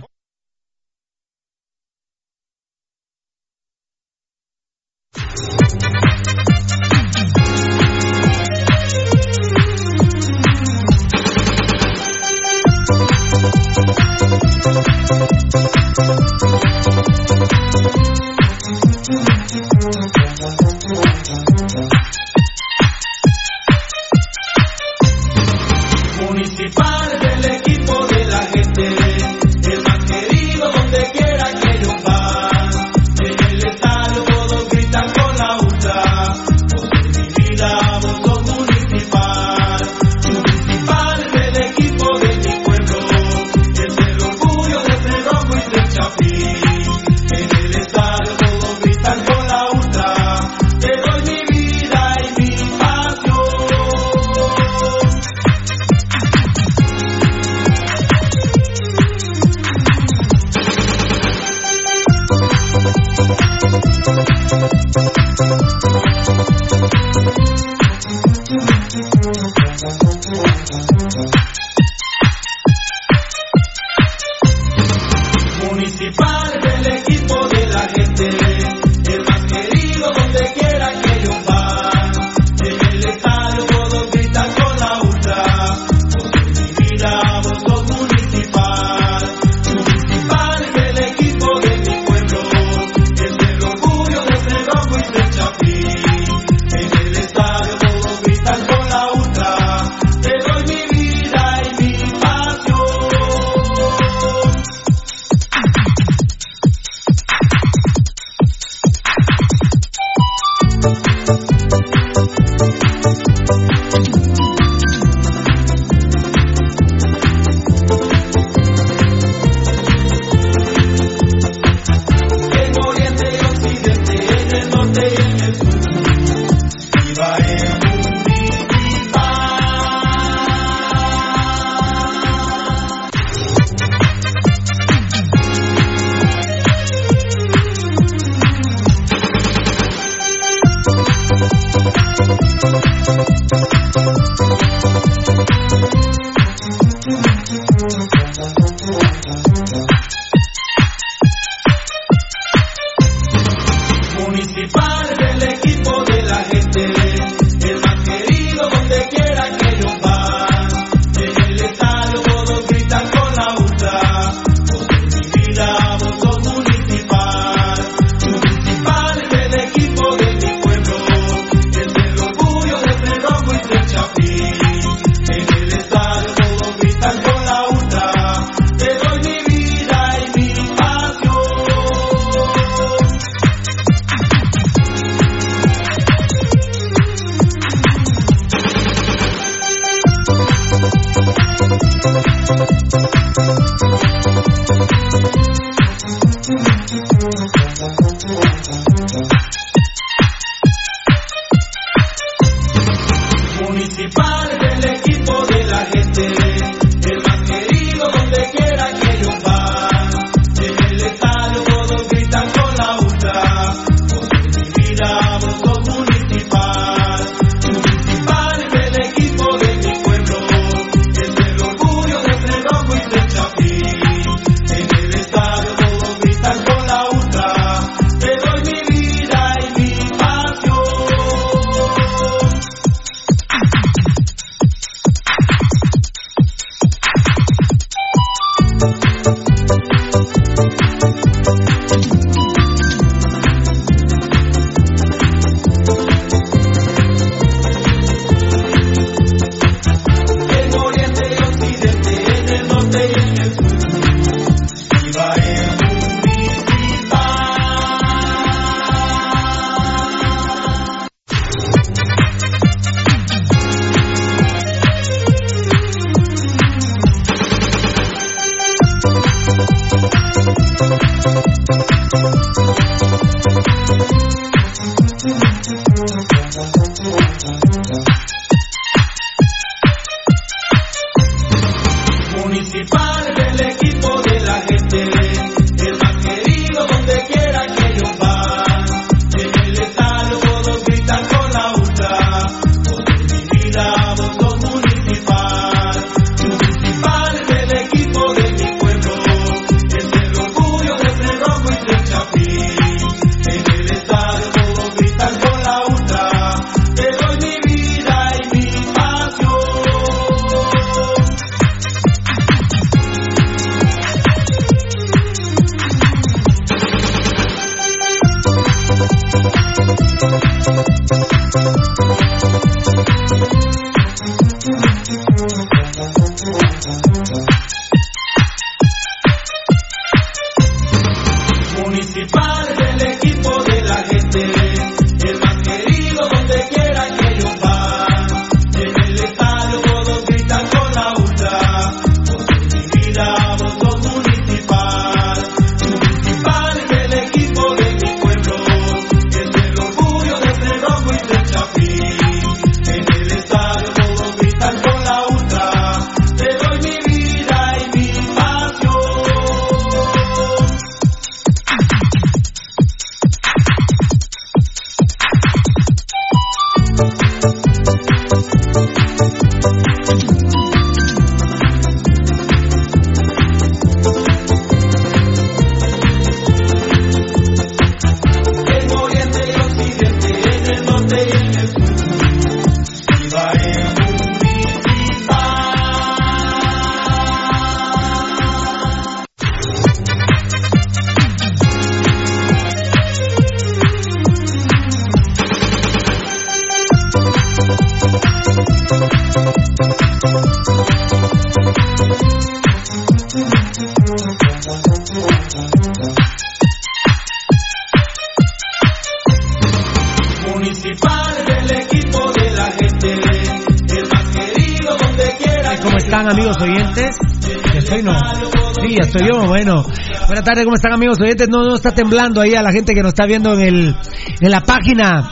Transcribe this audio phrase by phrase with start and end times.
[420.43, 421.47] Tardes, ¿cómo están amigos oyentes?
[421.49, 423.95] No, no está temblando ahí a la gente que nos está viendo en el,
[424.39, 425.29] en la página,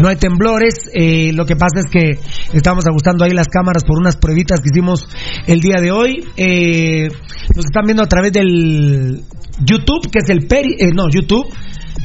[0.00, 0.88] no hay temblores.
[0.94, 2.20] Eh, lo que pasa es que
[2.56, 5.08] estamos ajustando ahí las cámaras por unas pruebitas que hicimos
[5.46, 6.24] el día de hoy.
[6.36, 7.08] Eh,
[7.54, 9.22] nos están viendo a través del
[9.64, 11.46] YouTube, que es el Peri, eh, no, YouTube,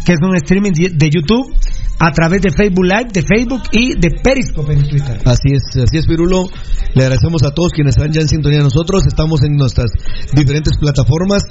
[0.06, 1.54] que es un streaming de YouTube
[2.02, 5.22] a través de Facebook Live, de Facebook y de Periscope en Twitter.
[5.24, 6.50] Así es, así es, Pirulo.
[6.96, 9.06] Le agradecemos a todos quienes están ya en sintonía de nosotros.
[9.06, 9.92] Estamos en nuestras
[10.34, 11.44] diferentes plataformas.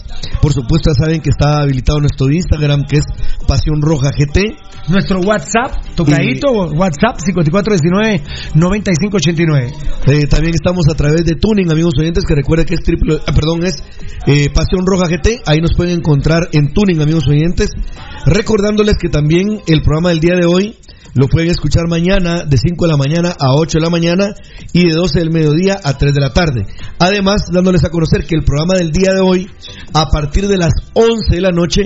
[0.43, 3.05] Por supuesto, ya saben que está habilitado nuestro Instagram, que es
[3.47, 4.57] Pasión Roja GT.
[4.89, 9.73] Nuestro WhatsApp, tocadito, WhatsApp 5419-9589.
[10.09, 13.33] Eh, también estamos a través de Tuning, amigos oyentes, que recuerden que es triple, ah,
[13.33, 13.85] perdón, es
[14.27, 15.43] eh, Pasión Roja GT.
[15.47, 17.71] Ahí nos pueden encontrar en Tuning, amigos oyentes.
[18.27, 20.77] Recordándoles que también el programa del día de hoy
[21.15, 24.35] lo pueden escuchar mañana de 5 de la mañana a 8 de la mañana
[24.73, 26.67] y de 12 del mediodía a 3 de la tarde.
[26.99, 29.49] Además, dándoles a conocer que el programa del día de hoy,
[29.93, 31.83] a partir de las 11 de la noche,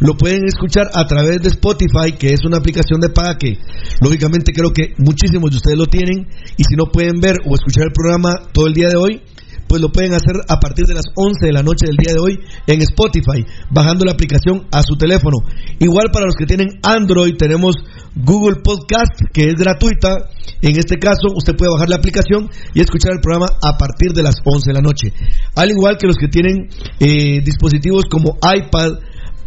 [0.00, 3.58] lo pueden escuchar a través de Spotify, que es una aplicación de paga que
[4.00, 6.26] lógicamente creo que muchísimos de ustedes lo tienen
[6.56, 9.22] y si no pueden ver o escuchar el programa todo el día de hoy,
[9.68, 12.20] pues lo pueden hacer a partir de las 11 de la noche del día de
[12.20, 15.38] hoy en Spotify, bajando la aplicación a su teléfono.
[15.78, 17.76] Igual para los que tienen Android, tenemos
[18.14, 20.30] Google Podcast, que es gratuita.
[20.62, 24.22] En este caso, usted puede bajar la aplicación y escuchar el programa a partir de
[24.22, 25.12] las 11 de la noche.
[25.54, 26.68] Al igual que los que tienen
[27.00, 28.92] eh, dispositivos como iPad,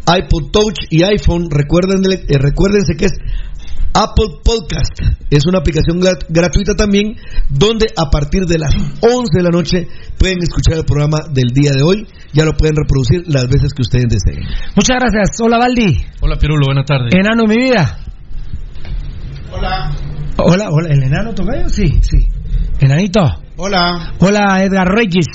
[0.05, 3.13] iPod Touch y iPhone, recuerden, eh, recuérdense que es
[3.93, 7.15] Apple Podcast es una aplicación grat gratuita también,
[7.49, 11.71] donde a partir de las 11 de la noche pueden escuchar el programa del día
[11.71, 12.07] de hoy.
[12.33, 14.43] Ya lo pueden reproducir las veces que ustedes deseen.
[14.75, 15.37] Muchas gracias.
[15.41, 16.05] Hola, Valdi.
[16.21, 16.67] Hola, Pirulo.
[16.67, 17.13] Buenas tardes.
[17.13, 17.99] Enano, mi vida.
[19.51, 19.91] Hola.
[20.37, 20.89] Hola, hola.
[20.89, 21.67] ¿El enano tocayo?
[21.69, 22.27] Sí, sí.
[22.79, 23.21] Enanito.
[23.57, 24.13] Hola.
[24.19, 25.25] Hola, Edgar Reyes.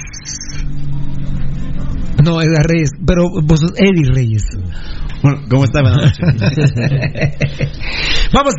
[2.25, 4.45] No, Edgar Reyes, pero vos sos Eddie Reyes.
[5.25, 5.81] Bueno, ¿cómo está?
[5.83, 6.05] Vamos,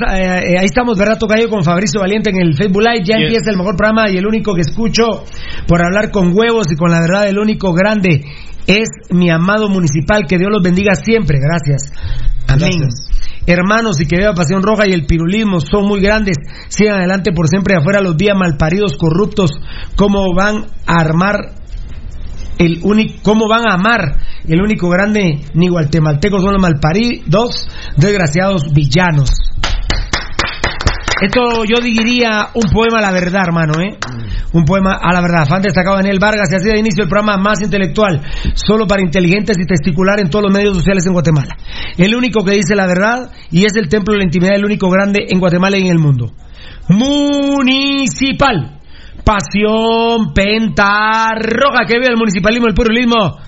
[0.10, 1.20] eh, eh, ahí estamos, ¿verdad?
[1.20, 3.04] Tocayo con Fabricio Valiente en el Facebook Live.
[3.06, 3.26] Ya Yes.
[3.28, 5.26] empieza el mejor programa y el único que escucho
[5.68, 8.26] por hablar con huevos y con la verdad, el único grande
[8.66, 10.26] es mi amado municipal.
[10.28, 11.38] Que Dios los bendiga siempre.
[11.40, 11.92] Gracias.
[12.48, 12.88] Amén.
[13.46, 16.38] Hermanos, y que vea Pasión Roja y el pirulismo son muy grandes.
[16.70, 19.52] Sigan adelante por siempre afuera los días malparidos, corruptos.
[19.96, 21.52] ¿Cómo van a armar
[22.58, 28.74] el único, cómo van a amar el único grande ni guatemaltecos son los malparidos, desgraciados
[28.74, 29.32] villanos.
[31.22, 33.98] Esto yo diría un poema a la verdad, hermano, ¿eh?
[34.52, 35.48] Un poema a la verdad.
[35.48, 38.22] Fan destacado Daniel Vargas y así de inicio el programa más intelectual,
[38.54, 41.56] solo para inteligentes y testicular en todos los medios sociales en Guatemala.
[41.98, 44.90] El único que dice la verdad y es el templo de la intimidad, el único
[44.90, 46.34] grande en Guatemala y en el mundo.
[46.90, 48.75] Municipal.
[49.26, 53.40] Pasión pentarroja que vive el municipalismo, el pluralismo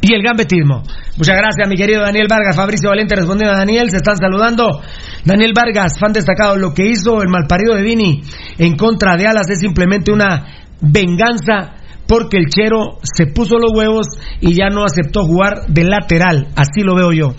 [0.00, 0.82] y el gambetismo.
[1.16, 2.54] Muchas gracias, mi querido Daniel Vargas.
[2.54, 4.80] Fabricio Valente respondiendo a Daniel, se están saludando.
[5.24, 8.22] Daniel Vargas, fan destacado, lo que hizo el malparido de Vini
[8.58, 10.44] en contra de Alas es simplemente una
[10.80, 11.74] venganza
[12.06, 14.06] porque el Chero se puso los huevos
[14.40, 16.48] y ya no aceptó jugar de lateral.
[16.54, 17.34] Así lo veo yo.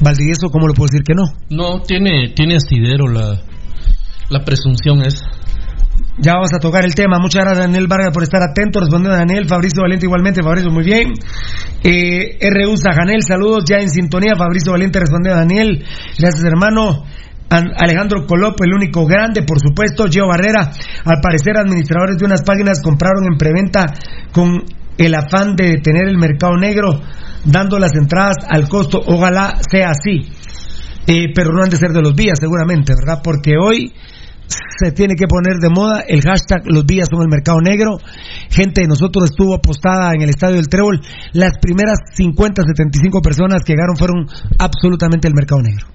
[0.00, 1.24] Valdivieso, ¿cómo lo puedo decir que no?
[1.48, 3.40] No, tiene, tiene asidero la,
[4.28, 5.30] la presunción esa.
[6.18, 7.18] Ya vamos a tocar el tema.
[7.18, 8.80] Muchas gracias, Daniel Vargas, por estar atento.
[8.80, 10.42] Respondiendo a Daniel, Fabricio Valente igualmente.
[10.42, 11.12] Fabricio, muy bien.
[11.82, 14.32] Eh, RU Sajanel, saludos ya en sintonía.
[14.36, 15.84] Fabricio Valente respondiendo a Daniel.
[16.18, 17.04] Gracias, hermano.
[17.48, 20.04] An- Alejandro Colop, el único grande, por supuesto.
[20.10, 20.70] Gio Barrera,
[21.04, 23.86] al parecer, administradores de unas páginas compraron en preventa
[24.32, 24.62] con
[24.98, 27.00] el afán de tener el mercado negro,
[27.44, 29.00] dando las entradas al costo.
[29.06, 30.28] Ojalá sea así.
[31.06, 33.20] Eh, pero no han de ser de los días, seguramente, ¿verdad?
[33.24, 33.92] Porque hoy
[34.52, 37.98] se tiene que poner de moda el hashtag los días son el mercado negro.
[38.50, 41.00] Gente de nosotros estuvo apostada en el estadio del Trébol.
[41.32, 44.26] Las primeras 50, 75 personas que llegaron fueron
[44.58, 45.86] absolutamente el mercado negro.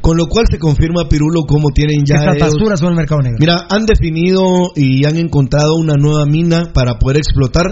[0.00, 2.16] Con lo cual se confirma, Pirulo, cómo tienen ya.
[2.16, 3.38] Estas basuras son el mercado negro.
[3.40, 7.66] Mira, han definido y han encontrado una nueva mina para poder explotar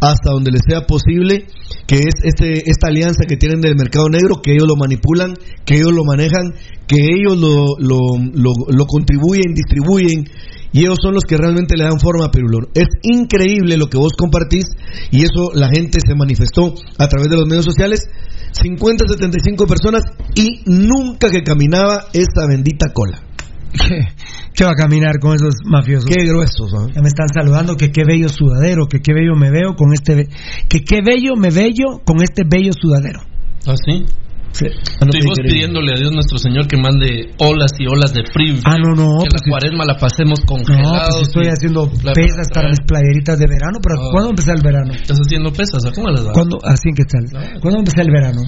[0.00, 1.46] hasta donde les sea posible,
[1.86, 5.76] que es este, esta alianza que tienen del mercado negro, que ellos lo manipulan, que
[5.76, 6.54] ellos lo manejan,
[6.86, 7.98] que ellos lo, lo,
[8.32, 10.24] lo, contribuyen, distribuyen,
[10.72, 12.68] y ellos son los que realmente le dan forma a Perulor.
[12.74, 14.66] Es increíble lo que vos compartís,
[15.10, 18.08] y eso la gente se manifestó a través de los medios sociales.
[18.52, 20.02] 50, 75 personas
[20.34, 23.27] y nunca que caminaba esa bendita cola.
[23.72, 24.00] ¿Qué,
[24.54, 26.06] qué va a caminar con esos mafiosos?
[26.08, 26.88] Qué gruesos, ¿no?
[26.88, 30.14] Ya me están saludando que qué bello sudadero, que qué bello me veo con este
[30.14, 30.28] be-
[30.68, 33.20] que qué bello me bello con este bello sudadero.
[33.66, 34.04] ¿Ah, sí?
[34.50, 38.56] Estuvimos pidiéndole a Dios nuestro Señor que mande olas y olas de frío.
[38.64, 41.08] Ah, no, no, Que pues la cuaresma la pasemos No, congelados.
[41.14, 44.08] pues estoy haciendo la- pesas para mis playeritas de verano, pero Ah.
[44.10, 44.92] ¿cuándo empezó el verano?
[44.94, 45.84] ¿Estás haciendo pesas?
[45.84, 46.32] ¿A ¿Cómo las das?
[46.32, 46.58] ¿Cuándo?
[46.64, 47.60] Así que tal.
[47.60, 48.40] ¿Cuándo empezó el verano?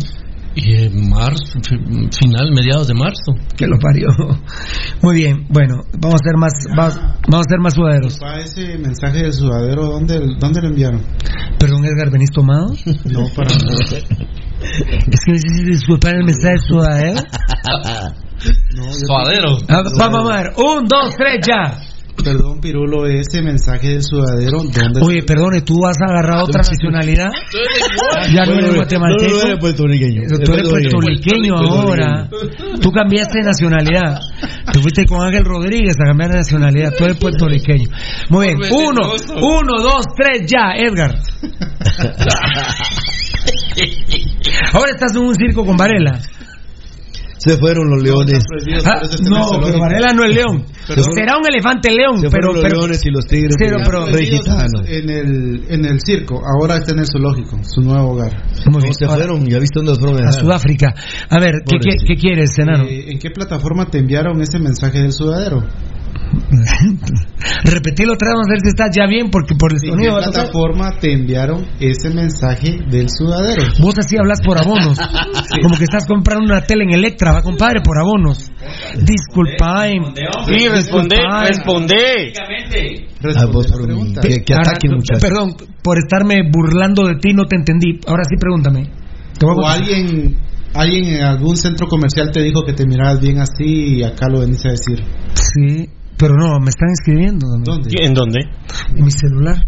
[0.55, 3.33] Y en marzo, fi- final, mediados de marzo.
[3.57, 4.09] Que lo parió.
[5.03, 6.97] Muy bien, bueno, vamos a hacer más, vamos,
[7.29, 8.19] vamos a hacer más sudaderos.
[8.19, 11.03] Pa, ese mensaje del sudadero, ¿dónde, ¿dónde lo enviaron?
[11.59, 12.67] Perdón, Edgar, ¿venís tomado?
[13.05, 17.21] No, para Es que necesito disculpar el mensaje de sudadero.
[19.07, 19.59] Suadero.
[19.69, 21.79] Ah, vamos a ver, un, dos, tres, ya.
[22.23, 25.01] Perdón, Pirulo, ese mensaje del sudadero, ¿dónde?
[25.03, 27.29] Oye, perdone, ¿tú has agarrado otra nacionalidad?
[28.33, 29.31] Ya no eres guatemalteco.
[29.31, 30.23] No, no eres puertorriqueño.
[30.45, 32.29] Tú eres puertorriqueño ahora.
[32.81, 34.19] Tú cambiaste de nacionalidad.
[34.73, 36.93] Tú fuiste con Ángel Rodríguez a cambiar de nacionalidad.
[36.97, 37.89] Tú eres puertorriqueño.
[38.29, 38.59] Muy bien.
[38.73, 41.19] Uno, uno, dos, tres, ya, Edgar.
[44.73, 46.19] Ahora estás en un circo con Varela.
[47.41, 48.45] Se fueron los leones.
[48.85, 50.67] Ah, no, pero Varela no es león.
[50.87, 53.57] Será un elefante león, Se pero, los pero leones y los tigres.
[53.59, 54.09] Pero, pero-.
[54.09, 58.45] En el, en el circo, ahora está en el zoológico, su nuevo hogar.
[58.71, 60.33] No, se fueron, ya viste dónde los fueron a.
[60.33, 60.95] Sudáfrica.
[61.31, 62.85] A ver, ¿qué, qué, qué quieres, enano?
[62.85, 65.65] Eh, ¿En qué plataforma te enviaron ese mensaje del sudadero?
[67.65, 69.89] Repetilo otra vez, vamos a ver si estás ya bien, porque por el ¿En qué
[69.91, 70.17] sonido.
[70.17, 70.33] tocar.
[70.33, 73.63] plataforma te enviaron ese mensaje del sudadero?
[73.81, 74.99] Vos así hablas por abonos.
[75.63, 78.51] Como que estás comprando una tele en Electra, va compadre, por abonos.
[79.03, 79.87] Disculpa.
[80.47, 81.17] Sí, responde,
[81.47, 82.33] responde.
[83.37, 85.23] Ah, vos por un- que, que ataque, muchachos.
[85.23, 87.99] Perdón, por estarme burlando de ti, no te entendí.
[88.07, 88.85] Ahora sí, pregúntame.
[89.39, 90.37] Te voy a ¿O alguien,
[90.75, 94.41] alguien en algún centro comercial te dijo que te mirabas bien así y acá lo
[94.41, 95.03] venís a decir?
[95.35, 95.89] Sí,
[96.21, 97.47] pero no, me están escribiendo.
[97.65, 97.91] ¿Dónde?
[98.01, 98.41] ¿En dónde?
[98.95, 99.67] En mi celular.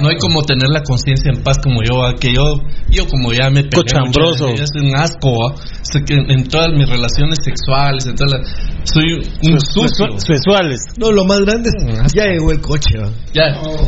[0.00, 3.48] No hay como tener la conciencia en paz como yo, que yo, yo como ya
[3.50, 4.48] me pegué Cochambroso.
[4.48, 5.54] mucho, es un asco, ¿va?
[5.82, 8.48] Sé que en, en todas mis relaciones sexuales, en todas las-
[8.84, 10.18] soy un sucio.
[10.18, 10.80] Sexuales.
[10.98, 12.12] No, lo más grande es.
[12.14, 12.98] Ya llegó el coche.
[13.34, 13.42] Ya,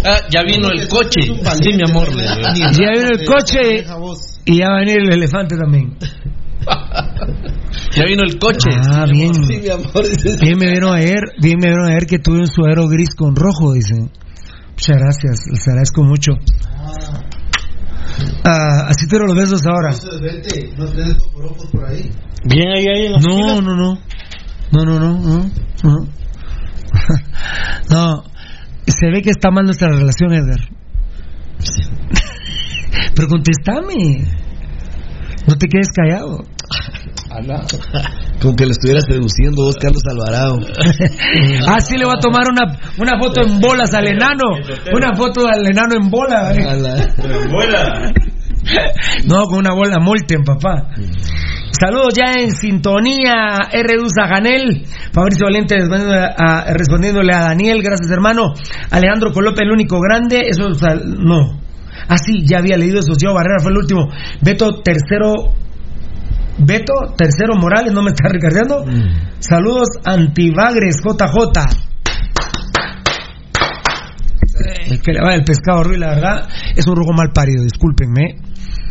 [0.05, 1.23] ah, ya vino el coche.
[1.23, 2.15] Sí, mi amor.
[2.15, 2.25] le.
[2.25, 3.85] Ya vino el coche
[4.45, 5.97] y ya va a venir el elefante también.
[7.93, 8.71] Ya vino el coche.
[8.91, 9.35] Ah, bien.
[9.35, 10.05] Sí, mi amor.
[10.41, 13.73] Bien me vieron ayer, bien me vieron ayer que tuve un suero gris con rojo,
[13.73, 14.11] dicen.
[14.71, 16.33] Muchas gracias, les agradezco mucho.
[18.45, 19.95] Ah, así te los besos ahora.
[22.45, 23.99] Bien ahí, ahí en la No, no, no.
[24.73, 25.51] No, no, no, no.
[25.83, 25.97] No.
[27.91, 28.23] No.
[28.87, 30.61] Se ve que está mal nuestra relación, Edgar.
[33.15, 34.25] Pero contestame.
[35.47, 36.45] No te quedes callado.
[38.41, 40.59] Como que lo estuviera seduciendo vos, Carlos Alvarado.
[41.69, 44.45] Así le voy a tomar una, una foto en bolas al enano.
[44.95, 46.43] Una foto al enano en bola.
[46.43, 46.65] ¿vale?
[46.65, 48.13] A la-
[49.27, 50.89] No, con una bola Molten, papá.
[51.73, 53.95] Saludos ya en sintonía, R.
[54.15, 58.53] Janel, Fabricio Valente respondiéndole a, respondiéndole a Daniel, gracias hermano.
[58.91, 61.61] Alejandro Colope, el único grande, eso o sea, no.
[62.09, 64.09] Ah, sí, ya había leído eso, Yo Barrera fue el último.
[64.43, 65.55] Beto tercero,
[66.65, 68.85] Beto tercero Morales, no me está recargando.
[69.39, 71.91] Saludos antivagres, JJ.
[74.63, 78.37] Eh, que le va el pescado Ruiz, la verdad, es un rojo mal parido, discúlpenme.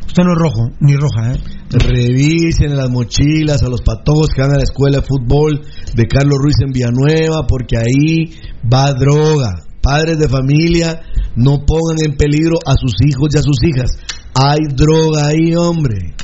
[0.06, 1.40] Usted no es rojo, ni roja, ¿eh?
[1.70, 5.62] Revisen las mochilas a los patojos que van a la escuela de fútbol
[5.94, 8.34] de Carlos Ruiz en Villanueva, porque ahí
[8.66, 9.62] va droga.
[9.80, 11.02] Padres de familia,
[11.36, 13.92] no pongan en peligro a sus hijos y a sus hijas.
[14.34, 16.16] Hay droga ahí, hombre.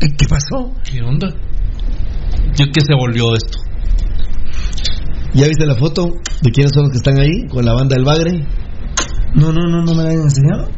[0.00, 0.72] ¿Eh, ¿Qué pasó?
[0.84, 1.28] ¿Qué onda?
[2.56, 3.58] ¿Yo qué se volvió esto?
[5.34, 6.06] ¿Ya viste la foto
[6.42, 8.46] de quiénes son los que están ahí con la banda del Bagre?
[9.34, 10.68] No, no, no, no me la han enseñado.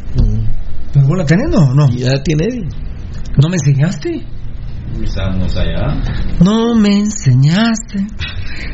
[0.93, 1.75] ¿Pero vos la tenés no?
[1.75, 1.89] No.
[1.91, 2.67] Ya tiene.
[3.41, 4.25] ¿No me enseñaste?
[5.03, 6.03] Estamos allá.
[6.41, 8.07] No me enseñaste.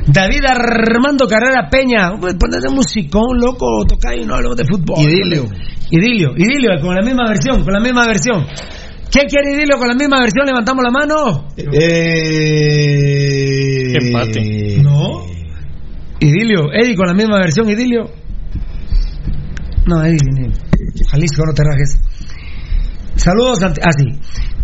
[0.07, 2.13] David Armando Carrera Peña.
[2.19, 5.01] Pues ponete musicón, loco, toca y no hablamos de fútbol.
[5.01, 5.45] Idilio.
[5.91, 8.47] Idilio, idilio, con la misma versión, con la misma versión.
[9.15, 10.45] ¿Quién quiere idilio con la misma versión?
[10.45, 11.47] Levantamos la mano.
[13.07, 13.93] Eh...
[13.95, 14.81] Empate.
[14.83, 15.23] No.
[16.19, 16.73] Idilio.
[16.73, 18.11] Eddie con la misma versión, Idilio.
[19.87, 20.53] No, Eddie, ni-
[21.11, 21.97] Jalisco, no te rajes.
[23.15, 24.07] Saludos, ante- ah, sí.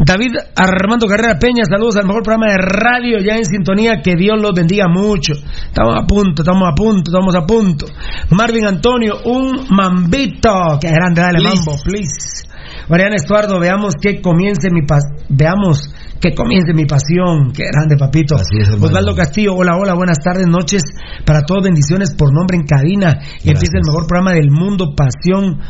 [0.04, 4.40] David Armando Carrera Peña, saludos al mejor programa de radio ya en sintonía, que Dios
[4.40, 5.34] los bendiga mucho.
[5.34, 7.86] Estamos a punto, estamos a punto, estamos a punto.
[8.30, 10.50] Marvin Antonio, un mambito.
[10.80, 11.56] Qué grande, dale Please.
[11.56, 12.48] mambo, please.
[12.90, 17.52] Mariana Estuardo, veamos que comience mi pas veamos que comience mi pasión.
[17.54, 18.34] Qué grande, papito.
[18.34, 18.86] Así es, hermano.
[18.86, 20.82] Osvaldo Castillo, hola, hola, buenas tardes, noches
[21.24, 23.20] para todos, bendiciones por nombre en cabina.
[23.44, 25.60] Y empieza el mejor programa del mundo, Pasión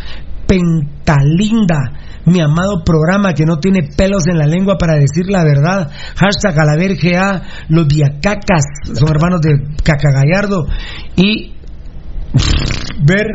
[0.46, 1.92] Pentalinda,
[2.24, 5.90] mi amado programa que no tiene pelos en la lengua para decir la verdad.
[6.16, 10.66] Hashtag Alaver GA, los Diacacas, son hermanos de Cacagallardo.
[11.16, 11.59] Y
[13.02, 13.26] ver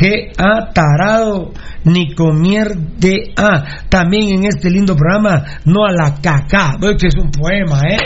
[0.00, 1.52] GA Tarado,
[1.84, 3.86] ni comier de A.
[3.88, 6.76] También en este lindo programa, no a la caca.
[6.80, 7.98] Que es un poema, ¿eh?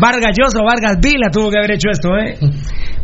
[0.00, 2.38] Vargas Llosa, Vargas Vila tuvo que haber hecho esto, ¿eh?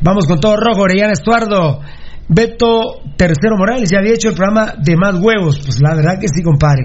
[0.01, 1.81] Vamos con todo rojo, Orellana Estuardo.
[2.29, 5.61] Beto Tercero Morales ya había hecho el programa de más huevos.
[5.65, 6.85] Pues la verdad que sí, compadre.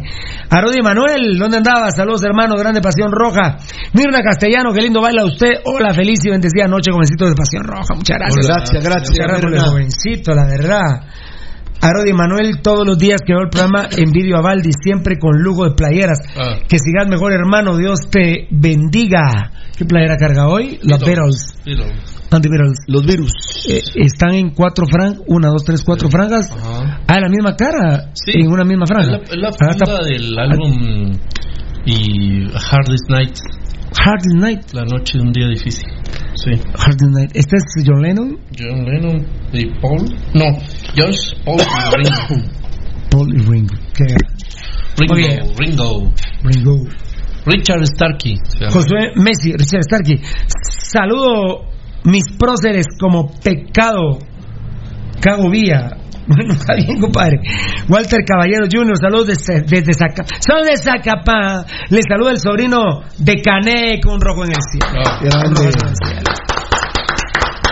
[0.50, 1.92] Arodi Manuel, ¿dónde andaba?
[1.92, 3.58] Saludos, hermano, grande Pasión Roja.
[3.94, 5.62] Mirna Castellano, qué lindo baila usted.
[5.66, 7.94] Hola, feliz y bendecida noche, jovencito de Pasión Roja.
[7.96, 8.48] Muchas gracias.
[8.48, 11.08] Gracias, gracias, Muchas gracias por el jovencito, la verdad.
[11.82, 15.66] Arodi Manuel, todos los días que veo el programa envidio a Valdi, siempre con lujo
[15.66, 16.20] de playeras.
[16.38, 16.56] Ah.
[16.66, 17.76] Que sigas mejor, hermano.
[17.76, 19.52] Dios te bendiga.
[19.78, 20.80] ¿Qué playera carga hoy?
[20.84, 21.58] Los Beatles.
[22.34, 22.78] Anti-Beatles.
[22.88, 23.32] Los virus.
[23.70, 26.52] Eh, están en cuatro franjas, una, dos, tres, cuatro franjas.
[26.52, 27.02] Ajá.
[27.08, 28.12] Ah, la misma cara.
[28.14, 28.32] Sí.
[28.36, 29.12] En una misma franja.
[29.12, 31.12] la, es la Ah, está- funda del álbum
[31.86, 33.38] y Hardest Night,
[34.06, 34.62] Hard Night.
[34.74, 35.88] la noche de un día difícil.
[36.36, 36.52] Sí.
[36.78, 37.32] Hard Night.
[37.36, 38.38] ¿Este es John Lennon?
[38.58, 40.10] John Lennon y Paul.
[40.34, 40.46] No,
[40.98, 42.50] Josh, Paul y Ringo.
[43.12, 43.76] Paul y Ringo.
[43.94, 44.16] ¿Qué?
[44.98, 45.40] Ringo, bien.
[45.58, 46.14] Ringo.
[46.44, 46.90] Ringo.
[47.46, 48.36] Richard Starkey.
[48.72, 50.22] Josué Messi, Richard Starkey.
[50.70, 51.66] Saludo
[52.06, 54.20] mis próceres como pecado.
[55.22, 55.98] Cago vía.
[56.26, 57.36] Bueno, está bien, compadre.
[57.90, 60.24] Walter Caballero Jr., saludos desde, desde Zaca.
[60.40, 61.66] Son de Zacapá.
[61.90, 65.04] Le saluda el sobrino de Cané con un rojo en el cielo.
[65.06, 65.50] Ah, Grande.
[65.50, 66.34] Un rojo en el cielo.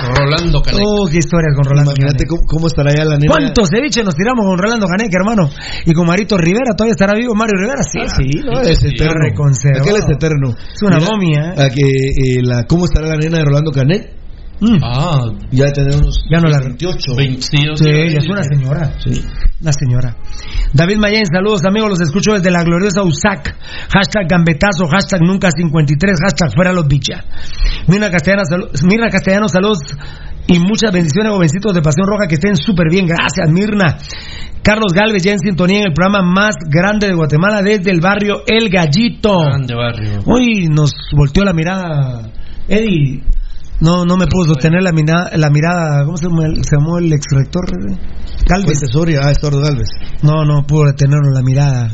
[0.15, 0.81] Rolando Canek.
[0.81, 2.29] Oh, qué historias con Rolando Imagínate Canek.
[2.29, 3.29] cómo, cómo estará ya la nena.
[3.29, 5.49] ¿Cuántos ceviches nos tiramos con Rolando Canek, hermano?
[5.85, 7.83] Y con Marito Rivera, ¿todavía estará vivo Mario Rivera?
[7.83, 8.41] Sí, sí.
[8.43, 9.27] No, es eterno.
[9.79, 10.55] Aquel es eterno.
[10.57, 11.63] Es una momia, ¿eh?
[11.63, 14.21] A que, eh, la, ¿Cómo estará la nena de Rolando Canet?
[14.61, 14.77] Mm.
[14.83, 15.65] Ah, Ya
[15.97, 17.15] unos Ya no la 28.
[17.17, 17.57] 20, sí,
[17.89, 18.93] ella es una señora.
[18.99, 19.21] Sí.
[19.59, 20.15] La señora.
[20.73, 23.55] David Mayen, saludos amigos, los escucho desde la gloriosa USAC.
[23.91, 27.25] Hashtag gambetazo, hashtag nunca 53, hashtag fuera los bicha.
[27.87, 28.43] Mirna Castellano,
[28.83, 29.79] Mirna Castellano, saludos
[30.47, 33.07] y muchas bendiciones, jovencitos de Pasión Roja, que estén súper bien.
[33.07, 33.97] Gracias, Mirna.
[34.61, 38.43] Carlos Galvez, ya en sintonía en el programa más grande de Guatemala, desde el barrio
[38.45, 39.39] El Gallito.
[39.39, 40.19] Grande barrio.
[40.27, 42.31] Hoy nos volteó la mirada.
[42.67, 43.23] Eddie,
[43.81, 46.05] no, no me pudo sostener la, mina- la mirada.
[46.05, 47.65] ¿Cómo se llamó el, se llamó el ex rector?
[48.47, 48.79] Galvez.
[48.91, 49.89] Soria, ah, Estuardo Galvez.
[50.23, 51.89] No, no pudo detenernos la mirada.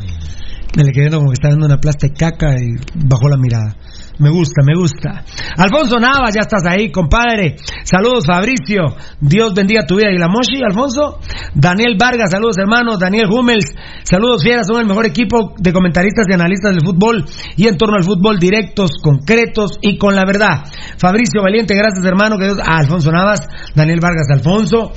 [0.76, 3.74] Me le quedé como que estaba viendo una plasta de caca y bajó la mirada.
[4.18, 5.24] Me gusta, me gusta.
[5.56, 7.56] Alfonso Navas, ya estás ahí, compadre.
[7.84, 8.82] Saludos, Fabricio.
[9.20, 10.10] Dios bendiga tu vida.
[10.10, 11.20] ¿Y la Moshi, Alfonso?
[11.54, 12.98] Daniel Vargas, saludos, hermanos.
[12.98, 14.66] Daniel Hummels, saludos, fieras.
[14.66, 17.24] Son el mejor equipo de comentaristas y analistas del fútbol
[17.56, 20.64] y en torno al fútbol directos, concretos y con la verdad.
[20.98, 22.38] Fabricio Valiente, gracias, hermano.
[22.38, 22.58] Que Dios...
[22.60, 24.92] Ah, Alfonso Navas, Daniel Vargas, Alfonso.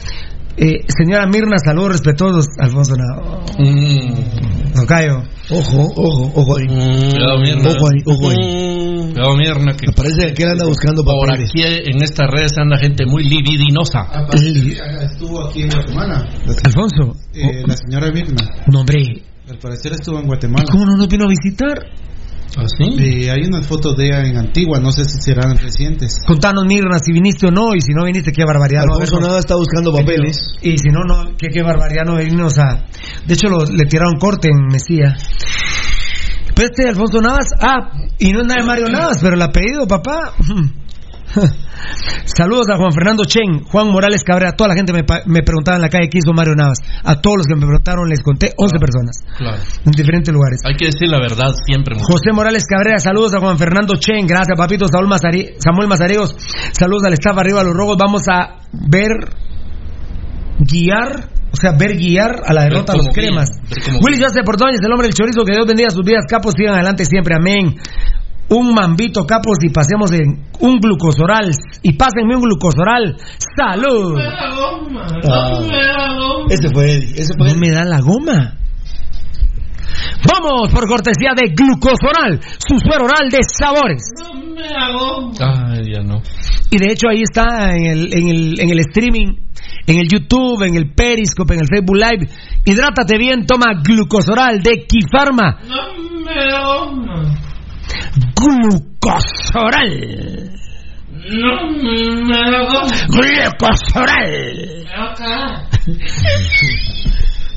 [0.57, 3.51] Eh, señora Mirna, saludos respetuosos, Alfonso Navas.
[3.57, 5.23] Mm, Tocayo.
[5.49, 6.67] Ojo, ojo, ojo ahí.
[6.67, 7.69] Cuidado, Mirna.
[7.69, 8.37] Ojo ahí, ojo ahí.
[8.37, 11.49] Mm, Cuidado, Mirna, que Me parece que él anda buscando por papeles.
[11.49, 14.05] aquí en estas redes anda gente muy libidinosa.
[15.01, 16.27] Estuvo aquí en Guatemala.
[16.65, 17.17] Alfonso.
[17.33, 18.41] Eh, la señora Mirna.
[18.71, 19.23] No, hombre.
[19.49, 20.65] Al parecer estuvo en Guatemala.
[20.71, 21.77] ¿Cómo no nos vino a visitar?
[22.57, 22.83] ¿Ah, sí?
[22.99, 26.17] Eh, hay unas fotos de ella en Antigua, no sé si serán recientes.
[26.27, 28.83] Contanos, Mirna, si viniste o no, y si no viniste, qué barbaridad.
[28.85, 30.37] no Alfonso Nava está buscando papeles.
[30.61, 32.85] Y si no, no, qué, qué barbaridad no venirnos a...
[33.25, 35.15] De hecho, lo- le tiraron corte en Mesía.
[36.53, 39.87] Pero este Alfonso Navas, ah, y no es nada de Mario Navas, pero el apellido,
[39.87, 40.33] papá.
[42.25, 45.81] Saludos a Juan Fernando Chen, Juan Morales Cabrera, toda la gente me, me preguntaba en
[45.81, 46.77] la calle qué hizo Mario Navas.
[47.03, 49.57] A todos los que me preguntaron les conté 11 personas Claro.
[49.85, 50.59] en diferentes lugares.
[50.65, 51.95] Hay que decir la verdad siempre.
[51.99, 56.35] José Morales Cabrera, saludos a Juan Fernando Chen, gracias papito, Saúl Mazari- Samuel Mazariegos,
[56.73, 59.11] saludos al staff arriba los rojos, vamos a ver
[60.59, 63.49] guiar, o sea, ver guiar a la derrota a los cremas.
[64.01, 64.21] Willy.
[64.21, 67.35] José Portoñez, el hombre del chorizo, que Dios bendiga sus vidas, capos, sigan adelante siempre,
[67.35, 67.75] amén.
[68.51, 71.51] Un mambito, capos, y pasemos en un glucosoral.
[71.83, 73.15] Y pásenme un glucosoral.
[73.55, 74.19] ¡Salud!
[75.29, 75.61] Ah,
[76.49, 77.21] ese fue Eddie.
[77.21, 78.57] Ese fue No me da la goma.
[80.27, 84.03] Vamos por cortesía de Glucosoral, su suero oral de sabores.
[84.19, 85.31] No me hago.
[85.39, 86.21] Ay, ya no.
[86.69, 89.33] Y de hecho ahí está en el, en el, en el streaming,
[89.87, 92.29] en el YouTube, en el Periscope, en el Facebook Live.
[92.65, 95.59] Hidrátate bien, toma Glucosoral de Kifarma.
[95.67, 97.50] No me hago.
[98.35, 99.91] Glucosoral.
[101.11, 102.87] No me hago.
[103.09, 104.41] Glucosoral.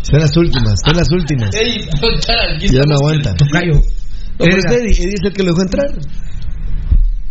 [0.03, 1.55] Son las últimas, son las últimas.
[1.55, 1.81] Ey,
[2.71, 3.35] Ya no aguanta.
[3.35, 3.73] Tocayo.
[3.75, 3.81] No,
[4.39, 4.73] pero Edgar.
[4.73, 5.87] es Eddie, Eddie es el que lo dejó entrar.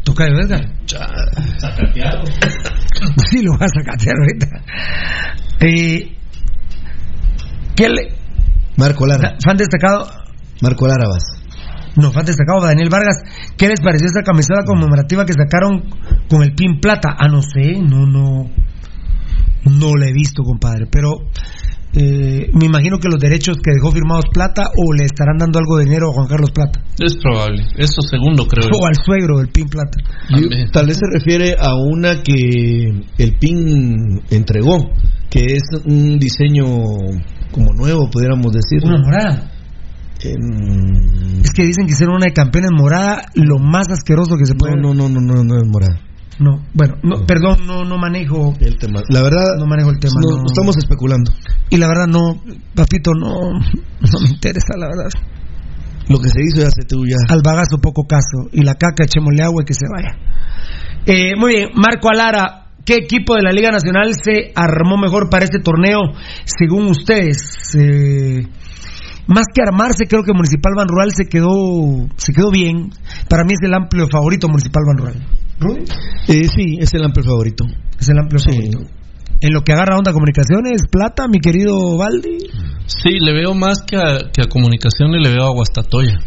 [0.04, 0.66] Tocayo, Edgar.
[1.58, 2.24] Sacateado.
[3.30, 4.48] Sí, lo vas a catear ahorita.
[5.60, 6.16] Eh,
[7.76, 8.16] ¿Qué le...
[8.78, 9.36] Marco Lara.
[9.44, 10.10] Fan destacado...
[10.62, 11.24] Marco Lara vas.
[11.96, 13.18] No, fan destacado Daniel Vargas.
[13.58, 15.84] ¿Qué les pareció esta camiseta conmemorativa que sacaron
[16.28, 17.16] con el pin plata?
[17.18, 18.50] Ah, no sé, no, no.
[19.66, 20.88] No la he visto, compadre.
[20.92, 21.30] Pero
[21.96, 25.78] eh, me imagino que los derechos que dejó firmados plata o le estarán dando algo
[25.78, 26.82] de dinero a Juan Carlos Plata.
[26.98, 27.64] Es probable.
[27.78, 28.68] Eso segundo, creo.
[28.68, 28.78] yo.
[28.82, 30.00] O al suegro del pin plata.
[30.30, 34.78] Y tal vez se refiere a una que el PIN entregó,
[35.30, 36.66] que es un diseño
[37.52, 38.80] como nuevo, pudiéramos decir.
[38.84, 39.53] Una morada.
[40.24, 44.56] En- Es que dicen que hicieron una de campeones morada, lo más asqueroso que se
[44.56, 44.76] puede.
[44.76, 46.00] No, no, no, no, no, no es morada.
[46.40, 48.56] No, bueno, no, perdón, no, no manejo.
[48.60, 49.02] El tema.
[49.10, 50.16] La verdad, No manejo el tema.
[50.20, 51.32] no- estamos especulando.
[51.70, 52.42] Y la verdad, no,
[52.74, 55.10] papito, no, no me interesa, la verdad.
[56.10, 57.16] Lo que se hizo ya se tuvo ya.
[57.30, 58.50] Al bagazo poco caso.
[58.52, 60.18] Y la caca, echémosle agua y que se vaya.
[61.06, 62.60] Eh, muy bien, Marco Alara.
[62.86, 66.00] ¿Qué equipo de la Liga Nacional se armó mejor para este torneo,
[66.44, 67.74] según ustedes?
[67.80, 68.46] Eh,
[69.28, 72.90] más que armarse, creo que Municipal Ban Rural se quedó, se quedó bien.
[73.30, 75.28] Para mí es el amplio favorito Municipal Ban Rural.
[75.60, 75.84] ¿Rudy?
[76.28, 77.66] Eh, sí, es el amplio favorito.
[78.00, 78.50] Es el amplio Sí.
[78.52, 78.80] favorito.
[79.42, 82.38] En lo que agarra Onda Comunicaciones, Plata, mi querido Valdi.
[82.86, 86.18] Sí, le veo más que a, que a comunicación y le veo a Guastatoya.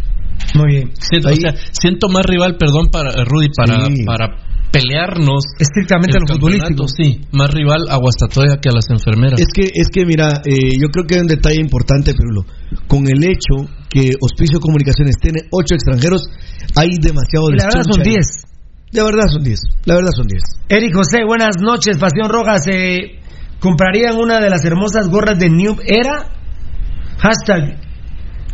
[0.55, 0.91] Muy bien.
[0.99, 4.05] Siento, Ahí- o sea, siento más rival, perdón, para eh, Rudy, para, Sí.
[4.05, 4.37] para
[4.71, 5.45] pelearnos.
[5.59, 6.85] Estrictamente el a lo futbolístico.
[6.85, 9.41] campeonato, Sí, más rival a Guastatoya que a las enfermeras.
[9.41, 12.45] Es que, es que mira, eh, yo creo que hay un detalle importante, Pirulo.
[12.89, 16.23] Con el hecho que Hospicio Comunicaciones tiene ocho extranjeros,
[16.77, 18.17] hay demasiado la verdad son deschonche ahí.
[18.17, 18.57] 10.
[18.93, 19.61] De verdad son 10.
[19.85, 20.43] La verdad son 10.
[20.69, 22.59] Eric José, buenas noches, Pasión Roja.
[22.59, 23.19] ¿Se
[23.61, 26.31] comprarían una de las hermosas gorras de New Era?
[27.19, 27.81] Hashtag,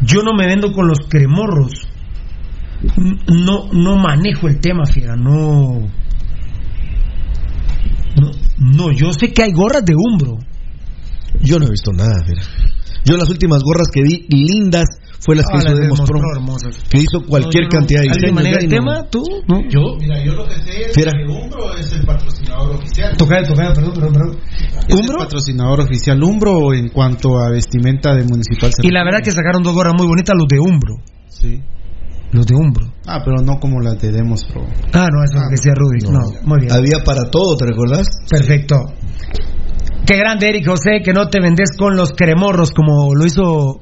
[0.02, 1.88] yo no me vendo con los cremorros.
[3.28, 5.88] No, no manejo el tema, fiera, no.
[8.20, 10.38] No, no, yo sé que hay gorras de Umbro.
[11.40, 12.42] Yo no he visto nada, mira.
[13.04, 14.84] Yo las últimas gorras que vi lindas
[15.20, 16.20] fue las que Ah, hizo Demos Pro,
[16.90, 18.34] que hizo cualquier No, yo no- cantidad de ¿Alguien diseños.
[18.34, 19.02] maneja el tema?
[19.10, 19.22] ¿Tú?
[19.48, 19.60] ¿No?
[19.68, 21.12] Yo, Mira, yo lo que sé es Fiera.
[21.12, 23.16] que Umbro es el patrocinador oficial.
[23.16, 24.38] Tocayo, tocayo, perdón, perdón, perdón.
[24.88, 25.12] Es ¿Umbro?
[25.14, 28.70] el patrocinador oficial Umbro en cuanto a vestimenta de municipal.
[28.82, 30.94] Y la verdad que sacaron dos gorras muy bonitas, los de Umbro.
[31.28, 31.60] Sí.
[32.32, 32.86] Los de Umbro.
[33.06, 34.64] Ah, pero no como las de Demos Pro.
[34.94, 36.00] Ah, no, eso es lo que decía Rudy.
[36.10, 36.72] No, muy bien.
[36.72, 38.06] Había para todo, ¿te recordás?
[38.30, 38.76] Perfecto.
[40.04, 43.80] Qué grande, Eric José, que no te vendes con los cremorros como lo hizo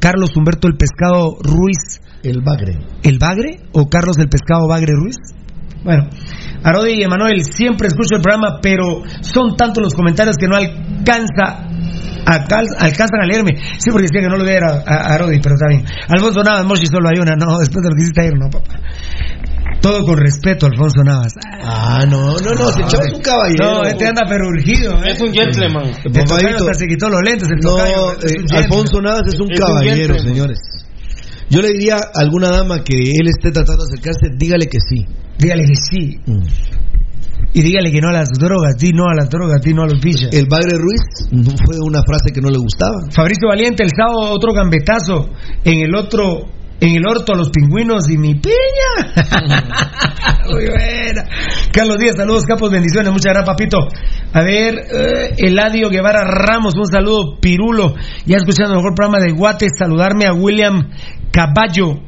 [0.00, 2.78] Carlos Humberto el Pescado Ruiz, El bagre.
[3.02, 5.16] el Bagre, o Carlos el Pescado Bagre Ruiz.
[5.84, 6.08] Bueno,
[6.64, 11.66] Arodi y Emanuel, siempre escucho el programa, pero son tantos los comentarios que no alcanza.
[12.26, 13.56] alcanzan a leerme.
[13.78, 15.84] Sí, porque decía que no lo viera a, a Arodi, pero está bien.
[16.08, 17.36] Alfonso Navas, Moshi, solo hay una.
[17.36, 18.74] No, después de lo que hiciste ayer, no, papá.
[19.80, 21.32] Todo con respeto, Alfonso Navas.
[21.62, 23.74] Ah, no, no, no, chavo es un caballero.
[23.74, 24.92] No, este anda pero urgido.
[25.04, 25.10] ¿eh?
[25.12, 25.92] Es un gentleman.
[26.04, 27.48] El tocayo se quitó los lentes.
[27.48, 30.58] El No, tocayo, eh, Alfonso Navas es un Es caballero, señores.
[31.50, 35.06] Yo le diría a alguna dama que él esté tratando de acercarse, dígale que sí.
[35.38, 36.18] Dígale que sí.
[36.26, 36.42] Mm.
[37.54, 39.86] Y dígale que no a las drogas, di no a las drogas, di no a
[39.86, 40.28] los bichos.
[40.32, 41.00] El bagre Ruiz
[41.64, 42.96] fue una frase que no le gustaba.
[43.10, 45.30] Fabricio Valiente, el sábado otro gambetazo.
[45.64, 46.40] En el otro,
[46.80, 49.14] en el orto a los pingüinos y mi piña.
[50.50, 51.24] Muy buena.
[51.72, 53.12] Carlos Díaz, saludos, capos, bendiciones.
[53.12, 53.78] Muchas gracias, papito.
[54.32, 57.94] A ver, eh, Eladio Guevara Ramos, un saludo, Pirulo.
[58.26, 60.90] Ya escuchando el mejor programa de Guate, saludarme a William
[61.30, 62.02] Caballo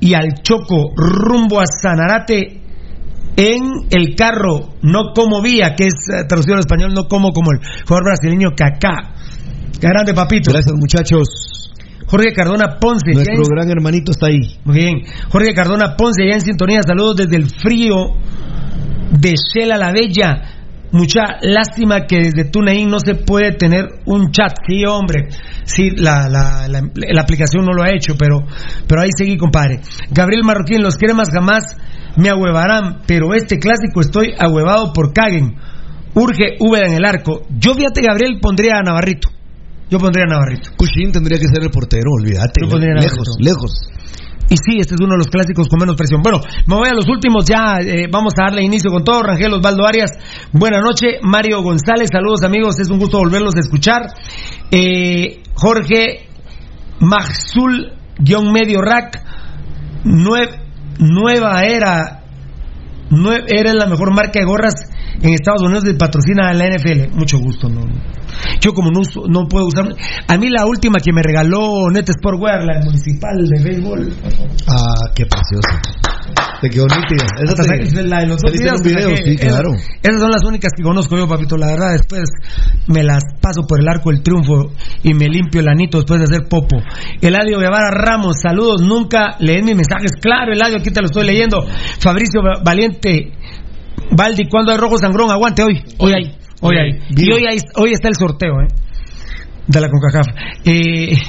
[0.00, 2.61] y al Choco rumbo a Sanarate
[3.36, 7.50] en el carro, no como vía, que es eh, traducido al español, no como como
[7.52, 9.14] el jugador brasileño Kaká.
[9.80, 10.52] Grande, papito.
[10.52, 11.72] Gracias, muchachos.
[12.06, 13.12] Jorge Cardona Ponce.
[13.12, 14.58] Nuestro en- gran hermanito está ahí.
[14.64, 15.02] Muy bien.
[15.30, 16.80] Jorge Cardona Ponce, ya en sintonía.
[16.86, 18.14] Saludos desde el frío
[19.18, 20.61] de Shela la Bella.
[20.92, 24.52] Mucha lástima que desde TuneIn no se puede tener un chat.
[24.68, 25.28] Sí, hombre.
[25.64, 28.40] Sí, la, la, la, la aplicación no lo ha hecho, pero,
[28.86, 29.80] pero ahí seguí, compadre.
[30.10, 31.76] Gabriel Marroquín, los cremas jamás
[32.16, 35.56] me ahuevarán, pero este clásico estoy ahuevado por Caguen.
[36.14, 37.40] Urge Úbeda en el arco.
[37.58, 39.30] Yo, fíjate, Gabriel, pondría a Navarrito.
[39.88, 40.70] Yo pondría a Navarrito.
[40.76, 42.60] Cushing tendría que ser el portero, olvídate.
[42.62, 43.48] Yo pondría a lejos, Navarrito.
[43.48, 43.72] lejos.
[44.52, 46.20] Y sí, este es uno de los clásicos con menos presión.
[46.22, 47.76] Bueno, me voy a los últimos ya.
[47.80, 49.22] eh, vamos a darle inicio con todo.
[49.22, 50.10] Rangel Osvaldo Arias,
[50.52, 51.20] buenas noches.
[51.22, 52.78] Mario González, saludos amigos.
[52.78, 54.02] Es un gusto volverlos a escuchar.
[54.70, 56.28] Eh, Jorge
[57.00, 59.22] Maxul, guion medio rack.
[60.04, 60.60] Nue-
[60.98, 62.18] nueva era.
[63.46, 64.74] Era la mejor marca de gorras
[65.20, 67.14] en Estados Unidos y patrocina a la NFL.
[67.16, 67.82] Mucho gusto, ¿no?
[68.60, 69.86] Yo como no, uso- no puedo usar...
[70.28, 74.12] A mí la última que me regaló Net Sportwear, la municipal de béisbol.
[74.68, 75.68] Ah, qué precioso.
[76.60, 77.26] Te quedó nítida.
[77.44, 79.72] Esa te- la de los dos videos que sí, claro.
[79.74, 81.56] Esas, esas son las únicas que conozco yo, papito.
[81.56, 82.22] La verdad, después
[82.86, 84.70] me las paso por el arco del triunfo
[85.02, 86.80] y me limpio el anito después de hacer popo.
[87.20, 88.80] Eladio Guevara Ramos, saludos.
[88.80, 90.12] Nunca leen mis mensajes.
[90.20, 91.58] Claro, Eladio, aquí te lo estoy leyendo.
[91.98, 93.32] Fabricio Valiente,
[94.10, 95.30] Baldi, ¿cuándo hay rojo sangrón?
[95.30, 95.82] Aguante hoy.
[95.98, 96.36] Hoy hay.
[96.60, 96.90] Hoy hay.
[97.16, 98.68] Y hoy, hay- hoy está el sorteo, ¿eh?
[99.66, 100.26] De la CONCACAF.
[100.64, 101.16] Eh,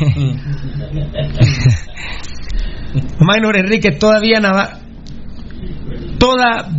[3.20, 4.78] Minor Enrique, todavía Navarro.
[6.20, 6.70] Toda.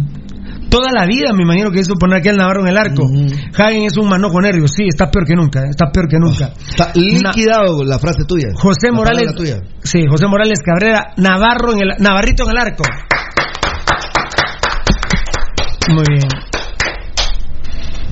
[0.71, 3.05] Toda la vida me imagino que hizo poner aquí al Navarro en el arco.
[3.57, 6.51] Hagen es un manojo nervio, sí, está peor que nunca, eh, está peor que nunca.
[6.69, 8.49] Está liquidado la frase tuya.
[8.55, 9.59] José Morales, tuya.
[9.85, 12.83] sí, José Morales Cabrera, Navarro en el, Navarrito en el arco.
[15.89, 16.23] Muy bien.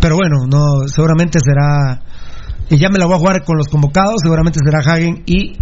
[0.00, 2.02] Pero bueno, no, seguramente será,
[2.68, 5.52] y ya me la voy a jugar con los convocados, seguramente será Hagen y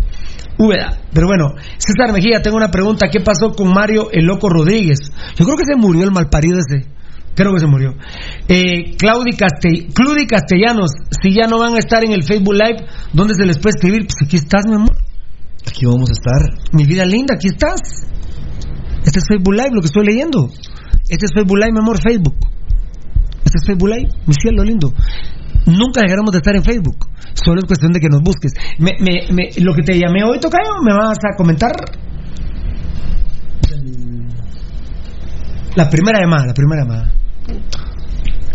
[0.58, 0.98] Úbeda.
[1.12, 4.98] Pero bueno, César Mejía, tengo una pregunta, ¿qué pasó con Mario el Loco Rodríguez?
[5.36, 6.88] Yo creo que se murió el malparido ese.
[7.34, 7.94] Creo que se murió.
[8.48, 9.92] Eh, Claudi Castell-
[10.28, 10.90] Castellanos,
[11.22, 14.06] si ya no van a estar en el Facebook Live, ¿dónde se les puede escribir?
[14.06, 14.96] Pues aquí estás, mi amor.
[15.66, 16.58] Aquí vamos a estar.
[16.72, 17.80] Mi vida linda, aquí estás.
[19.04, 20.48] Este es Facebook Live, lo que estoy leyendo.
[21.08, 22.36] Este es Facebook Live, mi amor, Facebook.
[23.44, 24.92] Este es Facebook Live, mi cielo lindo.
[25.66, 27.06] Nunca dejaremos de estar en Facebook.
[27.34, 28.52] Solo es cuestión de que nos busques.
[28.78, 31.72] Me, me, me- lo que te llamé hoy, Tocayo, ¿me vas a comentar?
[35.76, 37.12] La primera llamada, la primera llamada.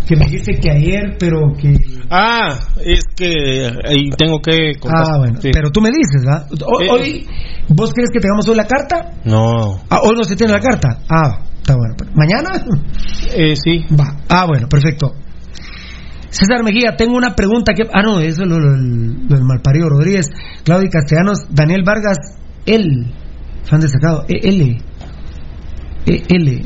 [0.05, 1.73] Que me dijiste que ayer, pero que...
[2.11, 5.03] Ah, es que ahí tengo que contar.
[5.07, 5.41] Ah, bueno.
[5.41, 5.49] Sí.
[5.51, 6.47] Pero tú me dices, ¿verdad?
[6.51, 7.27] Hoy, Eh, hoy-
[7.69, 9.13] ¿Vos crees que tengamos hoy la carta?
[9.23, 9.79] No.
[9.89, 10.99] Ah, hoy no se tiene la carta.
[11.09, 11.95] Ah, está bueno.
[12.13, 12.63] ¿Mañana?
[13.35, 13.85] Eh, sí.
[13.99, 14.17] Va.
[14.29, 15.13] Ah, bueno, perfecto.
[16.29, 17.83] César Mejía, tengo una pregunta que...
[17.93, 20.27] Ah, no, eso es lo, lo- lo del malparido Rodríguez.
[20.63, 22.17] Claudia Castellanos, Daniel Vargas,
[22.65, 23.11] él.
[23.63, 24.25] Fan destacado.
[24.27, 24.77] E- L.
[26.05, 26.61] E- L.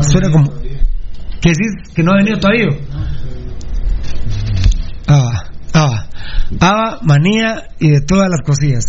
[0.00, 0.50] Suena como...
[1.40, 1.94] ¿Qué decís?
[1.94, 2.66] Que no ha venido todavía.
[5.06, 6.05] Ah, ah,
[6.60, 8.84] ah, manía y de todas las cosillas.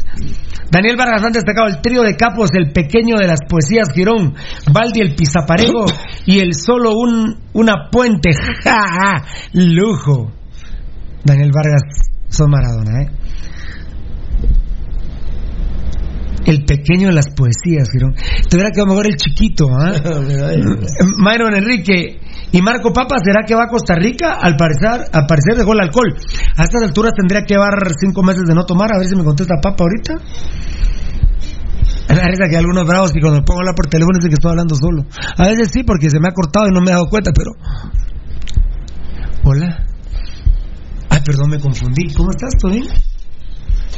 [0.69, 4.35] Daniel Vargas han destacado el trío de capos, el pequeño de las poesías Girón,
[4.71, 5.85] Valdi el Pizaparejo
[6.25, 8.31] y el solo un una puente.
[8.63, 9.25] ¡Ja, ja!
[9.53, 10.31] Lujo.
[11.23, 11.81] Daniel Vargas,
[12.29, 13.09] son Maradona, ¿eh?
[16.45, 18.15] El pequeño de las poesías, Girón.
[18.15, 19.91] Te hubiera quedado mejor el chiquito, ¿ah?
[21.17, 22.19] Myron Enrique
[22.51, 24.37] y Marco Papa, ¿será que va a Costa Rica?
[24.41, 26.15] Al parecer, al parecer dejó el alcohol.
[26.55, 29.23] A estas alturas tendría que llevar cinco meses de no tomar, a ver si me
[29.23, 30.13] contesta Papa ahorita.
[32.07, 34.75] Risa que hay algunos bravos que cuando pongo hablar por teléfono dicen que estoy hablando
[34.75, 35.05] solo.
[35.37, 37.51] A veces sí, porque se me ha cortado y no me he dado cuenta, pero.
[39.43, 39.83] Hola.
[41.09, 42.13] Ay, perdón, me confundí.
[42.13, 42.53] ¿Cómo estás?
[42.59, 42.87] ¿Todo bien?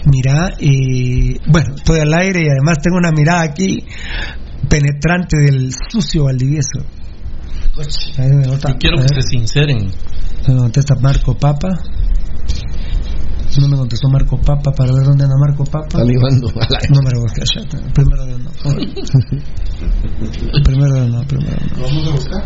[0.05, 3.85] Mira, eh, bueno, estoy al aire y además tengo una mirada aquí
[4.67, 6.98] penetrante del sucio Valdivieso.
[7.79, 9.91] Y quiero que se sinceren.
[10.47, 11.69] Me contesta Marco Papa.
[13.59, 15.89] No me contestó Marco Papa para ver dónde anda Marco Papa.
[15.91, 16.47] Salivando.
[16.47, 17.25] No me lo.
[17.93, 18.51] Primero de no.
[20.63, 21.81] Primero de no, primero de no.
[21.81, 22.43] Vamos a buscar.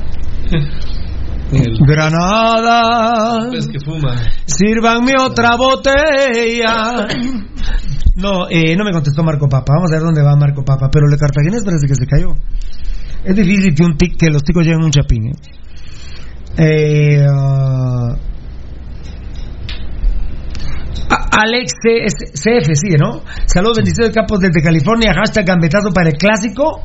[1.87, 3.49] Granada.
[3.53, 4.15] Es que fuma.
[4.45, 7.07] Sírvanme otra botella.
[8.15, 9.73] No, eh, no me contestó Marco Papa.
[9.75, 10.89] Vamos a ver dónde va Marco Papa.
[10.91, 12.35] Pero el de Cartaginés parece que se cayó.
[13.25, 15.27] Es difícil que, un tic, que los ticos lleven un chapín.
[15.27, 15.33] ¿eh?
[16.57, 18.15] Eh, a-
[21.41, 21.71] Alex
[22.33, 23.21] CF, sí, ¿no?
[23.45, 25.13] Saludos, bendiciones, capos desde California.
[25.13, 26.81] Hashtag gambetazo para el clásico.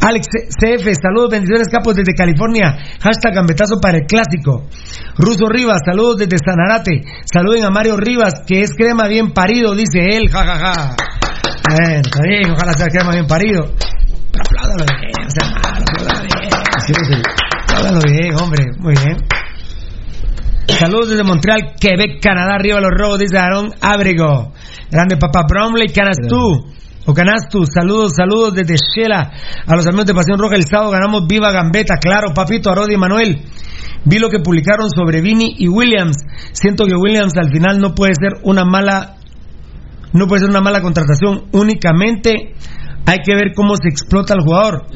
[0.00, 0.26] Alex
[0.58, 2.76] CF, saludos, bendiciones, capos desde California.
[3.00, 4.66] Hashtag gambetazo para el clásico.
[5.16, 7.02] Ruso Rivas, saludos desde Sanarate.
[7.32, 10.96] Saluden a Mario Rivas, que es crema bien parido, dice él, jajaja.
[11.68, 13.70] Bueno, está bien, ojalá sea crema bien parido.
[14.32, 17.22] Pero apláudalo bien, no sea apláudalo bien.
[17.62, 19.16] Apláudalo bien, hombre, muy bien.
[20.68, 24.52] Saludos desde Montreal, Quebec, Canadá, arriba los robos, dice Aaron Abrego.
[24.90, 26.72] Grande papá Bromley, canas tú.
[27.04, 29.32] O canas tú, saludos, saludos desde Shela.
[29.66, 32.96] A los amigos de Pasión Roja el sábado ganamos Viva Gambeta, claro, papito, Arodi y
[32.96, 33.42] Manuel.
[34.04, 36.16] Vi lo que publicaron sobre Vini y Williams.
[36.52, 39.16] Siento que Williams al final no puede ser una mala
[40.12, 41.44] no puede ser una mala contratación.
[41.52, 42.54] Únicamente
[43.06, 44.86] hay que ver cómo se explota al jugador.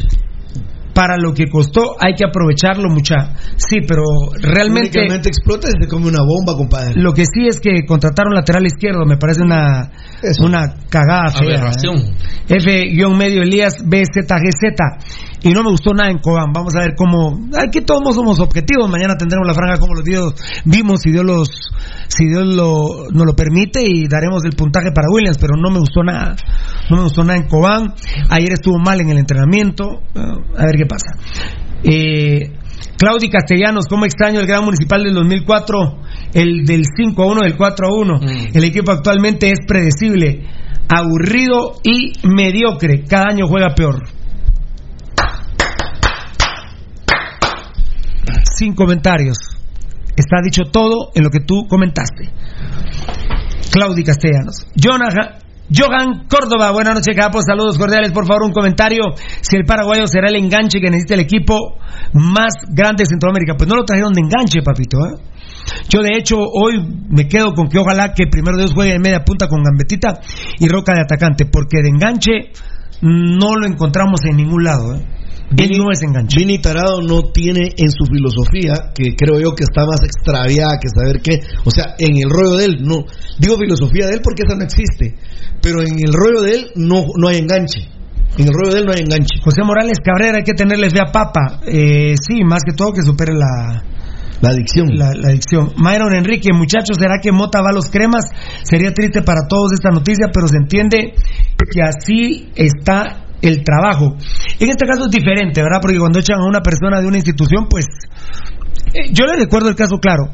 [0.94, 3.34] Para lo que costó hay que aprovecharlo mucha.
[3.56, 4.02] Sí, pero
[4.40, 6.94] realmente Únicamente explota y se come una bomba, compadre.
[6.96, 9.90] lo que sí es que contrataron lateral izquierdo, me parece una,
[10.40, 11.58] una cagada fea.
[11.58, 11.96] Aberración.
[11.98, 12.14] ¿eh?
[12.48, 15.35] F-medio Elías BZGZ.
[15.46, 16.52] Y no me gustó nada en Cobán.
[16.52, 17.38] Vamos a ver cómo.
[17.56, 18.90] Aquí todos somos objetivos.
[18.90, 20.34] Mañana tendremos la franja como los Dios
[20.64, 21.48] vimos, si Dios los,
[22.08, 25.38] si Dios lo, nos lo permite, y daremos el puntaje para Williams.
[25.38, 26.34] Pero no me gustó nada.
[26.90, 27.94] No me gustó nada en Cobán.
[28.28, 29.84] Ayer estuvo mal en el entrenamiento.
[30.16, 30.20] Eh,
[30.58, 31.14] a ver qué pasa.
[31.84, 32.50] Eh,
[32.98, 35.78] Claudi Castellanos, ¿cómo extraño el gran municipal del 2004?
[36.34, 38.20] El del 5 a 1, del 4 a 1.
[38.52, 40.42] El equipo actualmente es predecible,
[40.88, 43.04] aburrido y mediocre.
[43.04, 44.15] Cada año juega peor.
[48.56, 49.36] Sin comentarios.
[50.16, 52.30] Está dicho todo en lo que tú comentaste.
[53.70, 54.66] Claudi Castellanos.
[55.68, 57.44] Johan Córdoba, buenas noches, capos.
[57.44, 58.12] Saludos cordiales.
[58.12, 59.12] Por favor, un comentario.
[59.42, 61.76] Si el paraguayo será el enganche que necesita el equipo
[62.14, 63.56] más grande de Centroamérica.
[63.58, 65.04] Pues no lo trajeron de enganche, papito.
[65.04, 65.20] ¿eh?
[65.90, 66.80] Yo, de hecho, hoy
[67.10, 70.20] me quedo con que ojalá que primero Dios juegue de media punta con Gambetita
[70.58, 71.44] y Roca de atacante.
[71.44, 72.52] Porque de enganche
[73.02, 74.94] no lo encontramos en ningún lado.
[74.94, 75.15] ¿eh?
[75.50, 76.40] Él no es enganche.
[76.40, 80.88] Vini Tarado no tiene en su filosofía, que creo yo que está más extraviada que
[80.88, 81.40] saber qué.
[81.64, 83.04] O sea, en el rollo de él, no.
[83.38, 85.14] Digo filosofía de él porque esa no existe.
[85.62, 87.88] Pero en el rollo de él no, no hay enganche.
[88.38, 89.38] En el rollo de él no hay enganche.
[89.42, 91.60] José Morales Cabrera, hay que tenerle fe a Papa.
[91.66, 93.82] Eh, sí, más que todo que supere la,
[94.42, 94.88] La adicción.
[94.94, 95.72] la, la adicción.
[95.78, 98.24] Myron Enrique, muchachos, ¿será que Mota va a los cremas?
[98.64, 101.14] Sería triste para todos esta noticia, pero se entiende
[101.70, 104.16] que así está el trabajo.
[104.58, 105.78] En este caso es diferente, ¿verdad?
[105.80, 107.86] Porque cuando echan a una persona de una institución, pues
[108.94, 110.30] eh, yo le recuerdo el caso claro.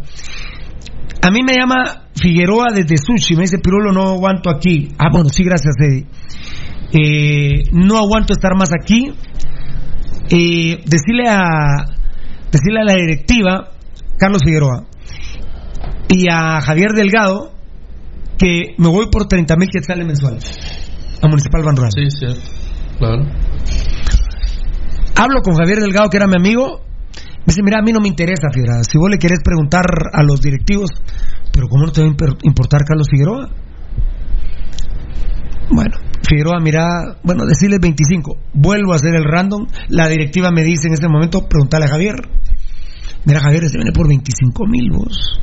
[1.24, 4.88] A mí me llama Figueroa desde Sushi, me dice, Pirulo, no aguanto aquí.
[4.98, 6.06] Ah, bueno, sí, gracias, Eddie.
[6.92, 9.12] Eh, no aguanto estar más aquí.
[10.30, 11.86] Eh, decirle a
[12.52, 13.70] decirle a la directiva,
[14.18, 14.84] Carlos Figueroa,
[16.08, 17.52] y a Javier Delgado,
[18.38, 20.58] que me voy por 30 mil quetzales mensuales
[21.22, 21.90] a Municipal Rural.
[21.94, 22.26] Sí, sí,
[22.98, 23.24] claro.
[25.16, 26.80] Hablo con Javier Delgado, que era mi amigo.
[27.14, 28.84] Me dice, mira, a mí no me interesa, Figueroa.
[28.84, 30.90] Si vos le querés preguntar a los directivos,
[31.52, 33.50] pero ¿cómo no te va a importar Carlos Figueroa?
[35.70, 35.96] Bueno,
[36.28, 38.36] Figueroa, mira, bueno, decirles 25.
[38.54, 39.66] Vuelvo a hacer el random.
[39.88, 42.14] La directiva me dice en este momento, preguntarle a Javier.
[43.24, 45.40] Mira, Javier, se viene por 25 mil vos.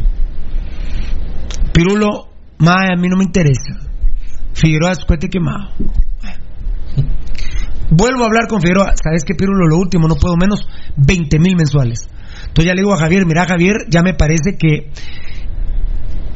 [1.74, 2.30] Pirulo,
[2.60, 3.76] mae, a mí no me interesa.
[4.54, 5.70] Figueroa, escuete quemado.
[7.92, 8.94] Vuelvo a hablar con Figueroa.
[9.02, 9.68] ¿Sabes qué, Pirulo?
[9.68, 10.68] Lo último, no puedo menos
[10.98, 12.10] 20 mil mensuales.
[12.42, 14.92] Entonces ya le digo a Javier, mira, Javier, ya me parece que.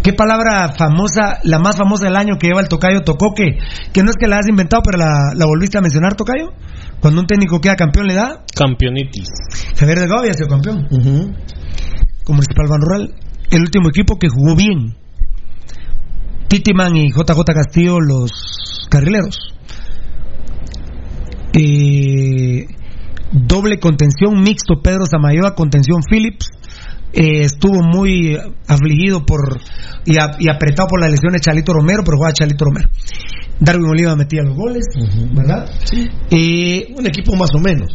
[0.04, 3.34] ¿Qué palabra famosa, la más famosa del año que lleva el Tocayo tocó?
[3.34, 3.56] Que,
[4.04, 6.51] no es que la has inventado, pero la, la volviste a mencionar, Tocayo.
[6.99, 8.43] Cuando un técnico queda campeón, le da.
[8.54, 9.30] Campeonitis.
[9.78, 10.88] Javier Delgado había sido campeón.
[12.26, 13.16] Con Municipal Ban Rural.
[13.49, 14.95] El último equipo que jugó bien.
[16.49, 19.53] Titiman y JJ Castillo, los carrileros.
[21.54, 22.66] Eh,
[23.32, 26.47] doble contención, mixto Pedro Samayoa, contención Phillips.
[27.14, 28.38] Eh, estuvo muy
[28.68, 29.60] afligido por
[30.06, 32.89] y, a- y apretado por la lesión de Chalito Romero, pero jugaba Chalito Romero.
[33.60, 34.84] Darwin Oliva metía los goles,
[35.32, 35.70] ¿verdad?
[36.32, 37.89] Eh, Un equipo más o menos.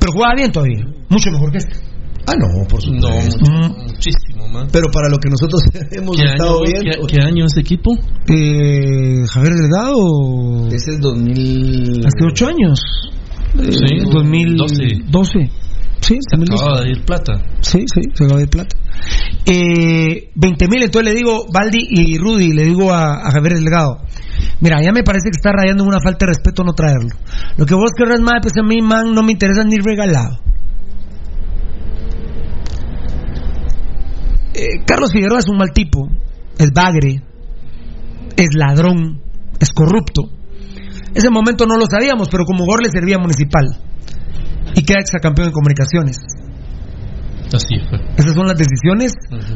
[0.00, 1.76] pero jugaba bien todavía, mucho mejor que este.
[2.26, 3.38] Ah, no, por No, supuesto.
[3.50, 4.68] mucho- muchísimo más.
[4.72, 7.06] Pero para lo que nosotros hemos ¿Qué estado año, viendo.
[7.06, 7.92] ¿qué, qué año ese equipo?
[8.28, 12.00] Eh, Javier Delgado, Ese es 2000.
[12.06, 12.80] hace ocho años.
[13.58, 15.48] Eh, Sí, 2012.
[16.00, 16.64] Sí, 2012.
[16.64, 17.32] Acaba de ir plata.
[17.60, 18.76] Sí, sí, se acaba de plata.
[19.46, 23.98] Eh, 20 mil, entonces le digo, Baldi y Rudy, le digo a, a Javier Delgado,
[24.60, 27.10] mira, ya me parece que está rayando en una falta de respeto no traerlo.
[27.56, 30.38] Lo que vos querrás más, pues a mí, man, no me interesa ni regalado.
[34.56, 36.08] Eh, Carlos Figueroa es un mal tipo,
[36.58, 37.22] es bagre,
[38.36, 39.20] es ladrón,
[39.60, 40.22] es corrupto.
[41.14, 43.66] Ese momento no lo sabíamos, pero como gol le servía a municipal.
[44.74, 46.16] Y queda exacampeón en comunicaciones.
[47.52, 48.00] Así fue.
[48.16, 49.12] Esas son las decisiones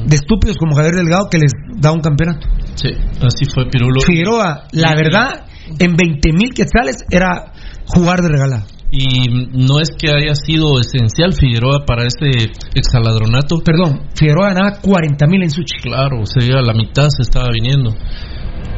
[0.06, 2.46] de estúpidos como Javier Delgado que les da un campeonato.
[2.74, 2.90] Sí,
[3.22, 4.00] así fue Pirulo.
[4.00, 5.46] Figueroa, la verdad,
[5.78, 7.52] en 20 mil quetzales era
[7.86, 8.66] jugar de regalado.
[8.92, 13.60] Y no es que haya sido esencial Figueroa para ese exaladronato.
[13.64, 15.76] Perdón, Figueroa ganaba 40 mil en Suchi.
[15.80, 17.94] Claro, o sea, la mitad se estaba viniendo.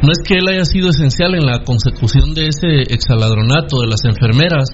[0.03, 4.05] No es que él haya sido esencial en la consecución de ese exaladronato de las
[4.05, 4.69] enfermeras,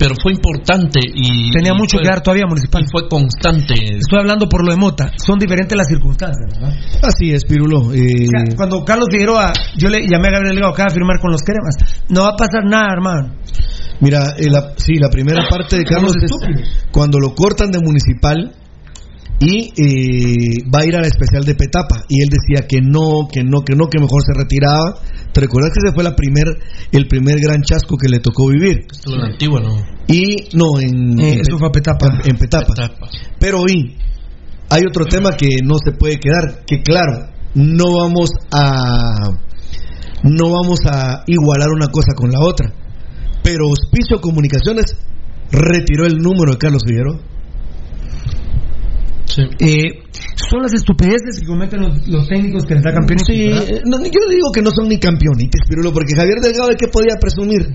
[0.00, 2.82] pero fue importante y Tenía y mucho fue- que dar todavía municipal.
[2.82, 3.74] y fue constante.
[4.00, 5.12] Estoy hablando por lo de Mota.
[5.24, 6.72] Son diferentes las circunstancias, ¿verdad?
[7.02, 7.92] Así es, Pirulo.
[7.92, 8.26] eh,
[8.56, 11.76] cuando Carlos Figueroa, yo le llamé a Gabriel Delgado, acaba de firmar con los cremas.
[12.08, 13.34] No va a pasar nada, hermano.
[14.00, 16.30] Mira, eh, la- sí, la primera parte de Carlos es
[16.90, 18.54] cuando lo cortan de municipal
[19.40, 23.26] y eh, va a ir a la especial de Petapa y él decía que no,
[23.32, 25.00] que no, que no, que mejor se retiraba.
[25.32, 26.46] ¿Te recuerdas que ese fue la primer,
[26.92, 28.84] el primer gran chasco que le tocó vivir?
[28.92, 29.76] Estuvo en la antigua, ¿no?
[30.06, 32.20] Y no, en, Eh, en eso fue a Petapa.
[32.24, 32.72] en Petapa.
[32.72, 33.08] Etapa.
[33.38, 33.96] Pero y
[34.68, 39.30] hay otro tema que no se puede quedar, que claro, no vamos a
[40.22, 42.72] no vamos a igualar una cosa con la otra.
[43.42, 44.96] Pero Hospicio Comunicaciones
[45.50, 47.20] retiró el número de Carlos Figueroa.
[49.34, 49.42] Sí.
[49.60, 50.02] Eh,
[50.50, 53.22] son las estupideces que cometen los, los técnicos que les da campeones.
[53.26, 56.76] Sí, eh, no, yo digo que no son ni campeonites, Pirulo, porque Javier Delgado de
[56.76, 57.66] qué podía presumir.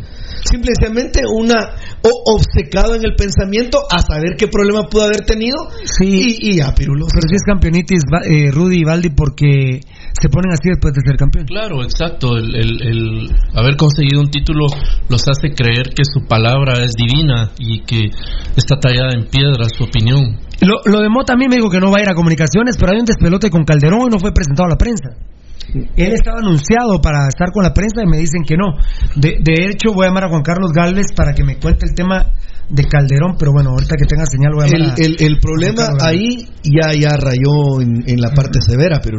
[0.43, 6.37] Simplemente una o obcecado en el pensamiento a saber qué problema pudo haber tenido Sí.
[6.41, 7.05] y, y ya, Pirulo.
[7.11, 9.79] Pero si es campeonitis, va- eh, Rudy y Valdi, porque
[10.19, 11.45] se ponen así después de ser campeón.
[11.45, 12.37] Claro, exacto.
[12.37, 14.67] El, el- el haber conseguido un título
[15.09, 18.09] los hace creer que su palabra es divina y que
[18.55, 20.37] está tallada en piedra su opinión.
[20.61, 22.75] Lo, lo de Mota a mí me dijo que no va a ir a comunicaciones,
[22.79, 25.09] pero hay un despelote con Calderón y no fue presentado a la prensa.
[25.97, 28.77] Él estaba anunciado para estar con la prensa y me dicen que no.
[29.15, 31.93] De, de hecho, voy a llamar a Juan Carlos Galvez para que me cuente el
[31.95, 32.31] tema
[32.69, 35.39] de Calderón, pero bueno, ahorita que tenga señal voy a El, llamar a- el- el
[35.39, 39.17] problema ahí ya ya rayó en, en la parte severa, pero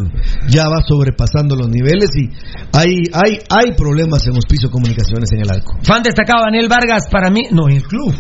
[0.49, 2.31] ya va sobrepasando los niveles y
[2.73, 5.77] hay hay hay problemas en Hospicio Comunicaciones en el arco.
[5.83, 8.15] Fan destacado Daniel Vargas para mí, no, en el club.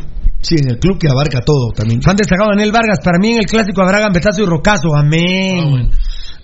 [0.47, 2.01] Sí, en el club que abarca todo también.
[2.03, 4.95] Fan destacado Daniel Vargas, para mí en el clásico habrá gambetazo y rocazo.
[4.95, 5.59] Amén.
[5.59, 5.89] Ah, bueno.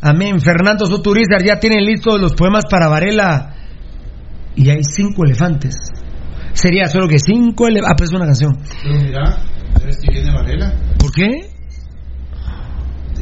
[0.00, 0.40] Amén.
[0.40, 3.54] Fernando Soturizar ya tienen listos los poemas para Varela.
[4.56, 5.76] Y hay cinco elefantes.
[6.52, 7.90] Sería solo que cinco elefantes.
[7.92, 8.58] Ah, pues es una canción.
[8.82, 9.38] Pero mira,
[9.80, 10.74] ver si viene Varela.
[10.98, 11.30] ¿Por qué?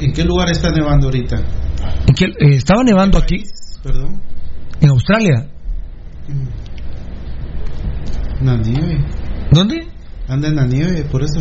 [0.01, 1.37] ¿En qué lugar está nevando ahorita?
[1.37, 3.43] ¿En qué- eh, estaba nevando aquí,
[3.83, 4.19] Perdón.
[4.81, 5.47] en Australia.
[8.41, 9.05] En la nieve.
[9.53, 9.87] ¿Dónde?
[10.31, 11.41] Anda en la nieve, por eso.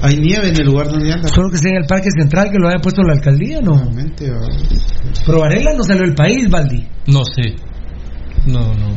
[0.00, 1.28] Hay nieve en el lugar donde anda.
[1.28, 3.72] Solo que sea en el Parque Central que lo haya puesto la alcaldía, ¿no?
[3.74, 4.46] Normalmente, ¿va?
[5.26, 6.86] Pero Varela no salió del país, Valdi.
[7.08, 7.56] No sé.
[8.46, 8.96] No, no.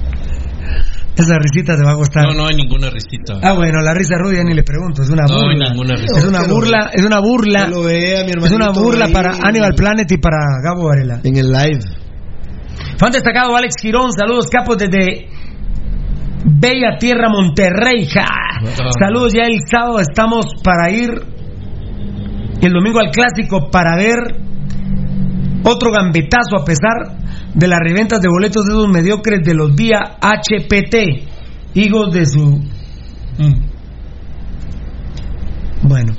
[1.18, 2.24] Esa risita te va a costar.
[2.28, 3.40] No, no hay ninguna risita.
[3.42, 5.70] Ah, bueno, la risa Rudy ya ni le pregunto, es una No hay burla.
[5.70, 6.20] ninguna risa.
[6.20, 7.68] Es una burla, es una burla.
[7.68, 11.20] Lo vea, mi Es una burla ahí para Animal Planet y para Gabo Varela.
[11.24, 11.80] En el live.
[12.98, 15.28] Fan destacado Alex Girón, saludos capos desde
[16.44, 18.08] Bella Tierra Monterrey.
[18.08, 18.26] ja.
[19.00, 21.10] Saludos ya el sábado estamos para ir
[22.62, 24.18] el domingo al clásico para ver
[25.64, 27.18] otro gambetazo a pesar
[27.54, 32.62] de las reventas de boletos de esos mediocres de los vía HPT, hijos de su
[33.38, 33.72] Mm.
[35.88, 36.14] Bueno.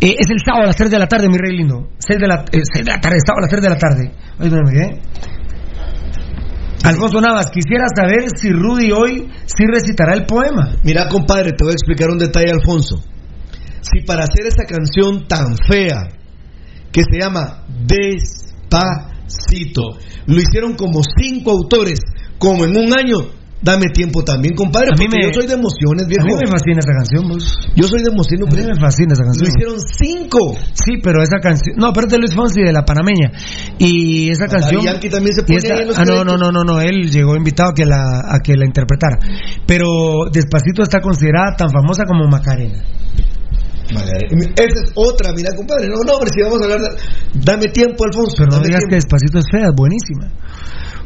[0.00, 1.88] Eh, es el sábado a las 3 de la tarde, mi rey lindo.
[1.98, 4.12] 6 de la, eh, seis de la tarde, sábado a las 3 de la tarde.
[4.38, 5.00] Ay, no me quedé.
[6.84, 10.76] Alfonso Navas, quisiera saber si Rudy hoy sí recitará el poema.
[10.82, 13.00] Mira, compadre, te voy a explicar un detalle, Alfonso.
[13.80, 16.08] Si para hacer esa canción tan fea,
[16.90, 18.62] que se llama Despacito,
[20.26, 22.00] lo hicieron como cinco autores,
[22.38, 23.18] como en un año,
[23.62, 26.26] dame tiempo también, compadre, A mí porque me- yo soy de emociones, A viejo.
[26.26, 27.58] mí me fascina esa canción, vos.
[27.76, 29.48] Yo soy de emociones, A mí me fascina esa Lo canción.
[29.48, 30.56] hicieron cinco.
[30.74, 31.76] Sí, pero esa canción.
[31.78, 33.30] No, pero es de Luis Fonsi de la panameña.
[33.78, 34.82] Y esa Daddy canción.
[34.82, 36.80] Yankee también se y pone esa- ahí en los ah, no, no, no, no, no.
[36.80, 39.18] Él llegó invitado a que la, a que la interpretara.
[39.66, 39.86] Pero
[40.32, 42.82] Despacito está considerada tan famosa como Macarena.
[43.92, 45.88] Esa es otra, mira, compadre.
[45.88, 46.88] No, no, hombre, si vamos a hablar de...
[47.44, 48.34] Dame tiempo, Alfonso.
[48.38, 48.94] Pero no digas que.
[48.94, 50.32] Despacito es fea, es buenísima.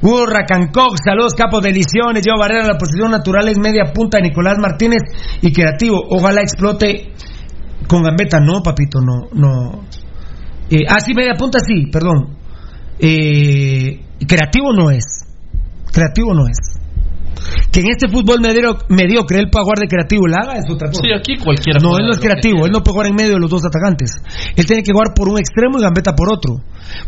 [0.03, 4.59] Hugo Racancoc, saludos capos de Liciones, Diego Barrera, la posición natural es media punta, Nicolás
[4.59, 5.03] Martínez
[5.41, 7.13] y creativo, ojalá explote
[7.89, 9.85] con gambeta, no papito, no, no.
[10.71, 12.37] Eh, ah, sí, media punta sí, perdón.
[12.99, 15.05] Eh, creativo no es,
[15.93, 16.76] creativo no es.
[17.73, 20.89] Que en este fútbol medio- mediocre él pueda jugar de creativo, la haga es otra
[20.89, 21.01] cosa.
[21.03, 21.79] Sí, aquí cualquiera.
[21.83, 24.11] No, él no es creativo, él no puede jugar en medio de los dos atacantes.
[24.57, 26.57] Él tiene que jugar por un extremo y Gambetta por otro.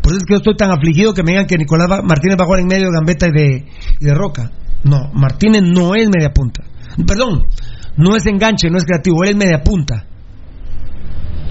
[0.02, 2.44] Por eso es que yo estoy tan afligido que me digan que Nicolás Martínez va
[2.44, 3.66] a jugar en medio de Gambetta y de,
[4.00, 4.50] y de Roca.
[4.84, 6.62] No, Martínez no es media punta.
[7.06, 7.44] Perdón,
[7.96, 10.04] no es enganche, no es creativo, él es media punta.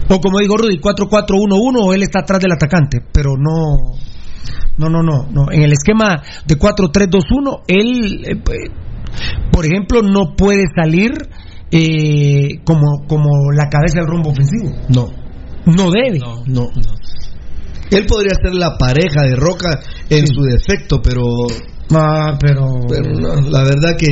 [0.09, 3.97] O como digo Rudy, 4-4-1-1 o él está atrás del atacante, pero no...
[4.77, 5.51] No, no, no, no.
[5.51, 8.59] En el esquema de 4-3-2-1, él, eh, pues,
[9.51, 11.11] por ejemplo, no puede salir
[11.71, 14.75] eh, como, como la cabeza del rumbo ofensivo.
[14.89, 15.07] No,
[15.65, 16.19] No debe.
[16.19, 16.69] No, no.
[16.75, 16.97] no.
[17.89, 19.79] Él podría ser la pareja de Roca
[20.09, 21.23] en su defecto, pero
[21.93, 22.67] Ah, pero...
[22.89, 24.07] Pero no, la verdad que...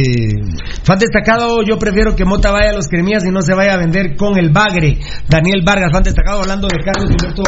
[0.84, 3.78] Fan destacado, yo prefiero que Mota vaya a los cremías y no se vaya a
[3.78, 5.00] vender con el bagre.
[5.28, 7.44] Daniel Vargas, fan destacado, hablando de Carlos Humberto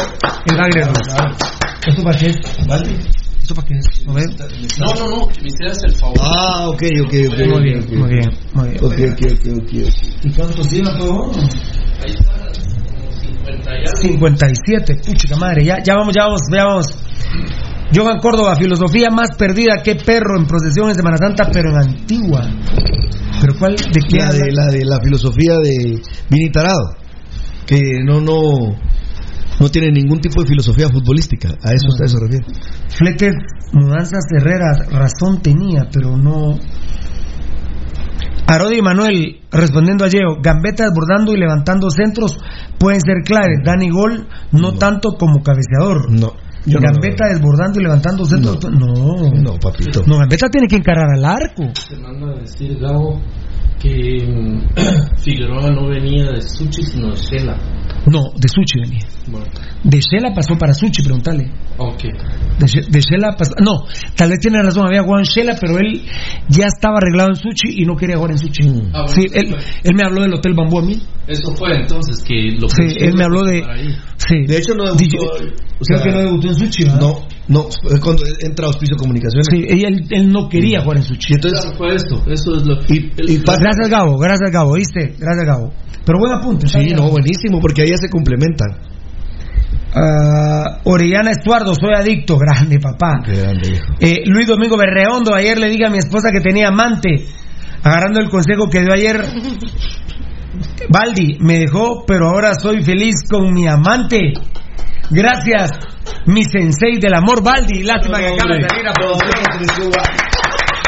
[0.46, 0.82] el bagre.
[1.86, 2.36] ¿Esto para qué es?
[2.36, 4.06] ¿Esto para qué es?
[4.06, 4.12] ¿No?
[4.14, 6.18] No, no, no, que me hicieras el favor.
[6.20, 7.38] Ah, ok, ok, ok.
[7.48, 8.84] Muy bien, muy bien, muy bien.
[8.84, 9.72] Ok, ok, ok, ok.
[10.24, 11.32] ¿Y cuántos tiene, todo?
[12.04, 12.32] Ahí está,
[13.22, 14.02] 50 y algo.
[14.02, 16.86] 57, puchica madre, ya, ya vamos, ya vamos, ya vamos.
[17.94, 22.44] Johan Córdoba, filosofía más perdida que perro en procesiones de Semana Santa, pero en antigua.
[23.40, 23.76] ¿Pero cuál?
[23.76, 26.96] ¿De qué La de, la de la filosofía de Vini Tarado,
[27.66, 28.76] que no, no,
[29.58, 31.48] no tiene ningún tipo de filosofía futbolística.
[31.62, 32.46] A eso, a eso se refiere.
[32.88, 33.34] Fletes,
[33.72, 36.58] mudanzas Herrera, razón tenía, pero no.
[38.46, 42.38] Arodi y Manuel, respondiendo a Yeo, Gambetta desbordando y levantando centros
[42.78, 43.58] pueden ser claves.
[43.64, 46.10] Dani Gol, no, tanto como cabeceador.
[46.10, 46.47] No.
[46.66, 48.58] Yo no Gambetta desbordando y levantando centros.
[48.70, 49.30] No.
[49.32, 50.02] No, papito.
[50.06, 51.64] No, Gambetta tiene que encarar al arco.
[51.74, 53.20] Se manda a decir, Gabo,
[53.78, 54.26] que
[55.22, 57.56] Figueroa no venía de Suchi, sino de Shela.
[58.06, 59.06] No, de Suchi venía.
[59.26, 59.46] Bueno,
[59.84, 61.50] De Shela pasó para Suchi, pregúntale.
[61.76, 62.02] ok.
[62.58, 63.52] De, She- de Shela pasó.
[63.64, 63.84] No,
[64.16, 66.02] tal vez tiene razón, había jugado en Shela, pero él
[66.48, 68.62] ya estaba arreglado en Suchi y no quería jugar en Suchi.
[68.92, 69.58] Ah, bueno, sí, él, fue.
[69.84, 70.98] él me habló del Hotel Bambú a mí.
[71.26, 73.62] Eso fue entonces que lo Sí, que él me habló de.
[74.16, 74.36] Sí.
[74.46, 75.04] De hecho, no debutó.
[75.04, 77.00] Dije- o creo sea, que no debutó en Suchi, ¿verdad?
[77.00, 79.46] No, no, es cuando entra a Auspicio Comunicaciones.
[79.50, 81.32] Sí, y él, él no quería jugar en Suchi.
[81.32, 82.22] Y entonces, Claro, fue esto.
[82.30, 85.14] Eso es lo y, el- y pasa- Gracias, Gabo, gracias, Gabo, ¿viste?
[85.18, 85.72] Gracias, Gabo.
[86.04, 86.66] Pero buen apunte.
[86.68, 88.68] Sí, no, buenísimo, porque ahí ya se complementan.
[89.94, 93.20] Ah, Orellana Estuardo, soy adicto, grande papá.
[93.24, 93.86] Qué grande, viejo.
[94.00, 97.24] Eh, Luis Domingo Berreondo, ayer le dije a mi esposa que tenía amante,
[97.82, 99.20] agarrando el consejo que dio ayer.
[100.90, 104.32] Baldi, me dejó, pero ahora soy feliz con mi amante.
[105.10, 105.70] Gracias,
[106.26, 107.82] mi sensei del amor, Baldi.
[107.82, 109.90] Lástima que acaba de salir a producción.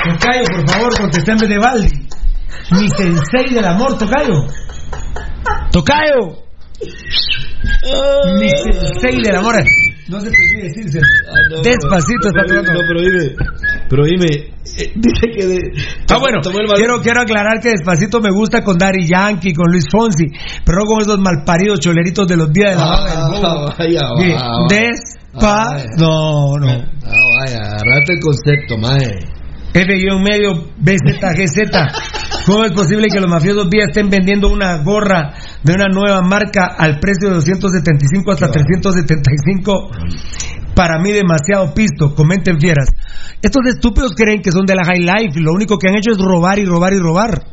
[0.04, 2.08] Tocayo, por favor, contesta en vez de Baldi.
[2.72, 4.46] Mi sensei del amor, Tocayo.
[5.72, 6.44] Tocayo.
[8.38, 9.56] Mi sensei del amor.
[10.10, 11.06] No se te olvide decírselo.
[11.62, 12.72] Despacito está tocando.
[12.72, 13.34] no, pero dime,
[13.88, 14.26] pero dime,
[14.78, 15.58] eh, dice que de,
[16.10, 16.40] Ah, bueno,
[16.74, 20.26] quiero, quiero aclarar que Despacito me gusta con Daddy Yankee, con Luis Fonsi,
[20.64, 23.74] pero no con esos malparidos choleritos de los días de la Ah, banda del bobo.
[23.78, 24.66] vaya, Sí, va, va.
[24.68, 25.64] Despa...
[25.72, 25.84] Vaya.
[25.96, 26.68] No, no.
[27.06, 29.18] Ah, vaya, agarrate el concepto, mae.
[29.72, 32.44] F-medio BZGZ.
[32.46, 36.74] ¿Cómo es posible que los mafiosos vía estén vendiendo una gorra de una nueva marca
[36.76, 39.90] al precio de 275 hasta 375?
[40.74, 42.88] Para mí demasiado pisto, comenten fieras.
[43.42, 46.12] Estos estúpidos creen que son de la High Life y lo único que han hecho
[46.12, 47.44] es robar y robar y robar.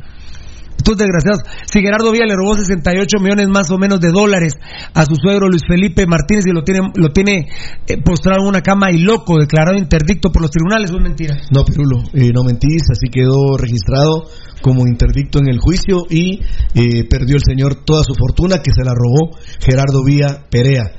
[0.88, 1.40] Estos desgraciados.
[1.70, 4.54] Si Gerardo Villa le robó 68 millones más o menos de dólares
[4.94, 7.46] a su suegro Luis Felipe Martínez y lo tiene, lo tiene
[7.86, 11.36] eh, postrado en una cama y loco, declarado interdicto por los tribunales, es mentira.
[11.50, 14.30] No, Pirulo, eh, no mentís, así quedó registrado
[14.62, 16.40] como interdicto en el juicio y
[16.72, 20.92] eh, perdió el señor toda su fortuna que se la robó Gerardo Vía Perea.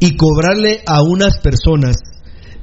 [0.00, 1.96] Y cobrarle a unas personas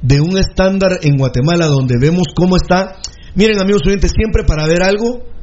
[0.02, 2.96] de un estándar en Guatemala donde vemos cómo está.
[3.36, 5.33] Miren, amigos oyentes, siempre para ver algo,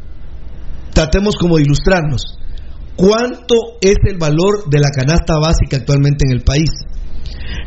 [0.93, 2.37] tratemos como de ilustrarnos.
[2.95, 6.69] ¿Cuánto es el valor de la canasta básica actualmente en el país?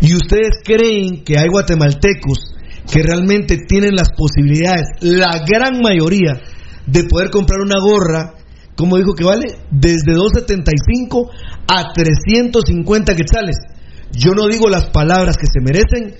[0.01, 2.55] Y ustedes creen que hay guatemaltecos
[2.91, 6.41] que realmente tienen las posibilidades, la gran mayoría,
[6.87, 8.35] de poder comprar una gorra,
[8.77, 11.31] como dijo que vale, desde 275
[11.67, 13.57] a 350 quetzales.
[14.13, 16.15] Yo no digo las palabras que se merecen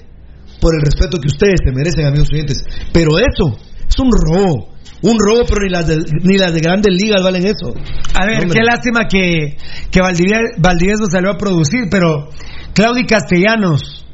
[0.61, 3.59] por el respeto que ustedes se merecen, amigos oyentes, pero eso
[3.95, 4.75] es un robo.
[5.03, 7.75] Un robo, pero ni las de, ni las de grandes ligas valen eso.
[8.15, 8.59] A ver, Hombre.
[8.59, 9.57] qué lástima que,
[9.91, 12.29] que Valdivieso salió a producir, pero
[12.75, 14.07] Claudi Castellanos,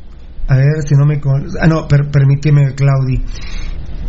[0.49, 1.20] a ver si no me...
[1.20, 3.22] con- Ah, no, per- permíteme, Claudi.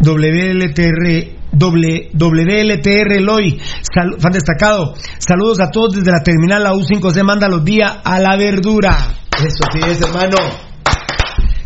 [0.03, 3.59] WLTR, WLTR Loy,
[3.93, 4.93] sal- fan destacado.
[5.19, 8.97] Saludos a todos desde la terminal, la U5C manda los días a la verdura.
[9.37, 10.37] Eso sí es, hermano.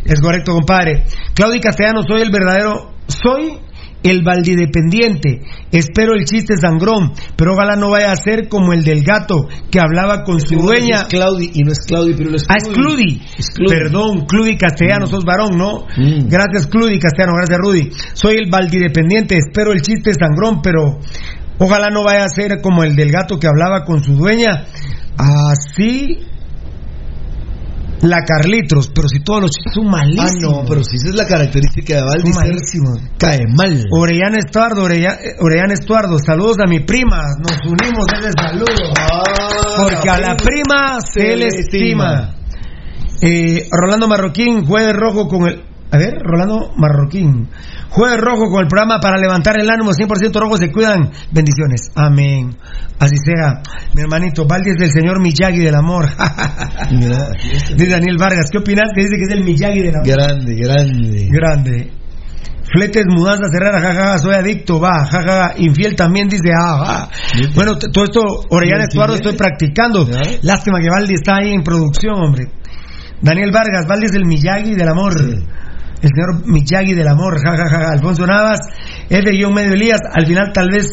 [0.04, 1.06] Es correcto, compadre.
[1.34, 3.60] Claudia Castellano, soy el verdadero, soy
[4.06, 5.42] el valdidependiente.
[5.72, 9.80] Espero el chiste sangrón, pero ojalá no vaya a ser como el del gato que
[9.80, 11.02] hablaba con su dueña.
[11.02, 13.22] Es Claudi y no es Claudi, pero es Ah, es Cludi.
[13.38, 13.74] Es Cludi.
[13.74, 15.88] Perdón, Cludi Castellano, sos varón, ¿no?
[15.98, 16.28] Mm.
[16.28, 17.90] Gracias, Cludi Castellano, gracias, Rudy.
[18.14, 21.00] Soy el valdidependiente, espero el chiste sangrón, pero
[21.58, 24.66] ojalá no vaya a ser como el del gato que hablaba con su dueña.
[25.18, 26.35] Así.
[28.02, 30.54] La Carlitos, pero si todos los chistes son malísimos.
[30.54, 33.00] Ah, no, pero si esa es la característica de Valdi, malísimos.
[33.18, 33.84] cae mal.
[33.92, 38.66] Orellana Estuardo, Orella- eh, Orellana Estuardo, saludos a mi prima, nos unimos ese saludo.
[39.78, 42.36] Porque a la prima se le estima.
[43.22, 47.48] Eh, Rolando Marroquín, jueves rojo con el A ver, Rolando Marroquín.
[47.90, 49.92] Jueves rojo con el programa para levantar el ánimo.
[49.92, 51.12] 100% rojo se cuidan.
[51.32, 51.92] Bendiciones.
[51.96, 52.56] Amén.
[53.00, 53.62] Así sea.
[53.94, 56.06] Mi hermanito, Valdi es del señor Miyagi del amor.
[57.78, 58.50] Dice Daniel Vargas.
[58.52, 58.90] ¿Qué opinas?
[58.94, 60.08] Que dice que es el Miyagi del amor.
[60.08, 61.28] Grande, grande.
[61.32, 61.92] Grande.
[62.74, 67.10] Fletes, mudanza cerrada, jajaja, soy adicto, va, jajaja, infiel también dice, ah, va.
[67.54, 70.06] Bueno, t- todo esto, Orellana Estuardo, estoy practicando.
[70.42, 72.48] Lástima que Valdi está ahí en producción, hombre.
[73.22, 75.14] Daniel Vargas, Valdi es el Miyagi del amor.
[76.02, 77.92] El señor Miyagi del amor, jajaja.
[77.92, 78.60] Alfonso Navas,
[79.10, 80.02] es de guion medio Elías.
[80.14, 80.88] Al final, tal vez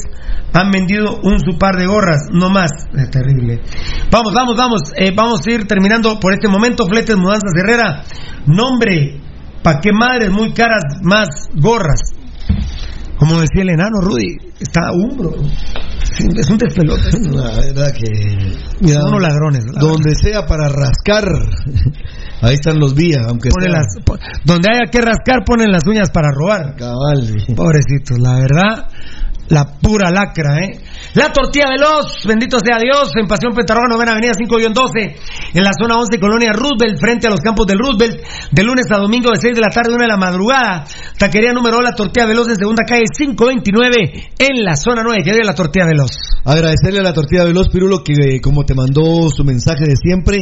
[0.55, 2.71] han vendido un su par de gorras, no más.
[2.95, 3.61] Es terrible.
[4.11, 4.81] Vamos, vamos, vamos.
[4.97, 6.87] eh, vamos a ir terminando por este momento.
[6.87, 8.03] Fletes, mudanzas Herrera.
[8.47, 9.21] Nombre,
[9.63, 12.01] ¿pa' qué madres muy caras más gorras?
[13.17, 15.33] Como decía el enano, Rudy, está a hombro.
[16.13, 17.09] Sí, Es un despelote.
[17.31, 18.93] La verdad que.
[18.93, 19.65] Son unos ladrones.
[19.73, 21.25] la Donde sea para rascar.
[22.43, 23.95] Ahí están los vías, aunque sea- las-
[24.45, 26.75] donde haya que rascar, ponen las uñas para robar.
[26.77, 27.45] Cabal.
[27.55, 28.89] Pobrecitos, la verdad,
[29.49, 30.81] la pura lacra, ¿eh?
[31.15, 35.15] La tortilla veloz, bendito sea Dios, en Pasión Pentarroja, novena avenida 5-12,
[35.55, 38.19] en la zona 11, colonia Roosevelt, frente a los campos del Roosevelt,
[38.51, 40.85] de lunes a domingo de 6 de la tarde, 1 de la madrugada.
[41.19, 45.45] Taquería número la tortilla veloz en segunda calle 529, en la zona 9, que viene
[45.47, 46.11] la tortilla veloz.
[46.45, 50.39] Agradecerle a la tortilla veloz Pirulo que eh, como te mandó su mensaje de siempre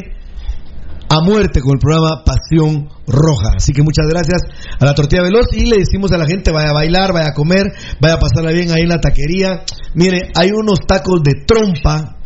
[1.11, 3.57] a muerte con el programa Pasión Roja.
[3.57, 4.43] Así que muchas gracias
[4.79, 7.35] a la tortilla veloz y le decimos a la gente vaya a bailar, vaya a
[7.35, 7.67] comer,
[8.01, 9.65] vaya a pasarla bien ahí en la taquería.
[9.95, 12.17] Mire, hay unos tacos de trompa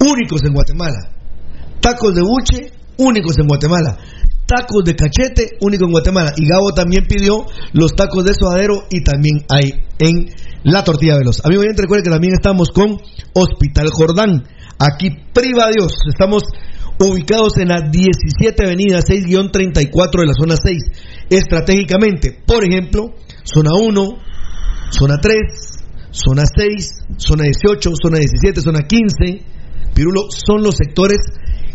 [0.00, 0.98] únicos en Guatemala.
[1.80, 3.96] Tacos de buche únicos en Guatemala.
[4.44, 6.32] Tacos de cachete únicos en Guatemala.
[6.36, 11.44] Y Gabo también pidió los tacos de suadero y también hay en la tortilla veloz.
[11.44, 12.98] Amigo oyente, recuerde que también estamos con
[13.34, 14.42] Hospital Jordán.
[14.78, 15.92] Aquí, priva Dios.
[16.08, 16.42] Estamos
[16.98, 20.82] ubicados en la 17 Avenida 6-34 de la zona 6.
[21.30, 24.02] Estratégicamente, por ejemplo, zona 1,
[24.90, 25.36] zona 3,
[26.10, 26.88] zona 6,
[27.18, 29.42] zona 18, zona 17, zona 15.
[29.94, 31.18] Pirulo, son los sectores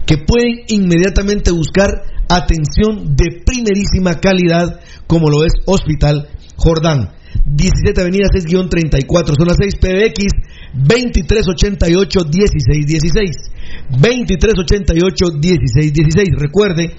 [0.05, 1.89] que pueden inmediatamente buscar
[2.28, 7.20] atención de primerísima calidad, como lo es Hospital Jordán.
[7.45, 10.25] 17 Avenida 6-34, zona 6, PBX
[10.73, 13.51] 2388 1616.
[13.89, 16.29] 2388 1616.
[16.38, 16.95] Recuerde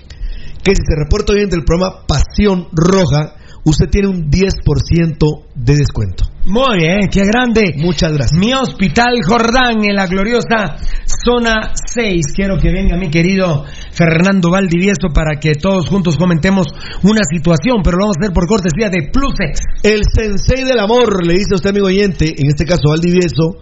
[0.62, 3.34] que si se reporta bien del programa Pasión Roja,
[3.64, 6.24] usted tiene un 10% de descuento.
[6.44, 7.74] Muy bien, qué grande.
[7.76, 8.38] Muchas gracias.
[8.38, 12.32] Mi hospital Jordán en la gloriosa zona 6.
[12.34, 16.66] Quiero que venga mi querido Fernando Valdivieso para que todos juntos comentemos
[17.04, 19.60] una situación, pero lo vamos a hacer por cortesía de Plusex.
[19.84, 23.58] El sensei del amor, le dice a usted, amigo oyente, en este caso Valdivieso,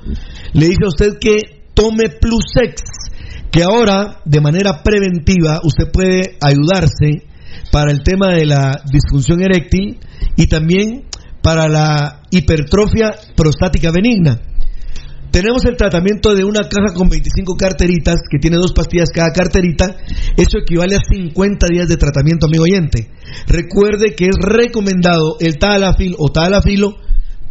[0.55, 2.83] le dice a usted que tome Plusex,
[3.51, 7.30] que ahora, de manera preventiva, usted puede ayudarse
[7.71, 9.99] para el tema de la disfunción eréctil
[10.37, 11.05] y también
[11.43, 14.41] para la hipertrofia prostática benigna.
[15.31, 19.97] Tenemos el tratamiento de una caja con 25 carteritas, que tiene dos pastillas cada carterita.
[20.37, 23.11] Eso equivale a 50 días de tratamiento, amigo oyente.
[23.47, 26.97] Recuerde que es recomendado el Tadalafil o Tadalafilo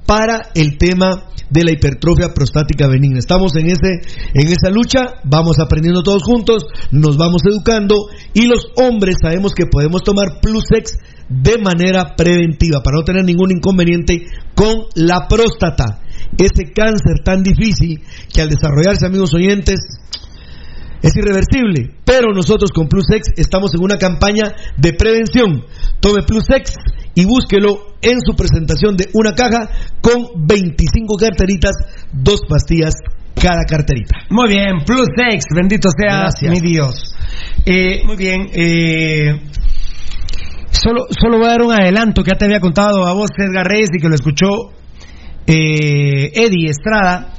[0.05, 3.19] para el tema de la hipertrofia prostática benigna.
[3.19, 4.01] Estamos en ese
[4.33, 7.95] en esa lucha, vamos aprendiendo todos juntos, nos vamos educando
[8.33, 10.97] y los hombres sabemos que podemos tomar Plusex
[11.29, 14.25] de manera preventiva para no tener ningún inconveniente
[14.55, 16.01] con la próstata.
[16.37, 18.01] Ese cáncer tan difícil
[18.33, 19.79] que al desarrollarse, amigos oyentes,
[21.01, 21.95] es irreversible.
[22.03, 25.63] Pero nosotros con Plusex estamos en una campaña de prevención.
[25.99, 26.73] Tome Plusex
[27.15, 29.69] y búsquelo en su presentación de una caja
[30.01, 31.71] con 25 carteritas,
[32.11, 32.93] dos pastillas
[33.35, 34.15] cada carterita.
[34.29, 36.51] Muy bien, Plusex, bendito sea Gracias.
[36.51, 37.15] mi Dios.
[37.65, 39.41] Eh, muy bien, eh,
[40.71, 43.65] solo, solo voy a dar un adelanto que ya te había contado a vos, Edgar
[43.67, 44.47] Reyes, y que lo escuchó
[45.49, 47.33] eh, Eddie Estrada.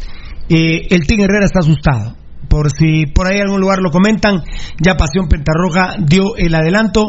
[0.49, 2.17] Eh, el Team Herrera está asustado.
[2.49, 4.43] Por si por ahí en algún lugar lo comentan,
[4.81, 7.05] ya Pasión Pentarroja dio el adelanto.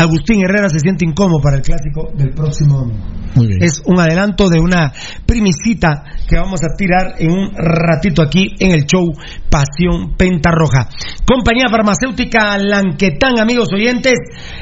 [0.00, 3.20] Agustín Herrera se siente incómodo para el clásico del próximo domingo.
[3.60, 4.92] Es un adelanto de una
[5.24, 9.06] primisita que vamos a tirar en un ratito aquí en el show
[9.48, 10.88] Pasión Pentarroja.
[11.24, 14.14] Compañía Farmacéutica Lanquetán, amigos oyentes,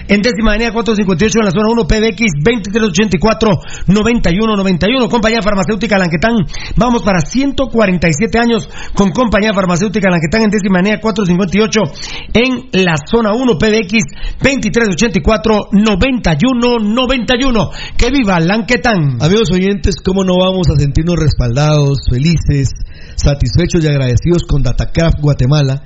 [0.07, 2.21] en décima avenida 458 en la zona 1 PBX
[3.89, 5.09] 2384-9191.
[5.09, 6.35] Compañía Farmacéutica Lanquetán,
[6.77, 11.81] vamos para 147 años con Compañía Farmacéutica Lanquetán en décima avenida 458
[12.35, 14.05] en la zona 1 PBX
[15.29, 17.71] 2384-9191.
[17.97, 19.19] ¡Que viva Lanquetán!
[19.21, 22.71] Amigos oyentes, ¿cómo no vamos a sentirnos respaldados, felices,
[23.17, 25.83] satisfechos y agradecidos con Datacraft Guatemala?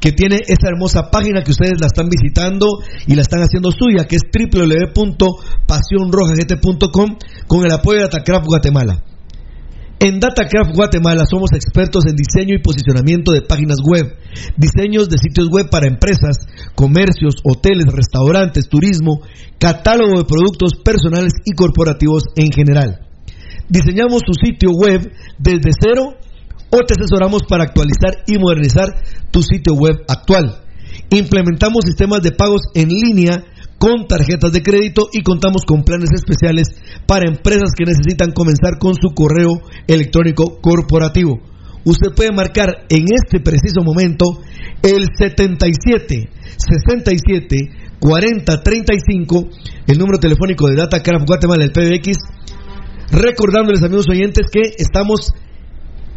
[0.00, 2.66] que tiene esa hermosa página que ustedes la están visitando
[3.06, 7.16] y la están haciendo suya, que es www.pasionrojagt.com
[7.46, 9.02] con el apoyo de Datacraft Guatemala.
[9.98, 14.14] En Datacraft Guatemala somos expertos en diseño y posicionamiento de páginas web,
[14.58, 19.22] diseños de sitios web para empresas, comercios, hoteles, restaurantes, turismo,
[19.58, 23.06] catálogo de productos personales y corporativos en general.
[23.70, 26.14] Diseñamos tu sitio web desde cero
[26.70, 28.88] o te asesoramos para actualizar y modernizar
[29.30, 30.60] tu sitio web actual.
[31.08, 33.44] Implementamos sistemas de pagos en línea
[33.78, 36.68] con tarjetas de crédito y contamos con planes especiales
[37.06, 41.38] para empresas que necesitan comenzar con su correo electrónico corporativo.
[41.84, 44.24] Usted puede marcar en este preciso momento
[44.82, 47.56] el 77 67
[48.00, 49.48] 40 35,
[49.86, 52.18] el número telefónico de Datacraft Guatemala, el PBX,
[53.12, 55.32] recordándoles amigos oyentes que estamos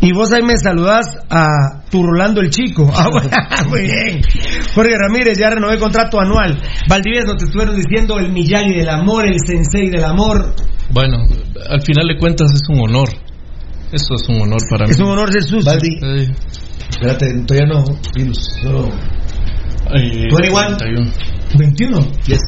[0.00, 2.88] Y vos ahí me saludás a tu Rolando el Chico.
[2.94, 3.30] Ah, bueno,
[3.68, 4.20] muy bien.
[4.74, 6.60] Jorge Ramírez, ya renové contrato anual.
[6.88, 10.54] Valdivieso, te estuvieron diciendo el Miyagi del amor, el Sensei del amor.
[10.90, 11.18] Bueno,
[11.68, 13.08] al final de cuentas es un honor.
[13.92, 14.90] Eso es un honor para mí.
[14.92, 15.64] Es un honor sucio.
[15.64, 16.32] Valdi, Sí.
[16.90, 17.84] espérate, todavía no.
[18.34, 18.88] Solo.
[19.94, 20.76] Eh, 21.
[20.76, 21.10] 31.
[21.56, 21.98] 21.
[22.26, 22.38] Yes.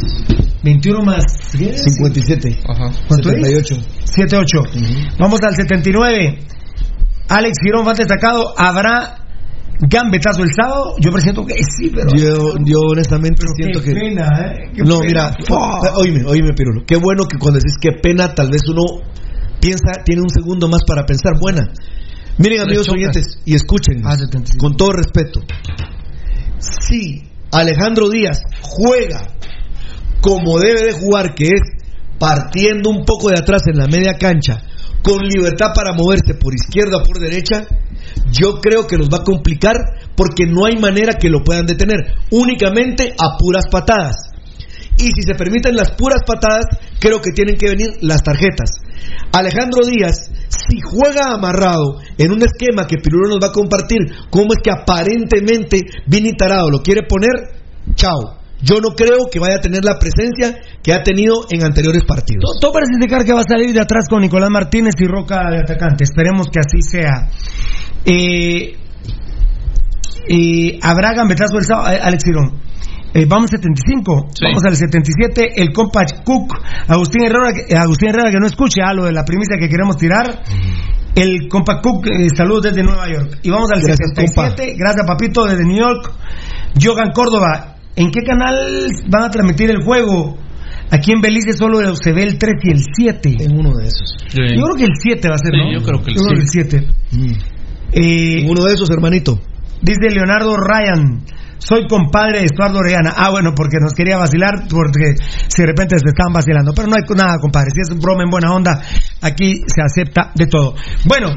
[0.63, 1.25] 21 más.
[1.57, 1.73] ¿qué?
[1.73, 2.61] 57.
[2.69, 2.91] Ajá.
[3.09, 3.37] ¿Cuánto es?
[3.37, 3.77] 78.
[4.05, 4.63] 78.
[5.19, 6.39] Vamos al 79.
[7.31, 8.53] Alex Girón va destacado.
[8.59, 9.17] ¿Habrá
[9.81, 10.97] gambetazo el sábado?
[11.01, 12.11] Yo presiento que sí, pero.
[12.15, 14.01] Yo, yo honestamente pero siento qué que.
[14.01, 14.71] pena, ¿eh?
[14.75, 15.07] Qué No, pena.
[15.07, 15.97] mira, Fuck.
[15.97, 16.83] oíme, oíme, Pirulo.
[16.87, 18.83] Qué bueno que cuando decís qué pena, tal vez uno
[19.61, 21.33] piensa, tiene un segundo más para pensar.
[21.41, 21.63] Buena.
[22.39, 24.59] Miren, amigos oyentes, y escuchen, Ah, 75.
[24.59, 25.41] con todo respeto.
[26.59, 27.23] Si
[27.53, 29.23] Alejandro Díaz juega
[30.21, 31.61] como debe de jugar, que es
[32.19, 34.63] partiendo un poco de atrás en la media cancha,
[35.03, 37.67] con libertad para moverse por izquierda o por derecha,
[38.31, 39.77] yo creo que nos va a complicar
[40.17, 41.99] porque no hay manera que lo puedan detener,
[42.31, 44.31] únicamente a puras patadas.
[44.99, 46.67] Y si se permiten las puras patadas,
[46.99, 48.71] creo que tienen que venir las tarjetas.
[49.33, 53.99] Alejandro Díaz, si juega amarrado en un esquema que Pirulo nos va a compartir,
[54.29, 57.63] cómo es que aparentemente Vini Tarado lo quiere poner,
[57.95, 58.40] chao.
[58.63, 62.45] Yo no creo que vaya a tener la presencia que ha tenido en anteriores partidos.
[62.55, 65.49] To- Todo parece indicar que va a salir de atrás con Nicolás Martínez y Roca
[65.51, 66.05] de atacante.
[66.05, 67.29] Esperemos que así sea.
[68.05, 68.77] Eh,
[70.29, 71.95] eh, ¿Habrá gambetazo el sábado?
[71.95, 72.61] Eh, Alex Girón.
[73.13, 74.45] Eh, vamos 75, Sí.
[74.45, 76.55] vamos al 77, el compa Cook,
[76.87, 79.69] Agustín Herrera, que- eh, Agustín Herrera que no escuche a lo de la primicia que
[79.69, 80.43] queremos tirar,
[81.17, 83.39] el compa Cook, eh, saludos desde Nueva York.
[83.43, 86.13] Y vamos al Gracias, 77, gracias papito desde New York,
[86.81, 88.57] Jogan Córdoba, ¿en qué canal
[89.09, 90.39] van a transmitir el juego?
[90.93, 93.37] Aquí en Belice solo se ve el 3 y el 7.
[93.45, 94.17] En uno de esos.
[94.29, 94.41] Sí.
[94.57, 95.73] Yo creo que el 7 va a ser, Sí, ¿no?
[95.73, 96.87] yo creo que el el 7.
[97.93, 99.41] Eh, En uno de esos, hermanito.
[99.83, 101.23] Dice Leonardo Ryan,
[101.59, 103.15] soy compadre de Estuardo Orellana.
[103.17, 105.15] Ah, bueno, porque nos quería vacilar, porque
[105.49, 106.73] si de repente se están vacilando.
[106.75, 107.71] Pero no hay nada, compadre.
[107.73, 108.83] Si es un broma en buena onda,
[109.23, 110.75] aquí se acepta de todo.
[111.05, 111.29] Bueno,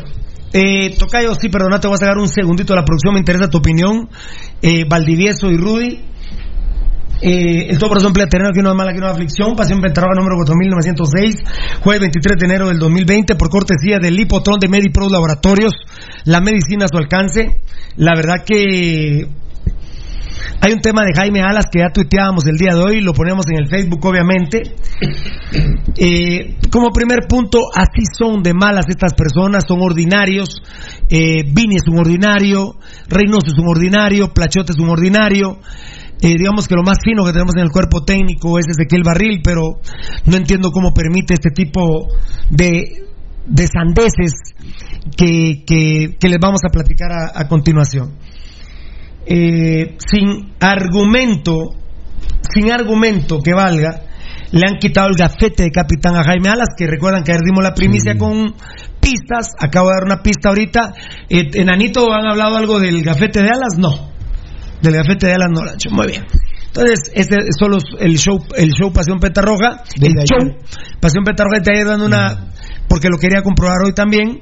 [0.51, 3.13] eh, Tocayo, sí, perdona, te voy a sacar un segundito de la producción.
[3.13, 4.09] Me interesa tu opinión.
[4.61, 5.99] Eh, Valdivieso y Rudy.
[7.26, 9.55] Eh, el todo por emplea terreno no es mala, no es aflicción.
[9.55, 14.67] Pasión Ventarroga número 4906, jueves 23 de enero del 2020, por cortesía del Hipotron de
[14.67, 15.71] MediPro Laboratorios,
[16.26, 17.61] la medicina a su alcance.
[17.95, 19.26] La verdad que
[20.59, 23.45] hay un tema de Jaime Alas que ya tuiteábamos el día de hoy, lo ponemos
[23.49, 24.61] en el Facebook, obviamente.
[25.95, 30.61] Eh, como primer punto, así son de malas estas personas, son ordinarios.
[31.09, 32.76] Eh, Vini es un ordinario,
[33.07, 35.59] Reynoso es un ordinario, Plachote es un ordinario.
[36.24, 39.41] Eh, digamos que lo más fino que tenemos en el cuerpo técnico es Ezequiel Barril,
[39.43, 39.80] pero
[40.26, 42.07] no entiendo cómo permite este tipo
[42.49, 43.03] de,
[43.45, 44.32] de sandeces
[45.17, 48.13] que, que- que les vamos a platicar a, a continuación.
[49.26, 51.69] eh, sin argumento,
[52.53, 54.01] sin argumento que valga,
[54.51, 57.63] le han quitado el gafete de capitán a Jaime Alas, que recuerdan que ayer dimos
[57.63, 58.53] la primicia con
[58.99, 60.93] pistas, acabo de dar una pista ahorita.
[61.30, 63.78] Eh, Enanito, ¿han hablado algo del gafete de Alas?
[63.78, 64.12] No.
[64.84, 65.89] Del gafete de Alas no lo han hecho.
[65.89, 66.25] Muy bien.
[66.67, 70.57] Entonces, este es solo el show, el show Pasión Petarroja, el show
[70.99, 72.51] Pasión Petarroja de ayer dando una,
[72.89, 74.41] porque lo quería comprobar hoy también,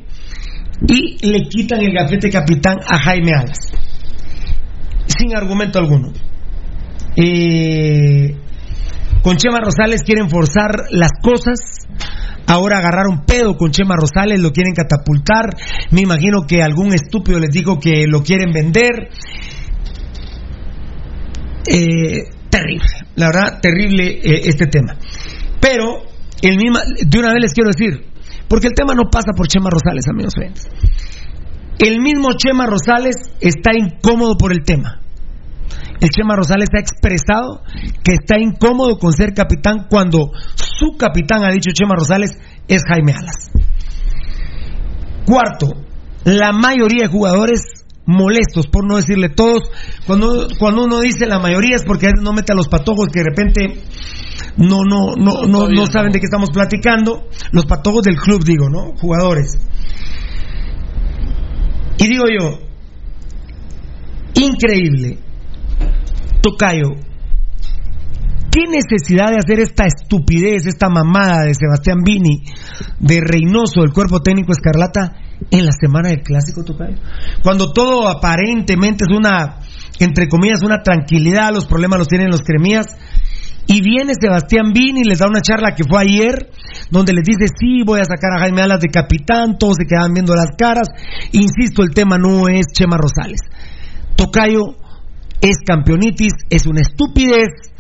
[0.88, 3.60] y le quitan el gafete capitán a Jaime Alas,
[5.08, 6.14] sin argumento alguno.
[7.18, 8.34] Eh,
[9.22, 11.60] con Chema Rosales quieren forzar las cosas.
[12.48, 15.50] Ahora agarraron pedo con Chema Rosales, lo quieren catapultar.
[15.92, 19.10] Me imagino que algún estúpido les dijo que lo quieren vender.
[21.68, 24.98] Eh, terrible, la verdad, terrible eh, este tema.
[25.60, 26.04] Pero,
[26.42, 28.12] el mismo, de una vez les quiero decir,
[28.48, 30.68] porque el tema no pasa por Chema Rosales, amigos friends.
[31.80, 35.00] El mismo Chema Rosales está incómodo por el tema.
[36.00, 37.62] El Chema Rosales ha expresado
[38.04, 42.32] que está incómodo con ser capitán cuando su capitán, ha dicho Chema Rosales,
[42.68, 43.52] es Jaime Alas.
[45.26, 45.70] Cuarto,
[46.24, 47.62] la mayoría de jugadores
[48.06, 49.64] molestos, por no decirle todos,
[50.08, 53.26] cuando, cuando uno dice la mayoría es porque no mete a los patojos que de
[53.30, 53.84] repente
[54.58, 58.70] no, no, no, no, no saben de qué estamos platicando, los patojos del club, digo,
[58.70, 58.94] ¿no?
[58.98, 59.58] Jugadores.
[61.98, 62.60] Y digo yo,
[64.36, 65.20] increíble,
[66.42, 66.90] Tocayo,
[68.52, 72.44] ¿qué necesidad de hacer esta estupidez, esta mamada de Sebastián Vini,
[73.00, 75.14] de Reynoso, del cuerpo técnico Escarlata,
[75.50, 76.98] en la semana del clásico, Tocayo?
[77.44, 79.60] Cuando todo aparentemente es una,
[80.00, 82.88] entre comillas, una tranquilidad, los problemas los tienen los cremías.
[83.68, 86.50] Y viene Sebastián Vini les da una charla que fue ayer,
[86.90, 90.14] donde les dice, sí, voy a sacar a Jaime Alas de capitán, todos se quedan
[90.14, 90.90] viendo las caras.
[91.32, 93.42] Insisto, el tema no es Chema Rosales.
[94.16, 94.76] Tocayo,
[95.42, 97.71] es campeonitis, es una estupidez.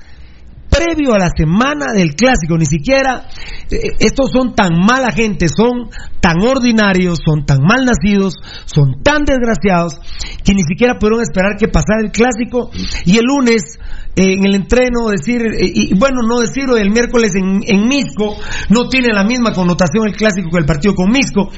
[0.71, 3.27] Previo a la semana del clásico, ni siquiera
[3.69, 5.89] eh, estos son tan mala gente, son
[6.21, 9.99] tan ordinarios, son tan mal nacidos, son tan desgraciados
[10.43, 12.71] que ni siquiera pudieron esperar que pasara el clásico.
[13.05, 13.77] Y el lunes
[14.15, 18.35] en el entreno decir, eh, y bueno, no decirlo el miércoles en, en Misco,
[18.69, 21.49] no tiene la misma connotación el clásico que el partido con Misco.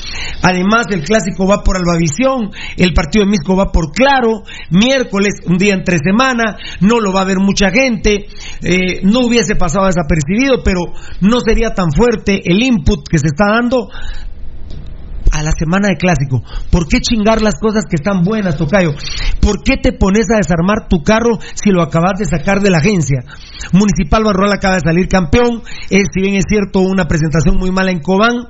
[0.41, 5.58] Además, el clásico va por Albavisión, el partido de Misco va por Claro, miércoles, un
[5.58, 8.28] día entre semana, no lo va a ver mucha gente,
[8.62, 10.82] eh, no hubiese pasado desapercibido, pero
[11.22, 13.89] no sería tan fuerte el input que se está dando
[15.34, 16.44] a la semana de clásico.
[16.72, 18.94] ¿Por qué chingar las cosas que están buenas, Tocayo?
[19.42, 22.78] ¿Por qué te pones a desarmar tu carro si lo acabas de sacar de la
[22.78, 23.22] agencia?
[23.72, 27.92] Municipal Barroal acaba de salir campeón, es, si bien es cierto, una presentación muy mala
[27.92, 28.46] en Cobán,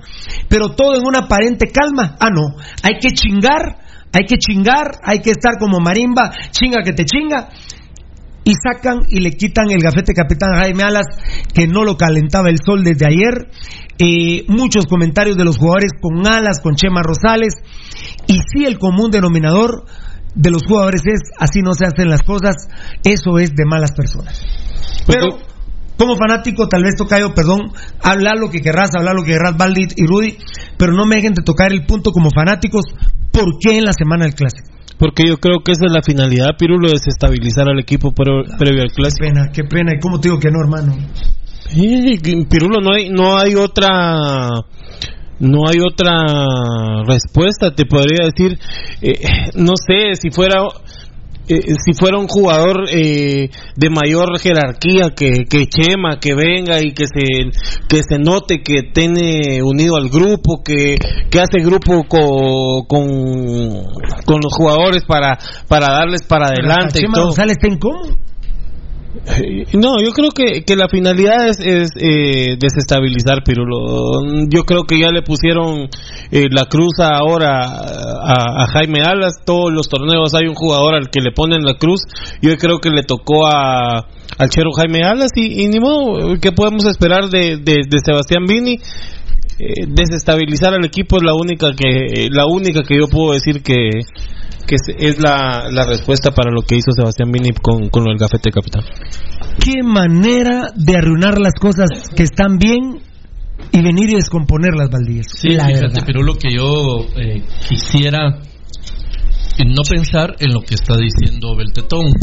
[0.49, 2.17] pero todo en una aparente calma.
[2.19, 3.77] Ah, no, hay que chingar,
[4.11, 7.47] hay que chingar, hay que estar como marimba, chinga que te chinga
[8.43, 11.05] y sacan y le quitan el gafete capitán Jaime Alas,
[11.53, 13.49] que no lo calentaba el sol desde ayer.
[13.99, 17.53] Eh, muchos comentarios de los jugadores con Alas, con Chema Rosales.
[18.27, 19.85] Y sí, el común denominador
[20.35, 22.55] de los jugadores es así no se hacen las cosas,
[23.03, 24.41] eso es de malas personas.
[25.05, 25.37] Pero
[25.97, 27.71] como fanático, tal vez Tocayo, perdón,
[28.01, 30.37] hablar lo que querrás, hablar lo que querrás, Baldi y Rudy,
[30.77, 32.85] pero no me dejen de tocar el punto como fanáticos,
[33.31, 34.69] ¿por qué en la semana del clásico?
[34.97, 38.91] Porque yo creo que esa es la finalidad, Pirulo, desestabilizar al equipo pero- previo al
[38.91, 39.23] clásico.
[39.23, 39.91] Qué pena, qué pena.
[39.95, 40.95] ¿Y cómo te digo que no, hermano?
[41.73, 42.17] Sí,
[42.49, 44.49] Pirulo, no hay, no hay otra
[45.39, 48.57] no hay otra respuesta te podría decir
[49.01, 49.19] eh,
[49.55, 50.61] no sé si fuera
[51.49, 56.93] eh, si fuera un jugador eh, de mayor jerarquía que, que Chema que venga y
[56.93, 57.49] que se
[57.89, 60.95] que se note que tiene unido al grupo que,
[61.29, 63.07] que hace grupo co- con,
[64.25, 67.25] con los jugadores para para darles para adelante y Chema todo.
[67.25, 68.15] González está incómodo.
[69.13, 74.47] Eh, No, yo creo que, que la finalidad es, es, eh, desestabilizar Pirulo.
[74.49, 75.87] Yo creo que ya le pusieron
[76.31, 79.33] eh, la cruz ahora a, a Jaime Alas.
[79.45, 82.01] Todos los torneos hay un jugador al que le ponen la cruz.
[82.41, 84.07] Yo creo que le tocó a,
[84.37, 88.79] al chero Jaime Alas y, ni modo, ¿qué podemos esperar de, de, de Sebastián Vini?
[89.59, 94.01] Eh, desestabilizar al equipo es la única que la única que yo puedo decir que,
[94.67, 98.17] que es, es la, la respuesta para lo que hizo Sebastián Vini con, con el
[98.17, 98.83] gafete capitán.
[99.63, 102.99] Qué manera de arruinar las cosas que están bien
[103.71, 105.25] y venir y descomponerlas, Valdíez.
[105.35, 106.03] Sí, la fíjate, verdad.
[106.05, 108.39] pero lo que yo eh, quisiera
[109.59, 112.13] no pensar en lo que está diciendo Beltetón.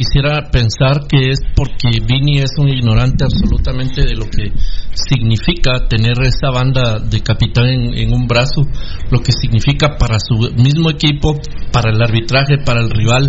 [0.00, 4.50] Quisiera pensar que es porque Vini es un ignorante absolutamente de lo que
[4.94, 8.62] significa tener esa banda de capitán en, un brazo,
[9.10, 11.38] lo que significa para su mismo equipo,
[11.70, 13.28] para el arbitraje, para el rival,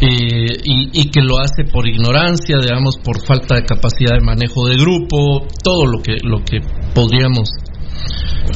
[0.00, 4.66] eh, y, y que lo hace por ignorancia, digamos, por falta de capacidad de manejo
[4.66, 6.60] de grupo, todo lo que, lo que
[6.94, 7.50] podríamos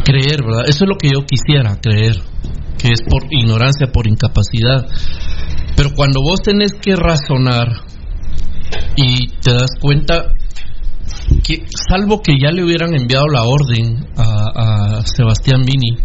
[0.02, 0.64] creer, ¿verdad?
[0.66, 2.16] Eso es lo que yo quisiera creer,
[2.78, 4.86] que es por ignorancia, por incapacidad.
[5.78, 7.68] Pero cuando vos tenés que razonar
[8.96, 10.34] y te das cuenta
[11.44, 15.96] que, salvo que ya le hubieran enviado la orden a, Sebastián Vini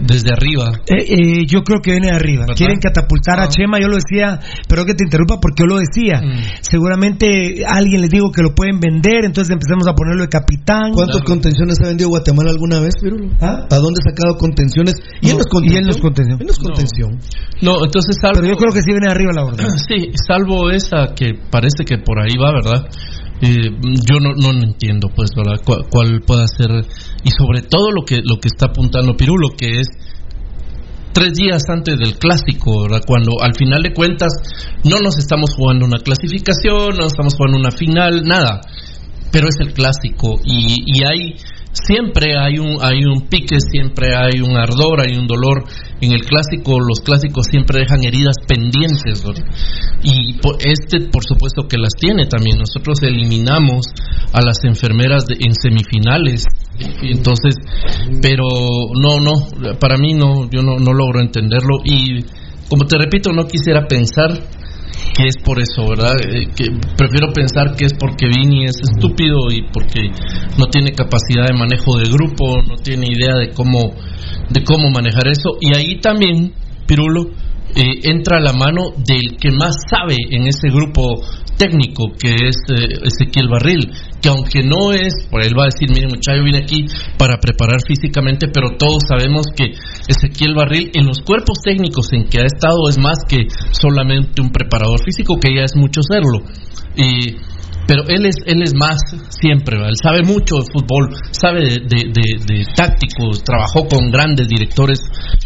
[0.00, 2.42] desde arriba, Eh, eh, yo creo que viene de arriba.
[2.42, 2.56] ¿Verdad?
[2.56, 6.20] Quieren catapultar a Chema, yo lo decía, pero que te interrumpa porque yo lo decía.
[6.60, 10.92] Seguramente alguien les dijo que lo pueden vender, entonces empezamos a ponerlo de capitán.
[10.92, 13.30] ¿Cuántos contenciones ha vendido Guatemala alguna vez, Pirulo?
[13.40, 13.66] ¿Ah?
[13.70, 14.94] ¿A dónde ha sacado contenciones?
[15.20, 16.38] Y él no es y él no es contención.
[16.38, 16.40] contención.
[16.40, 17.10] Él no es contención.
[17.62, 18.40] No, entonces salvo...
[18.40, 19.66] Pero yo creo que sí viene de arriba la orden.
[19.88, 22.88] Sí, salvo esa que parece que por ahí va, ¿verdad?
[23.40, 25.60] Eh, yo no, no entiendo, pues, ¿verdad?
[25.64, 26.70] Cuál, pueda ser
[27.22, 29.88] y sobre todo lo que lo que está apuntando Pirulo, que es
[31.12, 32.86] tres días antes del clásico.
[33.06, 34.32] Cuando al final de cuentas
[34.84, 38.60] no nos estamos jugando una clasificación, no estamos jugando una final, nada,
[39.30, 41.36] pero es el clásico y, y hay
[41.86, 45.64] siempre hay un hay un pique, siempre hay un ardor, hay un dolor.
[46.00, 49.24] En el clásico, los clásicos siempre dejan heridas pendientes,
[50.02, 52.58] y por- este, por supuesto que las tiene también.
[52.58, 53.86] Nosotros eliminamos
[54.32, 56.44] a las enfermeras de- en semifinales,
[57.02, 57.56] entonces,
[58.22, 58.44] pero
[59.00, 62.24] no, no, para mí no, yo no, no logro entenderlo y
[62.68, 64.30] como te repito, no quisiera pensar
[65.14, 66.14] que es por eso, ¿verdad?
[66.20, 70.10] Eh, que prefiero pensar que es porque Vini es estúpido y porque
[70.58, 73.94] no tiene capacidad de manejo de grupo, no tiene idea de cómo
[74.50, 76.52] de cómo manejar eso y ahí también
[76.88, 77.28] Pirulo
[77.74, 81.20] eh, entra a la mano del que más sabe en ese grupo
[81.58, 83.90] técnico que es eh, Ezequiel Barril,
[84.22, 86.86] que aunque no es, por él va a decir, miren muchacho, vine aquí
[87.18, 89.72] para preparar físicamente, pero todos sabemos que
[90.08, 94.50] Ezequiel Barril en los cuerpos técnicos en que ha estado es más que solamente un
[94.50, 96.40] preparador físico, que ya es mucho serlo.
[96.96, 97.36] Y
[97.88, 99.88] pero él es él es más siempre ¿verdad?
[99.90, 105.00] él sabe mucho de fútbol sabe de, de- de- de tácticos trabajó con grandes directores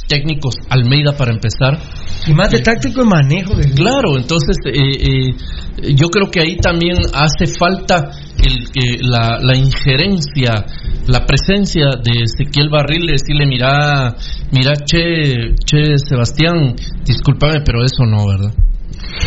[0.09, 1.79] técnicos Almeida para empezar
[2.27, 3.55] Y más de táctico y manejo.
[3.55, 3.71] De...
[3.73, 9.57] Claro, entonces eh, eh, yo creo que ahí también hace falta el, que la, la
[9.57, 10.65] injerencia,
[11.07, 14.15] la presencia de Ezequiel Barril, de decirle, mira,
[14.53, 16.75] mira, che, che, Sebastián,
[17.05, 18.53] discúlpame, pero eso no, ¿verdad?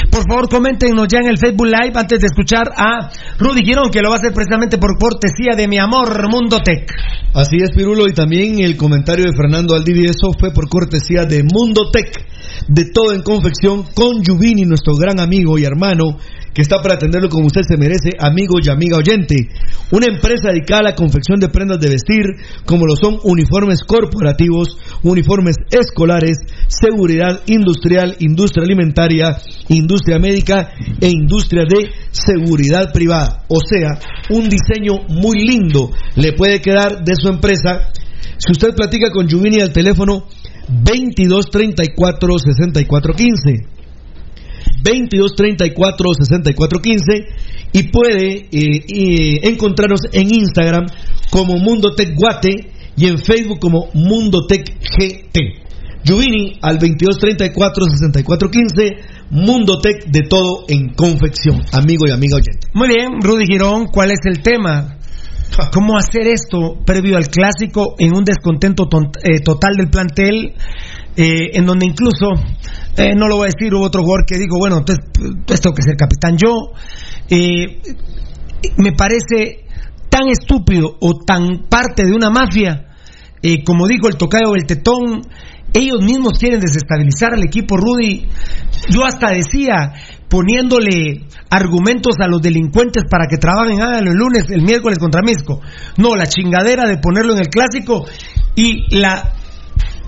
[0.10, 4.02] Por favor, coméntenos ya en el Facebook Live antes de escuchar a Rudy Girón, que
[4.02, 6.90] lo va a hacer precisamente por cortesía de mi amor Mundo Tech.
[7.34, 11.92] Así es, Pirulo, y también el comentario de Fernando Aldivieso fue por cortesía de Mundo
[11.92, 12.12] Tech,
[12.68, 16.18] de todo en confección, con Yuvini, nuestro gran amigo y hermano,
[16.56, 19.50] que está para atenderlo como usted se merece, amigo y amiga oyente.
[19.92, 22.24] Una empresa dedicada a la confección de prendas de vestir,
[22.66, 26.38] como lo son uniformes corporativos, uniformes escolares,
[26.68, 29.38] seguridad industrial, industria alimentaria,
[29.68, 30.72] industria médica
[31.02, 33.44] e industria de seguridad privada.
[33.50, 34.00] O sea,
[34.30, 37.90] un diseño muy lindo le puede quedar de su empresa.
[38.38, 40.26] Si usted platica con Yuvini al teléfono
[40.70, 43.75] 2234 6415
[44.86, 47.26] 2234 6415
[47.74, 50.86] y puede eh, eh, encontrarnos en Instagram
[51.32, 55.66] como Mundo Tech Guate y en Facebook como Mundo Tech GT.
[56.06, 62.68] Yuvini al 2234 6415 Mundo Tech de todo en confección, amigo y amiga oyente.
[62.74, 65.00] Muy bien, Rudy Girón, ¿cuál es el tema?
[65.74, 68.88] ¿Cómo hacer esto previo al clásico en un descontento
[69.24, 70.54] eh, total del plantel?
[71.16, 72.32] Eh, en donde incluso,
[72.98, 75.76] eh, no lo voy a decir, hubo otro jugador que dijo, bueno, entonces, entonces tengo
[75.76, 76.72] que ser capitán yo.
[77.30, 77.82] Eh,
[78.78, 79.66] me parece
[80.10, 82.86] tan estúpido o tan parte de una mafia,
[83.42, 85.22] eh, como dijo el tocayo del tetón,
[85.74, 88.28] ellos mismos quieren desestabilizar al equipo Rudy.
[88.90, 89.94] Yo hasta decía,
[90.30, 95.60] poniéndole argumentos a los delincuentes para que trabajen háganlo el lunes, el miércoles contra Misco.
[95.98, 98.06] No, la chingadera de ponerlo en el clásico
[98.56, 99.34] y la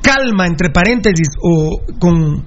[0.08, 2.46] calma entre paréntesis o con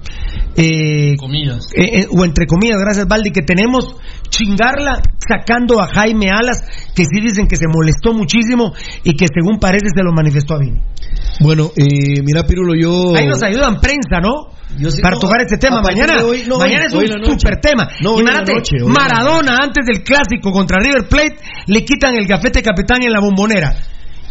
[0.55, 1.67] eh, Comillas.
[1.75, 3.95] eh, eh, o entre comillas, gracias Valdi, que tenemos
[4.29, 6.57] chingarla sacando a Jaime Alas,
[6.95, 8.73] que sí dicen que se molestó muchísimo
[9.03, 10.79] y que según parece se lo manifestó a Vini.
[11.39, 13.15] Bueno, eh, mira Pirulo, yo...
[13.15, 14.51] Ahí nos ayudan prensa, ¿no?
[14.79, 16.17] Yo sí- Para no, tocar este tema mañana.
[16.17, 17.87] de hoy- no, mañana hoy- es un super tema.
[18.01, 21.35] No, Imagínate, noche, Maradona antes del clásico contra River Plate
[21.67, 23.75] le quitan el gafete capitán en la bombonera.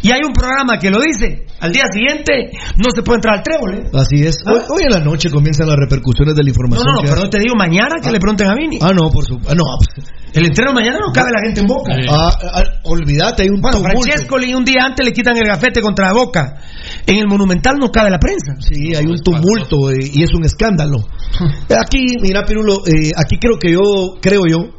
[0.01, 3.43] Y hay un programa que lo dice, al día siguiente no se puede entrar al
[3.43, 3.73] trébol.
[3.75, 3.83] ¿eh?
[3.93, 4.37] Así es.
[4.47, 6.85] Hoy, hoy en la noche comienzan las repercusiones de la No, información.
[6.87, 8.79] no, no, que pero te digo mañana que le pregunten a Vini.
[8.81, 9.53] Ah, no, por supuesto.
[9.55, 11.93] no, pues, El entreno mañana no cabe la gente en boca.
[12.09, 14.01] ah, ah, olvídate, hay un Bueno, tumulto.
[14.01, 16.57] Francescoli un día antes le quitan el gafete contra la boca.
[17.05, 18.55] En el Monumental no cabe la prensa.
[18.59, 20.97] Sí, hay un tumulto eh, y es un escándalo.
[21.69, 24.69] Aquí, mira, Pirulo, eh, aquí creo que yo, creo yo,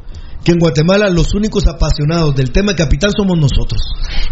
[0.43, 3.79] que en Guatemala los únicos apasionados del tema de Capitán somos nosotros.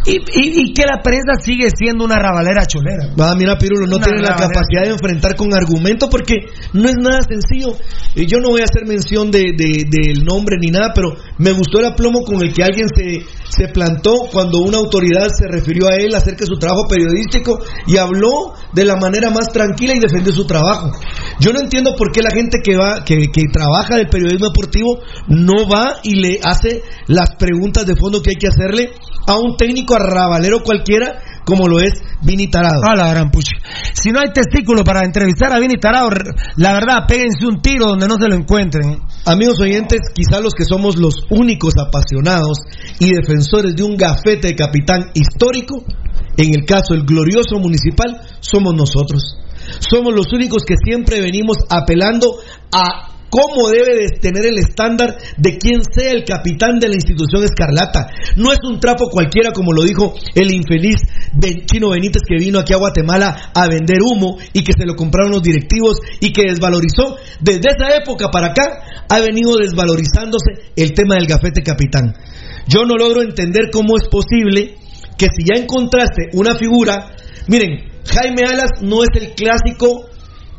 [0.05, 3.13] Y, y- y que la prensa sigue siendo una rabalera cholera.
[3.19, 6.35] Va, mira, Pirulo, no Una tiene la capacidad de enfrentar con argumento porque
[6.73, 7.77] no es nada sencillo.
[8.15, 11.79] Yo no voy a hacer mención de, de- del nombre ni nada, pero me gustó
[11.79, 15.95] el aplomo con el que alguien se, se plantó cuando una autoridad se refirió a
[15.95, 20.33] él acerca de su trabajo periodístico y habló de la manera más tranquila y defendió
[20.33, 20.91] su trabajo.
[21.39, 24.99] Yo no entiendo por qué la gente que va, que, que trabaja del periodismo deportivo
[25.27, 28.91] no va y le hace las preguntas de fondo que hay que hacerle
[29.27, 32.81] a un técnico arrabalero cualquiera como lo es Vini Tarado.
[32.83, 33.51] A la gran pucha.
[33.93, 36.09] Si no hay testículo para entrevistar a Vini Tarado,
[36.57, 38.89] la verdad, péguense un tiro donde no se lo encuentren.
[38.89, 38.99] ¿eh?
[39.25, 42.59] Amigos oyentes, quizá los que somos los únicos apasionados
[42.99, 45.83] y defensores de un gafete de capitán histórico,
[46.37, 49.37] en el caso del glorioso municipal, somos nosotros.
[49.79, 52.37] Somos los únicos que siempre venimos apelando
[52.71, 57.43] a cómo debe de tener el estándar de quien sea el capitán de la institución
[57.43, 58.11] escarlata.
[58.35, 60.97] No es un trapo cualquiera como lo dijo el infeliz
[61.65, 65.31] Chino Benítez que vino aquí a Guatemala a vender humo y que se lo compraron
[65.31, 67.15] los directivos y que desvalorizó.
[67.39, 72.13] Desde esa época para acá ha venido desvalorizándose el tema del gafete capitán.
[72.67, 74.75] Yo no logro entender cómo es posible
[75.17, 77.15] que si ya encontraste una figura,
[77.47, 80.10] miren, Jaime Alas no es el clásico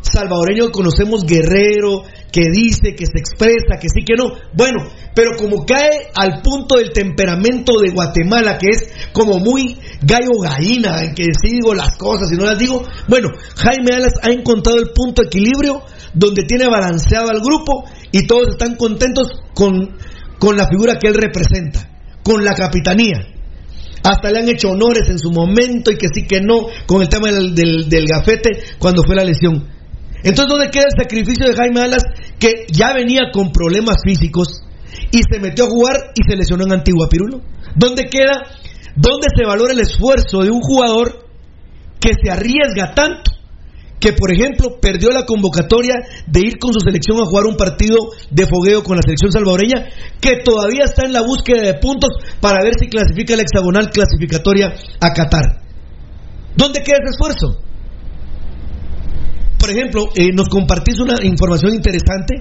[0.03, 4.33] salvadoreño que conocemos guerrero, que dice, que se expresa, que sí, que no.
[4.53, 4.85] Bueno,
[5.15, 11.03] pero como cae al punto del temperamento de Guatemala, que es como muy gallo gallina,
[11.03, 12.83] en que sí digo las cosas y no las digo.
[13.09, 15.83] Bueno, Jaime Alas ha encontrado el punto de equilibrio
[16.15, 19.97] donde tiene balanceado al grupo y todos están contentos con,
[20.39, 21.89] con la figura que él representa,
[22.23, 23.29] con la capitanía.
[24.03, 27.09] Hasta le han hecho honores en su momento y que sí que no con el
[27.09, 29.72] tema del, del, del gafete cuando fue la lesión.
[30.25, 32.05] Entonces, ¿dónde queda el sacrificio de Jaime Alas
[32.39, 34.63] que ya venía con problemas físicos
[35.11, 37.41] y se metió a jugar y se lesionó en Antigua Pirulo?
[37.75, 38.43] ¿Dónde queda,
[38.95, 41.27] dónde se valora el esfuerzo de un jugador
[42.01, 43.33] que se arriesga tanto?
[43.99, 45.95] Que, por ejemplo, perdió la convocatoria
[46.27, 47.97] de ir con su selección a jugar un partido
[48.31, 49.87] de fogueo con la selección salvadoreña,
[50.21, 54.75] que todavía está en la búsqueda de puntos para ver si clasifica la hexagonal clasificatoria
[55.01, 55.63] a Qatar.
[56.57, 57.63] ¿Dónde queda ese esfuerzo?
[59.63, 62.35] Por ejemplo, eh, nos compartís una información interesante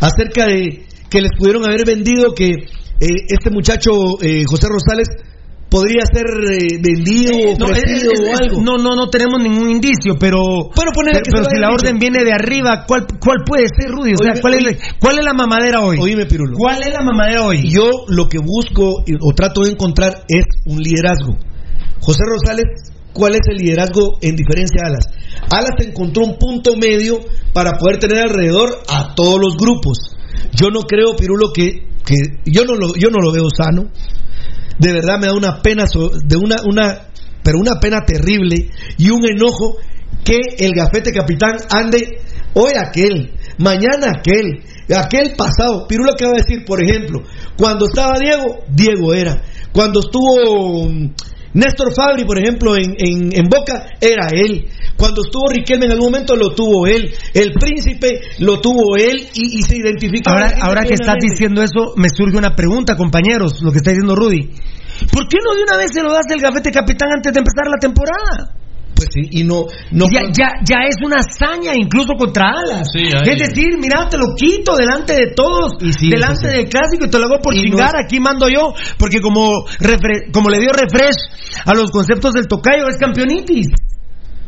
[0.00, 5.08] acerca de que les pudieron haber vendido que eh, este muchacho eh, José Rosales
[5.70, 8.60] podría ser eh, vendido, No, ofrecido es- es- o algo.
[8.62, 10.38] no, no, no tenemos ningún indicio, pero.
[10.76, 12.12] Bueno, pero, que pero si la orden dicho.
[12.12, 14.12] viene de arriba, ¿cuál, cuál puede ser, Rudy?
[14.14, 14.78] O sea, Oíme, ¿cuál, es oíme.
[15.00, 15.98] ¿cuál es la mamadera hoy?
[16.00, 16.56] Oíme, Pirulo.
[16.56, 17.68] ¿Cuál es la mamadera hoy?
[17.68, 21.36] Yo lo que busco o trato de encontrar es un liderazgo.
[22.00, 22.66] José Rosales,
[23.16, 25.06] ¿cuál es el liderazgo en diferencia a Alas?
[25.50, 27.18] Alas encontró un punto medio
[27.52, 29.98] para poder tener alrededor a todos los grupos.
[30.52, 33.90] Yo no creo, Pirulo, que, que yo no lo, yo no lo veo sano.
[34.78, 35.86] De verdad me da una pena,
[36.24, 37.08] de una, una,
[37.42, 39.76] pero una pena terrible y un enojo
[40.22, 42.20] que el gafete capitán ande
[42.52, 44.62] hoy aquel, mañana aquel,
[44.94, 45.86] aquel pasado.
[45.88, 47.22] Pirulo acaba de decir, por ejemplo,
[47.56, 49.42] cuando estaba Diego, Diego era.
[49.72, 50.90] Cuando estuvo
[51.54, 54.68] Néstor Fabri, por ejemplo, en, en, en Boca, era él.
[54.96, 57.12] Cuando estuvo Riquelme en algún momento, lo tuvo él.
[57.34, 60.30] El príncipe lo tuvo él y, y se identifica.
[60.30, 64.14] Ahora, ahora que estás diciendo eso, me surge una pregunta, compañeros, lo que está diciendo
[64.14, 64.50] Rudy.
[65.12, 67.66] ¿Por qué no de una vez se lo das el gafete capitán antes de empezar
[67.68, 68.65] la temporada?
[68.96, 69.66] Pues sí, y no.
[69.92, 72.88] no ya, ya, ya es una hazaña incluso contra Alas.
[72.92, 77.10] Sí, es decir, mira, te lo quito delante de todos, sí, delante del clásico y
[77.10, 77.90] te lo hago por Y no chingar.
[77.96, 81.16] es- Aquí mando yo, porque como, refre- como le dio refresh
[81.66, 83.68] a los conceptos del tocayo, es campeonitis.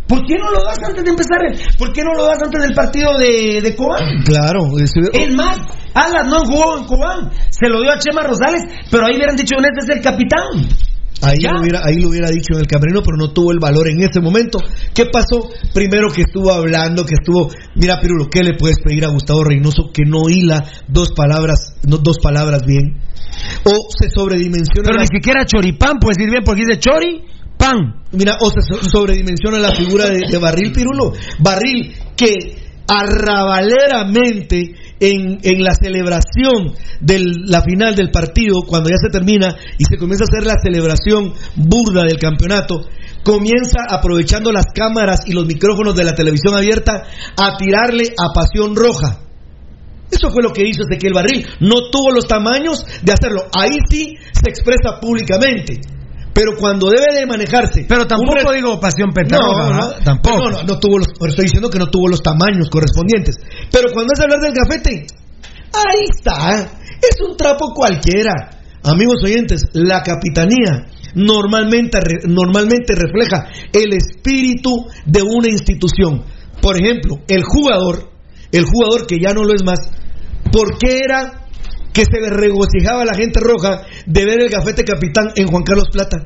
[0.09, 1.39] ¿Por qué no lo das antes de empezar?
[1.47, 4.23] el- ¿Por qué no lo das antes del partido de, de Cobán?
[4.25, 5.59] Claro, es- Es más,
[5.93, 9.57] Alas no jugó en Cobán, se lo dio a Chema Rosales, pero ahí hubieran dicho,
[9.59, 10.67] este es el capitán.
[11.21, 11.51] Ahí Ya.
[11.53, 14.01] lo, hubiera, ahí lo hubiera dicho en el camerino, pero no tuvo el valor en
[14.01, 14.61] ese momento.
[14.95, 15.51] ¿Qué pasó?
[15.75, 17.51] Primero que estuvo hablando, que estuvo.
[17.75, 21.99] Mira, Pirulo, ¿qué le puedes pedir a Gustavo Reynoso que no hila dos palabras, no
[21.99, 23.01] dos palabras bien?
[23.65, 24.83] O se sobredimensiona.
[24.87, 27.25] Pero la- ni siquiera choripán puede decir bien, porque dice chori,
[27.57, 28.03] pan.
[28.13, 31.13] Mira, o se so- sobredimensiona la figura de, de Barril Pirulo.
[31.41, 39.11] Barril, que arrabaleramente en, en la celebración de la final del partido, cuando ya se
[39.11, 42.89] termina y se comienza a hacer la celebración burda del campeonato,
[43.23, 47.05] comienza aprovechando las cámaras y los micrófonos de la televisión abierta
[47.37, 49.21] a tirarle a Pasión Roja.
[50.11, 51.47] Eso fue lo que hizo Ezequiel Barril.
[51.61, 53.43] No tuvo los tamaños de hacerlo.
[53.55, 55.81] Ahí sí se expresa públicamente.
[56.39, 57.85] Pero cuando debe de manejarse.
[57.89, 60.39] Pero tampoco un digo pasión pentarroja, no, no, tampoco.
[60.39, 63.35] No, no, no tuvo los, estoy diciendo que no tuvo los tamaños correspondientes.
[63.73, 65.05] Pero cuando es hablar del gafete,
[65.75, 66.61] ahí está.
[67.03, 68.51] Es un trapo cualquiera.
[68.85, 70.87] Amigos oyentes, la capitanía
[71.17, 71.99] normalmente,
[72.29, 76.23] normalmente refleja el espíritu de una institución.
[76.63, 78.13] Por ejemplo, el jugador,
[78.53, 79.81] el jugador que ya no lo es más,
[80.53, 81.49] ¿por qué era
[81.99, 85.65] que se le regocijaba a la gente roja de ver el gafete capitán en Juan
[85.65, 86.19] Carlos Plata?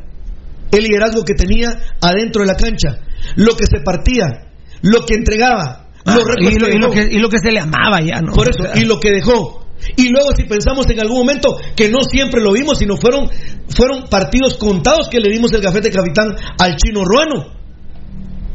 [0.70, 1.68] El liderazgo que tenía
[2.00, 2.98] adentro de la cancha,
[3.36, 7.08] lo que se partía, lo que entregaba, Ah, los y, lo, que y lo que,
[7.12, 8.32] y lo que se le amaba ya, ¿no?
[8.32, 9.64] Por eso, y lo que dejó.
[9.96, 13.30] Y luego si pensamos en algún momento que no siempre lo vimos, sino fueron,
[13.68, 17.54] fueron partidos contados que le dimos el gafete capitán al chino ruano.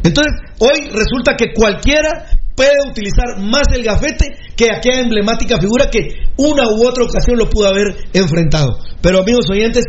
[0.03, 4.25] Entonces, hoy resulta que cualquiera puede utilizar más el gafete
[4.57, 8.79] que aquella emblemática figura que una u otra ocasión lo pudo haber enfrentado.
[8.99, 9.85] Pero amigos oyentes,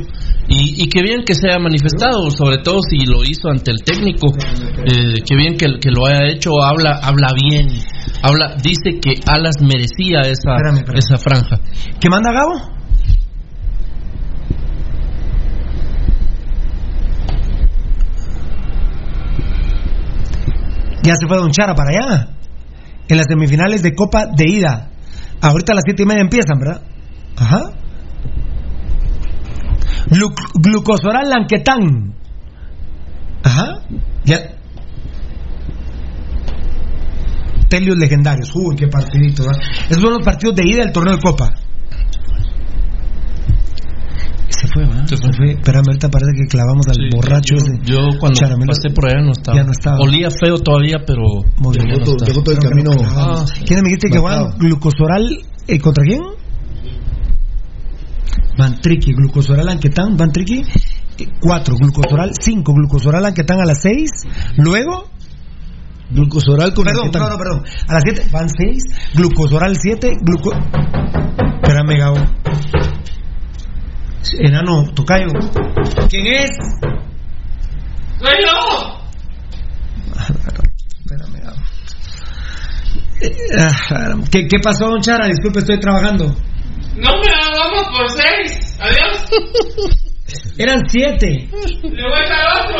[0.48, 3.84] Y, y qué bien que se haya manifestado, sobre todo si lo hizo ante el
[3.84, 4.34] técnico.
[4.84, 7.68] Eh, qué bien que, que lo haya hecho, habla, habla bien.
[8.22, 10.98] Habla, dice que Alas merecía esa, Espérame, espérame.
[10.98, 11.56] esa franja.
[12.00, 12.54] ¿Qué manda Gabo?
[21.02, 22.28] Ya se fue Don Chara para allá.
[23.08, 24.90] En las semifinales de Copa de Ida.
[25.40, 26.82] Ahorita a las siete y media empiezan, ¿verdad?
[27.36, 27.70] Ajá.
[30.08, 32.14] Glu- glucosoral Lanquetán.
[33.42, 33.80] Ajá.
[34.24, 34.38] Ya.
[37.72, 38.52] Telios legendarios.
[38.54, 39.44] Uy, qué partidito.
[39.44, 39.58] ¿verdad?
[39.88, 41.50] Esos son los partidos de ida del torneo de Copa.
[44.48, 45.06] Se fue, ¿verdad?
[45.06, 45.52] Se fue.
[45.52, 47.72] Espérame, ahorita parece que clavamos al Sí, borracho yo, ese.
[47.84, 48.72] yo cuando Charamelo.
[48.72, 49.56] pasé por allá no estaba.
[49.56, 49.96] Ya no estaba.
[50.00, 51.22] Olía feo todavía, pero,
[51.56, 51.88] Muy bien.
[51.98, 52.12] ya no.
[52.26, 52.90] Dejó todo el camino.
[52.92, 53.52] clavamos.
[53.52, 56.20] ¿Quiénes me dijiste que van glucosoral eh, contra quién?
[58.58, 64.10] Bantriqui, glucosoral Anquetán, Bantriqui, eh, cuatro, glucosoral cinco, glucosoral Anquetán a las seis,
[64.58, 65.08] luego,
[66.12, 68.82] Glucosoral con perdón, no, no, perdón, a las siete, van seis,
[69.14, 70.52] glucosoral siete, gluco...
[71.62, 72.18] Espérame, Gabo.
[74.40, 75.28] Enano, tocayo.
[76.10, 76.51] ¿Quién es?
[78.18, 78.98] ¡Soy yo!
[81.01, 81.56] Espérame, Gabo.
[83.22, 85.26] Eh, ah, ¿Qué, ¿Qué pasó, don Chara?
[85.28, 86.26] Disculpe, estoy trabajando.
[86.97, 88.78] No me la vamos por seis.
[88.80, 89.24] Adiós.
[90.59, 91.48] Eran siete.
[91.82, 92.76] Le voy a otro.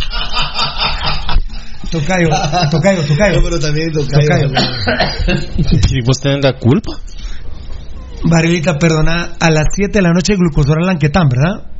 [2.00, 2.28] Tocayo,
[2.70, 3.36] tocayo, tocayo.
[3.36, 4.48] No, pero también tocayo.
[5.90, 6.92] ¿Y vos tenés la culpa?
[8.28, 11.70] Barilita, perdona, a las 7 de la noche glucosoral Lanquetán, ¿verdad?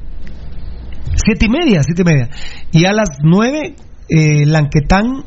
[1.16, 2.30] Siete y media, siete y media.
[2.72, 3.74] Y a las 9,
[4.08, 5.24] eh, Lanquetán.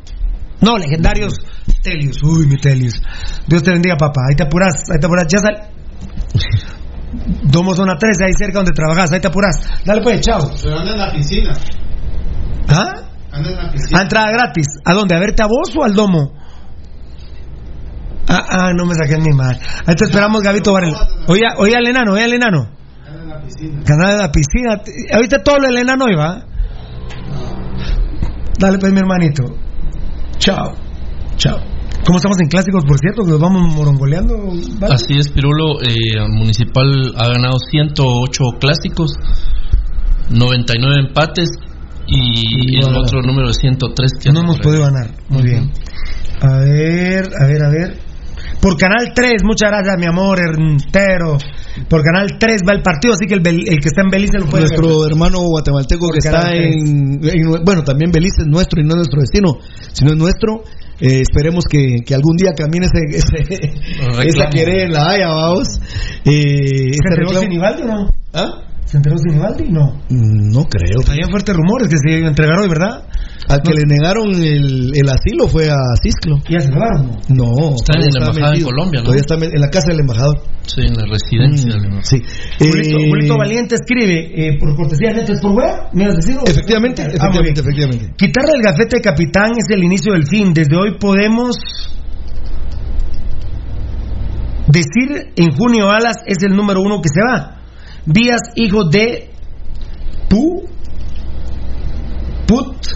[0.60, 1.34] No, legendarios
[1.82, 2.22] Telius.
[2.22, 3.00] Uy, mi Telius.
[3.46, 4.22] Dios te bendiga, papá.
[4.28, 5.26] Ahí te apuras, ahí te apuras.
[5.28, 5.70] Ya sal.
[7.44, 9.12] Domo zona 13, ahí cerca donde trabajas.
[9.12, 9.56] Ahí te apuras.
[9.84, 10.50] Dale pues, chao.
[10.62, 11.52] Pero anda en la piscina.
[12.68, 13.09] ¿Ah?
[13.32, 13.98] Anda en la piscina.
[13.98, 14.66] A entrada gratis.
[14.84, 15.14] ¿A dónde?
[15.14, 16.32] ¿A verte a vos o al domo?
[18.28, 19.58] Ah, ah, no me saqué ni mal.
[19.86, 21.00] Ahí te esperamos, Gabito Varela.
[21.26, 22.68] Oye, oye al enano, oye al enano.
[23.06, 23.82] Anda en la piscina.
[23.84, 24.82] Canal de la piscina.
[25.14, 26.44] Ahorita todo lo del enano va.
[28.58, 29.44] Dale pues, mi hermanito.
[30.38, 30.74] Chao.
[31.36, 31.58] Chao.
[32.04, 33.24] ¿Cómo estamos en clásicos, por cierto?
[33.24, 34.36] Que los vamos morongoleando.
[34.78, 34.94] ¿vale?
[34.94, 35.80] Así es, Pirulo.
[35.82, 39.12] Eh, Municipal ha ganado 108 clásicos,
[40.30, 41.50] 99 empates
[42.10, 45.10] y No, el otro número de 103 que No hemos podido ganar.
[45.28, 45.70] Muy bien.
[46.42, 47.98] A ver, a ver, a ver.
[48.60, 51.38] Por Canal 3, muchas gracias, mi amor entero.
[51.88, 54.46] Por Canal 3 va el partido, así que el, el que está en Belice lo
[54.46, 55.12] puede Nuestro ver.
[55.12, 58.90] hermano guatemalteco Por que está Canal en, en- Bueno, también Belice es nuestro y no
[58.90, 59.58] es nuestro destino,
[59.92, 60.62] sino es nuestro.
[61.00, 65.68] Eh, esperemos que, que algún día camine ese, ese- esa querella en la Haya, vamos.
[66.26, 68.10] Eh, ¿Se enteró reclamo- Sinibaldi o no?
[68.34, 68.62] ¿Ah?
[68.90, 69.70] ¿Se enteró Sinibaldi?
[69.70, 69.94] No.
[70.08, 70.98] Mm, No creo.
[71.08, 73.04] Habían fuertes rumores que se entregaron, ¿verdad?
[73.48, 76.38] Al que le negaron el, el asilo fue a Cisclo.
[76.50, 77.18] ¿Ya se llevaron?
[77.28, 77.74] No.
[77.78, 78.62] Está en la embajada en.
[78.64, 79.04] Colombia, ¿no?
[79.04, 80.42] Todavía está en la casa del embajador.
[80.66, 81.78] Sí, en la residencia.
[81.78, 82.02] Mm, ¿no?
[82.02, 82.16] sí.
[82.58, 86.42] Julito, Eh, Julito Valiente escribe, eh, por cortesía de Netes por web, ¿me has decidido?
[86.46, 88.12] Efectivamente, Ah, efectivamente, efectivamente.
[88.16, 90.52] Quitarle el gafete de capitán es el inicio del fin.
[90.52, 91.56] Desde hoy podemos
[94.66, 97.59] decir en junio Alas es el número uno que se va.
[98.06, 99.30] Díaz, hijo de
[100.28, 100.64] Pu,
[102.46, 102.86] Put.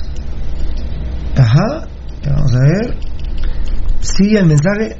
[1.36, 1.88] Ajá,
[2.26, 2.96] vamos a ver.
[4.00, 4.96] Sigue el mensaje.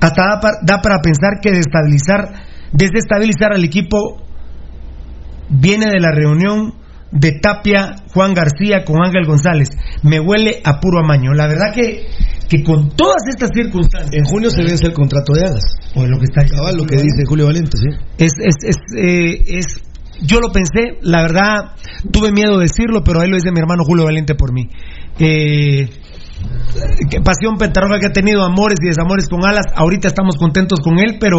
[0.00, 4.22] Hasta da, pa- da para pensar que destabilizar, desestabilizar al equipo
[5.48, 6.74] viene de la reunión
[7.12, 9.68] de Tapia, Juan García con Ángel González.
[10.02, 11.34] Me huele a puro amaño.
[11.34, 12.06] La verdad que,
[12.48, 14.12] que con todas estas circunstancias.
[14.14, 15.62] En junio se vence el contrato de Alas.
[15.94, 17.86] O lo que está Cabal, lo que dice Julio Valente, sí.
[18.18, 19.82] es, es, es, eh, es-
[20.24, 21.74] yo lo pensé, la verdad,
[22.12, 24.68] tuve miedo de decirlo, pero ahí lo dice mi hermano Julio Valente por mí.
[25.18, 25.88] Eh,
[27.10, 30.98] que pasión pentarroja que ha tenido amores y desamores con alas, ahorita estamos contentos con
[30.98, 31.38] él, pero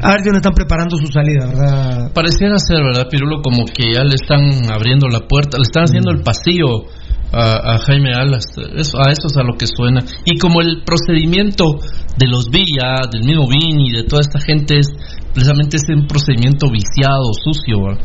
[0.00, 2.12] a ver si no están preparando su salida, ¿verdad?
[2.12, 3.40] Pareciera ser, ¿verdad, Pirulo?
[3.42, 6.86] Como que ya le están abriendo la puerta, le están haciendo el pasillo
[7.32, 8.46] a, a Jaime Alas.
[8.76, 10.00] Eso, a eso es a lo que suena.
[10.24, 11.64] Y como el procedimiento
[12.16, 14.88] de los Villa, del mismo Vini, de toda esta gente, es
[15.32, 17.84] precisamente es un procedimiento viciado, sucio.
[17.84, 18.00] ¿verdad?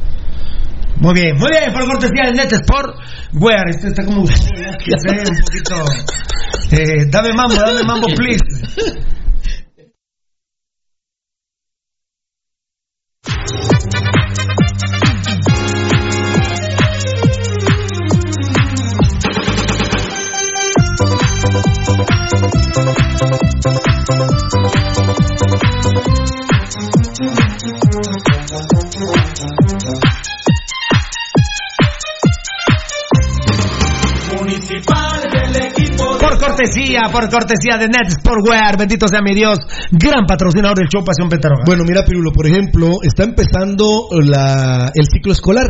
[0.98, 2.96] Muy bien, muy bien, por cortesía de Net Sport.
[3.34, 5.76] Wear, este está como que sé, un poquito.
[6.72, 8.40] Eh, dame mambo, dame mambo, please.
[36.44, 39.58] Cortesía, por cortesía de Net Sportwear, bendito sea mi Dios,
[39.92, 41.64] gran patrocinador del show Pasión Petaroga.
[41.66, 45.68] Bueno, mira, Pirulo, por ejemplo, está empezando la, el ciclo escolar.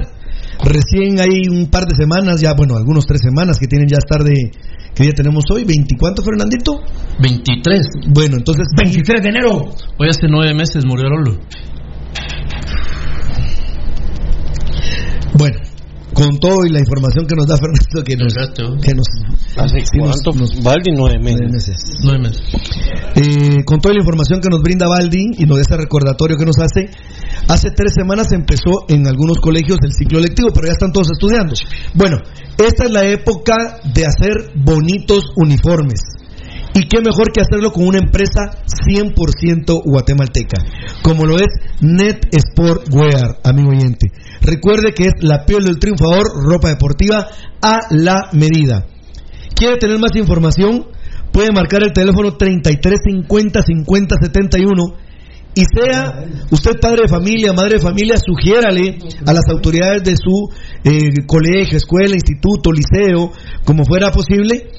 [0.63, 4.23] Recién hay un par de semanas, ya, bueno, algunos tres semanas que tienen ya estar
[4.23, 4.51] de.
[4.95, 5.65] ¿Qué día tenemos hoy?
[5.65, 6.79] ¿20 cuánto, Fernandito?
[7.19, 7.79] 23.
[8.09, 8.67] Bueno, entonces.
[8.77, 9.65] 23 de enero.
[9.97, 11.39] Hoy hace nueve meses murió Rolo.
[15.33, 15.57] Bueno,
[16.13, 18.33] con todo y la información que nos da Fernando, que nos.
[18.81, 19.07] Que nos
[19.57, 20.39] ¿Hace nos- cuánto?
[20.39, 21.67] nos- Valdi, nueve nueve meses.
[21.77, 21.99] meses.
[22.03, 22.41] Nueve meses.
[23.15, 26.57] Eh, con toda la información que nos brinda Baldi y de ese recordatorio que nos
[26.59, 26.89] hace,
[27.47, 31.53] hace tres semanas empezó en algunos colegios el ciclo lectivo, pero ya están todos estudiando.
[31.93, 32.17] Bueno,
[32.57, 33.55] esta es la época
[33.93, 36.01] de hacer bonitos uniformes.
[36.75, 40.57] Y qué mejor que hacerlo con una empresa 100% guatemalteca,
[41.03, 41.47] como lo es
[41.81, 44.07] Net Sport Wear, amigo oyente.
[44.43, 47.27] Recuerde que es la piel del triunfador, ropa deportiva
[47.61, 48.85] a la medida.
[49.55, 50.87] ¿Quiere tener más información?
[51.31, 54.83] Puede marcar el teléfono 33 50 50 71
[55.55, 60.49] y sea usted padre de familia, madre de familia, sugiérale a las autoridades de su
[60.83, 63.31] eh, colegio, escuela, instituto, liceo,
[63.63, 64.71] como fuera posible,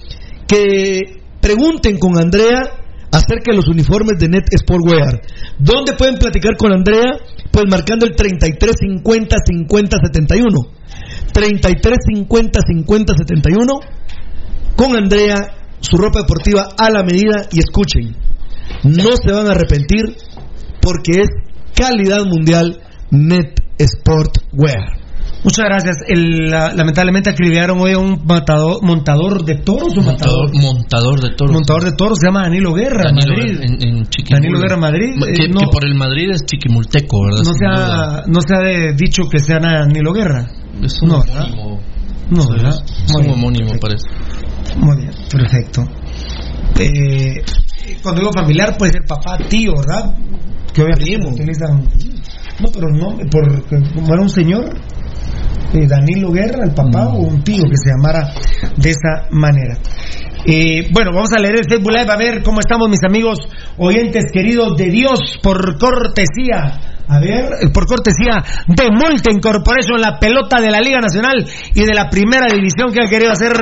[0.47, 2.84] que pregunten con Andrea
[3.15, 5.23] acerca de los uniformes de Net Sportwear.
[5.59, 7.13] ¿Dónde pueden platicar con Andrea?
[7.51, 10.59] Pues marcando el 33 50 50 71.
[11.33, 13.81] 33 50 50 71
[14.77, 15.37] con Andrea,
[15.81, 18.17] su ropa deportiva a la medida y escuchen,
[18.83, 20.17] no se van a arrepentir
[20.81, 21.29] porque es
[21.75, 22.81] calidad mundial
[23.11, 25.04] Net Sport Wear.
[25.45, 25.97] Muchas gracias.
[26.09, 29.93] El, la- lamentablemente acribillaron hoy a un matador, montador de toros.
[29.97, 30.63] ¿o Montador, matador?
[30.75, 31.53] montador de toros.
[31.55, 33.59] Montador de toros se llama Danilo Guerra, Danilo Madrid.
[33.61, 34.03] Guerra, en, en.
[34.31, 35.11] Danilo Guerra, Madrid.
[35.37, 37.43] Que, Eh, no- que por el Madrid es chiquimulteco, ¿verdad?
[37.45, 40.49] No se ha, no se ha dicho que sea Danilo Guerra.
[40.83, 41.45] Es un No, ¿verdad?
[41.53, 41.81] homónimo.
[42.31, 42.85] No, Sí, ¿verdad?
[43.07, 43.81] Es un homónimo, perfecto.
[43.87, 44.79] parece.
[44.79, 45.83] Muy bien, perfecto.
[46.81, 47.43] Eh,
[48.03, 50.17] cuando digo familiar puede ser papá, tío, ¿verdad?
[50.73, 51.87] Que obviamente utilizan.
[52.61, 54.75] No, pero no, porque como era un señor,
[55.73, 58.33] eh, Danilo Guerra, el papá, o un tío que se llamara
[58.77, 59.79] de esa manera.
[60.47, 63.39] Eh, bueno, vamos a leer el Facebook Live a ver cómo estamos, mis amigos
[63.79, 70.61] oyentes queridos de Dios, por cortesía A ver, por cortesía de Molten Corporation, la pelota
[70.61, 73.53] de la Liga Nacional y de la primera división que han querido hacer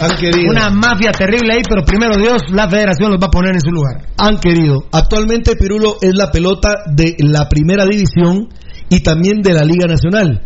[0.00, 0.50] Han querido.
[0.50, 3.70] una mafia terrible ahí, pero primero Dios, la federación los va a poner en su
[3.70, 4.02] lugar.
[4.18, 4.84] Han querido.
[4.92, 8.48] Actualmente Pirulo es la pelota de la primera división
[8.88, 10.42] y también de la Liga Nacional.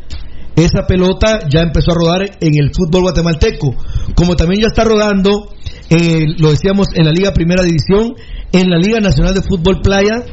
[0.56, 3.76] Esa pelota ya empezó a rodar en el fútbol guatemalteco,
[4.14, 5.50] como también ya está rodando,
[5.90, 8.14] eh, lo decíamos, en la Liga Primera División,
[8.52, 10.24] en la Liga Nacional de Fútbol Playa,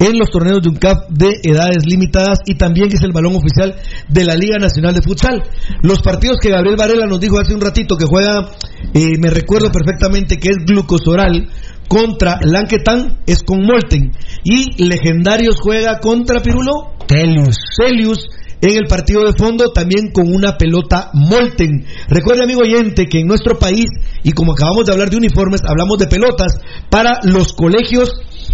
[0.00, 3.76] en los torneos de UNCAP de edades limitadas y también es el balón oficial
[4.08, 5.42] de la Liga Nacional de Futsal.
[5.82, 8.50] Los partidos que Gabriel Varela nos dijo hace un ratito que juega,
[8.94, 11.48] eh, me recuerdo perfectamente que es Glucosoral
[11.86, 14.10] contra Lanquetán, es con Molten.
[14.42, 17.58] Y Legendarios juega contra Pirulo Telius.
[17.76, 18.28] Celius
[18.62, 21.84] en el partido de fondo también con una pelota Molten.
[22.08, 23.86] Recuerde amigo oyente que en nuestro país,
[24.22, 26.54] y como acabamos de hablar de uniformes, hablamos de pelotas
[26.88, 28.08] para los colegios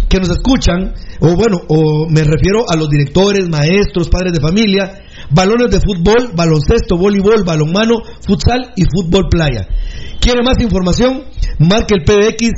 [0.09, 5.03] que nos escuchan, o bueno, o me refiero a los directores, maestros, padres de familia,
[5.29, 9.67] balones de fútbol, baloncesto, voleibol, balonmano, futsal y fútbol playa.
[10.19, 11.25] ¿Quiere más información?
[11.59, 12.49] Marque el PBX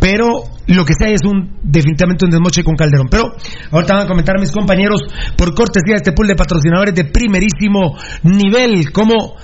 [0.00, 3.08] pero lo que sea es un definitivamente un desmoche con Calderón.
[3.10, 3.34] Pero
[3.70, 5.02] ahorita van a comentar mis compañeros
[5.36, 9.36] por cortesía de este pool de patrocinadores de primerísimo nivel, como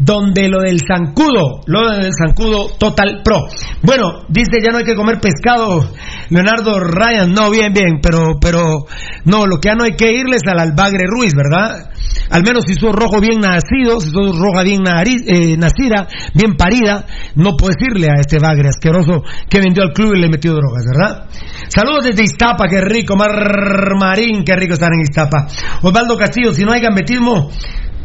[0.00, 3.46] donde lo del zancudo, lo del zancudo Total Pro.
[3.82, 5.92] Bueno, dice ya no hay que comer pescado,
[6.30, 8.86] Leonardo Ryan, no, bien, bien, pero, pero,
[9.24, 11.90] no, lo que ya no hay que irles al albagre Ruiz, ¿verdad?
[12.30, 17.04] Al menos si sos rojo bien nacido, si sos roja bien eh, nacida, bien parida,
[17.34, 20.84] no puedes irle a este bagre asqueroso que vendió al club y le metió drogas,
[20.90, 21.26] ¿verdad?
[21.68, 25.46] Saludos desde Iztapa, qué rico, Mar Marín, qué rico estar en Iztapa.
[25.82, 27.50] Osvaldo Castillo, si no hay gambetismo,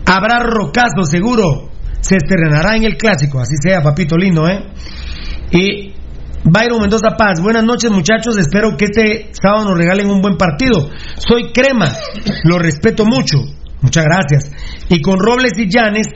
[0.05, 1.74] habrá rocazo seguro.
[2.07, 4.63] Se estrenará en el clásico, así sea, papito lindo, ¿eh?
[5.51, 5.93] Y
[6.43, 10.89] Byron Mendoza Paz, buenas noches muchachos, espero que este sábado nos regalen un buen partido.
[11.17, 11.87] Soy Crema,
[12.43, 13.39] lo respeto mucho,
[13.81, 14.51] muchas gracias.
[14.89, 16.07] Y con Robles y Llanes,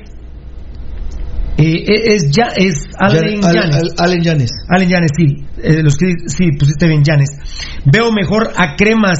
[1.57, 3.75] eh, es, ya, es Allen Al- Llanes.
[3.75, 4.51] Al- Allen Llanes.
[4.69, 5.25] Allen Llanes, sí,
[5.63, 7.29] eh, los que, sí, pusiste bien Llanes.
[7.85, 9.19] Veo mejor a Cremas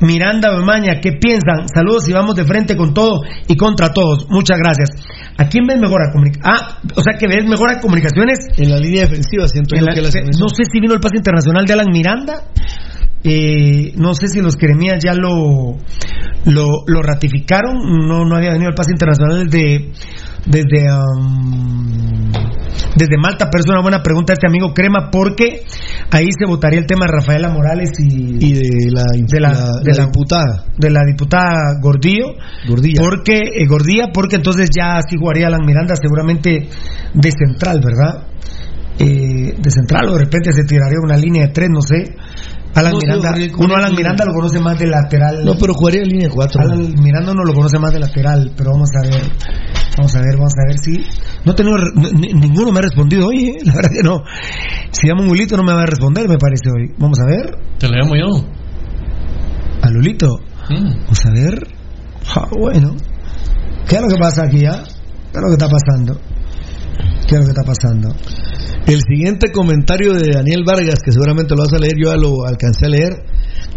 [0.00, 1.66] Miranda Bemaña, ¿qué piensan?
[1.74, 4.28] Saludos y vamos de frente con todo y contra todos.
[4.30, 4.90] Muchas gracias.
[5.38, 6.60] ¿A quién ves mejor a comunicaciones?
[6.60, 8.38] Ah, o sea que ves mejor a comunicaciones.
[8.56, 11.00] En la línea defensiva siento En yo la- que la no sé si vino el
[11.00, 12.42] pase internacional de Alan Miranda.
[13.24, 15.76] Eh, no sé si los Cremías ya lo,
[16.44, 17.76] lo, lo ratificaron.
[18.08, 19.90] No, no había venido el pase internacional desde,
[20.50, 22.32] desde, um,
[22.96, 25.62] desde Malta, pero es una buena pregunta este amigo Crema, porque
[26.10, 29.80] ahí se votaría el tema de Rafaela Morales y, Y de la, de la, la-
[29.82, 30.64] de la diputada.
[30.76, 32.34] de la diputada Gordillo.
[32.68, 33.00] Gordilla.
[33.00, 36.68] Porque, eh, Gordía, porque entonces ya sí jugaría Alan Miranda seguramente
[37.14, 38.24] de central, ¿verdad?
[39.00, 42.16] Eh, de central o de repente se tiraría una línea de tres, no sé.
[42.78, 45.44] Alan No, Miranda, uno Alan Miranda lo conoce más de lateral.
[45.44, 46.60] No, pero jugaría en línea 4.
[46.62, 49.22] Alan Miranda no lo conoce más de lateral, pero vamos a ver.
[49.96, 51.04] Vamos a ver, vamos a ver si.
[51.44, 53.58] No n- ninguno me ha respondido hoy, ¿eh?
[53.64, 54.22] la verdad que no.
[54.92, 56.94] Si llamo a Lulito no me va a responder, me parece hoy.
[56.98, 57.50] Vamos a ver.
[57.78, 58.44] Te lo llamo yo.
[59.82, 60.38] A Lulito.
[60.70, 61.00] Mm.
[61.02, 61.66] Vamos a ver.
[62.36, 62.94] Ah, bueno.
[63.88, 64.82] ¿Qué es lo que pasa aquí ya?
[64.82, 66.20] ¿Qué es lo que está pasando?
[67.26, 68.14] ¿Qué es lo que está pasando?
[68.86, 72.46] El siguiente comentario de Daniel Vargas, que seguramente lo vas a leer, yo ya lo
[72.46, 73.12] alcancé a leer.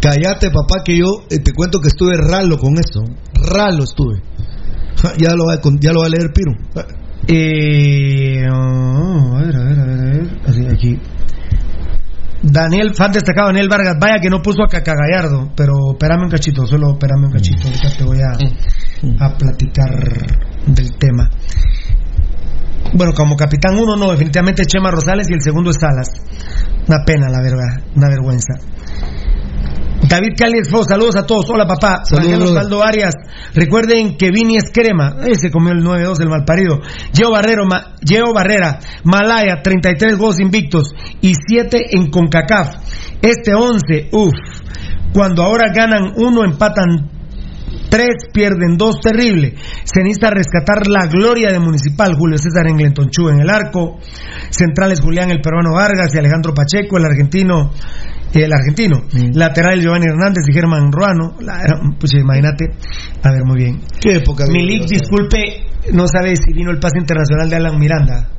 [0.00, 3.02] Cállate, papá, que yo eh, te cuento que estuve ralo con esto.
[3.34, 4.22] Ralo estuve.
[5.18, 6.52] Ya lo va ya lo va a leer Piro.
[7.26, 10.40] Eh, oh, a ver, a ver, a ver, a ver.
[10.46, 10.98] Así, aquí.
[12.42, 16.66] Daniel, fan destacado Daniel Vargas, vaya que no puso a Cacagallardo, pero espérame un cachito,
[16.66, 19.90] solo espérame un cachito, ahorita te voy a, a platicar
[20.66, 21.30] del tema.
[22.94, 26.08] Bueno, como capitán uno no, definitivamente Chema Rosales y el segundo es Salas.
[26.86, 28.54] Una pena, la verdad, una vergüenza.
[30.08, 31.48] David Caliesfo, saludos a todos.
[31.48, 32.02] Hola papá.
[32.10, 32.44] Mariano.
[32.44, 33.14] Osvaldo Arias.
[33.54, 35.16] Recuerden que Vini es crema.
[35.26, 36.80] Ese comió el 9-2 el malparido.
[37.14, 40.90] Geo Barrero, Ma- Geo Barrera, Malaya, 33 goles invictos
[41.20, 42.74] y 7 en CONCACAF.
[43.22, 44.32] Este 11, uff.
[45.14, 47.08] Cuando ahora ganan uno, empatan
[47.92, 49.54] tres, pierden dos, terrible.
[49.84, 53.98] Se necesita rescatar la gloria de Municipal, Julio César Englenton Chu en el arco.
[54.48, 57.70] Centrales Julián el peruano Vargas y Alejandro Pacheco, el argentino.
[58.32, 59.02] El argentino,
[59.34, 61.36] lateral Giovanni Hernández y Germán Ruano.
[61.40, 61.60] La-
[62.00, 62.64] pucha, imagínate.
[63.22, 63.80] A ver, muy bien.
[64.00, 64.44] Qué época.
[64.50, 68.30] Milik, disculpe, no sabe si vino el pase internacional de Alan Miranda.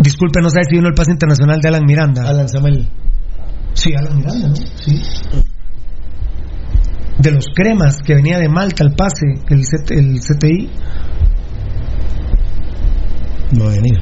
[0.00, 2.28] Disculpe, no sabe si vino el pase internacional de Alan Miranda.
[2.28, 2.88] Alan Samuel.
[3.74, 4.56] Sí, Alan Miranda, ¿no?
[4.56, 5.00] Sí.
[7.18, 10.70] De los cremas que venía de Malta el pase, el, CT el CTI.
[13.52, 14.00] No ha venido.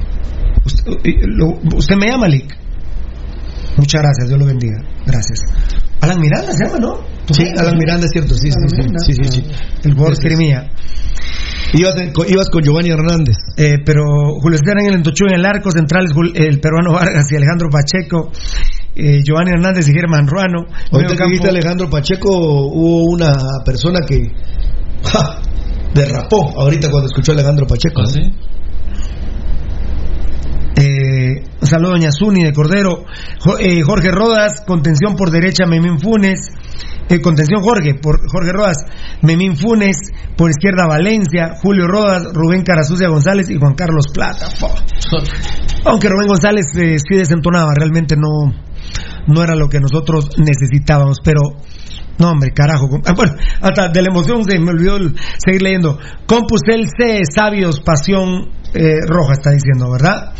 [0.65, 0.83] Usted,
[1.23, 2.55] lo- usted me llama, Lick.
[3.77, 4.77] Muchas gracias, Dios lo bendiga.
[5.05, 5.39] Gracias.
[6.01, 6.97] Alan Miranda se llama, ¿no?
[7.31, 9.43] Sí, Alan Miranda es cierto, sí, sí, sí, sí.
[9.83, 10.69] El jugador cremía.
[11.73, 13.35] Ibas, en- con- ibas con Giovanni Hernández.
[13.57, 14.03] Eh, pero
[14.41, 18.31] Julio César en el Entochú en el arco central, el peruano Vargas y Alejandro Pacheco,
[18.95, 20.65] eh, Giovanni Hernández y Germán Ruano.
[20.91, 23.33] Ahorita que viste a Alejandro Pacheco, hubo una
[23.65, 24.23] persona que
[25.03, 25.41] ¡ja!
[25.93, 28.01] derrapó ahorita cuando escuchó a Alejandro Pacheco.
[28.01, 28.21] ¿Ah, sí?
[30.79, 33.03] Eh, un saludo a Doña Zuni de Cordero.
[33.59, 36.51] Eh, Jorge Rodas, contención por derecha, Memín Funes.
[37.21, 38.77] Contención Jorge, por Jorge Rodas,
[39.21, 39.97] Memín Funes,
[40.35, 44.47] por izquierda Valencia, Julio Rodas, Rubén Carasucia González y Juan Carlos Plata.
[45.85, 48.53] Aunque Rubén González eh, sí desentonaba, realmente no,
[49.27, 51.41] no era lo que nosotros necesitábamos, pero
[52.19, 52.89] no, hombre, carajo.
[53.05, 54.97] ah, Bueno, hasta de la emoción se me olvidó
[55.37, 55.97] seguir leyendo.
[56.25, 60.33] Compusel C, sabios, pasión eh, roja, está diciendo, ¿verdad?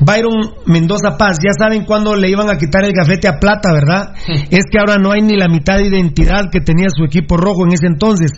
[0.00, 4.14] Byron Mendoza Paz, ya saben cuándo le iban a quitar el gafete a Plata, ¿verdad?
[4.50, 7.64] Es que ahora no hay ni la mitad de identidad que tenía su equipo rojo
[7.66, 8.32] en ese entonces.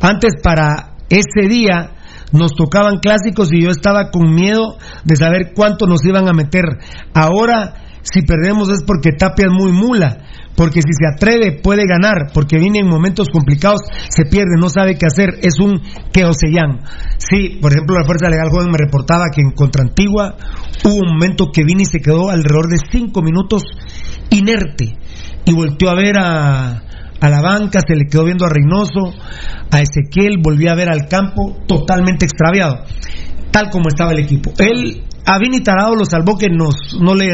[0.00, 1.92] Antes, para ese día,
[2.32, 6.64] nos tocaban clásicos y yo estaba con miedo de saber cuánto nos iban a meter.
[7.12, 10.24] Ahora, si perdemos es porque Tapia es muy mula,
[10.60, 13.80] porque si se atreve puede ganar, porque viene en momentos complicados,
[14.10, 15.80] se pierde, no sabe qué hacer, es un
[16.12, 16.82] queosellán.
[17.16, 20.36] Sí, por ejemplo, la Fuerza Legal Joven me reportaba que en Contra Antigua
[20.84, 23.62] hubo un momento que vine y se quedó alrededor de cinco minutos
[24.28, 24.98] inerte
[25.46, 29.14] y volteó a ver a, a la banca, se le quedó viendo a Reynoso,
[29.70, 32.84] a Ezequiel, volvió a ver al campo totalmente extraviado,
[33.50, 34.52] tal como estaba el equipo.
[34.58, 37.26] Él, a Vini Tarado lo salvó que nos, no, le,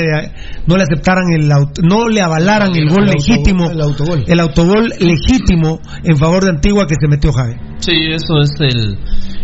[0.67, 4.25] no le aceptaran el auto- no le avalaran el gol El autogol, legítimo, el autogol.
[4.27, 7.55] el autogol legítimo en favor de Antigua que se metió Javi.
[7.79, 8.99] Sí, eso es el,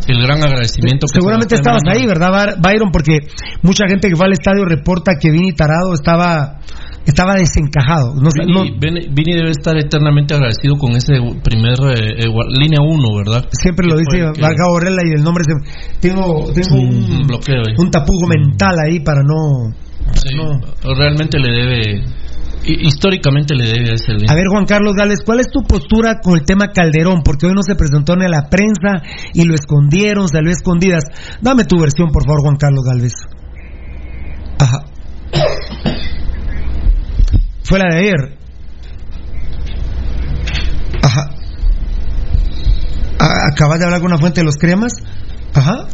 [0.09, 1.07] el gran agradecimiento.
[1.07, 2.07] que Seguramente estabas ahí.
[2.07, 2.91] ¿verdad, Byron?
[2.93, 3.19] Porque
[3.63, 6.59] mucha gente que fue al estadio reporta que Vini Tarado estaba,
[7.07, 8.15] estaba desencajado.
[8.15, 8.31] No,
[8.79, 13.49] Vini, debe estar eternamente agradecido con ese primer eh, eh, línea 1, ¿verdad?
[13.53, 15.53] siempre lo dice que- Vargas Borrella y el nombre se...
[16.01, 19.73] Tengo, tengo un un, bloqueo un tapujo mental ahí para no...
[20.15, 20.61] Sí, no.
[20.95, 22.05] realmente le debe,
[22.65, 24.33] hi- históricamente le debe a ese línea.
[24.33, 27.23] A ver, Juan Carlos Gales, ¿cuál es tu postura con el tema Calderón?
[27.25, 29.03] Porque hoy no se presentó ni a la prensa
[29.33, 31.05] y lo escondieron, salió a escondidas.
[31.41, 33.13] Dame tu versión, por favor, Juan Carlos Galvez.
[34.59, 34.85] Ajá.
[37.73, 38.37] Fue la de ayer.
[41.03, 41.31] Ajá.
[43.19, 44.93] A- ¿Acabas de hablar con una fuente de los cremas?
[45.55, 45.87] Ajá.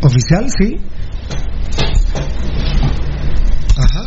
[0.00, 0.46] ¿Oficial?
[0.48, 0.80] Sí.
[3.76, 4.04] Ajá.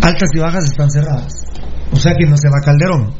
[0.00, 1.34] Altas y bajas están cerradas.
[1.92, 3.12] O sea que no se va Calderón.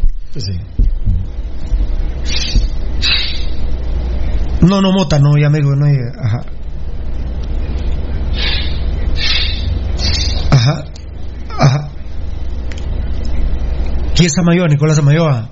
[4.63, 6.19] No, no, Mota, no, ya me digo, no, ya-.
[6.19, 6.56] Ajá.
[11.59, 11.89] Ajá.
[14.15, 14.67] ¿Quién es Amayoa?
[14.69, 15.49] Nicolás Amayoa.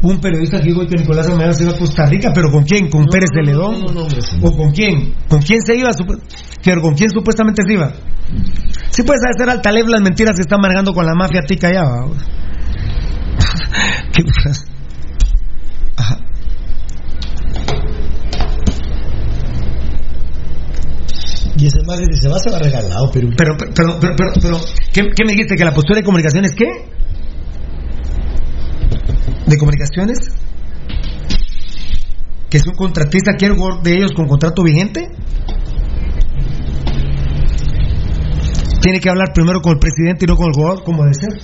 [0.00, 2.88] Un periodista que dijo que Nicolás Amayoa se iba a Costa Rica, pero ¿con quién?
[2.88, 3.84] ¿Con Pérez de Ledón?
[4.42, 5.14] ¿O con quién?
[5.28, 5.90] ¿Con quién se iba?
[6.62, 7.92] Pero ¿con quién supuestamente se iba?
[8.90, 11.84] Sí puedes hacer al Taleb las mentiras que está manejando con la mafia tica allá.
[14.12, 14.64] ¿Qué pasa?
[15.96, 16.18] Ajá.
[21.58, 23.28] Y ese madre si se va, se va regalado, pero.
[23.36, 24.60] Pero, pero, pero, pero, pero, pero,
[24.92, 25.56] ¿qué, qué me dijiste?
[25.56, 26.66] ¿Que la postura de comunicaciones qué?
[29.46, 30.18] ¿De comunicaciones?
[32.48, 35.08] ¿Que es un contratista quiere de ellos con contrato vigente?
[38.80, 41.40] Tiene que hablar primero con el presidente y no con el jugador, como debe ser.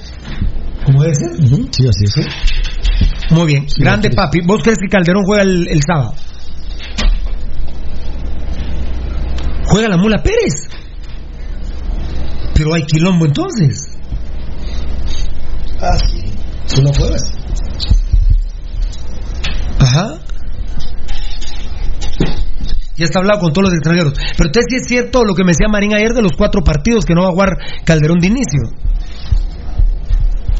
[0.84, 1.34] Como debe ser.
[1.36, 3.32] Sí, así es.
[3.32, 3.66] Muy bien.
[3.78, 4.40] Grande papi.
[4.46, 6.14] ¿Vos crees que Calderón juega el, el sábado?
[9.66, 10.68] ¿Juega la mula Pérez?
[12.54, 13.98] Pero hay quilombo entonces.
[15.80, 16.22] Ah, sí.
[16.74, 17.22] Tú no juegas.
[19.78, 20.18] Ajá.
[22.96, 24.14] Ya está hablado con todos los extranjeros.
[24.14, 27.04] Pero entonces sí es cierto lo que me decía Marín ayer de los cuatro partidos
[27.04, 28.62] que no va a jugar Calderón de inicio.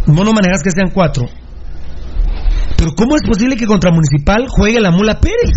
[0.07, 1.27] Vos no manejas que sean cuatro.
[2.77, 5.53] Pero ¿cómo es posible que contra Municipal juegue la Mula Pérez?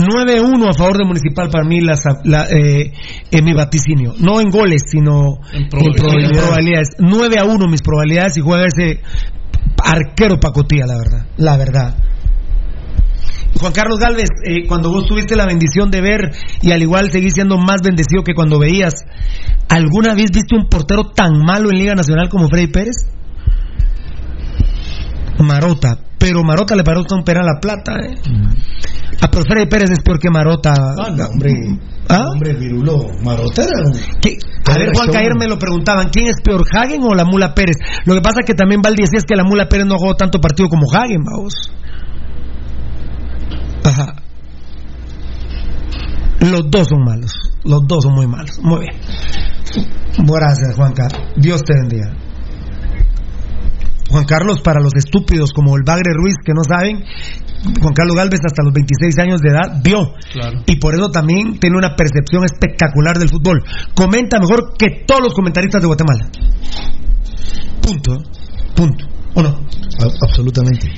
[0.00, 1.94] 9-1 a favor de Municipal para mí la,
[2.24, 2.92] la, eh,
[3.30, 4.14] en mi vaticinio.
[4.18, 6.30] No en goles, sino en, probabilidades.
[6.30, 6.88] En probabilidades.
[6.98, 9.00] 9 a 1 mis probabilidades y juega ese
[9.82, 11.26] arquero pacotía, la verdad.
[11.36, 11.94] La verdad.
[13.58, 16.30] Juan Carlos Galvez, eh, cuando vos tuviste la bendición de ver
[16.62, 18.94] y al igual seguís siendo más bendecido que cuando veías,
[19.68, 23.06] ¿alguna vez viste un portero tan malo en Liga Nacional como Freddy Pérez?
[25.40, 27.94] Marota, pero Marota le paró un pera a la plata.
[27.96, 28.14] ¿eh?
[28.28, 28.54] Mm.
[29.22, 30.74] Ah, pero Freddy Pérez es peor que Marota.
[30.74, 31.52] Ah, no, hombre.
[32.08, 32.26] ¿Ah?
[32.30, 33.62] Hombre, Virulo, Marota.
[33.62, 37.76] A ver, Juan, ayer me lo preguntaban, ¿quién es peor, Hagen o la Mula Pérez?
[38.04, 40.14] Lo que pasa es que también Valdi decía es que la Mula Pérez no jugó
[40.14, 41.54] tanto partido como Hagen, vamos.
[43.84, 44.14] Ajá.
[46.40, 47.32] Los dos son malos.
[47.64, 48.58] Los dos son muy malos.
[48.62, 48.94] Muy bien.
[50.18, 51.22] Gracias, Juan Carlos.
[51.36, 52.12] Dios te bendiga.
[54.10, 57.04] Juan Carlos, para los estúpidos como el Bagre Ruiz que no saben,
[57.80, 60.14] Juan Carlos Galvez hasta los 26 años de edad vio.
[60.66, 63.62] Y por eso también tiene una percepción espectacular del fútbol.
[63.94, 66.28] Comenta mejor que todos los comentaristas de Guatemala.
[67.80, 68.16] Punto.
[68.74, 69.06] Punto.
[69.34, 69.60] ¿O no?
[70.22, 70.88] absolutamente.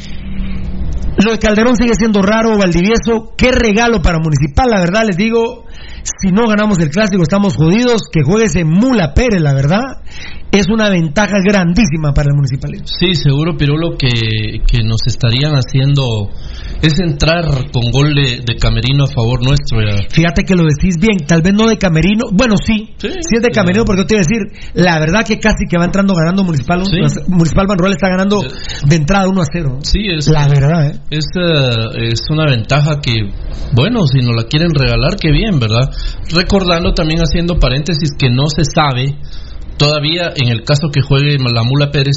[1.22, 3.34] Lo de Calderón sigue siendo raro, Valdivieso.
[3.36, 5.64] Qué regalo para Municipal, la verdad, les digo.
[6.04, 8.02] Si no ganamos el clásico, estamos jodidos.
[8.10, 9.82] Que juegue ese Mula Pérez, la verdad
[10.52, 12.86] es una ventaja grandísima para el municipalismo.
[12.86, 16.28] Sí, seguro, Pirulo, que, que nos estarían haciendo
[16.82, 19.78] es entrar con gol de, Camerino a favor nuestro.
[20.10, 23.50] Fíjate que lo decís bien, tal vez no de Camerino, bueno, sí, sí, es de
[23.50, 26.44] Camerino, porque yo te iba a decir, la verdad que casi que va entrando ganando
[26.44, 26.82] Municipal,
[27.28, 29.78] Municipal Banrural está ganando de entrada 1 a 0.
[29.82, 30.90] Sí, es la verdad.
[30.90, 31.00] ¿eh?
[31.10, 33.30] Es, eh, es una ventaja que,
[33.74, 35.90] bueno, si nos la quieren regalar, qué bien, ¿verdad?
[36.30, 39.16] Recordando también haciendo paréntesis que no se sabe
[39.76, 42.16] todavía en el caso que juegue la Mula Pérez,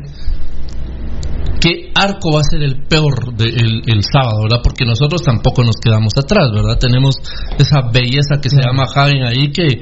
[1.60, 4.61] ¿qué arco va a ser el peor de, el, sábado, verdad?
[4.64, 6.77] Porque nosotros tampoco nos quedamos atrás, ¿verdad?
[6.80, 7.15] Tenemos
[7.57, 9.82] esa belleza que se llama Hagen ahí que,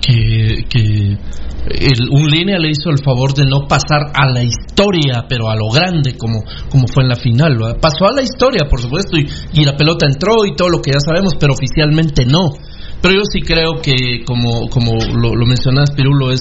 [0.00, 1.16] que,
[2.10, 5.70] un línea le hizo el favor de no pasar a la historia, pero a lo
[5.70, 7.56] grande, como, como fue en la final.
[7.56, 7.78] ¿verdad?
[7.80, 10.92] Pasó a la historia, por supuesto, y, y la pelota entró y todo lo que
[10.92, 12.50] ya sabemos, pero oficialmente no.
[13.02, 16.40] Pero yo sí creo que, como, como lo, lo mencionas, Pirulo, es,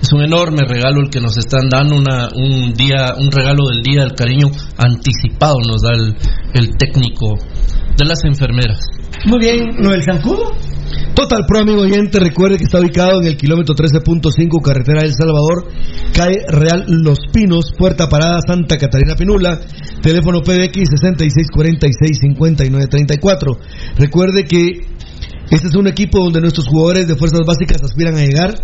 [0.00, 3.82] es un enorme regalo el que nos están dando, una, un, día, un regalo del
[3.82, 6.14] Día del Cariño anticipado nos da el,
[6.52, 7.38] el técnico
[7.96, 8.78] de las enfermeras.
[9.24, 10.52] Muy bien, ¿lo del zancudo?
[11.14, 15.68] Total Pro, amigo oyente, recuerde que está ubicado en el kilómetro 13.5, carretera del Salvador,
[16.14, 19.60] cae Real Los Pinos, puerta parada Santa Catarina Pinula,
[20.02, 20.90] teléfono PBX
[21.54, 23.58] 6646-5934.
[23.96, 24.80] Recuerde que
[25.52, 28.54] este es un equipo donde nuestros jugadores de fuerzas básicas aspiran a llegar.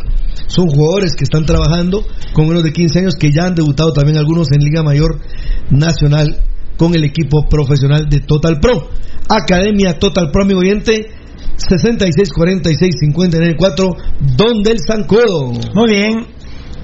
[0.46, 2.02] Son jugadores que están trabajando
[2.32, 5.20] con menos de 15 años, que ya han debutado también algunos en Liga Mayor
[5.68, 6.40] Nacional
[6.78, 8.88] con el equipo profesional de Total Pro.
[9.28, 11.10] Academia Total Pro, amigo oyente,
[11.58, 13.96] 6646-594,
[14.34, 15.52] donde el Zancodo.
[15.74, 16.26] Muy bien.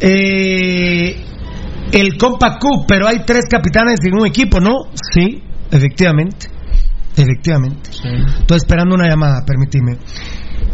[0.00, 1.16] Eh,
[1.92, 4.90] el Compact Cup, pero hay tres capitanes en un equipo, ¿no?
[5.14, 6.53] Sí, efectivamente.
[7.16, 7.90] Efectivamente.
[7.90, 9.98] Estoy esperando una llamada, permitime.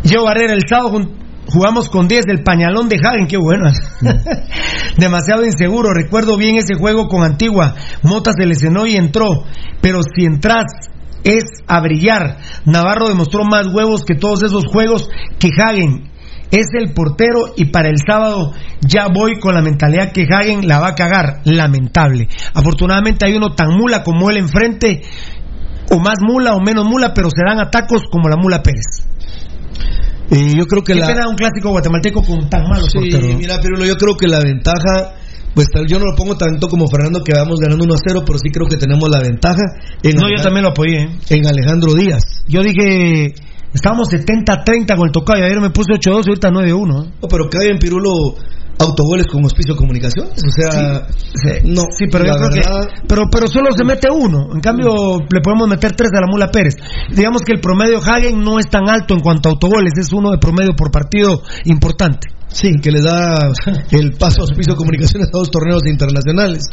[0.05, 1.01] Yo Barrera, el sábado
[1.47, 3.71] jugamos con 10 del pañalón de Hagen, qué bueno.
[4.97, 5.93] Demasiado inseguro.
[5.93, 7.75] Recuerdo bien ese juego con Antigua.
[8.03, 9.45] Mota se lesionó y entró.
[9.81, 10.67] Pero si entras
[11.25, 12.39] es a brillar.
[12.65, 15.09] Navarro demostró más huevos que todos esos juegos
[15.39, 16.09] que Hagen.
[16.51, 20.81] Es el portero y para el sábado ya voy con la mentalidad que Hagen la
[20.81, 21.43] va a cagar.
[21.45, 22.29] Lamentable.
[22.55, 25.03] Afortunadamente hay uno tan mula como él enfrente
[25.91, 29.07] o más mula o menos mula, pero se dan atacos como la mula Pérez.
[30.31, 31.29] Y yo creo que ¿Qué la...
[31.29, 33.01] un clásico guatemalteco con tan malos sí,
[33.37, 35.15] mira, pero yo creo que la ventaja
[35.55, 38.39] pues yo no lo pongo tanto como Fernando que vamos ganando 1 a 0, pero
[38.39, 39.63] sí creo que tenemos la ventaja.
[40.03, 41.03] En no, yo también lo apoyé.
[41.03, 41.11] ¿eh?
[41.31, 42.45] En Alejandro Díaz.
[42.47, 43.35] Yo dije,
[43.75, 46.87] estábamos 70-30 con el tocado y ayer me puse 8-2 y ahorita 9-1.
[46.87, 48.37] No, pero cae en Pirulo
[48.81, 50.33] autogoles con hospicio comunicaciones.
[50.33, 51.07] O sea,
[51.65, 51.83] no.
[51.97, 52.61] Sí, pero yo creo que.
[53.07, 54.49] Pero, pero solo se mete uno.
[54.53, 56.77] En cambio, le podemos meter tres a la Mula Pérez.
[57.15, 60.31] Digamos que el promedio Hagen no es tan alto en cuanto a autogoles, es uno
[60.31, 62.40] de promedio por partido importante.
[62.53, 63.49] Sí, que le da
[63.93, 66.65] el paso a auspicio de comunicaciones a dos torneos internacionales.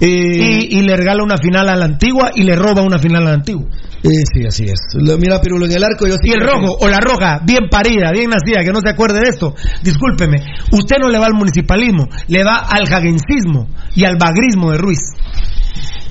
[0.00, 0.06] Eh,
[0.70, 3.30] Y, y le regala una final a la antigua y le roba una final a
[3.30, 3.66] la antigua.
[4.02, 4.80] eh, sí, así es.
[4.94, 7.40] Lo- mira, Pirulo, en el arco yo sí Y el que- rojo o la roja,
[7.44, 9.54] bien parida, bien nacida, que no se acuerde de esto.
[9.82, 10.38] Discúlpeme,
[10.72, 15.00] usted no le va al municipalismo, le va al jagencismo y al bagrismo de Ruiz.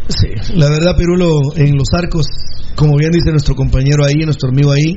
[0.07, 2.25] Sí, la verdad, Pirulo, en los arcos,
[2.75, 4.95] como bien dice nuestro compañero ahí, nuestro amigo ahí,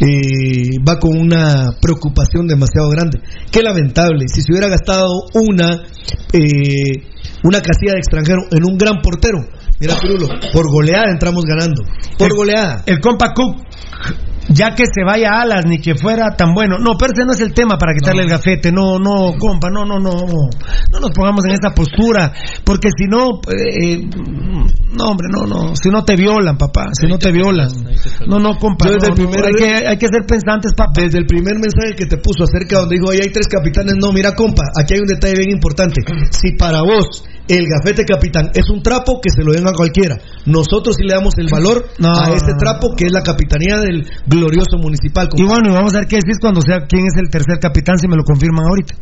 [0.00, 3.20] eh, va con una preocupación demasiado grande.
[3.50, 5.82] Qué lamentable, si se hubiera gastado una,
[6.32, 7.02] eh,
[7.42, 9.38] una casilla de extranjero en un gran portero.
[9.78, 11.82] Mira, Pirulo, por goleada entramos ganando.
[12.18, 12.82] Por goleada.
[12.86, 13.56] El compa Cook,
[14.48, 16.78] ya que se vaya a alas ni que fuera tan bueno.
[16.78, 18.72] No, pero ese no es el tema para quitarle el gafete.
[18.72, 20.10] No, no, compa, no, no, no.
[20.90, 22.32] No nos pongamos en esa postura.
[22.64, 24.00] Porque si no, eh,
[24.96, 25.74] no, hombre, no, no.
[25.76, 26.88] Si no te violan, papá.
[26.92, 27.68] Si no te violan.
[28.26, 28.86] No, no, compa.
[28.86, 30.92] Yo desde no, el no, primer- hay, que, hay que ser pensantes, papá.
[31.02, 34.12] Desde el primer mensaje que te puso acerca donde dijo, ahí hay tres capitanes, no,
[34.12, 36.02] mira compa, aquí hay un detalle bien importante.
[36.30, 40.16] Si para vos el gafete capitán es un trapo, que se lo den a cualquiera.
[40.46, 42.08] Nosotros sí le damos el valor No.
[42.18, 45.28] a este trapo que es la capitanía del glorioso municipal.
[45.36, 47.98] Y bueno, y vamos a ver qué decís cuando sea quién es el tercer capitán,
[47.98, 48.94] si me lo confirman ahorita.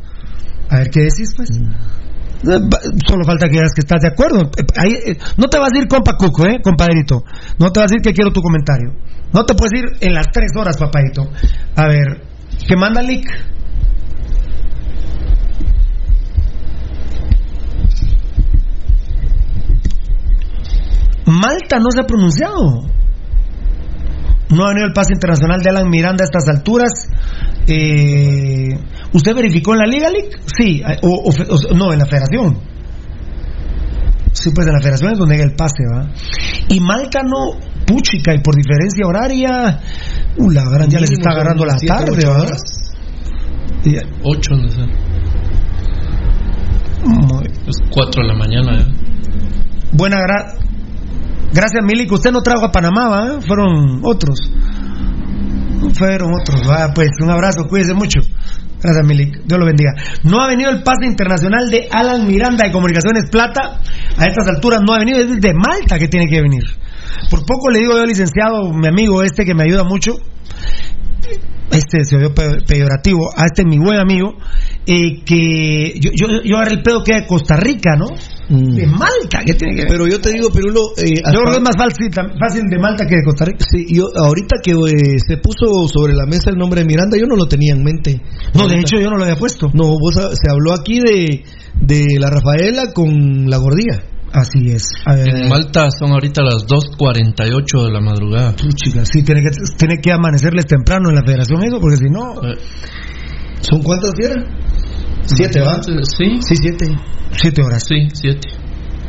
[0.71, 1.49] A ver qué decís, pues.
[1.51, 4.43] Eh, va- Solo falta que digas que estás de acuerdo.
[4.59, 7.25] Eh, ahí, eh, no te vas a ir compa Cuco, ¿eh, compadrito?
[7.59, 8.93] No te vas a ir que quiero tu comentario.
[9.33, 11.23] No te puedes ir en las tres horas, papadito.
[11.77, 12.23] A ver,
[12.69, 13.27] ¿qué manda Lick?
[21.27, 22.83] Malta no se ha pronunciado.
[24.51, 26.91] No ha venido el pase internacional de Alan Miranda a estas alturas.
[27.67, 28.79] Eh,
[29.13, 30.31] ¿Usted verificó en la Liga League?
[30.47, 32.59] Sí, eh, o, o fe- o- no, en la Federación.
[34.33, 36.11] Sí, pues en la Federación es donde llega el pase, ¿va?
[36.69, 39.81] Y Malta no, puchica, y por diferencia horaria,
[40.37, 42.43] uh, la gran ya les está agarrando la siete, tarde, ocho ¿va?
[42.43, 42.61] horas.
[43.85, 44.81] Y- Ocho, no sé.
[47.05, 48.81] muy- Es cuatro de la mañana.
[48.81, 48.87] ¿eh?
[49.93, 50.55] Buena gra
[51.55, 53.41] gracias Milik, usted no trajo a Panamá, ¿va?
[53.41, 54.39] Fueron otros.
[55.95, 56.63] Fueron otros,
[56.95, 58.21] pues un abrazo, cuídese mucho.
[58.83, 59.93] Gracias Milik, Dios lo bendiga.
[60.25, 63.81] No ha venido el pase internacional de Alan Miranda de Comunicaciones Plata.
[64.19, 66.65] A estas alturas no ha venido, es de Malta que tiene que venir.
[67.31, 70.17] Por poco le digo yo, licenciado, mi amigo este que me ayuda mucho,
[71.71, 74.35] este se oyó pe- peyorativo, a este mi buen amigo,
[74.87, 78.07] eh, que yo, yo, yo agarré el pedo que de Costa Rica, ¿no?
[78.49, 79.89] De Malta, que tiene que ver.
[79.89, 83.07] Pero yo te digo, Pirulo, eh, Yo creo que es más fácil, fácil de Malta
[83.07, 83.65] que de Costa Rica.
[83.69, 87.27] Sí, yo ahorita que eh, se puso sobre la mesa el nombre de Miranda, yo
[87.27, 88.21] no lo tenía en mente.
[88.55, 89.69] No, de hecho yo no lo había puesto.
[89.73, 91.43] No, vos, ha- se habló aquí de,
[91.81, 94.03] de la Rafaela con la gordía.
[94.35, 94.83] Así es.
[95.07, 98.55] A ver, En Malta son ahorita las 2.48 de la madrugada.
[98.57, 102.35] chica, sí, tiene que, tiene que amanecerles temprano en la federación eso, porque si no...
[102.43, 102.59] Eh,
[103.61, 104.45] ¿Son cuántas eran?
[105.25, 105.81] Siete, ¿va?
[105.83, 106.87] Sí, Sí, siete.
[107.31, 107.85] Siete horas.
[107.87, 108.49] sí, siete.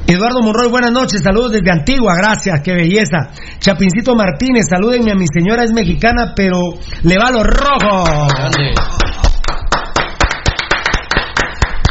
[0.07, 3.31] Eduardo Monroy, buenas noches, saludos desde Antigua, gracias, qué belleza.
[3.57, 6.59] Chapincito Martínez, salúdenme a mi señora, es mexicana, pero
[7.01, 8.29] le va a los rojos.
[8.37, 8.75] Grande.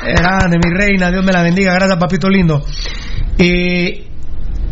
[0.05, 2.63] Grande, mi reina, Dios me la bendiga, gracias, papito lindo.
[3.39, 4.07] Eh,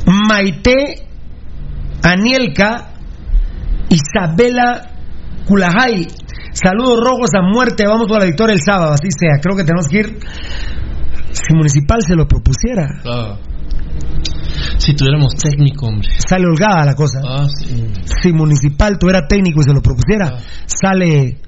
[0.06, 1.06] Maite
[2.02, 2.90] Anielka
[3.88, 4.90] Isabela
[5.46, 6.06] Culajay,
[6.52, 9.88] saludos rojos a muerte, vamos por la victoria el sábado, así sea, creo que tenemos
[9.88, 10.18] que ir.
[11.32, 13.36] Si Municipal se lo propusiera, Ah.
[14.78, 16.08] Si tuviéramos técnico, hombre.
[16.28, 17.20] sale holgada la cosa.
[17.24, 17.86] Ah, sí.
[18.22, 21.38] Si Municipal tuviera técnico y se lo propusiera, sale.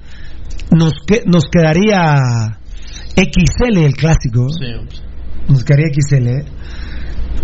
[0.71, 2.57] Nos, que- nos quedaría
[3.15, 4.47] XL el clásico.
[4.49, 6.45] Sí, quedaría XL, ¿eh?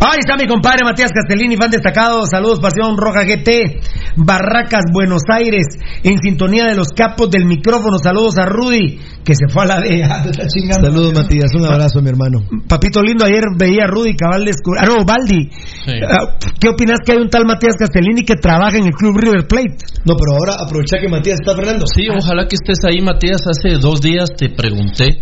[0.03, 2.25] Ahí está mi compadre Matías Castellini, fan destacado.
[2.25, 3.79] Saludos, Pasión Roja GT.
[4.17, 5.77] Barracas, Buenos Aires.
[6.03, 7.99] En sintonía de los capos del micrófono.
[7.99, 10.01] Saludos a Rudy, que se fue a la de.
[10.81, 11.53] Saludos, Matías.
[11.53, 12.39] Un abrazo, mi hermano.
[12.67, 14.49] Papito lindo, ayer veía a Rudy Cabal.
[14.79, 15.51] Ah, no, Baldi.
[15.85, 15.93] Sí.
[16.09, 19.47] Ah, ¿Qué opinas que hay un tal Matías Castellini que trabaja en el club River
[19.47, 19.85] Plate?
[20.03, 21.85] No, pero ahora aprovecha que Matías está Fernando.
[21.85, 23.41] Sí, ojalá que estés ahí, Matías.
[23.45, 25.21] Hace dos días te pregunté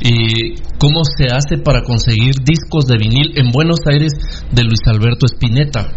[0.00, 4.12] y cómo se hace para conseguir discos de vinil en Buenos Aires
[4.52, 5.92] de Luis Alberto Spinetta.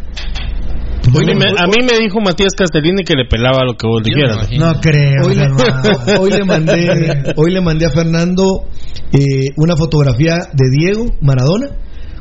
[1.14, 4.50] Hoy me- a mí me dijo Matías Castellini que le pelaba lo que vos dijeras.
[4.58, 5.26] No creo.
[5.26, 5.48] Hoy le,
[6.20, 8.66] hoy le mandé, hoy le mandé a Fernando
[9.12, 11.70] eh, una fotografía de Diego Maradona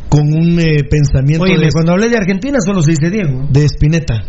[0.09, 3.47] con un eh, pensamiento Oye, de, cuando hablé de Argentina solo se dice Diego.
[3.51, 4.23] de Spinetta.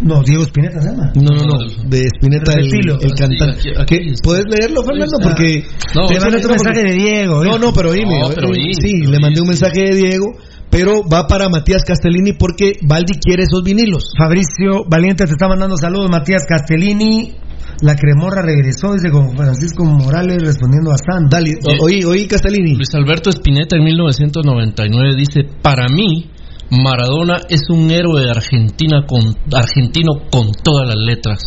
[0.00, 1.12] No, Diego Spinetta se llama.
[1.14, 2.68] No, no, no, de Spinetta el,
[3.16, 3.60] cantante.
[3.62, 4.14] Sí.
[4.22, 5.16] ¿Puedes leerlo, Fernando?
[5.16, 5.64] Sí, Porque
[5.94, 7.44] No, Le sí, mandé sí, un mensaje de Diego.
[7.44, 7.58] no, ¿eh?
[7.60, 10.26] no, pero No, pero eh, oí, sí, pero le mandé un mensaje de Diego,
[10.70, 14.12] pero va para Matías Castellini porque Baldi quiere esos vinilos.
[14.18, 16.10] Fabricio Valiente te está mandando saludos.
[16.10, 17.34] Matías Castellini.
[17.82, 21.28] La cremorra regresó, dice con Francisco Morales respondiendo a San.
[21.28, 22.74] Dale, o- oí, oí, Castellini.
[22.74, 26.30] Luis Alberto Spinetta en 1999 dice, para mí,
[26.70, 31.38] Maradona es un héroe de Argentina con, argentino con todas las letras.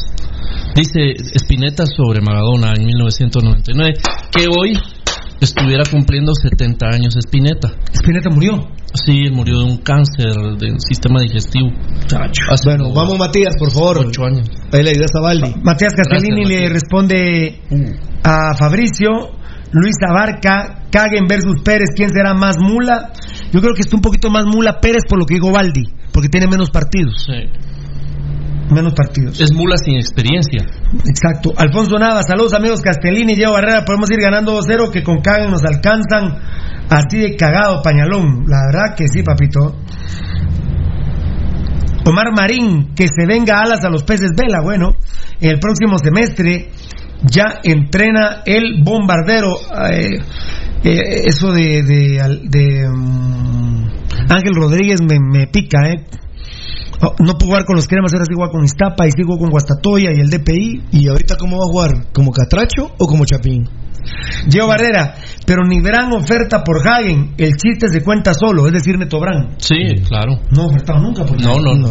[0.75, 3.93] Dice Spinetta sobre Maradona en 1999,
[4.31, 4.73] que hoy
[5.41, 7.69] estuviera cumpliendo 70 años Spinetta.
[7.91, 8.59] Spinetta murió.
[8.93, 11.69] Sí, él murió de un cáncer del sistema digestivo.
[12.65, 14.05] Bueno, como vamos Matías, por favor.
[14.07, 14.49] ocho años.
[14.71, 15.53] Ahí la idea está Baldi.
[15.61, 17.61] Matías Castellini Gracias, le responde
[18.23, 19.38] a Fabricio.
[19.71, 23.11] Luis Abarca, Caguen versus Pérez, ¿quién será más mula?
[23.51, 26.29] Yo creo que está un poquito más mula Pérez por lo que digo Baldi, porque
[26.29, 27.25] tiene menos partidos.
[27.25, 27.49] Sí.
[28.73, 29.39] Menos partidos.
[29.41, 30.63] Es mula sin experiencia.
[31.05, 31.53] Exacto.
[31.57, 33.83] Alfonso Nava, saludos amigos Castellini y Diego Barrera.
[33.83, 36.37] Podemos ir ganando 2-0 que con Caguen nos alcanzan
[36.89, 38.45] así de cagado pañalón.
[38.47, 39.75] La verdad que sí, papito.
[42.05, 44.61] Omar Marín, que se venga alas a los peces vela.
[44.61, 44.95] Bueno,
[45.39, 46.69] el próximo semestre
[47.23, 49.55] ya entrena el bombardero.
[49.91, 50.19] Eh,
[50.83, 53.87] eh, eso de, de, al- de, mm,
[54.29, 56.05] Ángel Rodríguez me, me pica, ¿eh?
[57.01, 59.49] Oh, No puedo jugar con los cremas, ahora sí juego con Iztapa y sigo con
[59.49, 60.83] Guastatoya y el DPI.
[60.91, 62.11] ¿Y ahorita cómo va a jugar?
[62.13, 63.63] ¿Como Catracho o como Chapín?
[64.49, 65.15] Gio Barrera,
[65.45, 69.55] pero ni gran oferta por Hagen, el chiste se cuenta solo, es decir, Neto Brand.
[69.59, 69.75] Sí,
[70.07, 70.39] claro.
[70.51, 71.89] No ofertado nunca por No, no, no.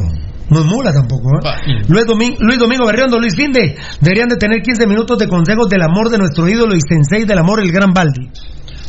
[0.50, 1.40] No es mula tampoco, ¿eh?
[1.88, 5.82] Luis, Domi- Luis Domingo Berriondo, Luis Finde, deberían de tener 15 minutos de consejos del
[5.82, 8.28] amor de nuestro ídolo y sensei del amor, el gran Baldi.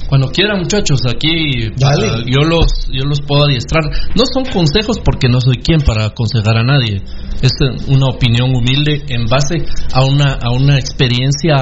[0.08, 1.94] Cuando quieran, muchachos, aquí ah,
[2.26, 3.84] yo los yo los puedo adiestrar.
[4.16, 7.04] No son consejos porque no soy quien para aconsejar a nadie.
[7.44, 9.58] Es eh, una opinión humilde en base
[9.94, 11.58] a una a una experiencia,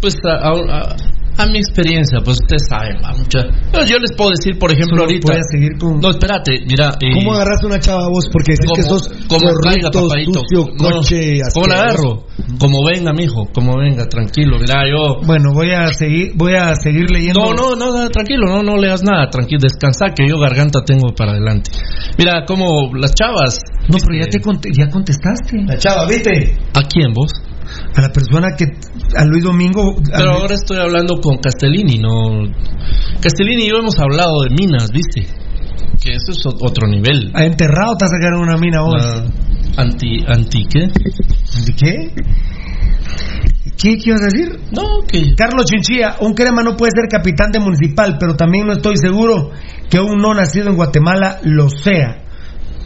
[0.00, 0.96] pues a, a-
[1.38, 4.96] a mi experiencia, pues ustedes saben, va, mucha- Yo, yo les puedo decir, por ejemplo,
[4.98, 5.26] Solo ahorita.
[5.32, 6.90] voy a seguir con- No, espérate, mira.
[7.00, 8.28] eh, ¿Cómo agarraste una chava vos?
[8.32, 9.46] Porque decís que sos como
[9.92, 10.40] papadito.
[10.42, 12.26] sucio, No, coche, ¿Cómo la agarro?
[12.58, 14.58] Como venga, mijo, como venga, tranquilo.
[14.58, 15.20] Mira, yo.
[15.26, 17.40] Bueno, voy a seguir, voy a seguir leyendo.
[17.40, 21.14] No, no, no, no, tranquilo, no, no leas nada, tranquilo, descansa que yo garganta tengo
[21.14, 21.70] para adelante.
[22.18, 23.58] Mira, como las chavas.
[23.88, 25.62] No, pero ya te conte- ya contestaste.
[25.66, 26.56] La chava, ¿viste?
[26.74, 27.30] ¿A quién vos?
[27.94, 28.66] A la persona que
[29.16, 29.96] a Luis Domingo.
[30.12, 32.48] a Pero ahora estoy hablando con Castellini, no.
[33.20, 35.26] Castellini y yo hemos hablado de minas, ¿viste?
[36.00, 37.30] Que eso es otro nivel.
[37.34, 38.94] ¿Ha enterrado te sacaron una mina vos?
[39.00, 39.24] Ah,
[39.76, 40.80] anti, anti, ¿qué?
[40.80, 42.14] ¿De qué?
[43.76, 44.58] ¿Qué, ¿Qué ibas a decir?
[44.72, 45.34] No, que.
[45.36, 49.50] Carlos Chinchilla, un crema no puede ser capitán de municipal, pero también no estoy seguro
[49.88, 52.27] que un no nacido en Guatemala lo sea.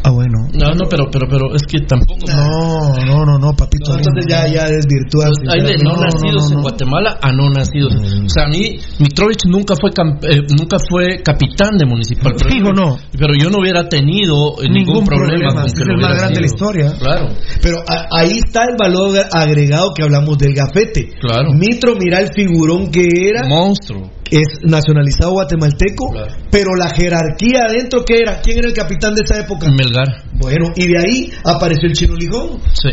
[0.04, 0.38] Ah, bueno.
[0.52, 2.26] No, no, pero, pero, pero es que tampoco.
[2.26, 3.92] No, no, no, no, papito.
[3.92, 5.30] No, entonces ya, ya desvirtúas.
[5.48, 6.62] Hay de no, nacidos no, en.
[6.62, 7.94] Guatemala a no nacidos.
[7.94, 12.32] O sea, a mí, Mitrovich nunca fue eh, nunca fue capitán de municipal.
[12.36, 12.98] Pero, Fijo, no.
[13.16, 16.16] Pero yo no hubiera tenido eh, ningún, Ningún problema, problema, con que es el más
[16.18, 16.92] grande de la historia.
[16.98, 17.28] Claro,
[17.62, 21.10] Pero a- ahí está el valor agregado que hablamos del gafete.
[21.20, 21.52] Claro.
[21.54, 23.46] Mitro, mira el figurón que era.
[23.46, 24.10] monstruo.
[24.36, 26.32] Es nacionalizado guatemalteco, Claro.
[26.50, 28.40] pero la jerarquía adentro, ¿qué era?
[28.40, 29.68] ¿Quién era el capitán de esa época?
[29.70, 30.24] Melgar.
[30.34, 32.60] Bueno, y de ahí apareció el chino Lijón.
[32.72, 32.90] Sí.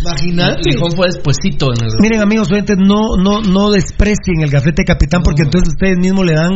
[0.00, 0.60] Imagínate.
[0.70, 1.90] Lijón fue despuesito en el.
[2.00, 6.34] Miren, amigos oyentes, no, no, no desprecien el gafete capitán porque entonces ustedes mismos le
[6.34, 6.52] dan,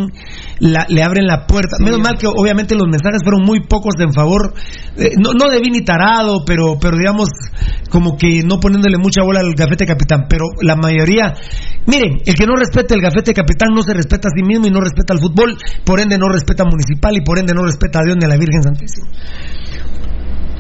[0.59, 1.77] la- le abren la puerta.
[1.81, 4.55] Menos mal que obviamente los mensajes fueron muy pocos en favor,
[4.97, 7.29] eh, no, no de Vini Tarado, pero, pero digamos,
[7.91, 10.27] como que no poniéndole mucha bola al gafete capitán.
[10.29, 11.35] Pero la mayoría,
[11.87, 14.71] miren, el que no respeta el gafete capitán no se respeta a sí mismo y
[14.71, 18.03] no respeta al fútbol, por ende no respeta municipal y por ende no respeta a
[18.05, 19.09] Dios ni a la Virgen Santísima.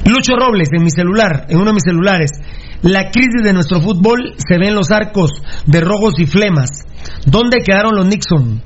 [0.04, 2.30] Lucho Robles en mi celular, en uno de mis celulares.
[2.82, 5.30] La crisis de nuestro fútbol se ve en los arcos
[5.66, 6.70] de rojos y flemas.
[7.26, 8.62] ¿Dónde quedaron los Nixon?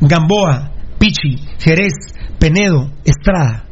[0.00, 1.94] Gamboa, Pichi, Jerez,
[2.38, 3.64] Penedo, Estrada.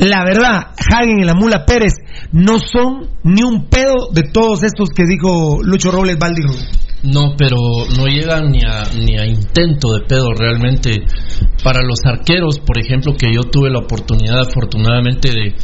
[0.00, 1.94] La verdad, Hagen y la Mula Pérez
[2.32, 6.42] no son ni un pedo de todos estos que dijo Lucho Robles Valdi
[7.02, 7.56] No, pero
[7.96, 11.02] no llegan ni a, ni a intento de pedo realmente.
[11.62, 15.54] Para los arqueros, por ejemplo, que yo tuve la oportunidad afortunadamente de,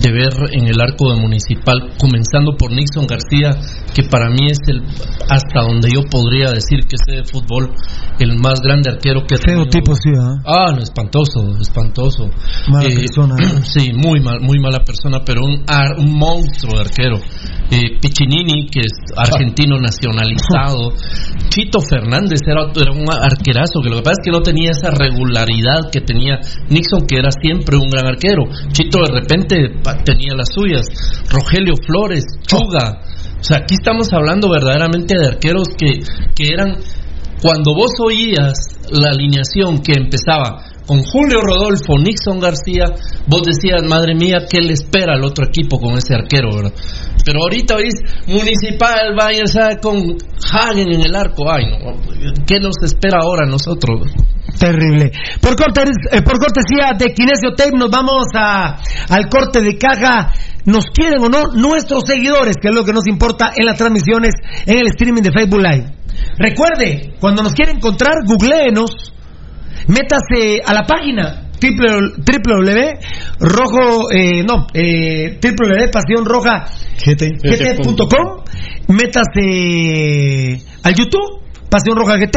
[0.00, 3.50] de ver en el arco de Municipal, comenzando por Nixon García,
[3.94, 4.82] que para mí es el,
[5.28, 7.70] hasta donde yo podría decir que sé de fútbol,
[8.18, 9.66] el más grande arquero que Feo tenido.
[9.68, 10.40] tipo, sí, ¿ah?
[10.46, 12.30] Ah, no, espantoso, espantoso.
[12.68, 13.36] Mala Eh, persona.
[13.62, 17.16] Sí, muy mal, muy mala persona, pero un, ar- un monstruo de arquero.
[17.70, 20.81] Eh, Piccinini, que es argentino nacionalizado.
[21.48, 25.90] Chito Fernández era, un arquerazo, que lo que pasa es que no tenía esa regularidad
[25.90, 28.44] que tenía Nixon, que era siempre un gran arquero.
[28.72, 29.56] Chito de repente
[30.04, 30.86] tenía las suyas.
[31.30, 33.02] Rogelio Flores, Chuga.
[33.38, 36.00] O sea, aquí estamos hablando verdaderamente de arqueros que,
[36.34, 36.76] que eran
[37.42, 42.84] cuando vos oías la alineación que empezaba con Julio Rodolfo, Nixon García,
[43.26, 46.50] vos decías, madre mía, ¿qué le espera al otro equipo con ese arquero?
[47.24, 47.94] Pero ahorita oís
[48.26, 50.16] Municipal, Bayern, con
[50.52, 51.50] Hagen en el arco.
[51.50, 54.10] Ay, no, ¿qué nos espera ahora a nosotros?
[54.58, 55.06] Terrible.
[55.06, 60.32] Eh, por cortesía de Kinesio Tape nos vamos a, al corte de caja.
[60.64, 64.34] Nos quieren o no nuestros seguidores, que es lo que nos importa en las transmisiones
[64.66, 65.86] en el streaming de Facebook Live.
[66.38, 69.12] Recuerde, cuando nos quiere encontrar, googleenos,
[69.88, 72.80] métase a la página www
[73.38, 75.90] rojo eh, no eh, www
[77.04, 78.44] GT.com
[78.88, 82.36] métase al YouTube Pasión Roja GT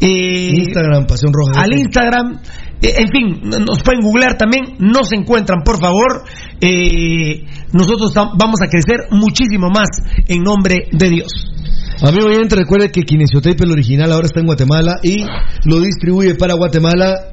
[0.00, 1.60] eh, Instagram, Pasión Roja.
[1.60, 2.40] al Instagram,
[2.80, 6.22] eh, en fin, nos pueden googlear también, nos encuentran, por favor.
[6.60, 9.88] Eh, nosotros vamos a crecer muchísimo más
[10.26, 11.57] en nombre de Dios.
[12.00, 15.24] Amigo oyente, recuerde que Kinesiotape, el original, ahora está en Guatemala y
[15.64, 17.32] lo distribuye para Guatemala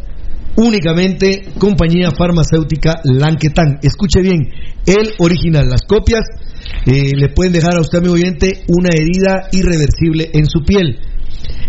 [0.56, 3.78] únicamente compañía farmacéutica Lanquetán.
[3.84, 4.50] Escuche bien,
[4.88, 5.68] el original.
[5.70, 6.24] Las copias
[6.88, 10.98] eh, le pueden dejar a usted, amigo oyente, una herida irreversible en su piel.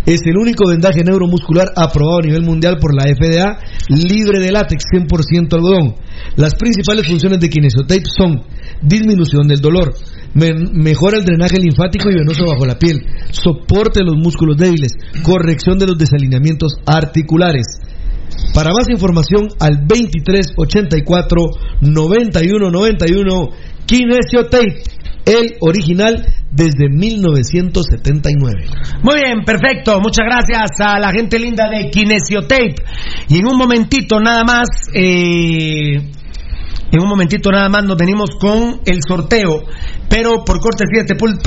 [0.07, 3.59] Es el único vendaje neuromuscular aprobado a nivel mundial por la FDA,
[3.89, 5.97] libre de látex, 100% algodón.
[6.37, 8.43] Las principales funciones de Kinesiotape son
[8.81, 9.93] disminución del dolor,
[10.37, 13.01] mejora el drenaje linfático y venoso bajo la piel,
[13.31, 14.93] soporte los músculos débiles,
[15.23, 17.81] corrección de los desalineamientos articulares.
[18.53, 21.43] Para más información al 2384
[21.81, 23.49] 9191
[23.87, 24.83] Kinesiotape,
[25.27, 28.65] el original desde 1979.
[29.03, 30.01] Muy bien, perfecto.
[30.01, 32.75] Muchas gracias a la gente linda de Kinesiotape.
[33.29, 36.11] Y en un momentito nada más, eh,
[36.91, 39.63] en un momentito nada más nos venimos con el sorteo.
[40.09, 41.39] Pero por cortesía de este pool,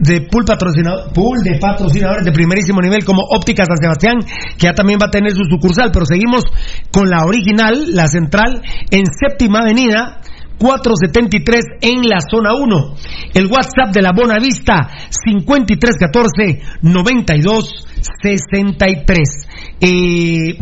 [0.00, 4.16] de patrocinador, pool de patrocinadores de primerísimo nivel como Óptica San Sebastián,
[4.58, 5.92] que ya también va a tener su sucursal.
[5.92, 6.42] Pero seguimos
[6.90, 8.60] con la original, la central,
[8.90, 10.20] en séptima avenida.
[10.58, 12.94] 473 en la zona 1.
[13.34, 14.90] El WhatsApp de la Bonavista
[15.24, 19.46] 5314 9263.
[19.80, 20.58] Eh,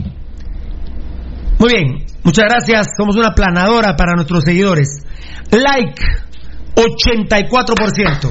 [1.59, 2.89] muy bien, muchas gracias.
[2.99, 5.03] Somos una planadora para nuestros seguidores.
[5.51, 6.03] Like
[6.75, 8.31] 84%.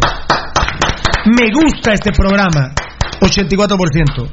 [1.26, 2.76] Me gusta este programa
[3.20, 4.30] 84%.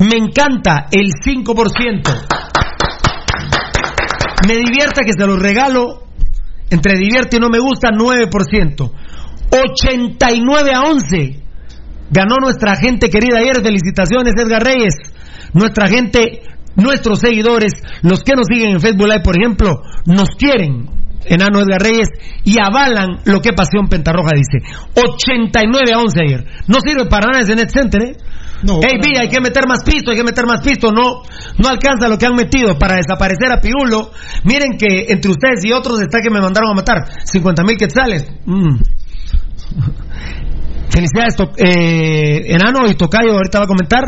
[0.00, 2.38] Me encanta el 5%.
[4.46, 6.04] Me divierta que se los regalo.
[6.70, 8.92] Entre divierte y no me gusta, 9%.
[9.50, 11.42] 89 a 11.
[12.10, 13.60] Ganó nuestra gente querida ayer.
[13.62, 14.94] Felicitaciones, Edgar Reyes.
[15.54, 16.42] Nuestra gente,
[16.76, 17.72] nuestros seguidores,
[18.02, 20.98] los que nos siguen en Facebook Live, por ejemplo, nos quieren.
[21.24, 22.08] Enano Edgar Reyes
[22.44, 24.64] y avalan lo que Pasión Pentarroja dice.
[24.94, 26.44] 89 a 11 ayer.
[26.68, 28.16] No sirve para nada ese Net Center, ¿eh?
[28.62, 30.90] No, Ey, para Vi, hay que meter más pisto, hay que meter más pisto.
[30.90, 31.22] No,
[31.58, 34.10] no alcanza lo que han metido para desaparecer a Pirulo.
[34.44, 38.26] Miren que entre ustedes y otros está que me mandaron a matar 50 mil quetzales.
[38.46, 38.78] Mm.
[40.90, 44.02] Felicidades, eh, Enano y Tocayo, ahorita va a comentar.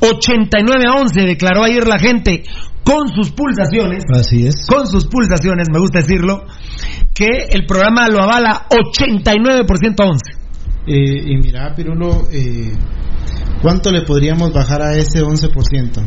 [0.00, 2.44] 89 a 11 declaró ayer la gente
[2.84, 4.04] con sus pulsaciones.
[4.12, 4.66] Así es.
[4.66, 6.44] Con sus pulsaciones, me gusta decirlo,
[7.14, 10.44] que el programa lo avala 89% a 11.
[10.86, 12.72] Eh, y mira, Pirulo, eh,
[13.62, 16.06] ¿cuánto le podríamos bajar a ese 11%?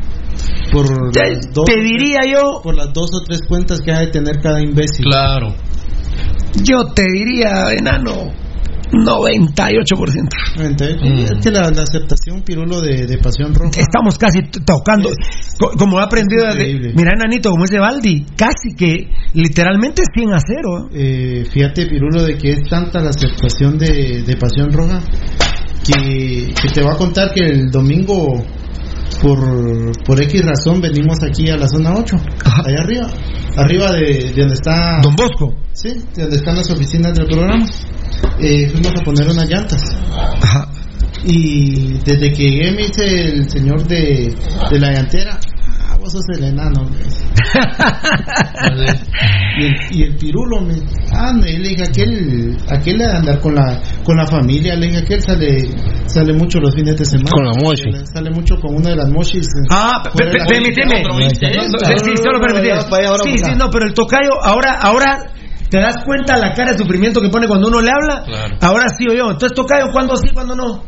[0.72, 4.00] Por Te, las dos, te diría yo, por las dos o tres cuentas que ha
[4.00, 5.06] de tener cada imbécil.
[5.06, 5.56] Claro.
[6.64, 8.32] yo te diría, Enano,
[8.92, 10.30] 98%.
[10.58, 11.06] 98.
[11.06, 11.18] Mm.
[11.20, 13.72] Es que la, la aceptación, Pirulo, de, de Pasión Roja.
[13.80, 15.10] Estamos casi tocando,
[15.60, 20.34] co- como he aprendido, es de, mira, Enanito, como dice Baldi, casi que literalmente 100
[20.34, 20.90] a 0.
[20.94, 25.02] Eh, fíjate, Pirulo, de que es tanta la aceptación de, de Pasión Roja
[25.86, 28.44] que, que te va a contar que el domingo,
[29.22, 29.40] por,
[30.04, 32.16] por X razón, venimos aquí a la zona 8,
[32.66, 33.08] allá arriba,
[33.56, 35.00] arriba de, de donde está.
[35.02, 35.56] Don Bosco.
[35.74, 37.66] Sí, de donde están las oficinas del programa.
[38.40, 39.82] Eh, fuimos a poner unas llantas.
[41.26, 44.34] Y desde que llegué me dice el señor de,
[44.72, 45.40] de la llantera,
[45.90, 46.88] ah, vos sos el enano.
[49.60, 50.76] y, el, y el pirulo me
[51.12, 55.22] ah, le dije aquel, aquel de andar con la, con la familia, le dije aquel
[55.22, 55.70] sale,
[56.06, 57.32] sale mucho los fines de semana.
[57.32, 57.84] Con la mochi.
[58.14, 59.46] Sale mucho con una de las mochis.
[59.48, 61.04] eh, Ah, permíteme.
[63.24, 65.32] sí, sí, no, pero el tocayo, ahora, ahora
[65.70, 68.24] te das cuenta la cara de sufrimiento que pone cuando uno le habla.
[68.26, 68.58] Claro.
[68.62, 69.32] Ahora sí o yo.
[69.32, 70.84] Entonces, tocayo, ¿cuándo sí, cuándo no?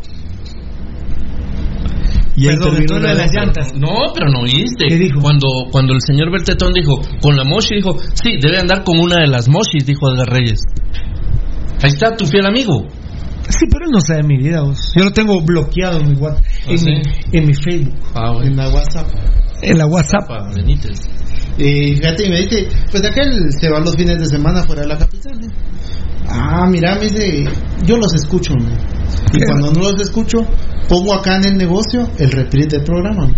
[2.36, 3.74] Y ahí Perdón, lo de la las llantas.
[3.76, 4.86] No, pero no oíste.
[4.88, 5.20] ¿Qué dijo?
[5.20, 9.18] Cuando, cuando el señor Bertetón dijo, con la mochi, dijo, sí, debe andar con una
[9.18, 10.62] de las mochis, dijo Edgar Reyes.
[11.82, 12.88] Ahí está tu fiel amigo.
[13.50, 14.94] Sí, pero él no sabe mi vida, vos.
[14.96, 16.86] Yo lo tengo bloqueado en mi, WhatsApp, ¿Ah, en, sí?
[16.90, 17.96] mi, en mi Facebook.
[18.16, 19.08] Ah, en la WhatsApp.
[19.62, 20.56] en la WhatsApp.
[20.56, 21.10] Benítez.
[21.60, 24.88] Y fíjate, y me dice, pues aquel se va los fines de semana fuera de
[24.88, 25.34] la capital.
[25.44, 25.48] ¿eh?
[26.30, 27.44] Ah, mira, me dice,
[27.86, 28.54] yo los escucho.
[28.54, 28.70] ¿no?
[29.34, 30.40] Y cuando no los escucho,
[30.88, 33.28] pongo acá en el negocio el reprise del programa.
[33.28, 33.36] ¿no?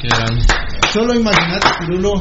[0.00, 0.44] Qué grande.
[0.92, 2.12] Solo imagínate, Pirulo,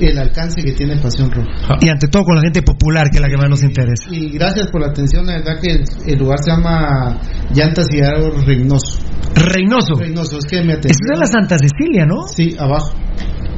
[0.00, 1.78] el alcance que tiene Pasión Roja.
[1.80, 4.04] Y ante todo con la gente popular, que es la que más nos interesa.
[4.10, 7.18] Y gracias por la atención, la verdad que el, el lugar se llama
[7.52, 9.00] Llantas y Aros Reynoso.
[9.34, 9.94] Reynoso.
[9.96, 12.28] Reynoso, es que me Eso es en la Santa Cecilia, ¿no?
[12.28, 12.92] Sí, abajo.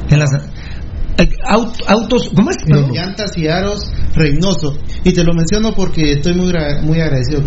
[0.08, 0.26] En la
[1.86, 2.56] autos, ¿cómo es?
[2.66, 4.76] Eh, Llantas y Aros Reynoso.
[5.04, 7.42] Y te lo menciono porque estoy muy, gra- muy agradecido,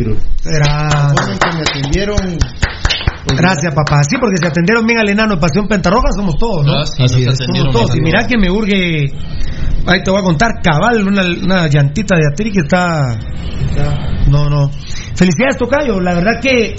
[1.39, 2.17] que me atendieron.
[3.25, 4.03] pues, Gracias, papá.
[4.03, 6.73] Sí, porque si atendieron bien al enano de Pasión Pentarroja, somos todos, ¿no?
[6.73, 7.97] Ah, sí, nos Así es, atendieron somos todos.
[7.97, 9.05] Y mira que me urge.
[9.85, 13.17] Ahí te voy a contar, cabal, una, una llantita de Atri que está.
[14.29, 14.69] No, no.
[15.15, 15.99] Felicidades, Tocayo.
[15.99, 16.75] La verdad que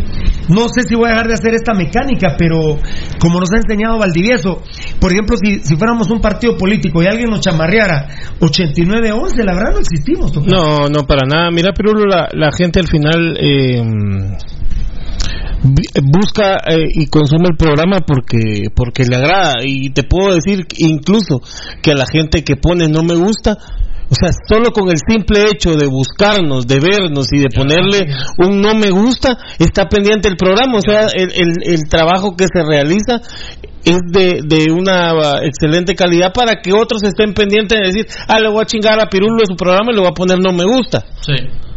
[0.49, 2.79] no sé si voy a dejar de hacer esta mecánica, pero
[3.19, 4.63] como nos ha enseñado Valdivieso,
[5.01, 8.09] por ejemplo, si, si fuéramos un partido político y alguien nos chamarreara
[8.41, 10.35] 89-11, la verdad no existimos.
[10.47, 11.51] No, no, para nada.
[11.51, 13.83] Mira, Pirulo, la, la gente al final eh,
[16.03, 19.55] busca eh, y consume el programa porque porque le agrada.
[19.65, 21.41] Y te puedo decir incluso
[21.83, 23.57] que a la gente que pone no me gusta,
[24.11, 28.07] o sea, solo con el simple hecho de buscarnos, de vernos y de ponerle
[28.39, 30.79] un no me gusta, está pendiente el programa.
[30.79, 33.21] O sea, el, el, el trabajo que se realiza
[33.85, 35.13] es de, de una
[35.43, 39.07] excelente calidad para que otros estén pendientes de decir, ah, le voy a chingar a
[39.07, 41.05] Pirulo de su programa y le voy a poner no me gusta.
[41.21, 41.35] Sí.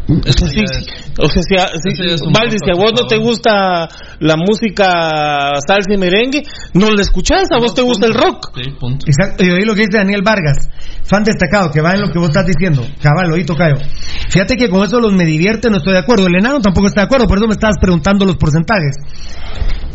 [0.09, 0.85] O sea, sí, sí.
[1.19, 3.87] O sea, si a- si- es a vos no te gusta
[4.19, 6.43] la música salsa y merengue,
[6.73, 8.51] no la escuchás, a vos te gusta el rock.
[8.55, 9.05] Sí, punto.
[9.07, 10.69] Exacto, y oí lo que dice Daniel Vargas,
[11.03, 12.83] fan destacado, que va en lo que vos estás diciendo.
[13.01, 13.75] Cabal, oí tocayo.
[14.29, 16.27] Fíjate que con eso los me divierte, no estoy de acuerdo.
[16.27, 18.95] El enano tampoco está de acuerdo, por eso me estabas preguntando los porcentajes.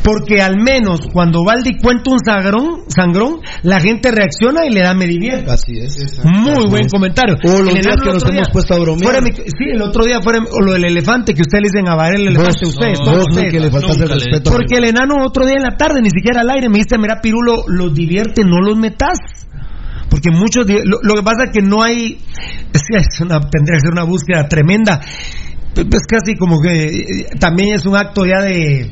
[0.02, 4.94] Porque al menos cuando Valdi cuenta un sangrón, sangrón, la gente reacciona y le da
[4.94, 5.48] me divierte.
[5.48, 6.18] Así es.
[6.24, 7.36] Muy buen comentario.
[7.44, 9.04] O los El días enano que nos hemos puesto a bromear.
[9.04, 11.88] fuera mi- sí, el otro día fuera o lo del elefante, que ustedes le dicen
[11.88, 13.52] a Varela el elefante, Vos, ustedes, no, todos vos no, ustedes.
[13.52, 14.50] que le el respeto.
[14.52, 17.20] Porque el enano otro día en la tarde, ni siquiera al aire, me dice, mira,
[17.20, 19.18] Pirulo, los divierte, no los metas.
[20.08, 22.18] Porque muchos, lo, lo que pasa es que no hay,
[22.72, 25.00] es es una, tendría que ser una búsqueda tremenda.
[25.74, 28.90] Es casi como que eh, también es un acto ya de,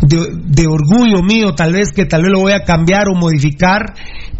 [0.00, 3.94] de, de orgullo mío, tal vez que tal vez lo voy a cambiar o modificar.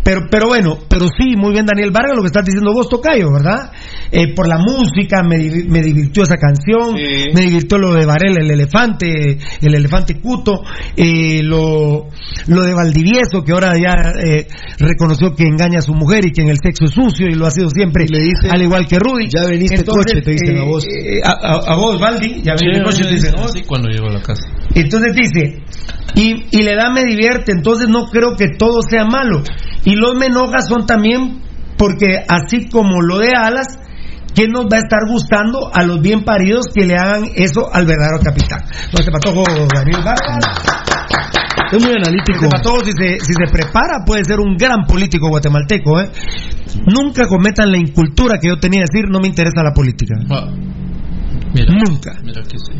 [0.05, 3.31] Pero, pero bueno, pero sí, muy bien Daniel Vargas, lo que estás diciendo vos, Tocayo,
[3.33, 3.71] ¿verdad?
[4.11, 5.39] Eh, por la música, me,
[5.69, 7.31] me divirtió esa canción, Sí.
[7.33, 10.63] me divirtió lo de Varela, el elefante, el elefante Cuto,
[10.97, 12.09] eh, lo,
[12.49, 14.49] lo de Valdivieso, que ahora ya eh,
[14.79, 17.47] reconoció que engaña a su mujer y que en el sexo es sucio y lo
[17.47, 19.29] ha sido siempre, Le dice, al igual que Rudy.
[19.29, 20.85] "Ya veniste en coche", te dicen a vos.
[20.85, 23.53] eh, a, a- a vos, Valdi, ya Sí, veniste en coche, te dicen a vos.
[23.55, 24.43] sí, cuando llego a la casa.
[24.75, 25.63] Entonces dice,
[26.17, 29.43] y, y le da me divierte, entonces no creo que todo sea malo.
[29.85, 31.41] Y los me enoja son también
[31.77, 33.79] porque así como lo de Alas,
[34.35, 37.87] ¿quién nos va a estar gustando a los bien paridos que le hagan eso al
[37.87, 38.61] verdadero capitán?
[38.93, 39.45] No te patojo
[39.75, 40.45] Daniel Vargas.
[41.73, 42.45] Es muy analítico.
[42.45, 46.01] Este patojo, si se, si se prepara, puede ser un gran político guatemalteco.
[46.01, 46.11] ¿eh?
[46.87, 50.15] Nunca cometan la incultura que yo tenía de decir, no me interesa la política.
[50.31, 50.51] Ah,
[51.55, 52.13] mira, Nunca.
[52.23, 52.73] mira que sí.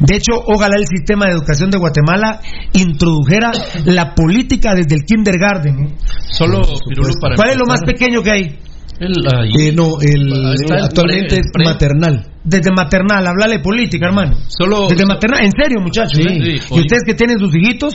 [0.00, 2.40] De hecho, ojalá el sistema de educación de Guatemala
[2.72, 3.50] introdujera
[3.86, 5.78] la política desde el kindergarten.
[5.78, 5.94] ¿eh?
[6.30, 8.58] Solo Pirulo para ¿Cuál es lo más pequeño que hay?
[9.00, 12.26] el, ahí, Eh, no, el, actualmente pre- es pre- maternal.
[12.44, 14.36] Desde maternal, hablarle política, hermano.
[14.48, 16.14] Solo Desde maternal, en serio, muchachos.
[16.16, 16.58] Sí, ¿eh?
[16.60, 17.94] sí, y ustedes que tienen sus hijitos,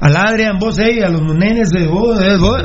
[0.00, 2.62] al Adrián, vos, eh, a los nenes, vos, vos,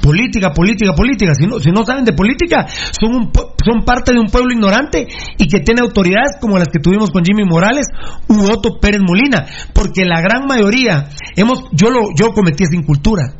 [0.00, 1.32] política, política, política.
[1.34, 5.06] Si no, si no saben de política, son, un, son parte de un pueblo ignorante
[5.36, 7.86] y que tiene autoridades como las que tuvimos con Jimmy Morales
[8.28, 9.46] u Otto Pérez Molina.
[9.72, 13.34] Porque la gran mayoría, hemos, yo, lo, yo cometí esa incultura.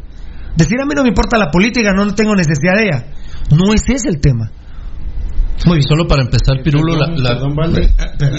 [0.56, 3.06] Decir a mí no me importa la política, no tengo necesidad de ella.
[3.51, 4.51] No ese es el tema.
[5.66, 5.80] Muy.
[5.82, 7.90] Solo para empezar, Pirulo, la, Perdón, la- perdón, Valde.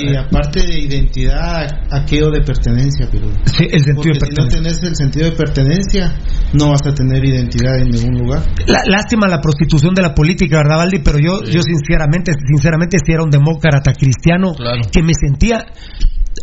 [0.03, 3.33] Y aparte de identidad, aquello de pertenencia, Pirulo.
[3.45, 4.57] Sí, el sentido Porque de si no pertenencia.
[4.61, 6.15] tenés el sentido de pertenencia,
[6.53, 8.41] no vas a tener identidad en ningún lugar.
[8.67, 10.99] La- lástima la prostitución de la política, ¿verdad, Valdi?
[10.99, 14.81] Pero yo, yo sinceramente, sinceramente, si era un demócrata cristiano, Claro.
[14.91, 15.65] que me sentía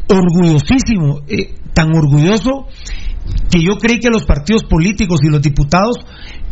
[0.09, 2.67] orgullosísimo, eh, tan orgulloso
[3.51, 5.97] que yo creí que los partidos políticos y los diputados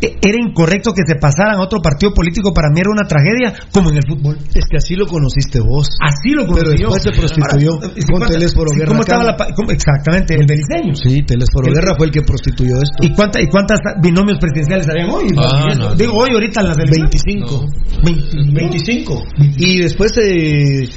[0.00, 2.52] eh, era incorrecto que se pasaran a otro partido político.
[2.52, 4.36] Para mí era una tragedia, como en el fútbol.
[4.54, 5.88] Es que así lo conociste vos.
[6.00, 6.90] Así lo Pero conocí yo.
[6.90, 10.34] después se prostituyó Ahora, ¿y con cuánta- Telésforo sí, Guerra ¿Cómo estaba la cómo- exactamente,
[10.34, 10.94] el beliceño.
[10.94, 12.98] Sí, Telésforo El- Guerra fue el que prostituyó esto.
[13.02, 15.34] ¿Y, cuánta, ¿Y cuántas binomios presidenciales habían hoy?
[15.36, 15.94] Ah, no.
[15.94, 17.10] Digo, hoy ahorita en las elecciones.
[17.24, 17.66] 25.
[17.66, 18.02] No.
[18.04, 19.22] 20 25.
[19.58, 20.88] Y después eh,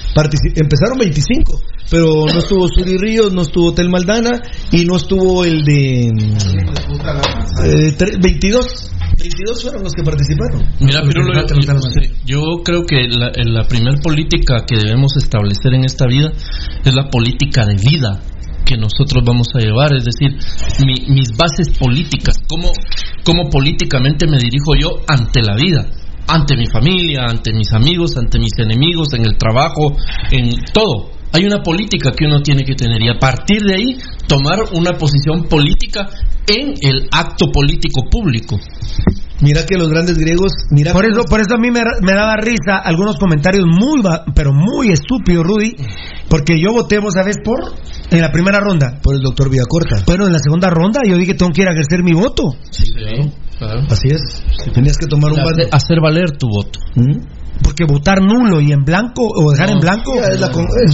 [0.56, 1.62] empezaron 25.
[1.90, 4.42] Pero no estuvo Suri Ríos, no estuvo Tel Maldana
[4.72, 6.12] y no estuvo el de
[7.66, 8.92] eh, tre- 22.
[9.20, 10.62] 22 fueron los que participaron.
[10.80, 11.90] Mira, Pirulo, yo, yo-
[12.26, 16.32] yo creo que la, la primera política que debemos establecer en esta vida
[16.86, 18.22] es la política de vida
[18.64, 20.38] que nosotros vamos a llevar, es decir,
[20.86, 22.72] mi- mis bases políticas, cómo,
[23.24, 25.88] cómo políticamente me dirijo yo ante la vida,
[26.28, 29.96] ante mi familia, ante mis amigos, ante mis enemigos, en el trabajo,
[30.32, 31.12] en todo.
[31.34, 33.98] Hay una política que uno tiene que tener y a partir de ahí
[34.28, 36.10] tomar una posición política
[36.48, 38.58] en el acto político público.
[39.42, 42.38] Mira que los grandes griegos, mira Por eso, por eso a mí me, me daba
[42.38, 45.76] risa algunos comentarios muy, ba- pero muy estúpidos, Rudy,
[46.28, 47.60] porque yo voté, vos sabés, por
[48.10, 49.00] en la primera ronda.
[49.04, 49.98] por el doctor Villacorta.
[50.08, 52.44] Pero en la segunda ronda yo dije que tengo que ir a ejercer mi voto.
[53.92, 54.44] Así es.
[54.74, 56.80] Tenías que tomar un Hacer, hacer valer tu voto.
[57.64, 60.50] Porque votar nulo y en blanco o dejar No, en blanco, la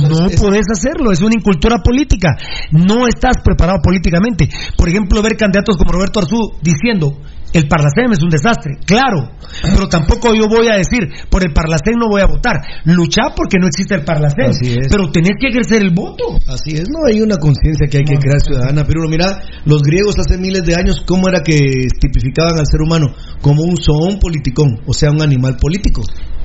[0.09, 1.11] no es- puedes hacerlo.
[1.11, 2.29] Es una incultura política.
[2.71, 4.49] No estás preparado políticamente.
[4.77, 7.17] Por ejemplo, ver candidatos como Roberto Arzú diciendo
[7.53, 8.77] el Parlacén es un desastre.
[8.83, 9.29] Claro,
[9.61, 12.55] pero tampoco yo voy a decir por el Parlacén no voy a votar.
[12.85, 14.47] Luchar porque no existe el Parlacén.
[14.89, 16.23] Pero tenés que ejercer el voto.
[16.47, 18.83] Así es, no hay una conciencia que hay que crear ciudadana.
[18.85, 21.59] Pero mira, los griegos hace miles de años, ¿cómo era que
[21.99, 23.13] tipificaban al ser humano?
[23.41, 26.01] Como un zoón politicón, o sea, un animal político.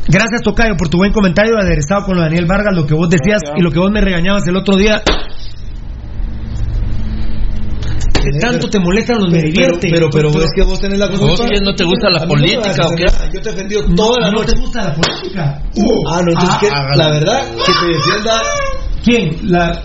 [0.08, 3.08] Gracias, Tocayo, por tu buen comentario aderezado con lo de Daniel Vargas, lo que vos
[3.10, 5.02] decías y lo que vos me regañabas el otro día.
[8.14, 9.88] Que tanto te molestan los me divierte.
[9.92, 11.26] Pero, pero, pero es que vos tenés la culpa.
[11.26, 13.04] ¿Vos no te gusta la no política o qué?
[13.32, 14.52] Yo te he defendido No, toda la no noche.
[14.54, 15.62] te gusta la política.
[16.10, 18.42] Ah, no, entonces, Ah, la verdad, que te defienda.
[19.04, 19.50] ¿Quién?
[19.50, 19.82] La...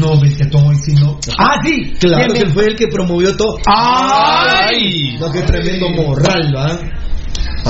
[0.00, 1.18] No, ves que todo sí, no.
[1.38, 1.92] Ah, sí.
[2.00, 3.58] Claro que fue el que promovió todo.
[3.66, 5.16] ¡Ay!
[5.20, 6.78] No, qué tremendo morral, ¿va?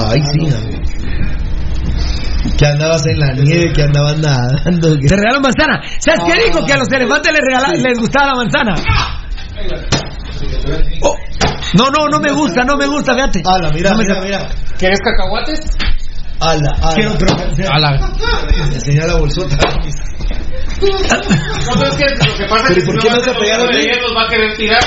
[0.07, 0.79] Ay, sí, amigo.
[2.57, 4.97] Que andabas en la nieve, que andabas nadando.
[4.99, 5.81] que- Te regaló manzana.
[5.99, 6.65] ¿Sabes qué dijo?
[6.67, 8.75] Que a los elefantes les, regala- les gustaba la manzana.
[11.03, 11.17] Oh.
[11.75, 13.43] No, no, no me gusta, no me gusta, fíjate.
[13.45, 14.49] Ala, mira, No me- mira, mira.
[14.79, 15.61] ¿Quieres cacahuates?
[16.41, 16.95] Ala, ala.
[16.95, 17.29] Quiero otro.
[17.73, 18.11] A la-
[18.73, 19.57] Enseña la bolsota.
[20.81, 20.87] No,
[21.85, 24.17] es que lo que pasa es ¿y que por si qué no te pegaron los
[24.17, 24.81] va a querer tirar.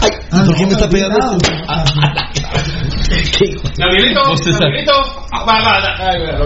[0.00, 1.38] Ay, Ah, ¿por qué no, me está pegando?
[1.68, 1.84] Ah,
[3.78, 4.20] Gabrielito,
[4.60, 4.92] Gabrielito.
[5.32, 5.90] Ah, Va, va, va.
[5.98, 6.38] Ay, mira,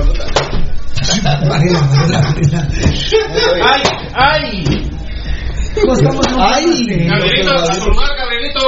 [3.63, 3.83] Ay,
[4.15, 4.91] ay.
[5.81, 6.27] ¿Cómo estamos?
[6.31, 6.65] No, Ay.
[7.09, 8.61] Gabrielito, a formar, Gabrielito.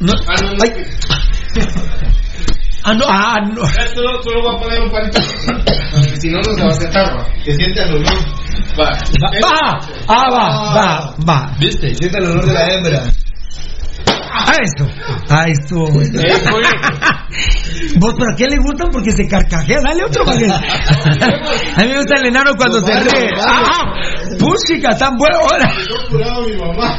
[0.00, 0.12] no.
[0.28, 0.48] Ah, no.
[0.62, 0.70] Ay.
[2.84, 3.62] Ah, no, ah, no.
[3.64, 5.20] Ya, Tú lo, tú lo voy a poner un palito.
[6.20, 7.26] Si no, no se va a sentar, va.
[7.44, 8.14] Que siente al olor.
[8.78, 8.90] Va.
[9.42, 11.56] Va, ah, va, va, va.
[11.58, 11.94] ¿Viste?
[11.96, 13.02] Siente el olor de la hembra.
[14.38, 14.86] A esto.
[15.28, 15.76] A esto.
[17.98, 18.90] ¿Vos para qué le gustan?
[18.90, 19.80] Porque se carcajea.
[19.82, 20.24] Dale otro.
[20.24, 20.46] Porque...
[20.46, 20.60] A
[21.82, 23.30] mí me gusta el enano cuando se ríe.
[23.40, 23.92] ¡Ah!
[24.38, 25.38] ¡Puchica, tan bueno!
[25.40, 25.72] Ahora.
[25.88, 26.96] Yo curado a mi mamá.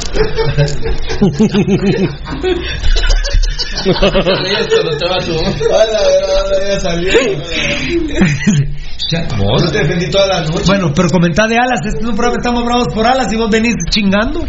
[9.37, 10.63] Vos te defendí toda la noche.
[10.65, 11.79] Bueno, pero comentá de alas.
[11.85, 14.45] Este es un programa, estamos bravos por alas y vos venís chingando.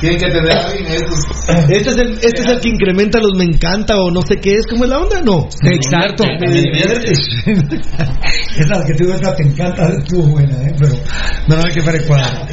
[0.00, 0.86] Tienen que tener a alguien.
[0.92, 4.54] Este es, el, este es el que incrementa los me encanta o no sé qué
[4.56, 4.66] es.
[4.68, 5.20] ¿Cómo es la onda?
[5.22, 5.46] No.
[5.62, 6.24] Exacto.
[6.40, 7.12] Me divierte.
[8.56, 10.72] Esa que tú esa te encanta, estuvo buena, ¿eh?
[10.78, 10.94] Pero
[11.48, 12.46] no, hay que cuadro.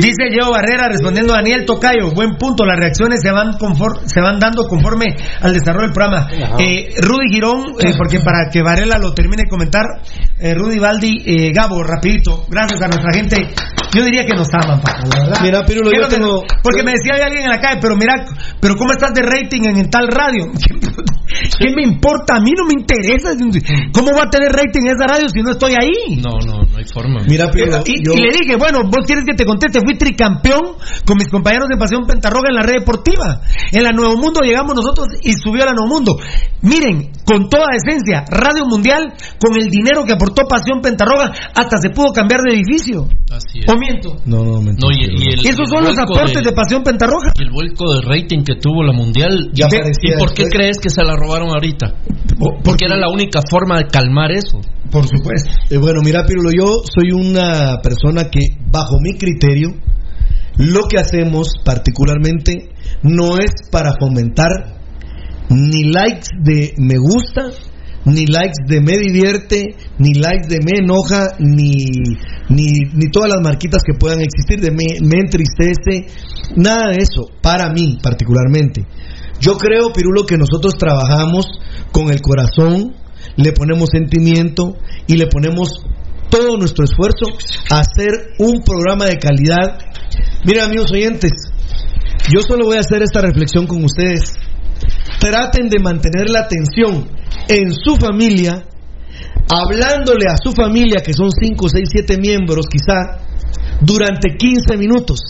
[0.00, 4.20] Dice Diego Barrera respondiendo a Daniel Tocayo, buen punto, las reacciones se van confor- se
[4.20, 5.06] van dando conforme
[5.40, 6.28] al desarrollo del programa.
[6.58, 9.84] Eh, Rudy Girón, eh, porque para que Varela lo termine de comentar,
[10.40, 13.36] eh, Rudy Baldi, eh, Gabo, rapidito, gracias a nuestra gente,
[13.94, 15.38] yo diría que nos aman, Paco, la verdad.
[15.42, 17.78] Mira, Pirulo, ¿Qué yo es lo que- tengo- Porque me decía alguien en la calle,
[17.80, 18.14] pero mira,
[18.60, 20.50] pero ¿cómo estás de rating en, en tal radio?
[21.58, 22.36] ¿Qué me importa?
[22.36, 23.34] A mí no me interesa.
[23.92, 26.16] ¿Cómo va a tener rating esa radio si no estoy ahí?
[26.20, 27.22] No, no, no hay forma.
[27.28, 28.12] Mira, Pirulo, Y, yo...
[28.14, 31.76] y le dije, bueno, vos quieres que te conteste, fui tricampeón con mis compañeros de
[31.76, 33.40] Pasión Pentarroga en la red deportiva.
[33.72, 36.16] En la Nuevo Mundo llegamos nosotros y subió a la Nuevo Mundo.
[36.62, 41.90] Miren, con toda decencia, Radio Mundial, con el dinero que aportó Pasión Pentarroga, hasta se
[41.90, 43.08] pudo cambiar de edificio.
[43.30, 43.66] Así es.
[43.72, 44.16] ¿O miento?
[44.24, 44.88] No, no, mentira.
[44.88, 47.32] No, y, y el, Esos el son los aportes de, de, Pasión Pentarroja.
[47.38, 49.50] y el vuelco de rating que tuvo la mundial.
[49.52, 51.94] Ya ¿Y, parecía ¿y por qué crees que se la robaron ahorita?
[52.62, 54.60] Porque era la única forma de calmar eso.
[54.90, 55.50] Por supuesto.
[55.70, 58.40] Eh, bueno, mira, Pirulo, yo soy una persona que,
[58.70, 59.74] bajo mi criterio,
[60.58, 62.70] lo que hacemos particularmente
[63.02, 64.76] no es para fomentar
[65.50, 67.50] ni likes de me gusta,
[68.04, 71.86] ni likes de me divierte, ni likes de me enoja, ni,
[72.48, 76.06] ni, ni todas las marquitas que puedan existir de me, me entristece,
[76.56, 78.86] nada de eso, para mí particularmente.
[79.40, 81.46] Yo creo, Pirulo, que nosotros trabajamos
[81.92, 82.94] con el corazón,
[83.36, 84.76] le ponemos sentimiento
[85.06, 85.82] y le ponemos
[86.30, 87.26] todo nuestro esfuerzo
[87.70, 89.78] a hacer un programa de calidad.
[90.44, 91.32] Miren, amigos oyentes,
[92.32, 94.32] yo solo voy a hacer esta reflexión con ustedes.
[95.20, 97.08] Traten de mantener la atención
[97.48, 98.66] en su familia,
[99.48, 103.20] hablándole a su familia, que son 5, 6, 7 miembros quizá,
[103.80, 105.20] durante 15 minutos.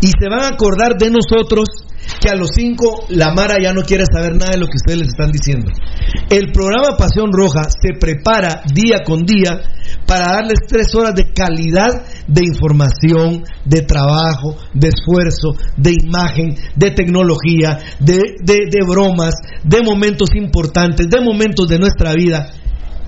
[0.00, 1.85] Y se van a acordar de nosotros
[2.28, 5.08] a los 5 la Mara ya no quiere saber nada de lo que ustedes les
[5.08, 5.70] están diciendo.
[6.30, 9.60] El programa Pasión Roja se prepara día con día
[10.06, 16.90] para darles tres horas de calidad de información, de trabajo, de esfuerzo, de imagen, de
[16.90, 22.50] tecnología, de, de, de bromas, de momentos importantes, de momentos de nuestra vida.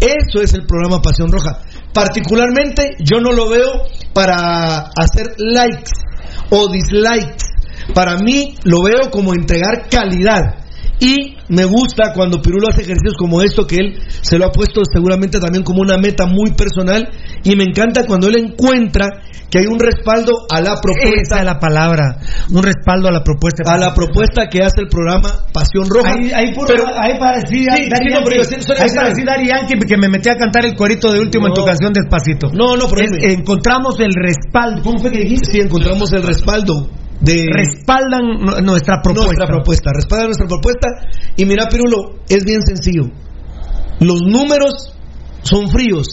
[0.00, 1.58] Eso es el programa Pasión Roja.
[1.92, 3.82] Particularmente yo no lo veo
[4.12, 5.90] para hacer likes
[6.50, 7.44] o dislikes.
[7.94, 10.56] Para mí lo veo como entregar calidad.
[11.00, 14.82] Y me gusta cuando Pirulo hace ejercicios como esto, que él se lo ha puesto
[14.92, 17.08] seguramente también como una meta muy personal.
[17.44, 19.06] Y me encanta cuando él encuentra
[19.48, 21.20] que hay un respaldo a la propuesta.
[21.22, 22.18] Esa es la palabra,
[22.50, 23.62] un respaldo a la propuesta.
[23.72, 26.14] A la propuesta que hace el programa Pasión Roja.
[26.18, 28.44] Ahí, ahí, puro- Pero- ahí parecía Sí, sí, no, Yankee.
[28.44, 31.64] sí, Ahí parecía Yankee que me metí a cantar el corito de último en tu
[31.64, 32.50] canción despacito.
[32.52, 34.82] No, no, pero Es- encontramos el respaldo.
[34.82, 35.52] ¿Cómo fue que dijiste?
[35.52, 36.90] Sí, encontramos el respaldo
[37.20, 39.26] de Respaldan nu- nuestra propuesta.
[39.26, 40.88] nuestra propuesta, respalda nuestra propuesta.
[41.36, 43.10] Y mira, Pirulo, es bien sencillo.
[44.00, 44.94] Los números
[45.42, 46.06] son fríos,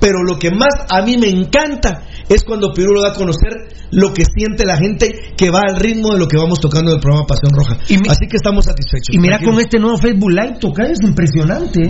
[0.00, 3.52] pero lo que más a mí me encanta es cuando Pirulo da a conocer
[3.92, 7.00] lo que siente la gente que va al ritmo de lo que vamos tocando del
[7.00, 7.76] programa Pasión Roja.
[8.08, 9.12] Así que estamos satisfechos.
[9.14, 9.52] Y mira Tranquilo.
[9.52, 11.82] con este nuevo Facebook Live tocar es impresionante.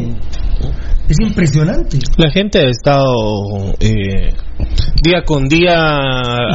[1.09, 1.99] Es impresionante.
[2.17, 4.33] La gente ha estado eh,
[5.03, 5.75] día con día.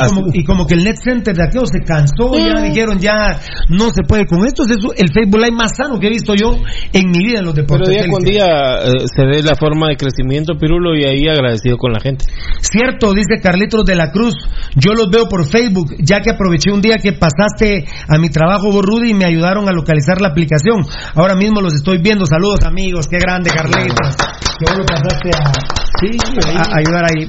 [0.05, 3.39] Y como, y como que el Net Center de aquello se cansó, ya dijeron ya
[3.69, 4.63] no se puede con esto.
[4.63, 6.57] Es eso, el Facebook Live más sano que he visto yo
[6.93, 7.89] en mi vida en los Pero deportes.
[7.89, 8.45] día con día
[8.85, 12.25] eh, se ve la forma de crecimiento, Pirulo, y ahí agradecido con la gente.
[12.61, 14.35] Cierto, dice Carlitos de la Cruz.
[14.75, 18.71] Yo los veo por Facebook, ya que aproveché un día que pasaste a mi trabajo,
[18.71, 20.85] vos, Rudy, y me ayudaron a localizar la aplicación.
[21.15, 22.25] Ahora mismo los estoy viendo.
[22.25, 23.07] Saludos, amigos.
[23.07, 24.15] Qué grande, Carlitos.
[24.15, 27.27] Que vos lo pasaste a, a- a ayudar ahí.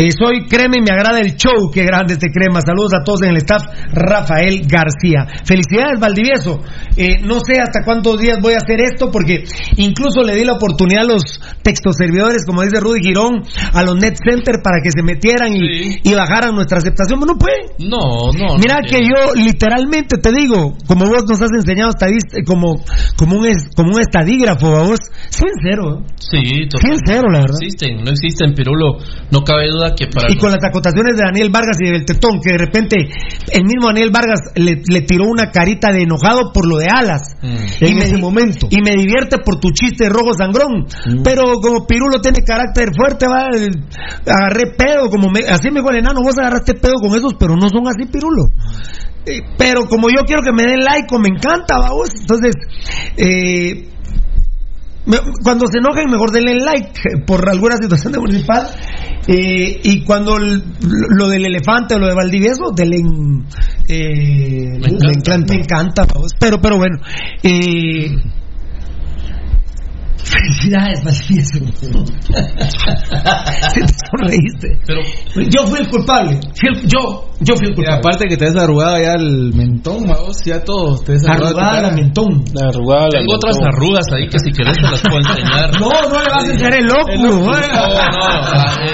[0.00, 1.70] Eh, soy Crema y me agrada el show.
[1.70, 2.60] Qué grande este Crema.
[2.62, 3.62] Saludos a todos en el staff.
[3.92, 5.26] Rafael García.
[5.44, 6.58] Felicidades, Valdivieso.
[6.96, 9.44] Eh, no sé hasta cuántos días voy a hacer esto porque
[9.76, 11.22] incluso le di la oportunidad a los
[11.62, 13.42] textoservidores, como dice Rudy Girón,
[13.74, 17.20] a los Net Center para que se metieran y, y bajaran nuestra aceptación.
[17.20, 17.60] Pero no puede.
[17.78, 18.56] No, no.
[18.58, 22.76] Mira no que yo literalmente te digo, como vos nos has enseñado estadist- como
[23.16, 23.46] como un
[23.76, 26.96] como un estadígrafo, a vos, sincero, Sí, total.
[26.96, 27.56] sincero la No verdad.
[27.60, 28.98] existen, no existen, Pirulo.
[29.30, 30.30] No cabe duda que para.
[30.32, 32.96] Y con las acotaciones de Daniel Vargas y del Tetón, que de repente
[33.52, 37.22] el mismo Daniel Vargas le, le tiró una carita de enojado por lo de alas.
[37.42, 37.84] Mm.
[37.84, 38.66] En ese momento.
[38.70, 40.86] Y me divierte por tu chiste rojo sangrón.
[41.24, 43.84] Pero como Pirulo tiene carácter fuerte, va, el-
[44.26, 47.54] agarré pedo, como me- así me dijo el enano, vos agarraste pedo con esos, pero
[47.56, 48.50] no son así, Pirulo.
[49.26, 52.08] Eh, pero como yo quiero que me den like, o me encanta, vamos.
[52.20, 52.54] Entonces,
[53.16, 53.88] eh,
[55.42, 56.92] cuando se enojen, mejor denle like
[57.26, 58.68] por alguna situación de municipal.
[59.26, 60.62] Eh, y cuando el-
[61.16, 62.98] lo del elefante o lo de Valdivieso, denle.
[63.88, 65.06] Eh, Me encanta.
[65.06, 65.54] Me encanta.
[65.54, 66.06] Me encanta.
[66.38, 66.96] Pero, pero bueno.
[67.42, 68.16] Eh,
[70.24, 71.00] Felicidades.
[71.20, 71.38] Sí
[73.80, 74.78] te sonreíste.
[74.86, 75.00] Pero
[75.50, 76.38] Yo fui el culpable.
[76.54, 77.98] Fui el- yo, yo fui el Y culpable.
[77.98, 80.98] aparte que te has arrugado ya el mentón, vamos, ya todo.
[80.98, 82.44] Te has arrugado Arrugada la mentón.
[82.54, 85.70] La arrugada, la tengo otras arrugas ahí que si querés te las puedo enseñar.
[85.80, 87.10] No, no le vas a enseñar el loco.
[87.16, 87.56] No, no, a-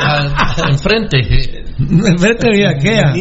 [0.02, 1.18] a- a- enfrente.
[1.78, 3.12] Enfrente de aquella.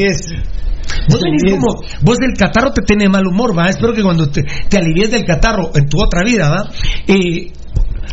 [1.10, 3.70] Vos venís como, vos del catarro te tiene mal humor, va.
[3.70, 6.70] Espero que cuando te, te alivies del catarro en tu otra vida, va.
[7.08, 7.52] Eh,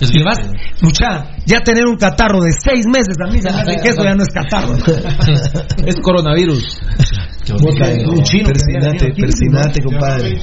[0.01, 0.39] Es y vas,
[0.81, 4.03] mucha, ya tener un catarro de seis meses a mí se me hace que eso
[4.03, 4.75] ya no es catarro.
[5.85, 6.81] Es coronavirus.
[7.49, 10.39] Eh, un chino que Persinate, aquí, compadre.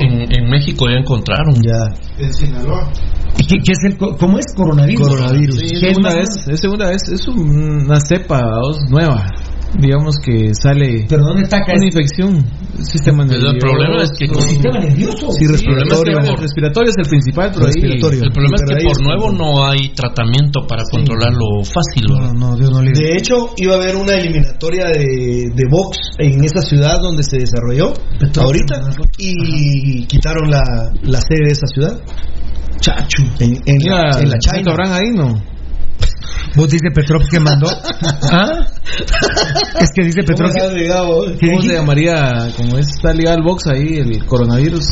[0.00, 1.54] En, en México ya encontraron.
[1.62, 2.24] Ya.
[2.24, 2.90] En Sinaloa.
[3.38, 5.06] ¿Y qué, qué es el, cómo es coronavirus?
[5.06, 5.58] Coronavirus.
[5.58, 8.42] Sí, es ¿Qué es segunda vez, es segunda vez, es una cepa
[8.88, 9.26] nueva.
[9.78, 11.72] Digamos que sale ¿Pero dónde está acá?
[11.76, 12.44] una infección.
[12.82, 13.50] Sistema nervioso.
[13.52, 15.30] el problema es que con- ¿Sistema nervioso?
[15.32, 16.18] Sí, el problema es que respiratorio.
[16.34, 18.22] por- respiratorio es el principal, pero Respiratorio.
[18.24, 22.04] El problema es Pero que por nuevo como- no hay tratamiento para controlarlo fácil.
[22.10, 22.32] ¿verdad?
[22.32, 23.00] No, no, Dios no libre.
[23.00, 27.38] De hecho, iba a haber una eliminatoria de, de box en esa ciudad donde se
[27.38, 27.92] desarrolló
[28.42, 28.80] ahorita
[29.18, 30.62] y quitaron la,
[31.02, 32.00] la sede de esa ciudad.
[32.80, 33.22] Chacho.
[33.38, 34.74] En, en Mira, la, en la China.
[34.88, 35.49] Ahí no.
[36.56, 37.68] Vos dice Petrov que mandó.
[38.32, 38.66] ¿Ah?
[39.80, 41.36] Es que dice Petrov ¿Cómo ligado, eh?
[41.38, 42.48] ¿Qué ¿Cómo se llamaría?
[42.56, 44.84] Como está ligado al box ahí, el coronavirus.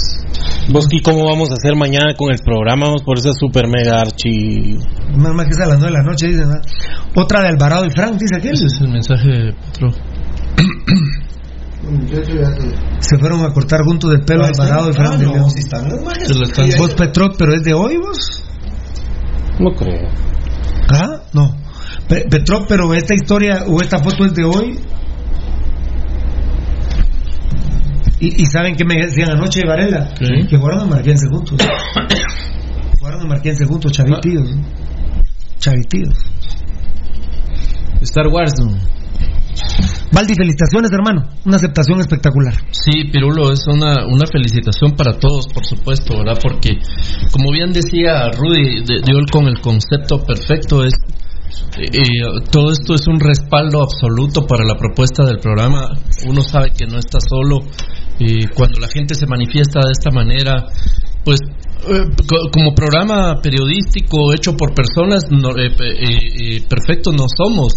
[0.70, 2.86] Vos, ¿y cómo vamos a hacer mañana con el programa?
[2.86, 4.76] Vamos por esa super mega archi.
[5.16, 6.44] Más, más que es a las 9 de la noche, dice.
[7.14, 8.52] Otra de Alvarado y Frank, dice aquel.
[8.52, 9.90] Ese es el mensaje de Petro.
[13.00, 14.66] Se fueron a cortar juntos de pelo están.
[14.66, 15.12] Alvarado y Frank.
[15.14, 18.44] Ah, no, están lo están- Vos Petrov, pero es de hoy vos.
[19.58, 20.08] No creo.
[20.88, 21.20] ¿Ah?
[21.32, 21.54] No.
[22.08, 24.78] Pe- Petrov, pero esta historia o esta foto es de hoy.
[28.20, 31.56] Y, y saben que me decían anoche Varela que jugaron en Marquense juntos.
[32.98, 34.56] jugaron en Marquense juntos, chavitíos.
[34.56, 34.62] ¿no?
[35.58, 36.14] Chavitíos.
[38.00, 38.76] Star Wars, ¿no?
[40.12, 41.28] Valdi, felicitaciones, hermano.
[41.44, 42.54] Una aceptación espectacular.
[42.72, 46.38] Sí, Pirulo, es una, una felicitación para todos, por supuesto, ¿verdad?
[46.42, 46.78] Porque,
[47.30, 50.94] como bien decía Rudy, de- dio el- con el concepto perfecto, es
[51.76, 52.00] eh,
[52.50, 55.90] todo esto es un respaldo absoluto para la propuesta del programa.
[56.26, 57.60] Uno sabe que no está solo.
[58.18, 60.66] Y cuando la gente se manifiesta de esta manera,
[61.24, 61.38] pues
[61.88, 67.74] eh, co- como programa periodístico hecho por personas no, eh, eh, eh, perfectos no somos.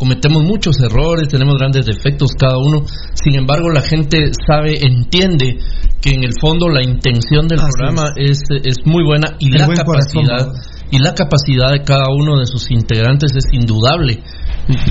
[0.00, 2.86] Cometemos muchos errores, tenemos grandes defectos cada uno.
[3.12, 5.58] Sin embargo, la gente sabe, entiende
[6.00, 9.58] que en el fondo la intención del Así programa es, es muy buena y El
[9.58, 10.52] la corazón, capacidad
[10.90, 14.18] y la capacidad de cada uno de sus integrantes es indudable.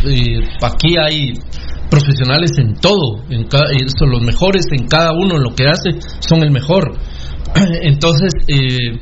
[0.06, 1.34] Eh, aquí hay
[1.90, 5.68] profesionales en todo, en ca- eh, son los mejores en cada uno en lo que
[5.68, 6.94] hace, son el mejor.
[7.82, 9.00] Entonces, eh,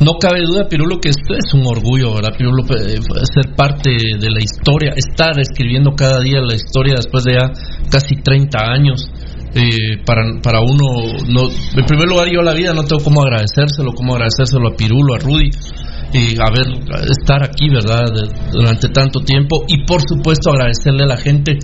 [0.00, 2.30] no cabe duda, Pirulo, que esto es un orgullo, ¿verdad?
[2.36, 3.00] Pirulo, eh,
[3.34, 7.52] ser parte de la historia, estar escribiendo cada día la historia después de ya
[7.90, 9.08] casi 30 años.
[9.54, 13.92] eh, para, para uno, no, en primer lugar, yo la vida no tengo cómo agradecérselo,
[13.92, 15.50] cómo agradecérselo a Pirulo, a Rudy,
[16.12, 16.68] y a ver,
[17.08, 18.04] estar aquí, ¿verdad?
[18.12, 19.64] De- durante tanto tiempo.
[19.68, 21.58] Y por supuesto agradecerle a la gente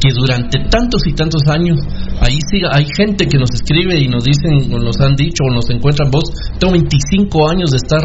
[0.00, 1.78] que durante tantos y tantos años,
[2.20, 5.54] ahí sí, hay gente que nos escribe y nos dicen, o nos han dicho, o
[5.54, 6.24] nos encuentran, vos,
[6.58, 8.04] tengo 25 años de estar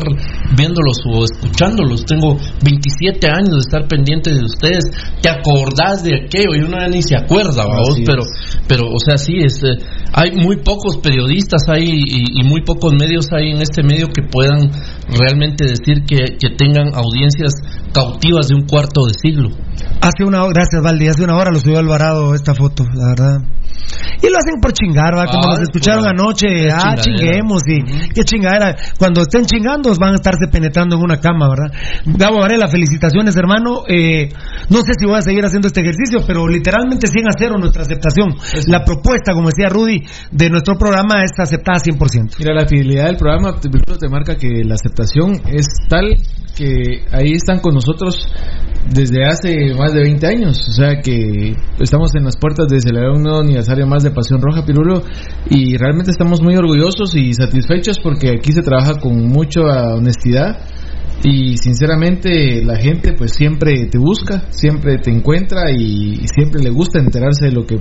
[0.55, 4.85] viéndolos o escuchándolos, tengo 27 años de estar pendiente de ustedes,
[5.21, 6.55] te acordás de aquello.
[6.55, 8.23] Y uno ya ni se acuerda, ¿va vos, pero,
[8.67, 12.93] pero, o sea, sí, es, eh, hay muy pocos periodistas hay y, y muy pocos
[12.93, 14.71] medios hay en este medio que puedan
[15.07, 17.53] realmente decir que, tengan audiencias
[17.93, 19.49] cautivas de un cuarto de siglo.
[20.01, 23.58] Hace una gracias Valdi, hace una hora lo subió Alvarado esta foto, la verdad.
[24.21, 25.25] Y lo hacen por chingar, ¿va?
[25.25, 28.75] Como nos escucharon pura- anoche, ah, chinguemos y qué chingadera.
[28.97, 31.71] Cuando estén chingando van a estarse penetrando en una cama, ¿verdad?
[32.05, 33.83] Gabo Varela, felicitaciones, hermano.
[33.87, 34.29] Eh,
[34.69, 37.83] no sé si voy a seguir haciendo este ejercicio, pero literalmente 100 a 0 nuestra
[37.83, 38.35] aceptación.
[38.67, 42.35] La propuesta, como decía Rudy, de nuestro programa es aceptada 100%.
[42.39, 43.69] Mira, la fidelidad del programa te,
[44.09, 46.15] marca que la aceptación es tal
[46.55, 48.27] que ahí están con nosotros
[48.89, 50.67] desde hace más de 20 años.
[50.67, 54.41] O sea que estamos en las puertas de celebrar un nuevo aniversario más de Pasión
[54.41, 55.03] Roja Pirulo
[55.49, 59.61] y realmente estamos muy orgullosos y satisfechos porque aquí se trabaja con mucha
[59.95, 60.57] honestidad.
[61.21, 66.99] Y sinceramente la gente pues siempre te busca, siempre te encuentra y siempre le gusta
[66.99, 67.75] enterarse de lo que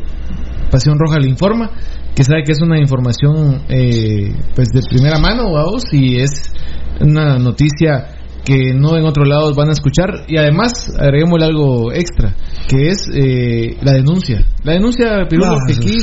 [0.73, 1.71] Pasión Roja le informa,
[2.15, 6.53] que sabe que es una información eh, pues de primera mano, vamos, y es
[7.01, 8.18] una noticia
[8.49, 12.35] que no en otros lados van a escuchar y además agreguémosle algo extra,
[12.67, 14.47] que es eh, la denuncia.
[14.65, 15.99] La denuncia, Pirulo, que aquí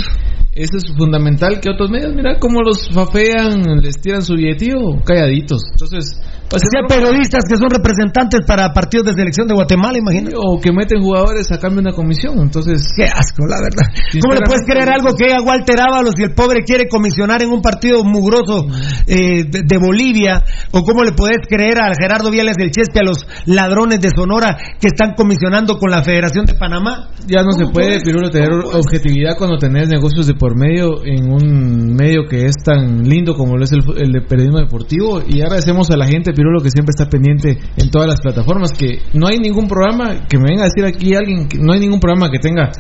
[0.53, 5.63] eso es fundamental que otros medios, mira cómo los fafean, les tiran su billetío calladitos.
[5.71, 10.35] Entonces, Pasión Sea Roja- periodistas que son representantes para partidos de selección de Guatemala, imagínate.
[10.37, 12.39] o que meten jugadores a cambio de una comisión.
[12.39, 13.87] Entonces, Qué asco, la verdad.
[14.21, 17.49] ¿Cómo le puedes creer algo que diga Walter Ábalos si el pobre quiere comisionar en
[17.49, 18.67] un partido mugroso
[19.07, 20.43] eh, de, de Bolivia?
[20.71, 24.55] ¿O cómo le puedes creer a Gerardo Viales del Chespe a los ladrones de Sonora
[24.79, 27.09] que están comisionando con la Federación de Panamá?
[27.27, 31.95] Ya no se puede, Pirulo, tener objetividad cuando tenés negocios de por medio en un
[31.95, 35.21] medio que es tan lindo como lo es el, el de periodismo deportivo.
[35.27, 38.71] Y agradecemos a la gente, Pirulo, que siempre está pendiente en todas las plataformas.
[38.73, 41.79] Que no hay ningún programa, que me venga a decir aquí alguien, que no hay
[41.79, 42.71] ningún programa que tenga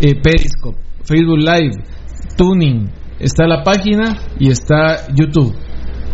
[0.00, 1.72] eh, Periscope, Facebook Live,
[2.36, 2.90] Tuning.
[3.18, 5.54] Está la página y está YouTube.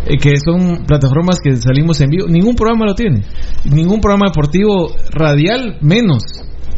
[0.06, 2.26] eh, que son plataformas que salimos en vivo.
[2.28, 3.22] Ningún programa lo tiene.
[3.70, 6.22] Ningún programa deportivo radial menos.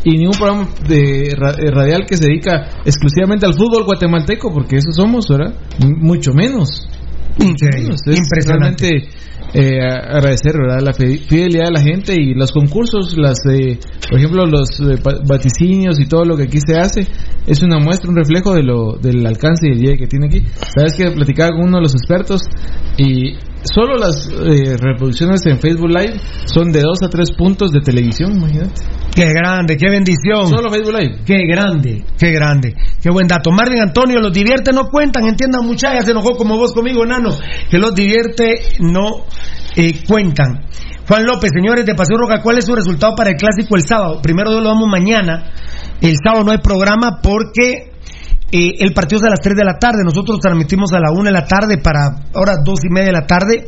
[0.05, 4.93] Y ningún programa de eh, radial que se dedica exclusivamente al fútbol guatemalteco, porque eso
[4.93, 5.55] somos, ¿verdad?
[5.85, 6.89] Mucho menos.
[7.41, 9.09] Increíble, Es impresionante.
[9.59, 10.83] Eh, agradecer ¿verdad?
[10.83, 15.99] la fidelidad de la gente y los concursos, las eh, por ejemplo los eh, vaticinios
[15.99, 17.07] y todo lo que aquí se hace
[17.47, 20.43] es una muestra, un reflejo de lo del alcance y el día que tiene aquí.
[20.77, 22.43] Sabes que platicaba con uno de los expertos
[22.99, 27.81] y solo las eh, reproducciones en Facebook Live son de 2 a 3 puntos de
[27.81, 28.75] televisión, imagínate.
[29.15, 30.49] Qué grande, qué bendición.
[30.49, 31.21] Solo Facebook Live.
[31.25, 32.75] Qué grande, qué grande.
[33.01, 33.51] Qué buen dato.
[33.51, 37.31] Marvin Antonio, los divierte no cuentan, entiendan muchachas, se enojó como vos conmigo, enano.
[37.71, 39.25] Que los divierte no
[39.77, 40.67] eh, cuentan.
[41.09, 44.21] Juan López, señores de Paseo Roja, ¿cuál es su resultado para el clásico el sábado?
[44.23, 45.53] Primero lo damos mañana.
[46.01, 47.93] El sábado no hay programa porque
[48.53, 50.03] eh, el partido es a las 3 de la tarde.
[50.05, 53.27] Nosotros transmitimos a la 1 de la tarde para ahora 2 y media de la
[53.27, 53.67] tarde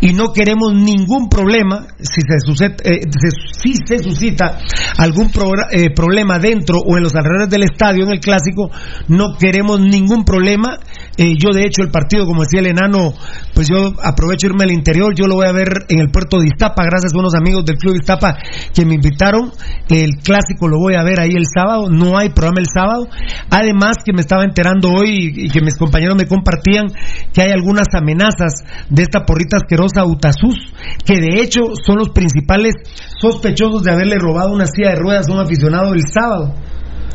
[0.00, 1.86] y no queremos ningún problema.
[1.98, 4.58] Si se, suscita, eh, se- si se suscita
[4.98, 8.70] algún progr- eh, problema dentro o en los alrededores del estadio en el clásico,
[9.08, 10.78] no queremos ningún problema.
[11.18, 13.12] Eh, yo, de hecho, el partido, como decía el enano,
[13.52, 15.12] pues yo aprovecho irme al interior.
[15.16, 17.76] Yo lo voy a ver en el puerto de Iztapa, gracias a unos amigos del
[17.76, 18.36] Club Iztapa
[18.72, 19.50] que me invitaron.
[19.88, 21.90] El clásico lo voy a ver ahí el sábado.
[21.90, 23.08] No hay programa el sábado.
[23.50, 26.86] Además, que me estaba enterando hoy y que mis compañeros me compartían
[27.32, 28.52] que hay algunas amenazas
[28.88, 30.72] de esta porrita asquerosa Utasus,
[31.04, 32.74] que de hecho son los principales
[33.20, 36.54] sospechosos de haberle robado una silla de ruedas a un aficionado el sábado.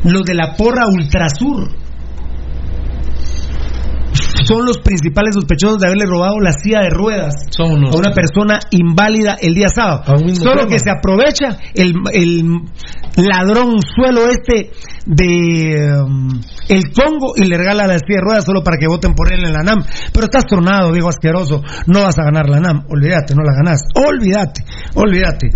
[0.04, 1.83] Los de la porra Ultrasur
[4.46, 9.36] son los principales sospechosos de haberle robado la silla de ruedas a una persona inválida
[9.40, 10.04] el día sábado.
[10.34, 10.68] Solo tema.
[10.68, 12.44] que se aprovecha el, el
[13.16, 14.70] ladrón suelo este
[15.06, 16.28] de um,
[16.68, 19.44] el Congo y le regala la silla de ruedas solo para que voten por él
[19.44, 19.84] en la NAM.
[20.12, 21.62] Pero estás tornado, viejo asqueroso.
[21.86, 22.84] No vas a ganar la NAM.
[22.88, 23.82] Olvídate, no la ganás.
[23.94, 24.64] Olvídate,
[24.94, 25.50] olvídate.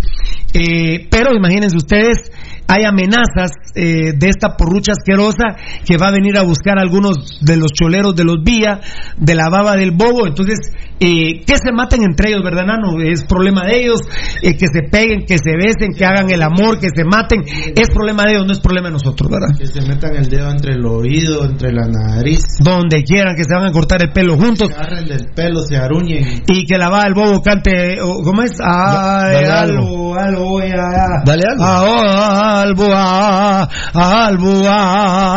[0.53, 2.31] Eh, pero imagínense ustedes,
[2.69, 5.55] hay amenazas eh, de esta porrucha asquerosa
[5.85, 8.79] que va a venir a buscar a algunos de los choleros de los vía,
[9.17, 10.27] de la baba del bobo.
[10.27, 10.59] Entonces,
[10.99, 13.01] eh, que se maten entre ellos, ¿verdad, Nano?
[13.01, 14.01] Es problema de ellos,
[14.43, 17.41] eh, que se peguen, que se besen, que hagan el amor, que se maten.
[17.75, 19.57] Es problema de ellos, no es problema de nosotros, ¿verdad?
[19.57, 22.41] Que se metan el dedo entre el oído, entre la nariz.
[22.59, 24.69] Donde quieran, que se van a cortar el pelo juntos.
[24.71, 26.43] Agarren del pelo, se aruñen.
[26.47, 28.51] Y que la baba del bobo cante, o- ¿cómo es?
[28.63, 31.23] Ay, Dale algo, algo, ya.
[31.25, 31.63] Dale algo.
[31.63, 33.67] Ah, albo, ah, albo, ah,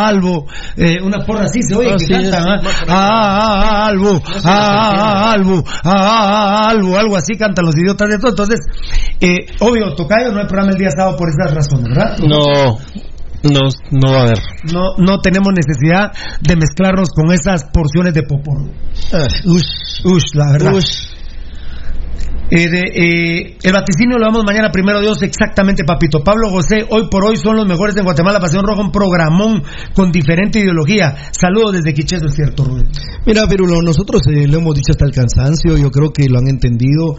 [0.07, 0.45] albo.
[0.77, 6.69] Eh, una porra así se oye Ah, que sí, cantan, ah, albo, ah, albo, ah,
[6.69, 8.29] albo, algo así cantan los idiotas de todo.
[8.29, 8.59] Entonces,
[9.19, 12.17] eh, obvio, Tocayo no hay programa el día sábado por esas razones, ¿verdad?
[12.19, 12.79] No,
[13.43, 14.39] no, no va a haber.
[14.71, 16.11] No, no tenemos necesidad
[16.41, 18.69] de mezclarnos con esas porciones de popor.
[19.45, 20.73] Ush, ush, la verdad.
[22.51, 26.23] Eh, de, eh, el vaticinio lo vamos mañana, primero Dios, exactamente, papito.
[26.23, 28.39] Pablo José, hoy por hoy son los mejores en Guatemala.
[28.39, 29.63] Pasión Roja, un programón
[29.95, 31.15] con diferente ideología.
[31.31, 32.89] Saludos desde Quicheso, es cierto, Rubén.
[33.25, 36.49] Mira, Pirulo, nosotros eh, lo hemos dicho hasta el cansancio, yo creo que lo han
[36.49, 37.15] entendido.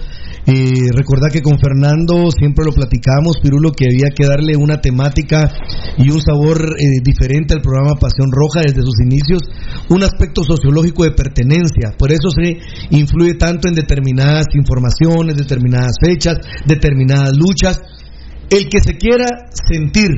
[0.47, 5.51] Eh, recordad que con Fernando siempre lo platicamos, Pirulo, que había que darle una temática
[5.97, 9.41] y un sabor eh, diferente al programa Pasión Roja desde sus inicios,
[9.89, 11.97] un aspecto sociológico de pertenencia.
[11.97, 12.59] Por eso se
[12.91, 17.81] influye tanto en determinadas informaciones, determinadas fechas, determinadas luchas.
[18.51, 20.11] El que se quiera sentir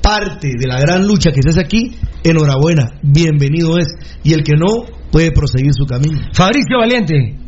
[0.00, 3.88] parte de la gran lucha que se hace aquí, enhorabuena, bienvenido es.
[4.22, 6.20] Y el que no, puede proseguir su camino.
[6.32, 7.38] Fabricio Valiente.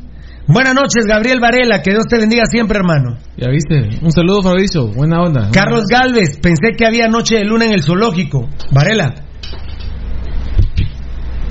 [0.49, 1.83] Buenas noches, Gabriel Varela.
[1.83, 3.18] Que Dios te bendiga siempre, hermano.
[3.36, 3.99] Ya viste.
[4.01, 4.86] Un saludo, Fabricio.
[4.86, 5.51] Buena onda.
[5.52, 8.49] Carlos Galvez, pensé que había noche de luna en el zoológico.
[8.73, 9.12] Varela.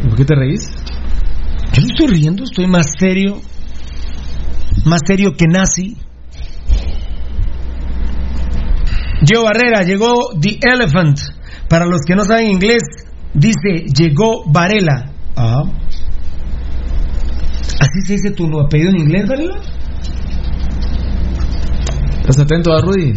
[0.01, 0.61] ¿Por qué te reís?
[1.73, 3.41] Yo no estoy riendo, estoy más serio.
[4.83, 5.97] Más serio que nazi.
[9.27, 11.19] Joe Barrera, llegó The Elephant.
[11.69, 12.83] Para los que no saben inglés,
[13.33, 15.11] dice llegó Varela.
[15.35, 15.63] Ah.
[17.79, 19.55] ¿Así se dice tu apellido en inglés, Varela?
[22.21, 23.13] ¿Estás atento a Rudy?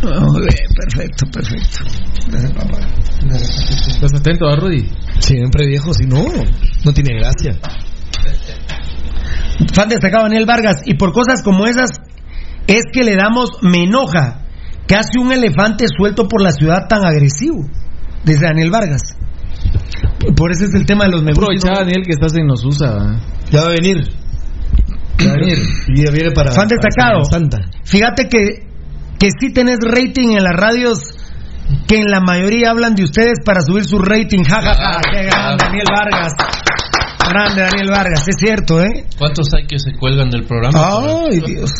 [0.00, 1.84] Perfecto, perfecto.
[2.28, 2.78] Gracias, papá.
[3.30, 4.88] ¿Estás atento a Rudy?
[5.18, 6.24] Siempre viejo, si no,
[6.84, 7.58] no tiene gracia.
[9.72, 10.82] Fan destacado Daniel Vargas.
[10.84, 11.90] Y por cosas como esas
[12.66, 14.42] es que le damos me enoja.
[14.86, 17.66] Casi un elefante suelto por la ciudad tan agresivo.
[18.24, 19.16] Desde Daniel Vargas.
[20.36, 21.44] Por eso es el tema de los me gusta.
[21.44, 23.20] Aprovecha, Daniel, que estás en los USA.
[23.50, 23.98] Ya va a venir.
[25.18, 25.58] Ya va a venir.
[25.88, 26.52] Y ya viene para.
[26.52, 27.22] Fan destacado.
[27.22, 27.58] para Santa.
[27.84, 28.66] Fíjate que,
[29.18, 31.14] que sí tenés rating en las radios
[31.86, 34.44] que en la mayoría hablan de ustedes para subir su rating.
[34.44, 35.00] Ja, ja, ja.
[35.12, 36.32] Qué grande, Daniel Vargas.
[37.28, 38.26] Grande, Daniel Vargas.
[38.28, 39.04] Es cierto, ¿eh?
[39.18, 40.78] ¿Cuántos hay que se cuelgan del programa?
[41.30, 41.70] Ay, Dios.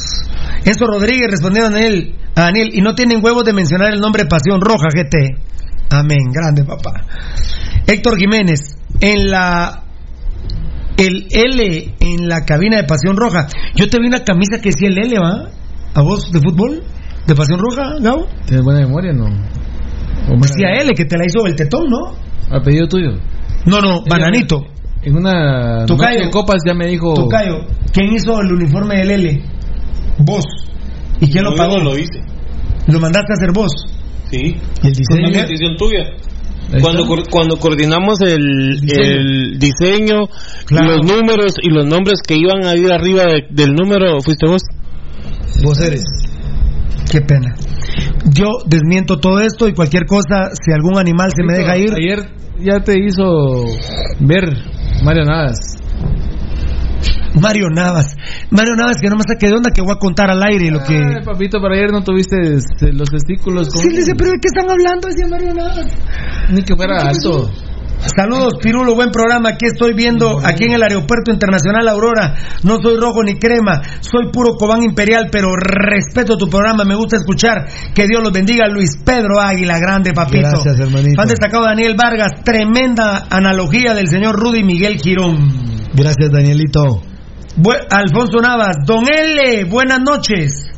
[0.65, 4.27] Enzo Rodríguez respondiendo a Daniel, a Daniel, y no tienen huevos de mencionar el nombre
[4.27, 5.39] Pasión Roja GT.
[5.91, 7.05] Amén, grande papá.
[7.87, 9.85] Héctor Jiménez, en la
[10.97, 13.47] el L en la cabina de Pasión Roja.
[13.77, 15.49] Yo te vi una camisa que decía el L, ¿va?
[15.95, 16.83] ¿A vos de fútbol?
[17.27, 18.27] ¿De Pasión Roja, Gabo?
[18.47, 19.25] ¿Tienes buena memoria no?
[19.27, 22.15] ¿O buena- Decía L, que te la hizo el tetón, ¿no?
[22.51, 23.11] ¿Apellido tuyo?
[23.65, 24.65] No, no, bananito.
[25.03, 26.11] En una Tocayo.
[26.15, 27.15] noche de copas ya me dijo.
[27.15, 27.61] Tocayo,
[27.93, 29.43] ¿quién hizo el uniforme del L?
[30.19, 30.45] Vos.
[31.21, 31.79] ¿Y quién lo Yo pagó?
[31.79, 32.21] no lo hice.
[32.89, 33.71] ¿Lo mandaste a hacer vos?
[34.31, 34.57] Sí.
[34.83, 35.29] ¿Y el diseño?
[35.29, 36.05] una decisión tuya.
[36.83, 40.27] Cuando, cuando coordinamos el, el diseño,
[40.67, 40.97] Claro.
[40.97, 44.61] los números y los nombres que iban a ir arriba de- del número, fuiste vos.
[45.63, 46.05] Vos eres.
[47.11, 47.55] Qué pena.
[48.35, 52.29] Yo desmiento todo esto y cualquier cosa, si algún animal se me deja ir, Ayer
[52.61, 53.65] ya te hizo
[54.21, 54.45] ver
[55.03, 55.59] Mario Navas.
[57.41, 58.17] Mario Navas.
[58.51, 60.81] Mario Navas, que no me saque de onda que voy a contar al aire lo
[60.83, 60.97] que...
[60.97, 63.69] Ay, papito, pero ayer no tuviste este, los testículos.
[63.69, 65.09] con- Sí, dice, pero ¿de qué están hablando?
[65.09, 65.87] Decía Mario Navas.
[66.51, 67.51] Ni que fuera alto.
[68.01, 69.51] Saludos, Pirulo, buen programa.
[69.51, 72.35] Aquí estoy viendo, aquí en el Aeropuerto Internacional Aurora.
[72.63, 77.17] No soy rojo ni crema, soy puro Cobán Imperial, pero respeto tu programa, me gusta
[77.17, 77.67] escuchar.
[77.95, 80.49] Que Dios los bendiga, Luis Pedro Águila, grande papito.
[80.49, 81.17] Gracias, hermanito.
[81.17, 85.37] Fan destacado Daniel Vargas, tremenda analogía del señor Rudy Miguel Girón.
[85.95, 87.03] Gracias, Danielito.
[87.57, 90.71] Bu- Alfonso Navas, Don L, buenas noches.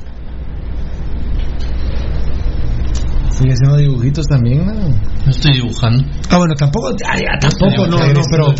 [3.30, 4.72] Sigue haciendo dibujitos también, ¿no?
[5.30, 6.04] Estoy dibujando.
[6.30, 8.54] Ah, bueno, tampoco, ya, ya, tampoco, no, no, pero, no,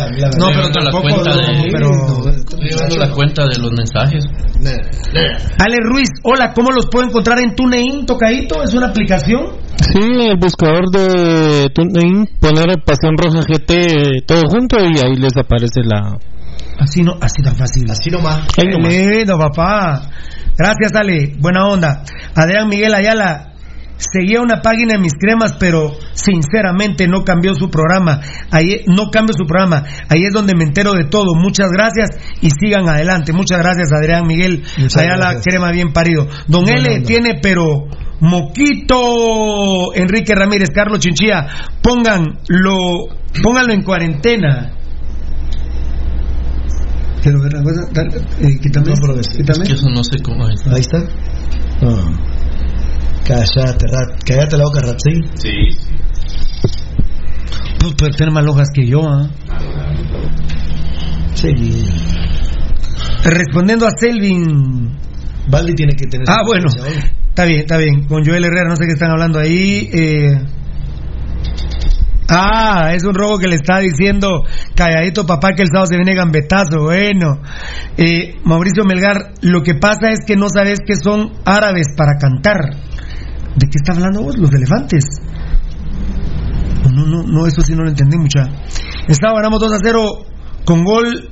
[0.51, 1.89] pero la tampoco, cuenta no, de- pero,
[2.35, 4.23] Estoy llevando la cuenta de los mensajes.
[5.59, 8.63] Ale Ruiz, hola, ¿cómo los puedo encontrar en TuneIn, Tocadito?
[8.63, 9.47] ¿Es una aplicación?
[9.77, 15.81] Sí, el buscador de TuneIn, poner Pasión Roja GT todo junto y ahí les aparece
[15.83, 16.17] la...
[16.79, 17.89] Así no, así tan fácil.
[17.89, 18.47] Así nomás.
[18.55, 20.09] Qué lindo, papá.
[20.57, 21.35] Gracias, Ale.
[21.39, 22.03] Buena onda.
[22.35, 23.53] Adrián Miguel Ayala.
[24.01, 28.19] Seguía una página en mis cremas, pero sinceramente no cambió su programa.
[28.49, 29.83] Ahí no cambio su programa.
[30.09, 31.35] Ahí es donde me entero de todo.
[31.35, 32.09] Muchas gracias
[32.41, 33.31] y sigan adelante.
[33.31, 35.43] Muchas gracias, Adrián Miguel Muchas Ayala, gracias.
[35.45, 36.27] crema bien parido.
[36.47, 37.07] Don Buena L onda.
[37.07, 37.85] tiene, pero
[38.21, 39.93] moquito.
[39.93, 41.47] Enrique Ramírez, Carlos Chinchilla,
[41.83, 43.07] pónganlo,
[43.43, 44.71] pónganlo en cuarentena.
[47.21, 47.81] Quiero ver la cosa.
[47.93, 48.87] Dale, eh, quítame.
[48.87, 48.95] No,
[49.37, 49.63] quítame.
[49.63, 50.65] Es que eso no sé cómo es.
[50.67, 50.97] Ahí está.
[51.81, 52.40] No.
[53.25, 54.19] Cállate, rat.
[54.25, 55.19] Cállate la boca, rat, sí.
[55.35, 55.51] Sí.
[57.79, 59.29] Pues puede tener más hojas que yo, ¿ah?
[61.33, 61.49] Sí.
[63.23, 64.91] Respondiendo a Selvin.
[65.47, 66.25] Baldi tiene que tener.
[66.29, 66.67] Ah, bueno.
[67.29, 68.05] Está bien, está bien.
[68.07, 69.89] Con Joel Herrera, no sé qué están hablando ahí.
[69.91, 70.41] eh.
[72.33, 76.15] Ah, es un robo que le está diciendo calladito papá que el sábado se viene
[76.15, 76.83] gambetazo.
[76.83, 77.41] Bueno,
[77.97, 82.59] Eh, Mauricio Melgar, lo que pasa es que no sabes que son árabes para cantar.
[83.55, 84.37] ¿De qué está hablando vos?
[84.37, 85.05] Los elefantes.
[86.91, 88.43] No, no, no, eso sí no lo entendí mucha.
[89.07, 90.01] Estaba ganamos 2 a 0
[90.65, 91.29] con gol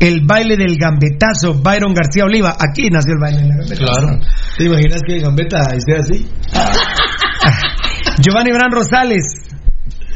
[0.00, 2.56] el baile del gambetazo, Byron García Oliva.
[2.58, 4.00] Aquí nació el baile del gambetazo.
[4.00, 4.18] Claro.
[4.56, 6.28] ¿Te imaginas que Gambetta esté así?
[8.20, 9.48] Giovanni Bran Rosales.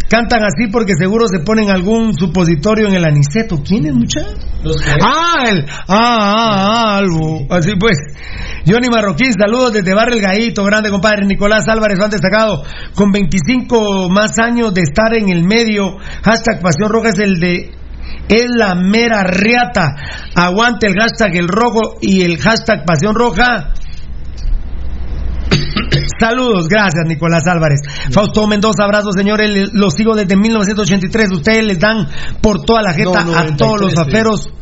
[0.09, 3.63] Cantan así porque seguro se ponen algún supositorio en el aniceto.
[3.67, 4.21] ¿Quién es, mucha?
[5.01, 5.65] Ah, el.
[5.69, 7.47] Ah, ah, ah, algo.
[7.49, 7.97] Así pues.
[8.65, 11.27] Johnny Marroquín, saludos desde Barrio El Gallito, grande compadre.
[11.27, 12.63] Nicolás Álvarez, han destacado.
[12.95, 15.97] Con 25 más años de estar en el medio.
[16.23, 17.73] Hashtag Pasión Roja es el de.
[18.29, 19.97] Es la mera riata.
[20.35, 23.73] Aguante el hashtag El Rojo y el hashtag Pasión Roja.
[26.21, 27.81] Saludos, gracias Nicolás Álvarez.
[28.13, 31.33] Fausto Mendoza, abrazos señores, los sigo desde 1983.
[31.33, 32.07] Ustedes les dan
[32.41, 34.62] por toda la jeta No, a todos los 93, aferos.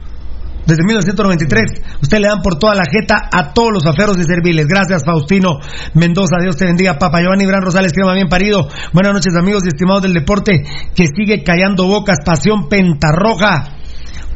[0.71, 4.69] Desde 1993, ustedes le dan por toda la jeta a todos los aferos y serviles.
[4.69, 5.59] Gracias, Faustino
[5.95, 6.37] Mendoza.
[6.41, 8.69] Dios te bendiga, Papa Giovanni Gran Rosales, crema bien parido.
[8.93, 10.63] Buenas noches, amigos y estimados del deporte
[10.95, 12.19] que sigue callando bocas.
[12.25, 13.79] Pasión Pentarroja.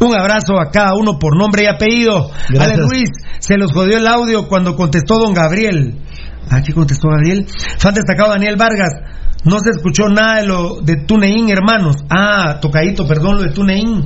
[0.00, 2.32] Un abrazo a cada uno por nombre y apellido.
[2.48, 2.72] Gracias.
[2.72, 6.00] Ale Luis, se los jodió el audio cuando contestó don Gabriel.
[6.50, 7.46] ¿A qué contestó Gabriel?
[7.78, 8.90] Fan destacado Daniel Vargas.
[9.44, 11.96] No se escuchó nada de lo de Tunein, hermanos.
[12.08, 14.02] Ah, tocadito, perdón, lo de Tunein.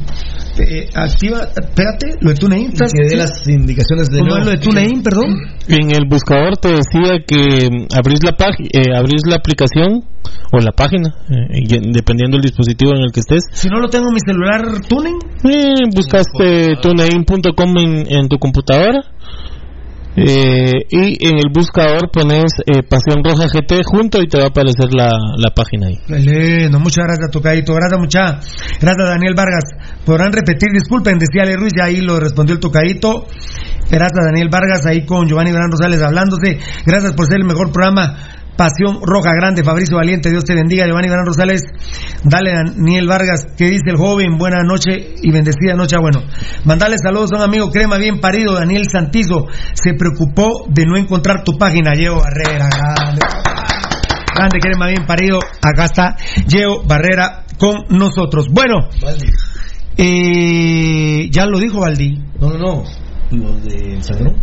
[0.58, 2.72] Eh, activa, espérate, lo de Tunein.
[2.72, 3.16] ¿estás- Que dé sí?
[3.16, 4.40] las indicaciones de ¿Cómo nuevo.
[4.40, 5.36] es lo de Tunein, perdón?
[5.68, 10.02] En el buscador te decía que mm, abrís la, eh, abrís la aplicación
[10.52, 13.44] o la página, eh, y- dependiendo del dispositivo en el que estés.
[13.52, 15.18] Si no lo tengo en mi celular, Tunein.
[15.44, 19.02] Eh, buscaste tunein.com en, en tu computadora
[20.26, 24.48] eh, y en el buscador pones eh, Pasión Roja GT junto y te va a
[24.48, 25.98] aparecer la, la página ahí.
[26.08, 27.74] Lindo, muchas gracias, Tocadito.
[27.74, 28.40] Gracias, mucha.
[28.80, 29.64] Gracias, Daniel Vargas.
[30.04, 33.26] Podrán repetir, disculpen, decía Ale Ruiz, ya ahí lo respondió el Tocadito.
[33.90, 36.58] Gracias, Daniel Vargas, ahí con Giovanni Gran Rosales hablándose.
[36.84, 38.37] Gracias por ser el mejor programa.
[38.58, 41.62] Pasión Roja Grande, Fabricio Valiente, Dios te bendiga, Giovanni Gran Rosales,
[42.24, 44.36] dale Daniel Vargas, ¿qué dice el joven?
[44.36, 46.24] Buena noche y bendecida noche, Ah, bueno,
[46.64, 51.44] mandale saludos a un amigo crema bien parido, Daniel Santizo, se preocupó de no encontrar
[51.44, 53.20] tu página, Llevo Barrera, grande,
[54.34, 56.16] grande crema bien parido, acá está
[56.48, 58.48] Llevo Barrera con nosotros.
[58.50, 58.88] Bueno,
[60.00, 62.22] Eh, ya lo dijo Valdi.
[62.40, 62.84] No, no, no.
[63.32, 64.36] Los del Sangrón.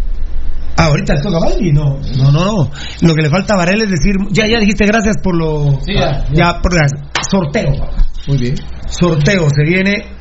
[0.78, 2.00] Ah, ahorita le toca a Valdi, no.
[2.18, 2.72] No, no, no.
[3.02, 5.80] Lo que le falta a Varela es decir, ya, ya dijiste gracias por lo.
[5.82, 6.60] Sí, ya, ya.
[6.62, 7.02] por gracias.
[7.30, 7.72] Sorteo.
[8.28, 8.56] Muy bien.
[8.88, 10.16] Sorteo se viene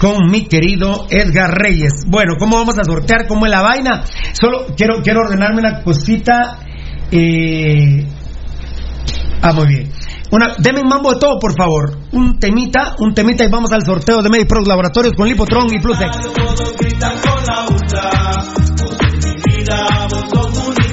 [0.00, 2.04] con mi querido Edgar Reyes.
[2.06, 3.26] Bueno, ¿cómo vamos a sortear?
[3.26, 4.04] ¿Cómo es la vaina?
[4.32, 6.58] Solo quiero, quiero ordenarme una cosita.
[7.10, 8.06] Eh...
[9.42, 9.90] Ah, muy bien.
[10.30, 11.98] Una, deme un mambo de todo, por favor.
[12.12, 15.98] Un temita, un temita y vamos al sorteo de Mediprox Laboratorios con Lipotron y Plus
[19.68, 20.28] X.
[20.30, 20.87] Todos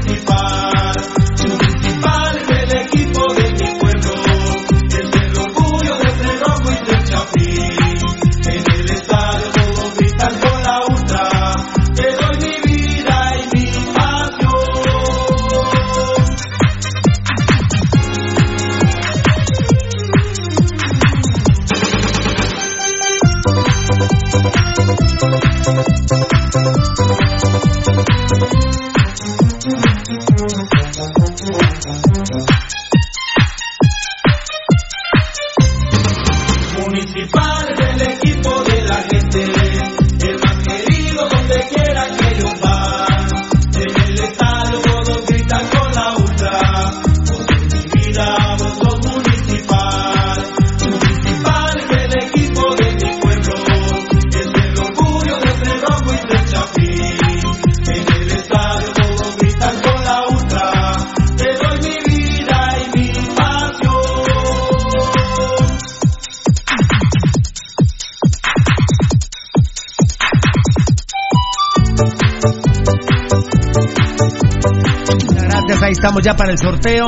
[75.85, 77.07] ahí estamos ya para el sorteo.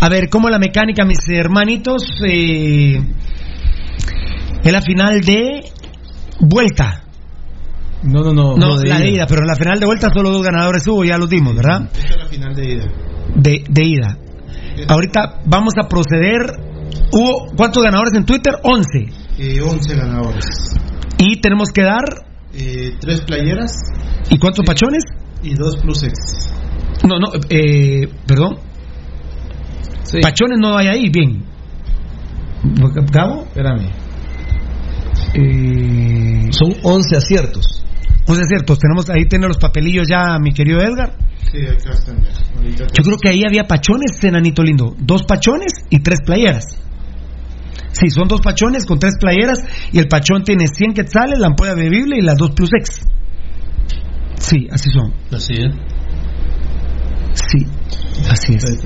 [0.00, 2.02] A ver, ¿cómo la mecánica, mis hermanitos?
[2.26, 3.00] Eh,
[4.62, 5.64] es la final de
[6.40, 7.04] vuelta.
[8.02, 8.56] No, no, no.
[8.56, 11.18] No, la de ida, pero en la final de vuelta solo dos ganadores hubo, ya
[11.18, 11.90] los dimos, ¿verdad?
[11.92, 12.84] Esta es la final de ida.
[13.34, 14.18] De, de ida.
[14.88, 16.68] Ahorita vamos a proceder.
[17.12, 18.54] ¿Hubo cuántos ganadores en Twitter?
[18.62, 18.88] 11.
[19.38, 20.44] Eh, 11 ganadores.
[21.18, 22.04] Y tenemos que dar.
[22.54, 23.72] Eh, tres playeras
[24.30, 25.04] ¿Y cuántos pachones?
[25.42, 26.50] y dos plus X.
[27.06, 28.58] No, no, eh, perdón.
[30.22, 31.44] Pachones no hay ahí, bien.
[33.12, 33.44] ¿Gabo?
[33.44, 33.90] Espérame.
[35.34, 37.84] Eh, Son 11 aciertos.
[38.26, 38.78] 11 aciertos.
[38.78, 41.14] Tenemos, ahí tiene los papelillos ya, mi querido Edgar.
[41.50, 42.30] Sí, acá están ya.
[42.78, 44.94] Yo creo que ahí había pachones, enanito lindo.
[44.98, 46.64] Dos pachones y tres playeras.
[47.92, 49.58] Sí, son dos pachones con tres playeras
[49.92, 53.00] y el pachón tiene 100 quetzales, la ampolla bebible y las dos plus X.
[54.38, 55.12] Sí, así son.
[55.32, 55.72] Así es.
[57.46, 57.66] Sí,
[58.28, 58.78] así es.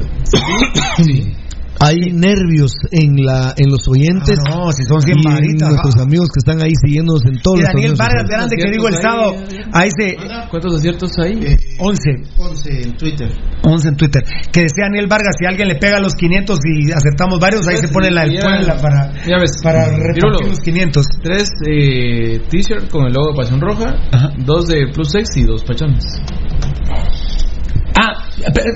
[1.04, 1.32] Sí.
[1.80, 4.38] Hay nervios en la en los oyentes.
[4.46, 6.02] Ah, no, si son 100 y en varitas, Nuestros ah.
[6.02, 8.28] amigos que están ahí siguiéndonos en todos Y los Daniel Vargas.
[8.28, 9.34] Grande que digo el sábado,
[9.72, 10.16] ahí se
[10.48, 11.32] ¿Cuántos aciertos hay?
[11.42, 12.10] Eh, 11.
[12.38, 13.28] 11 en Twitter.
[13.64, 14.22] 11 en Twitter.
[14.52, 17.88] Que decía Daniel Vargas, si alguien le pega los 500 y aceptamos varios, ahí se
[17.88, 21.06] pone la del Puebla para, ya ves, para repartir los 500.
[21.22, 24.30] Tres eh, t-shirts con el logo de Pasión Roja, Ajá.
[24.38, 26.04] dos de Plus X y dos pachones.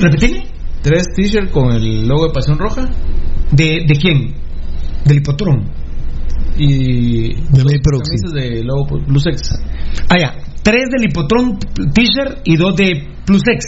[0.00, 0.42] Repetí.
[0.82, 2.88] Tres t-shirts con el logo de Pasión Roja
[3.50, 4.34] ¿De, ¿De quién?
[5.04, 5.68] Del hipotrón.
[6.58, 8.16] y De May Proxy.
[8.34, 9.50] de logo Plus X.
[10.08, 10.34] Ah, ya.
[10.62, 13.66] Tres del hipotrón t-shirt y dos de plus X.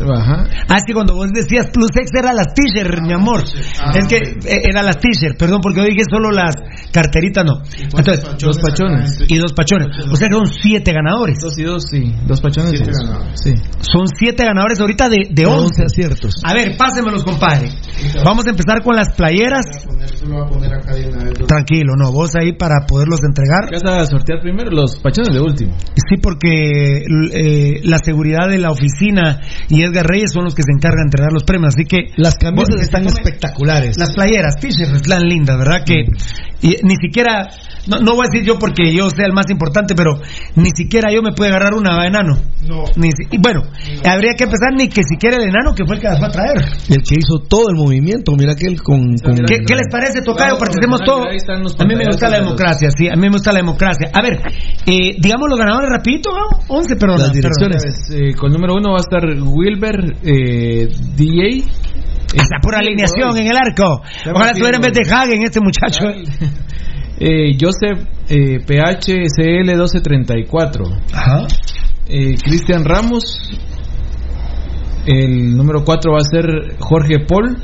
[0.00, 0.46] Ajá.
[0.68, 3.44] Ah, es que cuando vos decías plus X era las t-shirt, mi amor.
[3.80, 6.54] Ah, es que eh, era las t-shirt, perdón, porque yo dije solo las
[6.92, 7.62] carteritas, no.
[7.78, 9.16] Entonces, dos pachones.
[9.16, 9.88] acá en y dos pachones.
[10.10, 11.38] O sea que son siete ganadores.
[11.40, 12.14] Dos y dos, sí.
[12.26, 12.70] Dos pachones.
[12.70, 12.98] Siete y dos.
[13.04, 13.40] ganadores.
[13.42, 13.54] Sí.
[13.80, 15.58] Son siete ganadores ahorita de, de 11.
[15.58, 16.34] 11 aciertos.
[16.44, 17.68] A ver, pásenmelos, compadre.
[18.24, 19.64] Vamos a empezar con las playeras.
[21.46, 23.68] Tranquilo, no, vos ahí para poderlos entregar.
[23.68, 24.70] ¿Qué vas a sortear primero?
[24.70, 25.76] Los pachones de último.
[25.94, 27.02] Sí, porque
[27.32, 31.08] eh, la seguridad de la oficina y Edgar Reyes son los que se encargan de
[31.08, 31.74] entregar los premios.
[31.74, 33.96] Así que Las camisas Vos- están espectaculares.
[33.98, 35.84] las playeras, t-shirts, están lindas, ¿verdad?
[35.84, 36.04] Que
[36.60, 37.48] y ni siquiera,
[37.86, 40.20] no, no voy a decir yo porque yo sea el más importante, pero
[40.56, 42.34] ni siquiera yo me puedo agarrar una enano.
[42.66, 42.84] No.
[42.96, 43.62] Ni y bueno,
[44.04, 46.30] habría que empezar ni que siquiera el enano que fue el que las fue a
[46.30, 46.58] traer.
[46.88, 49.14] El que hizo todo el movimiento, mira que él con...
[49.22, 50.54] con- ¿Qué, qué les parece, Tocayo?
[50.54, 51.00] Vamos, Participemos
[51.62, 54.10] los A mí me gusta la democracia, sí, a mí me gusta la democracia.
[54.12, 54.40] A ver,
[54.86, 56.58] eh, digamos los ganadores rapidito, ¿no?
[56.68, 57.18] 11, perdón.
[57.20, 57.82] Las direcciones.
[58.10, 59.22] Eh, con el número uno va a estar
[59.68, 61.64] Wilber eh, DJ.
[62.34, 64.02] Esa pura alineación en el arco.
[64.04, 66.04] Está Ojalá tuviera en vez de Hagen este muchacho.
[67.20, 70.84] Eh, Joseph eh, PHCL 1234.
[71.12, 71.48] Ajá.
[72.06, 73.58] Eh, Cristian Ramos.
[75.04, 77.56] El número 4 va a ser Jorge Paul.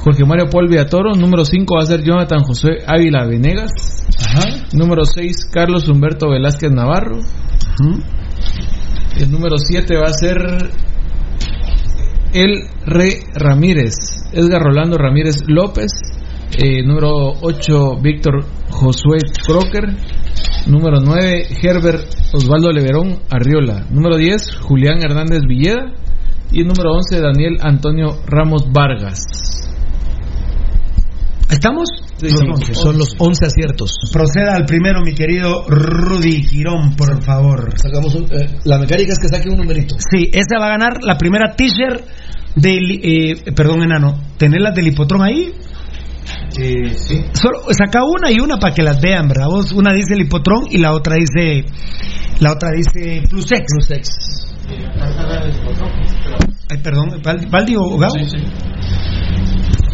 [0.00, 1.14] Jorge Mario Paul Villatoro.
[1.14, 3.70] Número 5 va a ser Jonathan José Ávila Venegas.
[4.18, 4.42] Ajá.
[4.74, 7.20] Número 6, Carlos Humberto Velázquez Navarro.
[9.18, 10.36] El número 7 va a ser
[12.32, 13.94] El Re Ramírez.
[14.32, 15.90] Edgar Rolando Ramírez López.
[16.56, 19.84] Eh, número 8, Víctor Josué Crocker.
[20.66, 23.86] Número 9, Herbert Osvaldo Leverón Arriola.
[23.90, 25.92] Número 10, Julián Hernández Villeda.
[26.52, 29.22] Y número 11, Daniel Antonio Ramos Vargas.
[31.50, 31.88] ¿Estamos?
[32.74, 33.90] Son los 11 aciertos.
[34.12, 37.72] Proceda al primero, mi querido Rudy Girón, por favor.
[37.78, 39.96] Sacamos un- eh, la mecánica es que saque un numerito.
[39.98, 42.04] Sí, esa va a ganar la primera t-shirt
[42.56, 43.00] del.
[43.02, 44.18] eh, perdón, enano.
[44.36, 45.52] ¿Tenés las del hipotrón ahí?
[46.94, 47.24] sí.
[47.32, 49.46] Solo saca una y una para que las vean, ¿verdad?
[49.48, 51.64] Vos, una dice el hipotrón y la otra dice.
[52.40, 53.64] La otra dice Plusex.
[53.72, 54.08] Plusex.
[56.70, 58.14] Ay, perdón, ¿Val- ¿Valdi o Gabo?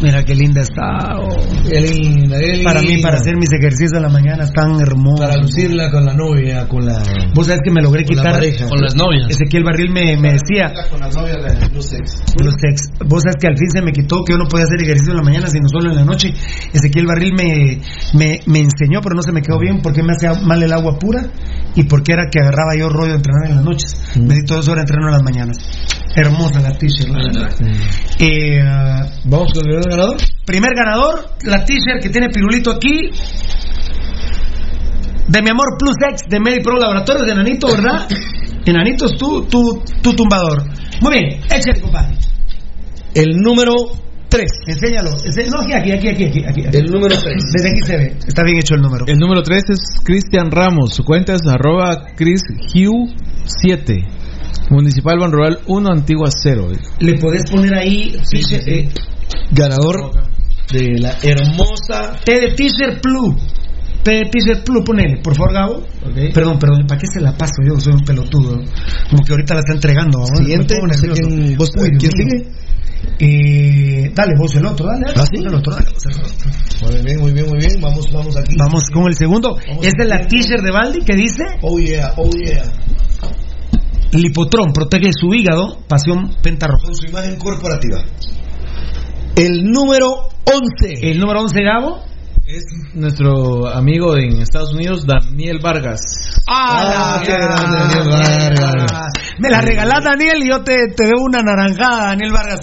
[0.01, 1.17] Mira qué linda está.
[1.17, 1.27] oh.
[1.67, 5.25] Qué linda, qué Para mí, para hacer mis ejercicios en la mañana, están hermosos.
[5.25, 7.01] Para lucirla con la novia, con la.
[7.33, 8.33] Vos sabés que me logré Con la quitar.
[8.35, 8.67] pareja.
[8.69, 9.27] Con las novias.
[9.29, 10.71] Ezequiel Barril me, me decía.
[10.91, 12.21] Con las novias de Blue Sex.
[12.43, 12.91] Los ex.
[13.07, 15.17] Vos sabes que al fin se me quitó que yo no podía hacer ejercicio en
[15.17, 16.29] la mañana, sino solo en la noche.
[16.73, 17.79] Ezequiel Barril me,
[18.13, 20.99] me, me enseñó, pero no se me quedó bien porque me hacía mal el agua
[20.99, 21.25] pura
[21.75, 23.95] y porque era que agarraba yo rollo de entrenar en las noches.
[24.15, 25.57] Me di dos horas entreno en las mañanas.
[26.15, 27.51] Hermosa la t-shirt, la verdad.
[28.19, 28.59] Eh,
[29.25, 30.17] Vamos con el primer ganador.
[30.45, 33.11] primer ganador, la t-shirt que tiene Pirulito aquí.
[35.27, 38.07] De mi amor Plus X de MediPro Laboratorios de Enanito, ¿verdad?
[38.65, 40.63] Enanito es tu, tu, tu tumbador.
[41.01, 42.15] Muy bien, échale, compadre.
[43.13, 43.73] El número
[44.29, 44.45] 3.
[44.67, 45.11] Enséñalo.
[45.11, 46.77] No, aquí, aquí, aquí, aquí, aquí, aquí.
[46.77, 47.23] El número 3.
[47.53, 48.15] Desde aquí se ve.
[48.27, 49.05] Está bien hecho el número.
[49.07, 50.93] El número 3 es Cristian Ramos.
[50.93, 54.05] Su cuenta es arroba ChrisHugh7.
[54.69, 56.67] Municipal Ban Rural 1, Antigua 0.
[56.99, 58.89] Le podés poner ahí t-shirt, eh,
[59.51, 60.11] Ganador
[60.71, 62.19] de la hermosa.
[62.25, 63.35] T de t-shirt Plus.
[64.03, 65.83] T de t-shirt Plus, ponele, por favor, Gabo.
[66.33, 67.53] Perdón, perdón, ¿para qué se la paso?
[67.65, 68.61] Yo soy un pelotudo.
[69.09, 70.19] Como que ahorita la está entregando.
[70.19, 70.25] ¿no?
[70.37, 72.51] Siguiente, no sé quién- vos- Uy, ¿quién sigue?
[73.19, 75.05] Eh, dale, vos el otro, dale.
[75.15, 75.37] ¿Ah, sí?
[75.43, 76.91] el otro, dale, vos el otro.
[76.91, 77.81] Muy bien, muy bien, muy bien.
[77.81, 78.55] Vamos, vamos aquí.
[78.57, 79.55] Vamos con el segundo.
[79.67, 80.39] Vamos Esta es la aquí.
[80.39, 82.63] t-shirt de Baldi que dice Oh yeah, oh yeah.
[84.11, 86.85] Lipotrón, protege su hígado, pasión pentarroja.
[86.85, 87.99] Con su imagen corporativa.
[89.35, 91.09] El número 11.
[91.11, 91.99] El número 11, Gabo.
[92.45, 92.63] Es
[92.93, 95.99] nuestro amigo en Estados Unidos, Daniel Vargas.
[96.49, 98.91] Ah, qué grande, Daniel Vargas.
[99.39, 102.59] Me la regalás, Daniel, y yo te, te debo una naranjada, Daniel Vargas.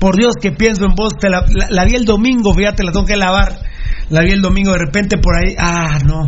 [0.00, 1.12] Por Dios que pienso en vos.
[1.20, 3.52] Te la, la- la vi el domingo, fíjate, la tengo que lavar.
[4.10, 5.54] La vi el domingo, de repente por ahí.
[5.58, 6.26] Ah, no.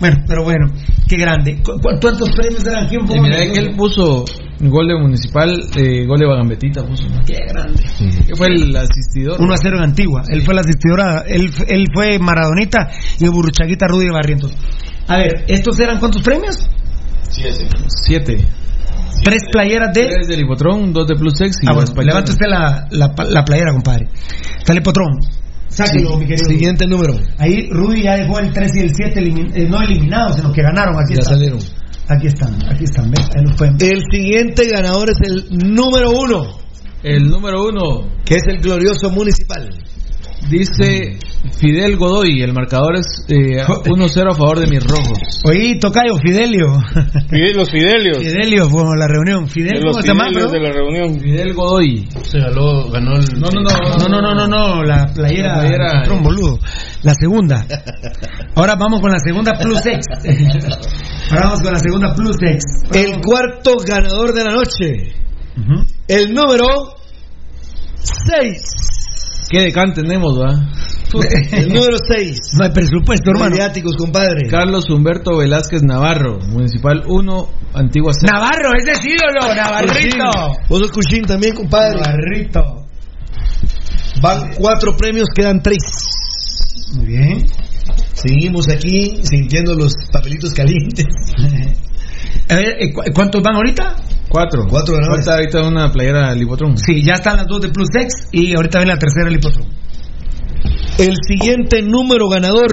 [0.00, 0.66] Bueno, pero bueno,
[1.08, 1.62] qué grande.
[1.62, 2.96] ¿Cu- cu- ¿Cuántos premios eran aquí?
[2.96, 4.24] Un Y poco mira él puso
[4.60, 7.04] gol de Municipal, eh, gol de Bagambetita puso.
[7.08, 7.20] ¿no?
[7.24, 7.82] Qué grande.
[8.26, 9.40] Que fue el asistidor.
[9.40, 10.22] 1 a 0 en Antigua.
[10.28, 14.52] Él fue la asistidora, él, él fue Maradonita y Burruchaguita Rudy Barrientos.
[15.06, 16.68] A ver, ¿estos eran cuántos premios?
[18.04, 18.44] Siete.
[19.22, 20.06] Tres playeras de.
[20.08, 23.12] Tres del Hipotrón, dos de Plus Sex y Ah, la bueno, levante usted la, la,
[23.28, 24.08] la playera, compadre.
[24.58, 25.20] Está el potrón.
[25.74, 26.16] Sáquelo, Sí.
[26.18, 26.48] mi querido.
[26.48, 27.14] Siguiente número.
[27.38, 30.62] Ahí Rudy ya dejó el 3 y el 7 elimin- eh, no eliminados, sino que
[30.62, 30.94] ganaron.
[30.96, 31.34] Aquí Ya están.
[31.34, 31.58] salieron.
[32.08, 33.10] Aquí están, aquí están.
[33.10, 33.26] ¿ves?
[33.34, 33.92] Ahí los pueden ver.
[33.94, 36.58] El siguiente ganador es el número 1,
[37.04, 39.68] El número uno que es el glorioso municipal.
[40.50, 41.18] Dice
[41.58, 42.42] Fidel Godoy.
[42.42, 45.18] El marcador es eh, 1-0 a favor de mis rojos.
[45.44, 46.66] Oí, Tocayo, Fidelio.
[47.54, 48.18] Los Fidelios.
[48.18, 49.48] Fidelio, fue la reunión.
[49.48, 50.24] Fidel, De ¿cómo los llama?
[50.28, 50.60] Fidelios bro?
[50.60, 51.20] de la reunión.
[51.20, 52.08] Fidel Godoy.
[52.22, 53.24] Se ganó, ganó el.
[53.40, 53.70] No, no, no.
[53.98, 56.20] No, no, no, no, no, la playera, La playera, eh.
[56.22, 56.58] boludo.
[57.02, 57.66] La segunda.
[58.54, 60.06] Ahora vamos con la segunda Plus X.
[61.30, 62.62] Ahora vamos con la segunda Plus X.
[62.94, 65.14] El cuarto ganador de la noche.
[65.56, 65.84] Ujú.
[66.08, 66.66] El número
[68.02, 68.62] 6.
[69.52, 70.66] ¿Qué decán tenemos, va?
[71.52, 72.38] El número 6.
[72.58, 73.50] No hay presupuesto, hermano.
[73.50, 74.48] Mediáticos, compadre.
[74.48, 76.38] Carlos Humberto Velázquez Navarro.
[76.48, 78.32] Municipal 1, Antigua 0.
[78.32, 80.24] Navarro, ese es ídolo, Navarrito.
[80.70, 82.00] Vos sos Cuchín también, compadre.
[82.00, 82.86] Navarrito.
[84.22, 85.78] Van cuatro premios, quedan tres.
[86.96, 87.46] Muy bien.
[88.14, 91.06] Seguimos aquí sintiendo los papelitos calientes.
[92.48, 93.96] A ver, ¿cu- ¿cuántos van ahorita?
[94.32, 94.66] Cuatro.
[94.66, 95.26] Cuatro ganadores.
[95.26, 96.78] Falta ahorita una playera del Hipotrón.
[96.78, 99.66] Sí, ya están las dos de Plus X y ahorita viene la tercera el hipotron.
[100.98, 102.72] El siguiente número ganador.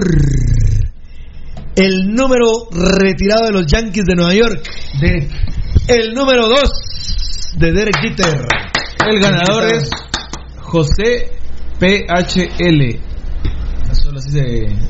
[1.76, 4.62] El número retirado de los Yankees de Nueva York.
[5.02, 5.28] De
[5.88, 6.60] El número 2
[7.58, 8.46] de Derek Jeter.
[9.06, 9.90] El ganador es
[10.62, 11.30] José
[11.78, 13.00] PHL.
[13.92, 14.48] Solo así se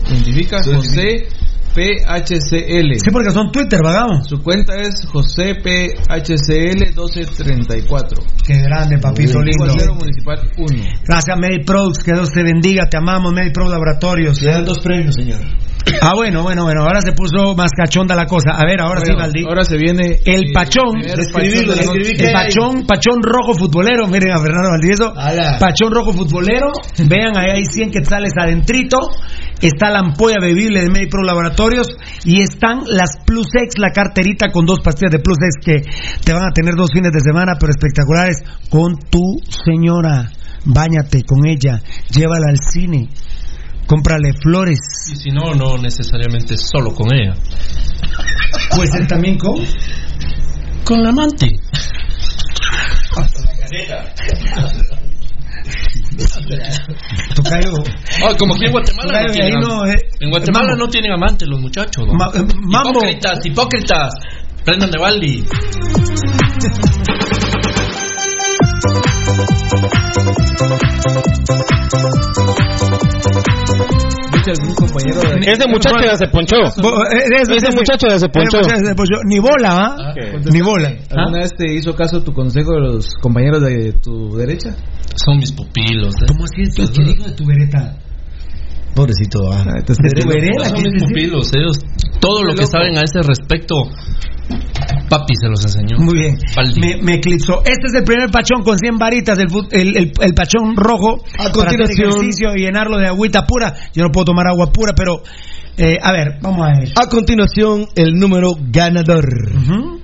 [0.09, 0.59] identifica.
[0.63, 1.27] José
[1.75, 2.99] PHCL.
[2.99, 4.27] Sí, porque son Twitter, vagamos.
[4.29, 8.23] Su cuenta es José PHCL 1234.
[8.47, 9.67] Qué grande, papito lindo.
[9.67, 10.85] Cuadrero Municipal 1.
[11.05, 14.39] Gracias, MediProducts, que Dios te bendiga, te amamos, MediPro Laboratorios.
[14.39, 15.41] Quedan dos premios, señor.
[16.03, 18.53] Ah, bueno, bueno, bueno, ahora se puso más cachonda la cosa.
[18.53, 19.45] A ver, ahora sí, Valdi.
[19.45, 25.13] Ahora se viene El pachón, el pachón, pachón rojo futbolero, miren a Fernando Valdivieso,
[25.59, 26.73] pachón rojo futbolero,
[27.07, 28.99] vean ahí hay 100 quetzales adentrito,
[29.61, 31.89] está la ampolla bebible de MediPro Laboratorios.
[32.25, 36.33] Y están las Plus X, la carterita con dos pastillas de Plus X que te
[36.33, 40.31] van a tener dos fines de semana, pero espectaculares, con tu señora.
[40.65, 43.09] Báñate con ella, llévala al cine,
[43.91, 44.79] cómprale flores.
[45.13, 47.35] Y si no, no necesariamente solo con ella.
[48.77, 49.57] Puede ser también con
[50.85, 51.57] Con la amante.
[57.35, 57.73] Tocayo.
[58.25, 60.85] Ah, como aquí en Guatemala Tocayo, no tienen ahí am- no, eh, En Guatemala mambo.
[60.85, 62.07] no tienen amantes los muchachos.
[62.07, 62.15] ¿no?
[62.15, 62.91] Ma- eh, mambo.
[63.01, 64.13] Hipócritas, hipócritas.
[64.65, 65.45] Prendan de Baldi.
[74.41, 75.53] De...
[75.53, 76.57] Ese muchacho ya se ponchó.
[76.57, 78.59] Ese eso, muchacho ya se ponchó.
[78.61, 78.95] ese.
[79.27, 79.97] Ni bola, ¿ah?
[79.99, 80.15] Ah,
[80.53, 80.89] Ni bola.
[81.11, 84.75] ¿Alguna vez te hizo caso tu consejo de los compañeros de tu derecha?
[85.15, 86.15] Son mis pupilos.
[86.23, 86.27] ¿eh?
[86.29, 87.97] ¿Cómo así es que dijo de tu vereta?
[88.95, 89.65] Pobrecito, ah.
[89.79, 91.51] Entonces, Son ¿qué mis pupilos.
[91.55, 91.79] Ellos,
[92.21, 93.75] todo lo que saben a ese respecto,
[95.09, 95.99] papi se los enseñó.
[95.99, 96.39] Muy bien.
[96.81, 97.61] Me, me eclipsó.
[97.65, 101.23] Este es el primer pachón con 100 varitas, el, el, el- el pachón rojo.
[101.35, 103.75] A para hacer continuación- ejercicio y llenarlo de agüita pura.
[103.95, 105.23] Yo no puedo tomar agua pura, pero.
[105.77, 106.89] eh, a ver, vamos a ver.
[107.01, 109.25] A continuación, el número ganador.
[109.57, 110.01] Ujú.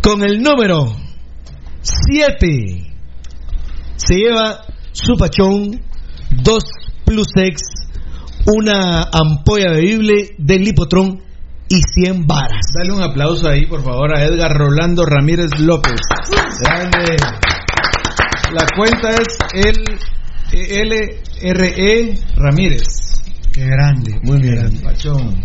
[0.00, 0.92] Con el número
[1.82, 2.92] 7
[3.96, 4.60] se lleva
[4.92, 5.80] su pachón,
[6.42, 6.62] dos
[7.04, 7.60] plus X,
[8.46, 11.20] una ampolla bebible del Lipotron
[11.68, 12.66] y 100 varas.
[12.78, 16.00] Dale un aplauso ahí, por favor, a Edgar Rolando Ramírez López.
[16.62, 17.16] Grande.
[18.52, 19.84] La cuenta es el
[20.52, 22.84] LRE Ramírez.
[23.52, 24.20] Qué grande.
[24.22, 24.80] Muy bien.
[24.82, 25.44] Pachón.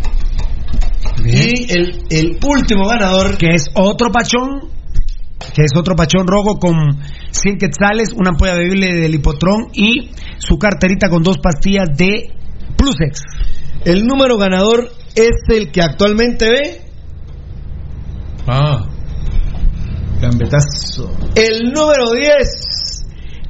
[1.26, 4.70] Y el, el último ganador, Que es otro pachón.
[5.56, 6.76] Que es otro pachón rojo con
[7.32, 12.32] 100 quetzales, una ampolla bebible de lipotrón y su carterita con dos pastillas de
[12.72, 13.22] Plusex.
[13.86, 16.82] el número ganador es el que actualmente ve.
[18.48, 18.86] Ah,
[20.22, 21.12] Gambetazo.
[21.36, 23.06] El número 10,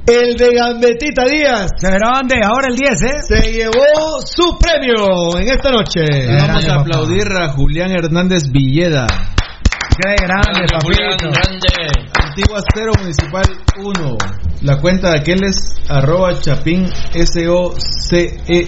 [0.06, 1.70] el de Gambetita Díaz.
[1.76, 3.22] Se grande, ahora el 10, ¿eh?
[3.28, 6.00] Se llevó su premio en esta noche.
[6.26, 9.06] Vamos a aplaudir a Julián Hernández Villeda.
[9.06, 12.21] Qué grande, Julián, papito.
[12.32, 13.44] Antigua Cero Municipal
[13.76, 14.16] 1.
[14.62, 18.62] La cuenta de aquel es arroba chapín S-O-C-E-R.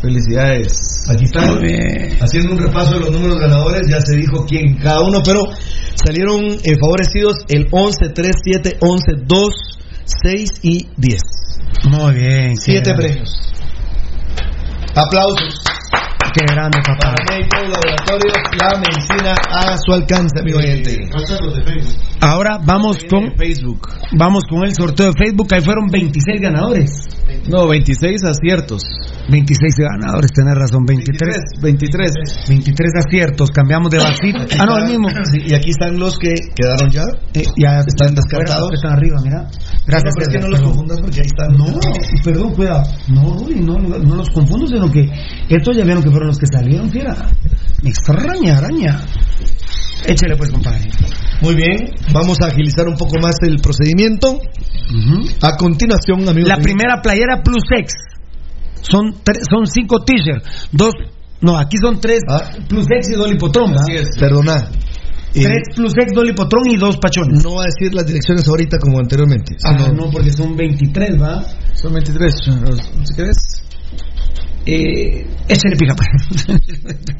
[0.00, 1.04] Felicidades.
[1.10, 1.58] Aquí están
[2.20, 3.88] haciendo un repaso de los números ganadores.
[3.90, 5.42] Ya se dijo quién cada uno, pero
[5.96, 11.20] salieron eh, favorecidos el 11, 3, 7, 11, 2, 6 y 10.
[11.90, 12.56] Muy bien.
[12.56, 13.32] Siete premios.
[14.94, 15.60] Aplausos
[16.38, 17.16] Qué grande, papá.
[17.28, 20.96] Laboratorios, la medicina a su alcance, amigo oyente.
[22.20, 23.88] Ahora vamos con Facebook.
[24.16, 25.48] vamos con el sorteo de Facebook.
[25.52, 26.90] Ahí fueron 26 ganadores.
[27.48, 28.82] No, 26 aciertos.
[29.30, 31.60] 26 ganadores, tenés razón, 23.
[31.60, 32.12] 23.
[32.48, 34.38] 23 aciertos, cambiamos de vasito.
[34.58, 35.08] Ah, no, el mismo.
[35.30, 37.02] Sí, y aquí están los que quedaron ya.
[37.34, 38.70] Eh, ya Están descartados.
[38.72, 39.46] Están arriba, mira.
[39.86, 40.14] Gracias.
[40.14, 40.72] No, pero es que no los perdón.
[40.76, 41.56] confundas porque ahí están.
[41.56, 41.66] No,
[42.24, 42.82] perdón, cuidado.
[43.08, 45.08] No, Rudy, no, no los confundo, sino que
[45.48, 47.14] estos ya vieron que fueron los que salieron, fiera.
[47.82, 49.00] Extraña, araña.
[50.06, 50.88] Échale pues, compadre.
[51.42, 54.40] Muy bien, vamos a agilizar un poco más el procedimiento.
[55.42, 56.48] A continuación, amigos.
[56.48, 57.92] La primera playera Plus X.
[58.80, 59.12] Son,
[59.50, 60.68] son cinco t-shirts.
[60.72, 60.94] Dos.
[61.40, 62.50] No, aquí son tres Ah.
[62.68, 63.72] Plus X y dos lipotrón.
[63.90, 64.08] es.
[64.18, 64.68] Perdona.
[65.34, 67.44] eh, Tres Plus X, dos lipotrón y dos pachones.
[67.44, 69.56] no va a decir las direcciones ahorita como anteriormente.
[69.64, 71.44] Ah, sino- no, porque son 23, ¿va?
[71.74, 72.34] Son 23.
[73.04, 73.36] ¿Si querés?
[74.70, 75.94] Eh, échale pica.
[75.96, 76.46] pues.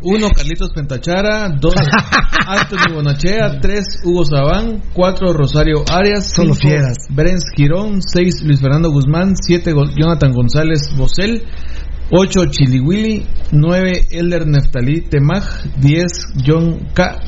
[0.02, 0.30] 1.
[0.36, 1.48] Carlitos Pentachara.
[1.48, 1.74] 2.
[2.46, 3.58] Anthony Bonachea.
[3.58, 3.84] 3.
[4.04, 4.82] Hugo Sabán.
[4.92, 5.32] 4.
[5.32, 6.30] Rosario Arias.
[6.34, 6.96] Solo cinco, fieras.
[7.08, 8.02] Brens Girón.
[8.02, 8.42] 6.
[8.44, 9.34] Luis Fernando Guzmán.
[9.34, 9.72] 7.
[9.96, 11.42] Jonathan González Bosel.
[12.10, 12.50] 8.
[12.50, 13.26] Chiliwili.
[13.50, 14.08] 9.
[14.10, 15.44] Elder Neftalí Temaj.
[15.80, 16.06] 10.
[16.46, 17.18] John K.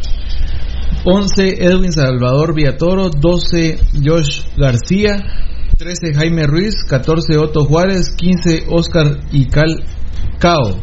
[1.07, 1.65] 11.
[1.65, 3.08] Edwin Salvador Villatoro.
[3.08, 3.78] 12.
[4.05, 5.16] Josh García.
[5.78, 6.12] 13.
[6.12, 6.84] Jaime Ruiz.
[6.86, 7.39] 14.
[7.39, 8.10] Otto Juárez.
[8.18, 8.66] 15.
[8.68, 9.82] Oscar Ical
[10.39, 10.76] Cao.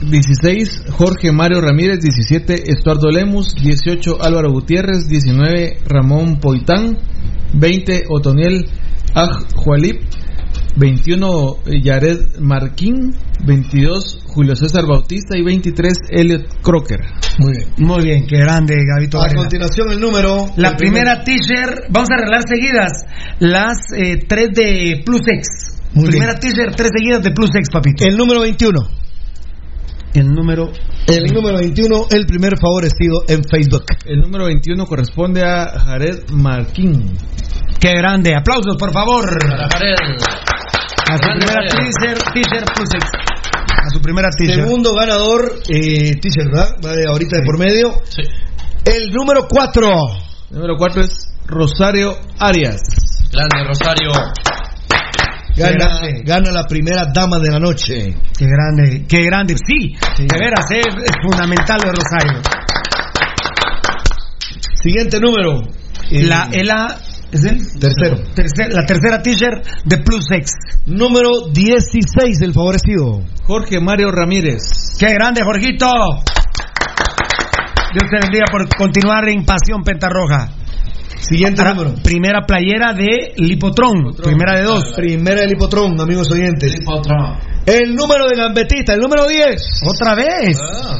[0.00, 6.98] 16 Jorge Mario Ramírez, 17 Estuardo Lemus, 18 Álvaro Gutiérrez, 19 Ramón Poitán,
[7.54, 8.66] 20 Otoniel
[9.14, 10.02] Aj Jualip,
[10.76, 13.14] 21 Yared Marquín,
[13.46, 17.00] 22 Julio César Bautista y 23 Elliot Crocker.
[17.38, 17.68] Muy bien.
[17.78, 19.18] Muy bien, qué grande, Gabito.
[19.18, 19.40] A Varela.
[19.40, 20.48] continuación, el número.
[20.56, 23.06] La primera t-shirt, vamos a arreglar seguidas.
[23.40, 25.75] Las eh, tres de Plus X.
[26.04, 28.04] Primera teaser, tres seguidas de Plus X, papito.
[28.04, 28.78] El número 21.
[30.14, 30.70] El número.
[31.06, 33.84] El número 21, el primer favorecido en Facebook.
[34.06, 37.16] El número 21 corresponde a Jared Marquín.
[37.78, 38.34] Qué grande.
[38.34, 39.24] Aplausos, por favor.
[39.40, 39.94] Para Jared.
[41.08, 41.92] A su Grande primera Jared.
[41.92, 43.10] teaser, teaser Plus X.
[43.68, 44.64] A su primera teaser.
[44.64, 46.70] Segundo ganador, eh, teaser, ¿verdad?
[46.84, 47.92] Va de ahorita de por medio.
[48.08, 48.22] Sí.
[48.84, 49.88] El número 4.
[50.50, 52.80] Número 4 es Rosario Arias.
[53.32, 54.10] Grande Rosario.
[55.56, 58.14] Gana, gana la primera dama de la noche.
[58.38, 59.54] Qué grande, qué grande.
[59.56, 62.42] Sí, de veras, es, es fundamental lo de Rosario.
[64.82, 65.62] Siguiente número.
[66.10, 66.96] Eh, La, es la,
[67.32, 67.58] ¿es el?
[67.80, 68.18] Tercero.
[68.34, 70.52] Tercer- la tercera teaser de Plus X.
[70.86, 73.22] Número 16, el favorecido.
[73.44, 74.62] Jorge Mario Ramírez.
[74.98, 75.90] Qué grande, Jorgito.
[77.92, 80.48] Dios te bendiga por continuar en Pasión Pentarroja.
[81.28, 81.94] Siguiente número.
[82.04, 84.14] Primera playera de Lipotrón.
[84.22, 84.92] Primera de dos.
[84.94, 86.78] Primera del hipotrón, amigos oyentes.
[87.66, 89.82] El número de Gambetita, el número 10.
[89.90, 90.56] Otra vez.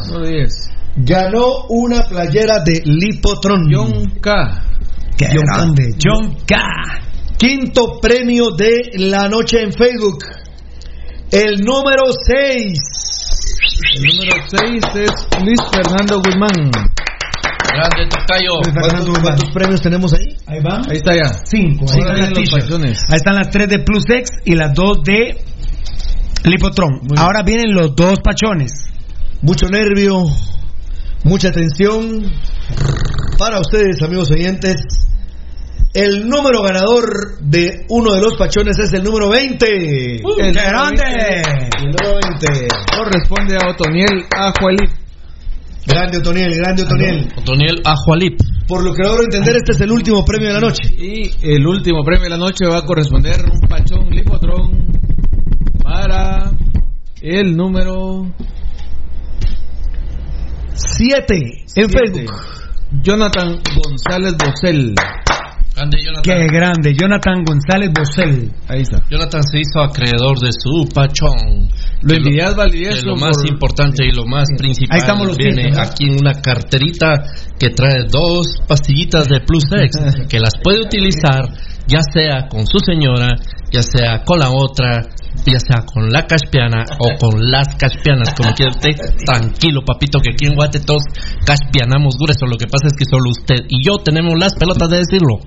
[0.08, 0.70] Número 10.
[0.96, 3.66] Ganó una playera de Lipotrón.
[3.72, 4.62] John K.
[5.16, 5.54] Qué John K.
[5.54, 5.94] grande.
[6.02, 6.56] John K.
[7.38, 10.24] Quinto premio de la noche en Facebook.
[11.30, 12.78] El número 6.
[13.94, 16.72] El número 6 es Luis Fernando Guzmán.
[17.76, 18.52] Grande Tocayo.
[18.80, 20.36] ¿Cuántos, cuántos premios tenemos ahí?
[20.46, 20.82] Ahí van.
[20.88, 21.32] Ahí está ya.
[21.44, 21.84] Cinco.
[21.92, 23.10] Ahí Ahora están las.
[23.10, 25.44] Ahí están las tres de Plus X y las dos de
[26.44, 27.00] Lipotron.
[27.16, 28.86] Ahora vienen los dos pachones.
[29.42, 30.24] Mucho nervio,
[31.24, 32.32] mucha tensión.
[33.38, 34.76] Para ustedes, amigos oyentes,
[35.92, 39.66] el número ganador de uno de los pachones es el número 20.
[39.66, 41.02] El ¡Qué número grande!
[41.02, 42.68] 20 El número 20.
[42.96, 44.90] Corresponde a Otoniel Ajualip.
[45.86, 47.32] Grande Otoniel, grande Otoniel.
[47.36, 48.40] Otoniel Ajualip.
[48.66, 50.82] Por lo que logro entender, este es el último premio de la noche.
[50.98, 54.86] Y el último premio de la noche va a corresponder un pachón Lipotrón
[55.84, 56.50] para
[57.20, 58.26] el número
[60.74, 61.88] 7 en siete.
[61.88, 62.32] Facebook.
[63.02, 64.94] Jonathan González Bosel.
[65.76, 66.22] Grande Jonathan.
[66.22, 66.94] ¡Qué grande!
[66.94, 68.50] Jonathan González Bosel.
[68.66, 69.02] Ahí está.
[69.10, 71.68] Jonathan se hizo acreedor de su pachón.
[72.00, 76.18] Lo envidias, más por- importante y lo más principal Ahí estamos los viene aquí en
[76.20, 77.12] una carterita
[77.58, 81.44] que trae dos pastillitas de Plus X que las puede utilizar
[81.86, 83.28] ya sea con su señora,
[83.70, 85.06] ya sea con la otra,
[85.46, 88.90] ya sea con la caspiana o con las caspianas, como quiera usted.
[89.24, 91.04] Tranquilo, papito, que aquí en Guate todos
[91.44, 92.46] caspianamos grueso.
[92.46, 95.38] Lo que pasa es que solo usted y yo tenemos las pelotas de decirlo.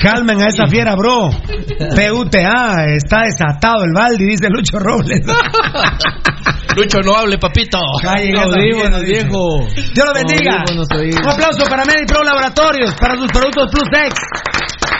[0.00, 1.30] Calmen a esa fiera, bro.
[1.30, 5.20] PUTA, está desatado el balde, dice Lucho Robles.
[6.76, 7.78] Lucho, no hable, papito.
[7.78, 9.66] Audífonos, viejo.
[9.92, 10.64] Dios lo bendiga.
[10.70, 14.14] Un aplauso para MediPro Laboratorios, para sus productos Plus X,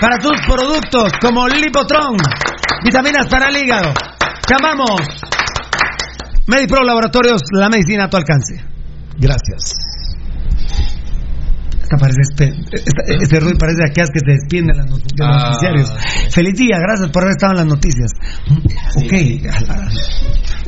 [0.01, 2.17] para sus productos como Lipotron,
[2.85, 3.93] vitaminas para el hígado.
[4.47, 5.01] Te amamos.
[6.47, 8.65] MediPro Laboratorios, la medicina a tu alcance.
[9.17, 9.88] Gracias.
[11.89, 12.45] Esta parece este,
[12.85, 15.49] esta- este ruido parece de aquellas que te despiden de, las de los Ah.
[15.49, 15.91] noticiarios.
[16.35, 18.11] Feliz día, gracias por haber estado en las noticias.
[18.95, 19.13] Ok,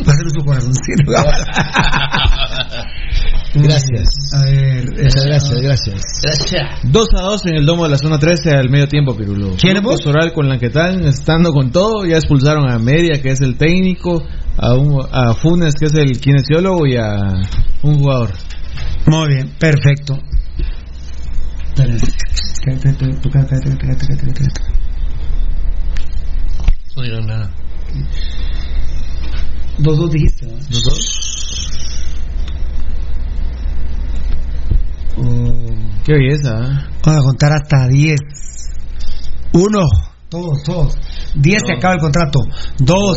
[0.08, 1.12] va a ser su corazoncito.
[3.52, 4.08] Gracias.
[4.32, 6.20] A ver, Muchas eh, gracias, gracias.
[6.22, 6.62] Gracias.
[6.84, 9.56] 2 a 2 en el domo de la zona 13 al medio tiempo, Pirulo.
[9.60, 10.00] ¿Quién vos?
[10.02, 14.22] Soral con Lanquetán, estando con todo, ya expulsaron a Media, que es el técnico,
[14.56, 17.42] a, un- a Funes, que es el kinesiólogo, y a
[17.82, 18.30] un jugador.
[19.06, 20.14] Muy bien, perfecto.
[20.14, 20.18] Espérense.
[20.18, 21.59] Cállate, tú, tú, cállate, cállate, cállate, cállate, cállate.
[26.96, 27.50] No digan nada.
[29.78, 30.52] Dos, dos dijiste, ¿no?
[30.52, 31.20] ¿Los dos?
[35.16, 35.50] Oh.
[36.04, 36.90] Qué belleza, ¿eh?
[37.04, 38.18] Vamos a contar hasta 10.
[39.52, 39.86] Uno.
[40.28, 40.96] Todos, todos.
[41.34, 42.40] 10 se acaba el contrato.
[42.78, 43.16] Dos.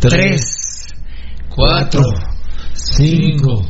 [0.00, 0.86] Tres.
[1.48, 2.02] Cuatro.
[2.74, 3.64] Cinco.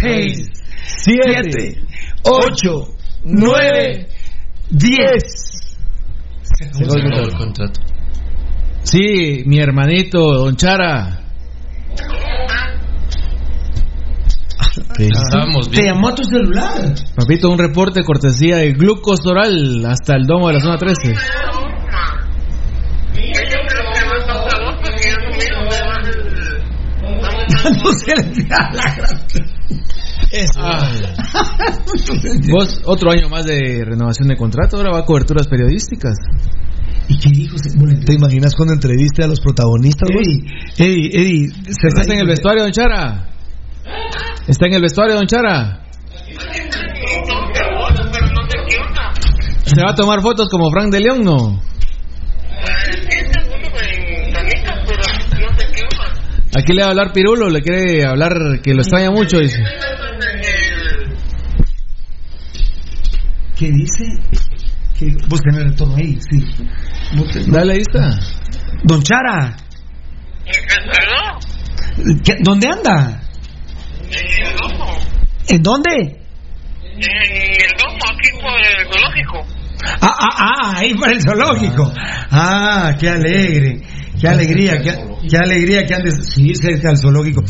[0.00, 0.50] Seis.
[0.96, 1.89] Siete.
[2.24, 2.94] Ocho.
[3.24, 4.08] Nueve.
[4.70, 5.76] Diez.
[6.42, 7.80] Se acabó el contrato.
[8.82, 11.20] Sí, mi hermanito, Don Chara.
[14.98, 15.94] Estábamos Te bien.
[15.94, 16.94] llamó a tu celular.
[17.16, 21.14] Papito, un reporte cortesía de Glucosoral hasta el domo de la zona 13.
[27.82, 28.82] no se le da la
[30.30, 30.52] gracia.
[30.58, 30.90] Ah.
[32.50, 36.14] Vos, otro año más de renovación de contrato, ahora va a coberturas periodísticas.
[37.08, 37.56] ¿Y qué dijo?
[38.06, 40.08] ¿Te imaginas cuando entreviste a los protagonistas?
[40.10, 40.44] Eddie,
[40.78, 41.48] Eddie, Eddie.
[41.72, 43.26] se ¿Estás está- en el vestuario, Don Chara?
[44.46, 45.82] ¿Está en el vestuario, Don Chara?
[49.64, 51.60] ¿Se va a tomar fotos como Frank de León, no?
[56.56, 59.62] Aquí le va a hablar Pirulo, le quiere hablar que lo extraña mucho, dice.
[63.60, 64.04] ¿Qué dice?
[64.98, 66.42] Que vos tenés retorno ahí, sí.
[67.50, 68.18] Dale, ahí está.
[68.84, 69.54] Don Chara.
[72.24, 73.20] ¿Qué- ¿Dónde anda?
[75.48, 75.90] ¿En dónde?
[75.92, 79.46] el domo aquí por el zoológico.
[80.00, 81.92] Ah, ah, ah, ahí para el zoológico.
[82.30, 83.82] Ah, qué alegre.
[84.20, 84.92] Qué alegría, qué,
[85.28, 87.42] qué alegría que andes sí, cerca del zoológico.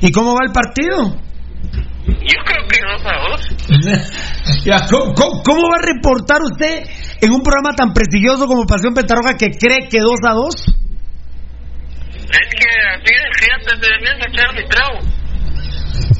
[0.00, 1.16] ¿Y cómo va el partido?
[2.06, 3.40] Yo creo que dos a dos.
[4.64, 6.84] Ya, ¿cómo, cómo- cómo va a reportar usted
[7.20, 10.54] en un programa tan prestigioso como Pasión Pentarroja que cree que 2 a 2?
[12.16, 14.98] Es que así es que antes de venir a echar mi trago.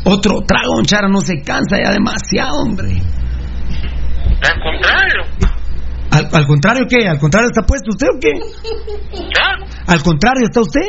[0.04, 3.00] Otro trago, don Chara, no se cansa ya demasiado, hombre.
[4.42, 5.22] Al contrario.
[6.12, 7.08] Al, al contrario, ¿qué?
[7.08, 8.32] ¿Al contrario está puesto usted o qué?
[9.12, 9.66] ¿Ya?
[9.92, 10.80] Al contrario está usted.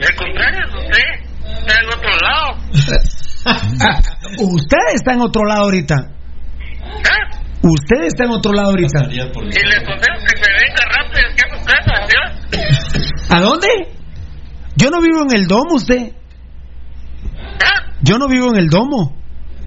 [0.00, 1.58] Al contrario es usted.
[1.58, 2.56] Está en otro lado.
[4.38, 5.94] Usted está en otro lado ahorita.
[5.96, 7.28] ¿Ah?
[7.62, 9.04] Usted está en otro lado ahorita.
[9.10, 11.92] Y le aconsejo que se venga rápido aquí a su casa.
[13.36, 13.68] ¿A dónde?
[14.76, 16.12] Yo no vivo en el domo, usted.
[18.02, 19.16] Yo no vivo en el domo.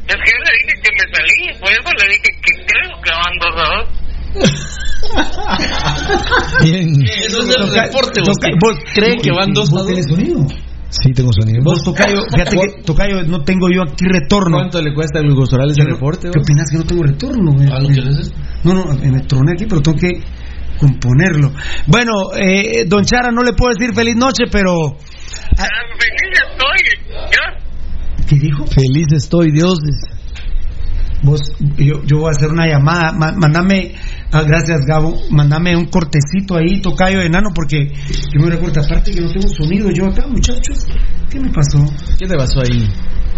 [0.08, 3.12] Es que yo le dije que me salí, por eso le dije que creo que
[3.12, 3.86] van dos a dos.
[6.64, 6.88] Bien.
[7.28, 7.90] Eso es el toca-
[8.32, 9.96] ¿usted vos- cree que van dos a ¿Vos dos?
[10.92, 11.64] Sí, tengo sonido.
[11.64, 14.58] Vos, Tocayo, fíjate que, Tocayo, no tengo yo aquí retorno.
[14.58, 16.30] ¿Cuánto le cuesta el glucosoral ese reporte?
[16.32, 17.54] ¿Qué opinas que no tengo retorno?
[17.54, 17.96] Me- Ah, ¿no me-?
[18.64, 20.22] No, no, me troné aquí, pero tengo que
[20.78, 21.52] componerlo.
[21.88, 24.74] Bueno, eh, don Chara, no le puedo decir feliz noche, pero...
[25.58, 28.26] Ah, feliz estoy, ¿ya?
[28.28, 28.66] ¿Qué dijo?
[28.68, 29.80] Feliz estoy, Dios.
[31.24, 31.40] Vos,
[31.78, 33.12] yo, yo voy a hacer una llamada.
[33.12, 33.94] Ma- mándame,
[34.32, 37.88] ah, gracias Gabo, mándame un cortecito ahí, tocayo de enano, porque
[38.34, 40.86] yo me recuerdo, aparte que no tengo sonido yo acá, muchachos.
[41.30, 41.80] ¿Qué me pasó?
[42.20, 42.90] ¿Qué te pasó ahí?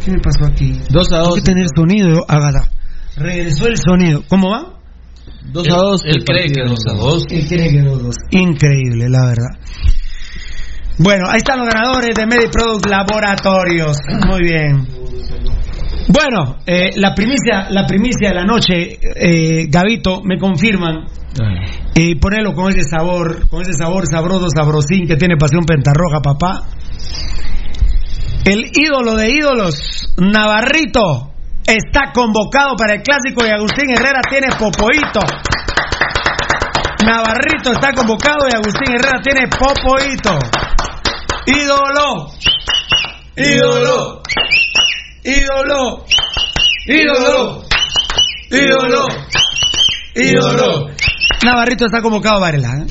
[0.03, 0.79] ¿Qué me pasó aquí?
[0.89, 1.35] Dos a Tengo dos.
[1.35, 2.69] que tener sonido, Agada.
[3.15, 4.23] Regresó el sonido.
[4.27, 4.79] ¿Cómo va?
[5.51, 6.01] Dos a dos.
[6.05, 6.69] Él el cree que partido.
[6.69, 7.23] dos a dos.
[7.29, 8.15] Él cree que los dos.
[8.31, 9.59] Increíble, la verdad.
[10.97, 13.97] Bueno, ahí están los ganadores de MediProduct Laboratorios.
[14.27, 14.87] Muy bien.
[16.07, 21.05] Bueno, eh, la primicia, la primicia de la noche, eh, Gavito, me confirman.
[21.95, 26.67] Y ponelo con ese sabor, con ese sabor sabroso, sabrosín que tiene pasión pentarroja, papá.
[28.45, 31.31] El ídolo de ídolos, Navarrito,
[31.65, 35.21] está convocado para el clásico y Agustín Herrera tiene popoito.
[37.05, 40.37] Navarrito está convocado y Agustín Herrera tiene popoito.
[41.45, 42.27] Ídolo,
[43.35, 44.21] ídolo,
[45.23, 46.05] ídolo,
[46.87, 47.63] ídolo,
[48.51, 49.05] ídolo,
[50.15, 50.87] ídolo.
[51.45, 52.69] Navarrito está convocado, Varela.
[52.79, 52.85] ¿eh?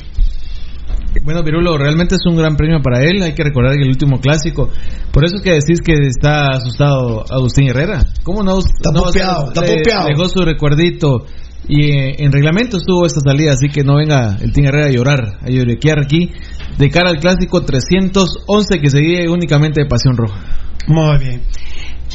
[1.23, 3.21] Bueno, Pirulo, realmente es un gran premio para él.
[3.21, 4.69] Hay que recordar que el último clásico.
[5.11, 8.03] Por eso es que decís que está asustado Agustín Herrera.
[8.23, 8.57] ¿Cómo no?
[8.59, 10.07] Está no a popeado, está le- popeado.
[10.07, 11.25] Dejó su recuerdito.
[11.67, 14.91] Y eh, en reglamento estuvo esta salida, así que no venga el Team Herrera a
[14.91, 16.29] llorar, a lloriquear aquí.
[16.77, 20.41] De cara al clásico 311 que se vive únicamente de Pasión Roja.
[20.87, 21.41] Muy bien.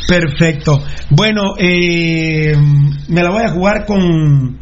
[0.06, 0.82] Perfecto.
[1.10, 2.54] Bueno, eh,
[3.08, 4.58] me la voy a jugar con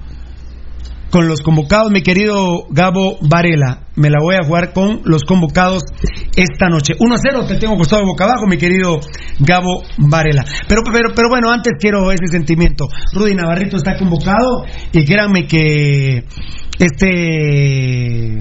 [1.10, 3.84] con los convocados, mi querido Gabo Varela.
[3.94, 5.82] Me la voy a jugar con los convocados
[6.36, 6.94] esta noche.
[6.98, 9.00] 1-0 te tengo costado boca abajo, mi querido
[9.38, 10.44] Gabo Varela.
[10.68, 12.88] Pero, pero, pero bueno, antes quiero ese sentimiento.
[13.14, 16.24] Rudy Navarrito está convocado y créanme que
[16.78, 18.38] este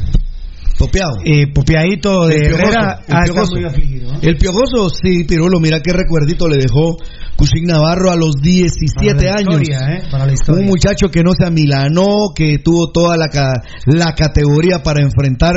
[0.78, 1.16] Popeado.
[1.24, 3.56] eh, popeadito de El piojoso, Herrera el ah, piojoso.
[3.68, 4.14] afligido.
[4.14, 4.18] ¿eh?
[4.24, 6.98] El piojoso, sí, Pirulo, mira qué recuerdito le dejó
[7.38, 9.62] Cushing Navarro a los 17 Para años.
[9.62, 10.04] historia, ¿eh?
[10.12, 10.62] Para la historia.
[10.62, 15.54] Un muchacho que no se amilanó, que tuvo toda la, ca- la categoría para enfrentar,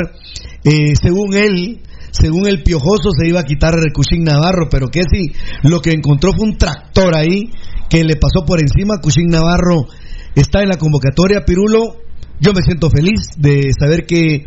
[0.63, 1.81] eh, según él,
[2.11, 5.31] según el piojoso se iba a quitar el Cushing Navarro, pero que sí,
[5.63, 7.51] lo que encontró fue un tractor ahí
[7.89, 8.99] que le pasó por encima.
[9.01, 9.85] Cushing Navarro
[10.35, 11.95] está en la convocatoria, Pirulo.
[12.39, 14.45] Yo me siento feliz de saber que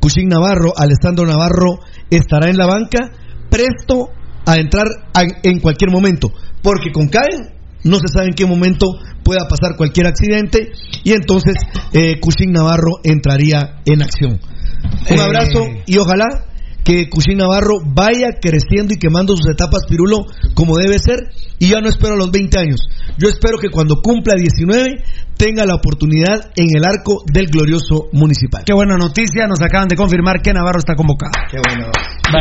[0.00, 3.10] Cushing Navarro, Alessandro Navarro, estará en la banca,
[3.50, 4.08] presto
[4.46, 6.32] a entrar a- en cualquier momento,
[6.62, 8.86] porque con Caen no se sabe en qué momento
[9.22, 10.70] pueda pasar cualquier accidente
[11.02, 11.54] y entonces
[11.92, 14.40] eh, Cushing Navarro entraría en acción.
[15.10, 15.22] Un Eh.
[15.22, 16.26] abrazo y ojalá
[16.84, 21.80] que Cushing Navarro vaya creciendo y quemando sus etapas pirulo como debe ser y ya
[21.80, 22.80] no espero a los 20 años.
[23.16, 25.02] Yo espero que cuando cumpla 19
[25.36, 28.62] tenga la oportunidad en el arco del glorioso municipal.
[28.64, 31.32] Qué buena noticia, nos acaban de confirmar que Navarro está convocado.
[31.50, 31.90] Qué bueno.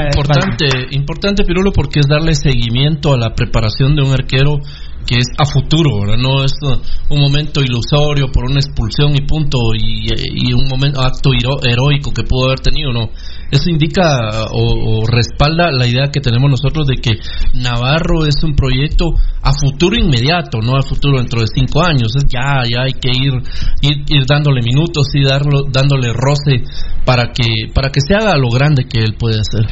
[0.08, 4.60] Importante, importante Pirulo porque es darle seguimiento a la preparación de un arquero
[5.06, 6.16] que es a futuro, ¿verdad?
[6.18, 6.80] no es uh,
[7.14, 12.12] un momento ilusorio por una expulsión y punto y, y un momento acto hero- heroico
[12.14, 13.10] que pudo haber tenido, no,
[13.53, 17.19] eso indica o, o respalda la idea que tenemos nosotros de que
[17.53, 22.15] Navarro es un proyecto a futuro inmediato, no a futuro dentro de cinco años.
[22.15, 23.33] Es ya, ya hay que ir,
[23.82, 26.64] ir, ir dándole minutos y darlo, dándole roce
[27.06, 29.67] para que, para que se haga lo grande que él puede hacer.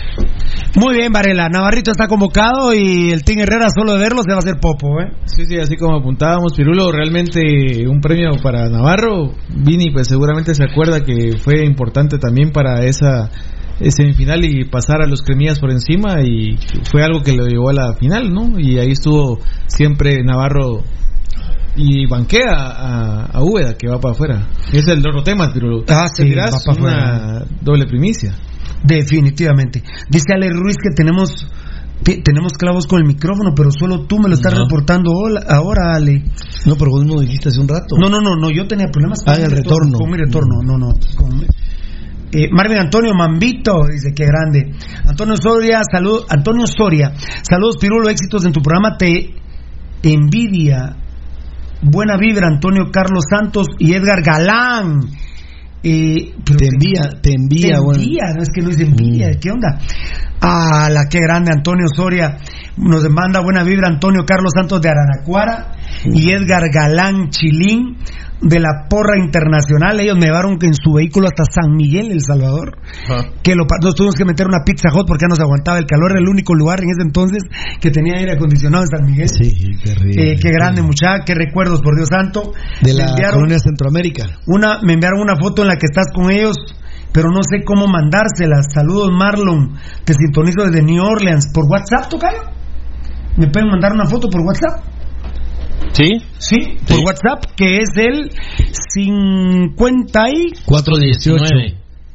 [0.76, 1.50] Muy bien, Varela.
[1.50, 5.00] Navarrito está convocado y el Team Herrera solo de verlo se va a hacer popo,
[5.02, 5.12] ¿eh?
[5.26, 9.34] Sí, sí, así como apuntábamos, Pirulo, realmente un premio para Navarro.
[9.50, 13.32] Vini, pues seguramente se acuerda que fue importante también para esa
[13.90, 16.58] semifinal y pasar a los cremillas por encima y
[16.92, 18.60] fue algo que lo llevó a la final, ¿no?
[18.60, 20.84] Y ahí estuvo siempre Navarro
[21.76, 24.48] y banquea a, a Úbeda que va para afuera.
[24.74, 28.36] Es el otro tema, pero Ah, sí, va una doble primicia.
[28.84, 29.82] Definitivamente.
[30.10, 31.48] Dice Ale Ruiz que tenemos
[32.04, 34.64] te- tenemos clavos con el micrófono, pero solo tú me lo estás No.
[34.64, 36.24] reportando hola- ahora, Ale.
[36.66, 37.96] No, pero vos no dijiste hace un rato.
[38.00, 39.98] No, no, no, no, yo tenía problemas Ah, en el mi retorno.
[40.00, 40.94] Con mi retorno, no, no.
[41.16, 41.46] con-
[42.34, 44.72] Eh, Marvin Antonio Mambito dice que grande.
[45.06, 49.34] Antonio Soria, salud, Antonio Soria, saludos Pirulo, éxitos en tu programa, te
[50.04, 50.96] envidia.
[51.84, 55.00] Buena vibra, Antonio Carlos Santos y Edgar Galán.
[55.84, 58.00] Eh, Te envía, te envía, te bueno.
[58.00, 59.80] envía, no es que no es envidia, ¿qué onda?
[60.40, 62.38] Ah, la que grande, Antonio Soria.
[62.78, 65.72] Nos manda buena vibra Antonio Carlos Santos de Araracuara
[66.06, 67.98] y Edgar Galán Chilín
[68.42, 70.00] de la Porra Internacional.
[70.00, 72.78] Ellos me llevaron en su vehículo hasta San Miguel, El Salvador.
[73.44, 76.12] Que lo, nos tuvimos que meter una pizza hot porque ya nos aguantaba el calor.
[76.12, 77.44] Era el único lugar en ese entonces
[77.80, 79.30] que tenía aire acondicionado en San Miguel.
[79.30, 79.52] Sí,
[79.84, 80.22] qué rico.
[80.22, 82.52] Eh, qué grande, muchacha, qué recuerdos, por Dios santo.
[82.82, 84.26] De la enviaron- colonia Centroamérica.
[84.48, 86.56] una, me enviaron una foto en la que estás con ellos,
[87.14, 88.74] pero no sé cómo mandárselas.
[88.74, 89.78] Saludos, Marlon.
[90.04, 91.52] Te sintonizo desde New Orleans.
[91.54, 92.42] ¿Por WhatsApp, Tocayo?
[93.38, 94.84] ¿Me pueden mandar una foto por WhatsApp?
[95.94, 96.08] ¿Sí?
[96.40, 98.32] Sí, por WhatsApp, que es el
[98.94, 100.52] 50 y...
[100.66, 101.44] 418.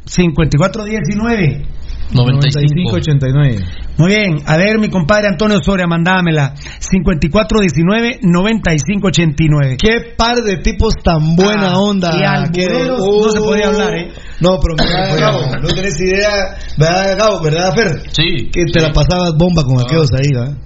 [0.06, 1.66] 5419.
[2.12, 2.94] 95.
[2.96, 3.58] 89.
[3.98, 6.54] Muy bien, a ver, mi compadre Antonio Soria, mandámela.
[6.80, 9.76] 5419-9589.
[9.76, 12.10] Qué par de tipos tan buena Ah, onda.
[12.14, 12.20] y
[12.66, 14.12] no se podía hablar, ¿eh?
[14.40, 17.42] No, pero mira, Gabo, no tenés idea, ¿verdad, Gabo?
[17.42, 18.02] ¿Verdad, Fer?
[18.12, 18.48] Sí.
[18.52, 20.56] Que te la pasabas bomba con aquellos ahí, ¿verdad?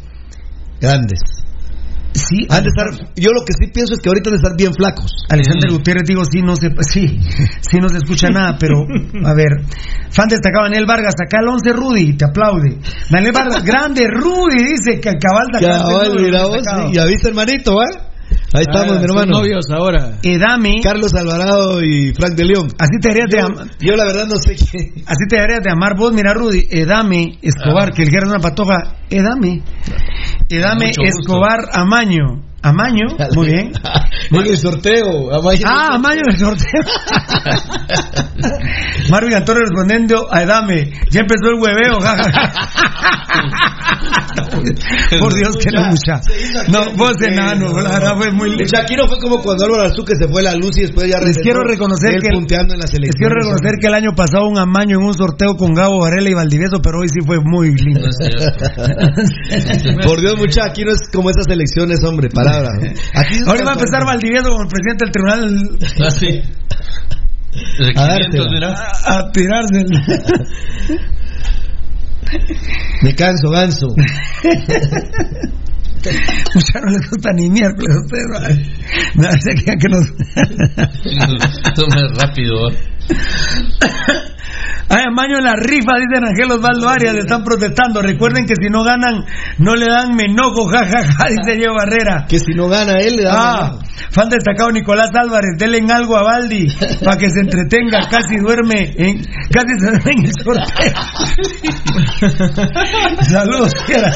[0.81, 1.21] Grandes.
[2.13, 4.57] Sí, Han de estar, yo lo que sí pienso es que ahorita han de estar
[4.57, 5.11] bien flacos.
[5.29, 7.19] Alexander Gutiérrez, digo, sí, no se, sí,
[7.61, 8.83] sí no se escucha nada, pero
[9.25, 9.65] a ver.
[10.11, 12.79] Fan destacado Daniel Vargas, acá el 11 Rudy, te aplaude.
[13.11, 15.61] Daniel Vargas, grande Rudy, dice que cabal de.
[15.67, 18.07] Cabal, mira vos, sí, ya viste hermanito, ¿eh?
[18.53, 19.39] Ahí estamos, Ah, mi son hermano.
[19.41, 20.19] novios ahora.
[20.23, 22.69] Edame, Carlos Alvarado y Frank de León.
[22.79, 25.03] así te deberías de Yo, am- yo la verdad no sé qué.
[25.07, 28.41] Así te deberías de amar vos, mira Rudy, Edame Escobar, que el guerra es una
[28.41, 29.63] patoja, Edame,
[30.51, 30.91] Edame.
[30.91, 33.73] Escobar Amaño, Amaño, muy bien.
[34.33, 35.35] En el sorteo.
[35.35, 35.63] Amaño.
[35.67, 36.83] Ah, Amaño del sorteo.
[39.11, 41.99] Marvin Antonio respondiendo a Edame, ya empezó el hueveo.
[45.19, 46.21] Por Dios que no mucha.
[46.69, 50.29] No, vos enano, la verdad fue muy El Shakiro fue como cuando Álvaro Azuque se
[50.29, 52.47] fue a la luz y después ya Les quiero reconocer que el- en
[53.01, 56.31] Les quiero reconocer que el año pasado un amaño en un sorteo con Gabo Varela
[56.31, 58.01] y Valdivieso, pero hoy sí fue muy lindo.
[60.05, 62.93] Por Dios, mucha, aquí no es como esas elecciones, hombre, palabra.
[63.15, 66.43] Aquí es Ahora va a empezar Valdivieso como el presidente del tribunal Ah, sí.
[67.97, 69.85] A a, a tirarse.
[73.03, 73.89] Me canso, ganso.
[76.55, 78.69] Mucha no les gusta ni miércoles a ustedes.
[79.17, 80.07] No, se que nos...
[81.75, 82.71] Toma rápido.
[83.11, 84.31] ¿Eh?
[84.93, 88.03] Ay, amaño en la rifa, dicen Ángel Osvaldo Arias, le están protestando.
[88.03, 89.25] Recuerden que si no ganan,
[89.59, 92.27] no le dan menojo, jajaja, dice Diego Barrera.
[92.29, 93.33] Que si no gana él, le da.
[93.33, 93.79] Ah,
[94.11, 96.67] fan destacado Nicolás Álvarez, denle en algo a Baldi
[97.05, 99.23] para que se entretenga, casi duerme en,
[99.53, 100.93] casi se duerme en el sorteo.
[103.31, 104.11] Saludos, Fiera.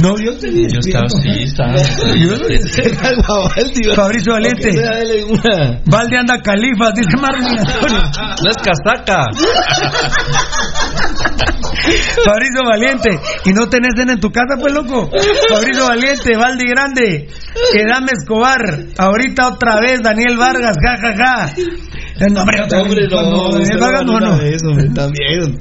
[0.00, 1.72] No, yo te Yo estaba así, estaba.
[1.72, 3.94] algo a ¿verdad?
[3.96, 5.80] Fabricio una.
[5.86, 7.58] Baldi anda califa, dice Marvin.
[7.92, 9.24] No es casaca.
[12.24, 13.20] Fabricio Valiente.
[13.44, 15.10] Y no tenés cena en tu casa, pues loco.
[15.48, 17.28] Fabricio Valiente, Valdi Grande,
[17.74, 18.60] Edame Escobar.
[18.98, 21.52] Ahorita otra vez, Daniel Vargas, ja, ja, ja.
[22.20, 23.10] No, hombre, otra Hombre, vez.
[23.10, 24.32] no, Vargas, no no, no.
[24.34, 25.58] hombre, también.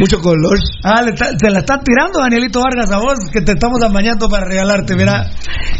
[0.00, 0.58] Mucho color.
[0.82, 4.28] Ah, le está- se la está tirando Danielito Vargas a vos, que te estamos amañando
[4.28, 5.30] para regalarte, mira.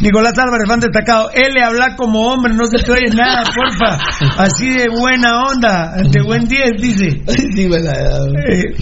[0.01, 1.31] Nicolás Álvarez, fan destacado.
[1.35, 3.99] Él le habla como hombre, no se te oye nada, porfa.
[4.39, 7.23] Así de buena onda, de buen 10, dice.
[7.55, 8.75] Sí, Eh,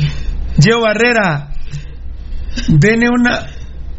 [0.60, 1.48] Gio Barrera,
[2.68, 3.46] denle una,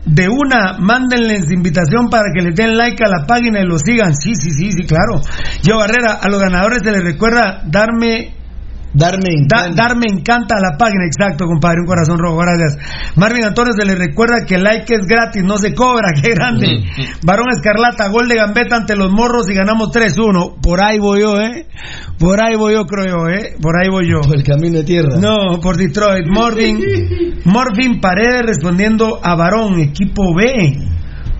[0.05, 4.15] de una, mándenles invitación para que les den like a la página y lo sigan.
[4.15, 5.21] Sí, sí, sí, sí, claro.
[5.61, 8.40] Gio Barrera, a los ganadores se les recuerda darme
[8.93, 12.77] Darme Da- dar me encanta a la página, exacto, compadre, un corazón rojo, gracias.
[13.15, 16.83] Marvin Antonio se le recuerda que el like es gratis, no se cobra, qué grande.
[17.23, 20.59] Varón Escarlata, gol de gambeta ante los morros y ganamos 3-1.
[20.61, 21.67] Por ahí voy yo, ¿eh?
[22.19, 23.55] Por ahí voy yo, creo yo, ¿eh?
[23.61, 24.19] Por ahí voy yo.
[24.21, 25.17] Por el camino de tierra.
[25.19, 26.27] No, por Detroit.
[26.29, 26.79] Morvin,
[27.45, 30.77] Morvin Paredes respondiendo a Varón, equipo B.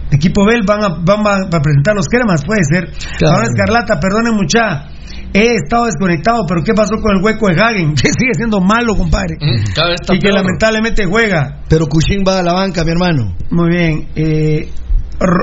[0.10, 2.92] Equipo B van a, van a, a presentar los cremas, puede ser.
[3.18, 3.36] Claro.
[3.36, 4.88] Ahora Escarlata, perdone mucha.
[5.34, 7.94] He estado desconectado, pero ¿qué pasó con el hueco de Hagen?
[7.96, 9.38] Que sigue siendo malo, compadre.
[9.76, 10.40] Cada vez está Y que peor.
[10.44, 11.62] lamentablemente juega.
[11.70, 13.36] Pero Cushing va a la banca, mi hermano.
[13.50, 14.08] Muy bien.
[14.16, 14.70] eh,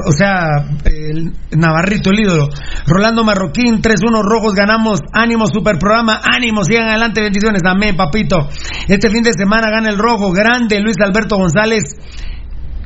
[0.09, 2.49] o sea, el Navarrito, el ídolo.
[2.85, 4.99] Rolando Marroquín, 3-1 rojos, ganamos.
[5.13, 6.21] Ánimo, super programa.
[6.25, 7.63] Ánimo, sigan adelante, bendiciones.
[7.65, 8.49] Amén, papito.
[8.89, 10.33] Este fin de semana gana el rojo.
[10.33, 11.85] Grande, Luis Alberto González.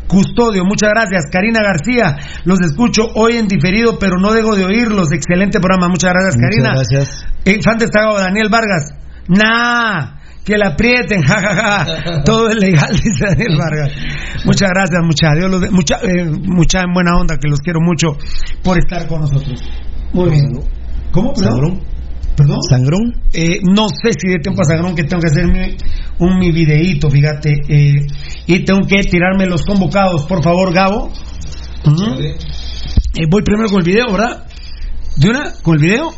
[0.09, 1.25] Custodio, muchas gracias.
[1.33, 5.11] Karina García, los escucho hoy en diferido, pero no dejo de oírlos.
[5.13, 6.71] Excelente programa, muchas gracias, Karina.
[6.75, 7.27] Muchas gracias.
[7.45, 8.91] Eh, fan destacado Daniel Vargas.
[9.29, 12.23] Nah, que la aprieten, jajaja.
[12.25, 13.93] Todo es legal, dice Daniel Vargas.
[14.45, 17.81] Muchas gracias, mucha, Dios los de- mucha, eh, mucha en buena onda, que los quiero
[17.81, 18.17] mucho
[18.63, 19.61] por estar con nosotros.
[20.13, 20.45] Muy bien.
[21.13, 21.33] ¿Cómo?
[21.33, 21.81] Perdón.
[22.37, 22.37] Sangrón.
[22.37, 22.59] ¿Perdón?
[22.69, 23.13] ¿Sangrón?
[23.33, 25.77] Eh, no sé si de tiempo a Sangrón que tengo que hacer mi-
[26.19, 27.53] un mi videíto, fíjate.
[27.69, 28.07] eh,
[28.47, 31.11] y tengo que tirarme los convocados, por favor, Gabo.
[33.15, 34.47] Eh, voy primero con el video, ¿verdad?
[35.17, 35.53] ¿De una?
[35.63, 36.11] ¿Con el video?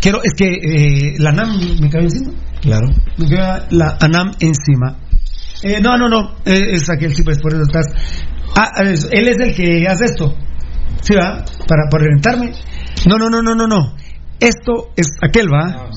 [0.00, 2.32] Quiero, es que eh, la NAM me cayó encima.
[2.60, 2.88] Claro.
[3.18, 4.96] Me queda la ANAM encima.
[5.62, 7.86] Eh, no, no, no, eh, es aquel tipo, es por eso estás.
[8.56, 10.34] Ah, es- él es el que hace esto.
[11.02, 11.44] ¿Sí, va?
[11.68, 12.52] Para, para orientarme.
[13.06, 13.94] No, no, no, no, no, no.
[14.40, 15.90] Esto es aquel, va.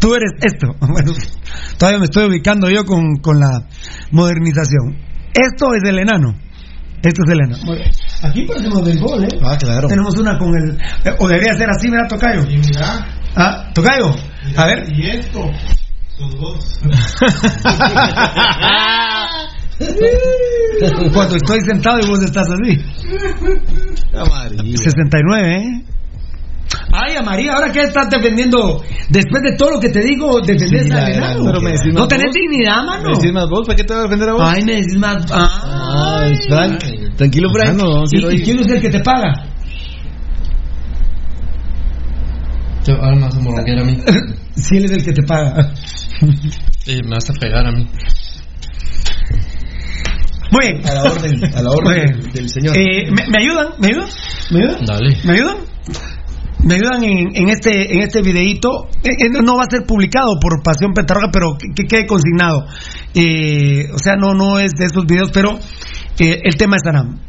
[0.00, 0.68] Tú eres esto.
[0.80, 1.12] Bueno,
[1.78, 3.66] todavía me estoy ubicando yo con, con la
[4.10, 4.96] modernización.
[5.32, 6.34] Esto es el enano.
[7.02, 7.64] Esto es el enano.
[7.64, 7.90] Muy bien.
[8.22, 9.28] Aquí parecemos del gol, ¿eh?
[9.42, 9.88] Ah, claro.
[9.88, 10.78] Tenemos una con el.
[11.04, 12.42] eh, o debería ser así, mira, Tocayo.
[12.48, 13.06] Y mira,
[13.36, 14.14] Ah, Tocayo.
[14.56, 14.84] A ver.
[14.92, 15.50] y esto,
[16.20, 16.80] los dos.
[21.12, 22.80] Cuando estoy sentado y vos estás así.
[24.76, 25.84] 69, ¿eh?
[26.92, 30.84] Ay, a María, ahora que estás defendiendo, después de todo lo que te digo, defendés
[30.84, 31.44] Sí, al enano.
[31.46, 32.34] pero me decís no tenés vos.
[32.34, 33.02] dignidad, mano.
[33.10, 33.66] ¿Me decís más vos?
[33.66, 34.42] ¿Para qué te voy a defender a vos?
[34.46, 35.26] Ay, me decís más.
[35.30, 36.20] Ah.
[36.24, 36.80] Ay, Frank.
[37.16, 37.76] Tranquilo, Frank.
[37.76, 39.46] No, no, ¿Y, sí y quién es el que te paga?
[42.86, 43.98] Yo, ahora me vas a moronguear a mí.
[44.56, 45.72] Si él es el que te paga.
[46.86, 47.88] Eh, me vas a pegar a mí.
[50.50, 50.86] Muy bien.
[50.86, 52.76] A la orden, a la orden del, del señor.
[52.76, 53.68] Eh, ¿me, me ayudan?
[53.78, 54.08] ¿Me ayudan?
[54.50, 54.84] ¿Me ayudan?
[54.84, 55.16] Dale.
[55.24, 55.56] ¿Me ayudan?
[56.66, 58.88] Me ayudan en, en este en este videíto.
[59.02, 62.64] Eh, eh, no- va a ser publicado por Pasión Petarroja, pero que, que quede consignado.
[63.14, 65.58] Eh, o sea, no no es de esos videos, pero
[66.18, 67.20] eh, el tema es Anam.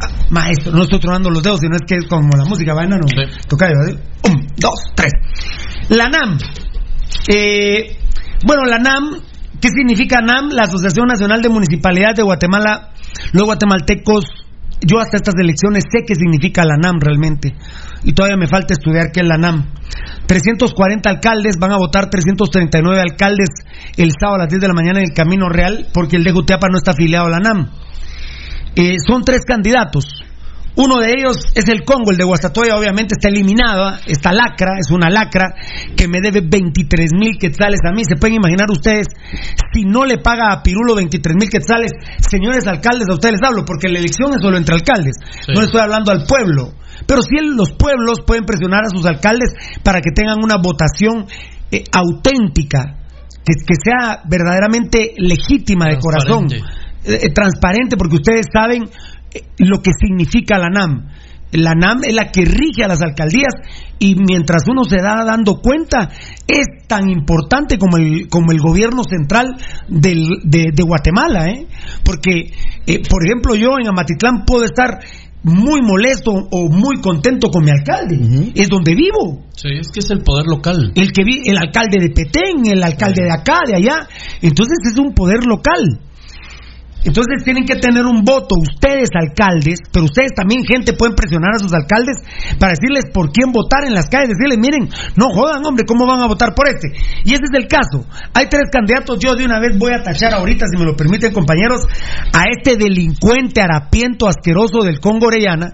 [0.00, 2.96] Ah, Maestro, no estoy tronando los dedos, sino es que es como la música, vaina,
[2.96, 3.06] no.
[3.08, 3.40] Sí.
[3.48, 4.00] Toca, ¿verdad?
[4.24, 5.12] Un, dos, tres.
[5.88, 6.38] La NAM.
[8.46, 9.20] Bueno, la NAM,
[9.60, 10.50] ¿qué significa NAM?
[10.50, 12.90] La Asociación Nacional de Municipalidades de Guatemala.
[13.32, 14.24] Los guatemaltecos,
[14.80, 17.54] yo hasta estas elecciones sé qué significa la NAM realmente.
[18.02, 19.72] Y todavía me falta estudiar qué es la NAM.
[20.26, 23.50] 340 alcaldes, van a votar 339 alcaldes
[23.96, 26.32] el sábado a las 10 de la mañana en el Camino Real, porque el de
[26.32, 27.70] Jutiapa no está afiliado a la NAM.
[28.76, 30.23] Eh, son tres candidatos.
[30.76, 34.90] Uno de ellos es el Congo, el de Guastatoya, obviamente está eliminado, está lacra, es
[34.90, 35.54] una lacra
[35.96, 38.02] que me debe 23 mil quetzales a mí.
[38.04, 39.06] Se pueden imaginar ustedes,
[39.72, 43.64] si no le paga a Pirulo 23 mil quetzales, señores alcaldes, a ustedes les hablo,
[43.64, 45.14] porque la elección es solo entre alcaldes,
[45.46, 45.52] Sí.
[45.54, 46.74] no estoy hablando al pueblo.
[47.06, 51.26] Pero sí los pueblos pueden presionar a sus alcaldes para que tengan una votación
[51.70, 52.98] eh, auténtica,
[53.44, 57.26] que, que sea verdaderamente legítima de corazón Transparente.
[57.26, 58.88] eh, transparente porque ustedes saben eh,
[59.58, 61.08] lo que significa la NAM.
[61.52, 63.54] La NAM es la que rige a las alcaldías
[64.00, 66.10] y mientras uno se da dando cuenta
[66.48, 69.54] es tan importante como el, como el gobierno central
[69.88, 71.66] del- de, de Guatemala, ¿eh?
[72.04, 72.50] porque
[72.86, 74.98] eh, por ejemplo yo en Amatitlán puedo estar
[75.44, 80.10] muy molesto o muy contento con mi alcalde, es donde vivo, Sí, es que es
[80.10, 80.90] el poder local.
[80.96, 84.08] el que vi, el alcalde de Petén, el alcalde de acá, de allá.
[84.42, 86.00] Entonces es un poder local.
[87.04, 91.58] Entonces tienen que tener un voto ustedes alcaldes, pero ustedes también gente pueden presionar a
[91.58, 92.16] sus alcaldes
[92.58, 96.20] para decirles por quién votar en las calles, decirles, miren, no jodan hombre, ¿cómo van
[96.20, 96.88] a votar por este?
[97.24, 98.06] Y ese es el caso.
[98.32, 101.32] Hay tres candidatos, yo de una vez voy a tachar ahorita, si me lo permiten
[101.32, 101.82] compañeros,
[102.32, 105.72] a este delincuente harapiento asqueroso del Congo Orellana,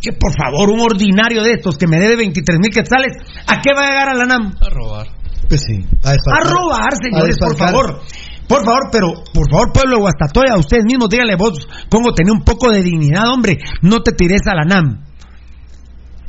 [0.00, 3.12] que por favor, un ordinario de estos que me debe 23 mil quetzales,
[3.46, 4.54] ¿a qué va a llegar a la NAM?
[4.60, 5.08] A robar.
[5.48, 5.84] Pues sí.
[6.04, 8.02] A, A robar, señores, A por favor.
[8.50, 12.42] Por favor, pero, por favor, pueblo de Guastatoya, ustedes mismos díganle vos, Congo, tenía un
[12.42, 15.04] poco de dignidad, hombre, no te tires a la NAM.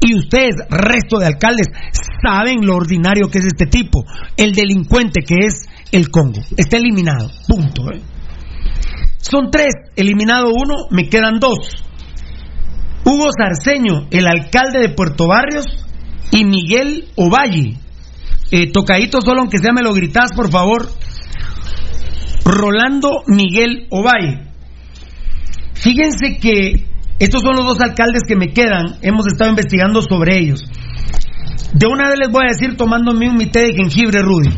[0.02, 1.66] Y ustedes, resto de alcaldes,
[2.24, 4.06] saben lo ordinario que es este tipo.
[4.38, 6.42] El delincuente que es el Congo.
[6.58, 7.32] Está eliminado.
[7.48, 7.92] Punto.
[7.92, 8.02] ¿eh?
[9.18, 9.74] Son tres.
[9.96, 11.58] Eliminado uno, me quedan dos.
[13.04, 15.66] Hugo Sarceño, el alcalde de Puerto Barrios,
[16.32, 17.78] y Miguel Ovalle.
[18.52, 20.88] Eh, tocadito solo, aunque sea me lo gritas, por favor.
[22.46, 24.48] Rolando Miguel Ovalle.
[25.74, 26.86] Fíjense que
[27.20, 28.98] estos son los dos alcaldes que me quedan.
[29.02, 30.66] Hemos estado investigando sobre ellos.
[31.74, 34.50] De una vez les voy a decir, tomándome un té de jengibre, Rudy.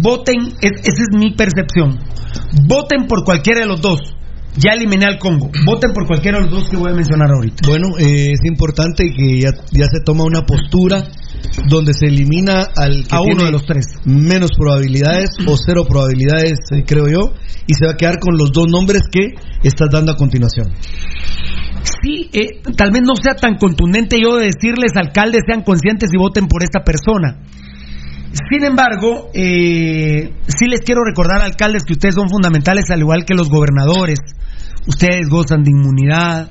[0.00, 1.98] Voten, esa es mi percepción.
[2.66, 4.00] Voten por cualquiera de los dos.
[4.56, 5.50] Ya eliminé al Congo.
[5.64, 7.68] Voten por cualquiera de los dos que voy a mencionar ahorita.
[7.68, 11.04] Bueno, eh, es importante que ya, ya se toma una postura
[11.68, 13.86] donde se elimina al que A uno tiene de los tres.
[14.04, 17.32] menos probabilidades o cero probabilidades, eh, creo yo,
[17.66, 20.72] y se va a quedar con los dos nombres que estás dando a continuación.
[22.02, 26.18] Sí, eh, tal vez no sea tan contundente yo de decirles, alcaldes, sean conscientes y
[26.18, 27.38] voten por esta persona.
[28.50, 33.34] Sin embargo, eh, sí les quiero recordar, alcaldes, que ustedes son fundamentales, al igual que
[33.34, 34.18] los gobernadores.
[34.86, 36.50] Ustedes gozan de inmunidad.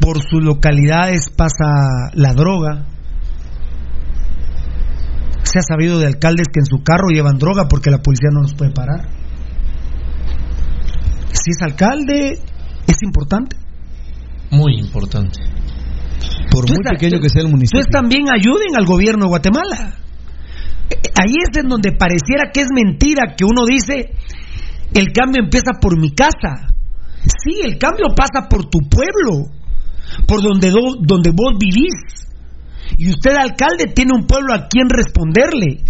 [0.00, 2.86] Por sus localidades pasa la droga.
[5.46, 8.42] Se ha sabido de alcaldes que en su carro llevan droga porque la policía no
[8.42, 9.08] los puede parar.
[11.32, 12.40] Si es alcalde,
[12.86, 13.56] es importante.
[14.50, 15.38] Muy importante.
[16.50, 17.80] Por muy pequeño que sea el municipio.
[17.80, 19.94] Ustedes también ayuden al gobierno de Guatemala.
[21.18, 24.10] Ahí es en donde pareciera que es mentira que uno dice
[24.94, 26.68] el cambio empieza por mi casa.
[27.22, 29.50] Sí, el cambio pasa por tu pueblo,
[30.26, 32.26] por donde, do- donde vos vivís.
[32.98, 35.84] Y usted, alcalde, tiene un pueblo a quien responderle.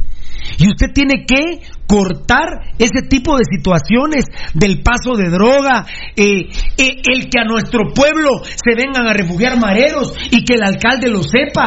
[0.58, 5.84] Y usted tiene que cortar ese tipo de situaciones del paso de droga,
[6.16, 10.62] eh, eh, el que a nuestro pueblo se vengan a refugiar mareros y que el
[10.62, 11.64] alcalde lo sepa.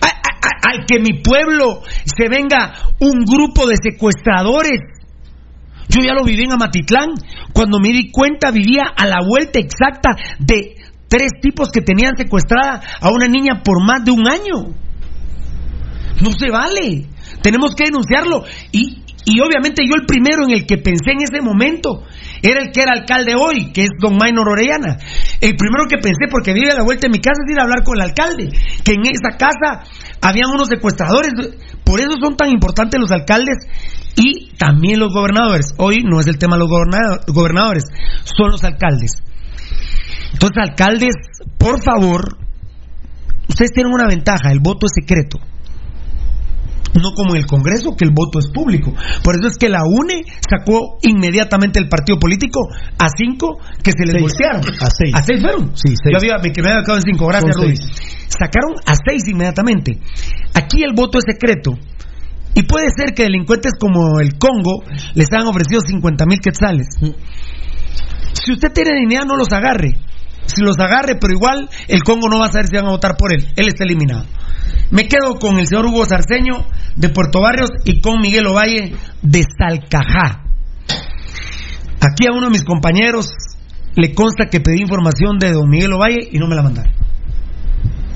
[0.00, 4.78] A- al que mi pueblo se venga un grupo de secuestradores.
[5.88, 7.10] Yo ya lo viví en Amatitlán.
[7.52, 10.75] Cuando me di cuenta, vivía a la vuelta exacta de
[11.08, 14.74] tres tipos que tenían secuestrada a una niña por más de un año.
[16.22, 17.06] No se vale.
[17.42, 18.44] Tenemos que denunciarlo.
[18.72, 22.02] Y, y obviamente yo el primero en el que pensé en ese momento
[22.42, 24.96] era el que era alcalde hoy, que es don Maynor Orellana.
[25.40, 27.64] El primero que pensé, porque vive a la vuelta de mi casa, es ir a
[27.64, 28.48] hablar con el alcalde.
[28.84, 29.84] Que en esa casa
[30.22, 31.32] habían unos secuestradores.
[31.84, 33.58] Por eso son tan importantes los alcaldes
[34.16, 35.74] y también los gobernadores.
[35.76, 37.84] Hoy no es el tema de los goberna- gobernadores,
[38.24, 39.22] son los alcaldes.
[40.32, 41.14] Entonces, alcaldes,
[41.58, 42.38] por favor,
[43.48, 45.38] ustedes tienen una ventaja, el voto es secreto.
[46.94, 48.90] No como en el Congreso, que el voto es público.
[49.22, 52.60] Por eso es que la UNE sacó inmediatamente el partido político
[52.98, 54.22] a cinco que se les Seis.
[54.22, 54.62] voltearon.
[54.80, 55.14] A seis.
[55.14, 55.76] ¿A seis fueron?
[55.76, 56.12] Sí, seis.
[56.12, 57.80] Yo había, me, que me había quedado en cinco, gracias seis.
[58.28, 59.98] Sacaron a seis inmediatamente.
[60.54, 61.76] Aquí el voto es secreto.
[62.54, 64.82] Y puede ser que delincuentes como el Congo
[65.14, 66.86] les han ofrecido 50 mil quetzales.
[68.32, 69.92] Si usted tiene dinero, no los agarre.
[70.46, 73.16] Si los agarre, pero igual el Congo no va a saber si van a votar
[73.16, 73.46] por él.
[73.56, 74.24] Él está eliminado.
[74.90, 79.44] Me quedo con el señor Hugo Sarceño de Puerto Barrios y con Miguel Ovalle de
[79.58, 80.44] Salcajá.
[82.00, 83.28] Aquí a uno de mis compañeros
[83.94, 86.92] le consta que pedí información de don Miguel Ovalle y no me la mandaron.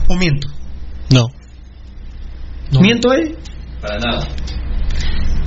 [0.08, 0.48] ¿O miento?
[1.10, 1.26] No.
[2.80, 3.36] ¿Miento él?
[3.80, 4.28] Para nada.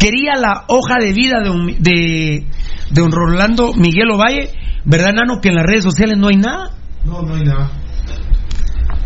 [0.03, 2.45] Quería la hoja de vida de, un- de,
[2.91, 4.49] de don Rolando Miguel Ovalle,
[4.83, 5.39] ¿verdad, Nano?
[5.41, 6.71] Que en las redes sociales no hay nada.
[7.05, 7.71] No, no hay nada.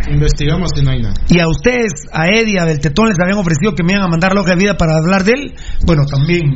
[0.09, 1.13] Investigamos y no hay nada.
[1.29, 4.33] Y a ustedes, a Eddie, a Beltetón, les habían ofrecido que me iban a mandar
[4.33, 5.53] la hoja de vida para hablar de él.
[5.85, 6.53] Bueno, también.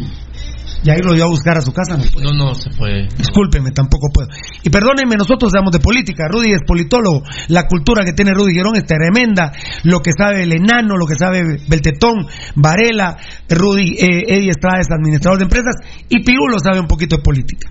[0.84, 1.98] Y ahí lo iba a buscar a su casa.
[1.98, 2.32] No.
[2.32, 3.08] No, no se puede.
[3.16, 4.30] Discúlpeme, tampoco puedo.
[4.64, 6.28] Y perdónenme, nosotros sabemos de política.
[6.28, 7.22] Rudy es politólogo.
[7.50, 9.52] La cultura que tiene Rudy Gerón es tremenda.
[9.84, 14.88] Lo que sabe el enano, lo que sabe Beltetón, Varela, Rudy, eh, Eddie Estrada es
[14.92, 15.76] administrador de empresas.
[16.10, 17.70] Y Pirulo sabe un poquito de política.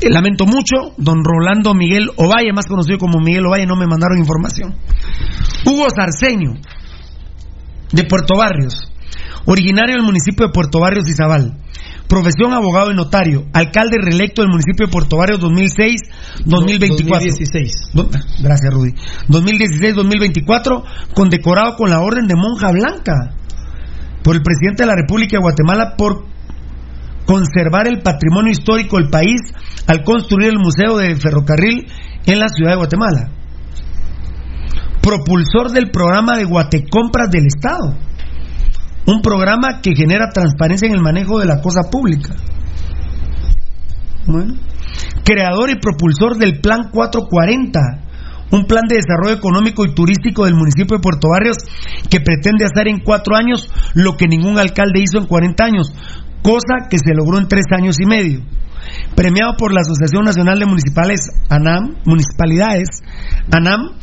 [0.00, 4.18] Eh, Lamento mucho, don Rolando Miguel Ovalle, más conocido como Miguel Ovalle, no me mandaron
[4.18, 4.74] información.
[5.64, 6.54] Hugo Sarceño,
[7.92, 8.92] de Puerto Barrios,
[9.46, 11.56] originario del municipio de Puerto Barrios Izabal.
[12.08, 16.46] Profesión abogado y notario, alcalde reelecto del municipio de Puerto Barrios 2006-2024.
[16.46, 17.90] 2016.
[17.94, 18.08] Do-
[18.42, 18.92] Gracias, Rudy.
[19.28, 20.84] 2016-2024,
[21.14, 23.14] condecorado con la Orden de Monja Blanca
[24.22, 26.26] por el presidente de la República de Guatemala por
[27.26, 29.40] conservar el patrimonio histórico del país
[29.88, 31.86] al construir el Museo de Ferrocarril
[32.26, 33.30] en la ciudad de Guatemala.
[35.02, 37.94] Propulsor del programa de Guatecompras del Estado.
[39.06, 42.34] Un programa que genera transparencia en el manejo de la cosa pública.
[44.26, 44.54] Bueno.
[45.24, 47.80] Creador y propulsor del Plan 440,
[48.50, 51.58] un plan de desarrollo económico y turístico del municipio de Puerto Barrios
[52.08, 55.92] que pretende hacer en cuatro años lo que ningún alcalde hizo en 40 años,
[56.42, 58.40] cosa que se logró en tres años y medio.
[59.16, 63.02] Premiado por la Asociación Nacional de Municipales ANAM, Municipalidades,
[63.50, 63.96] ANAM,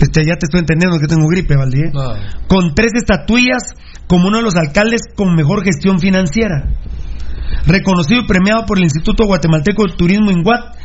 [0.00, 1.92] este, ya te estoy entendiendo que tengo gripe, Valdí, ¿eh?
[2.48, 3.72] con tres estatuillas
[4.06, 6.68] como uno de los alcaldes con mejor gestión financiera.
[7.66, 10.76] Reconocido y premiado por el Instituto Guatemalteco de Turismo INGUAT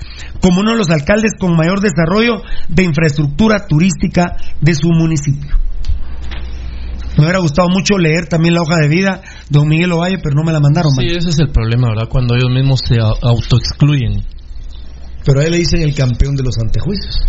[0.42, 5.56] como uno de los alcaldes con mayor desarrollo de infraestructura turística de su municipio.
[7.18, 10.34] Me hubiera gustado mucho leer también la hoja de vida de don Miguel Ovalle, pero
[10.36, 10.92] no me la mandaron.
[10.92, 12.08] Sí, ese es el problema, ¿verdad?
[12.10, 14.24] Cuando ellos mismos se autoexcluyen.
[15.26, 17.22] Pero a él le dicen el campeón de los antejuicios.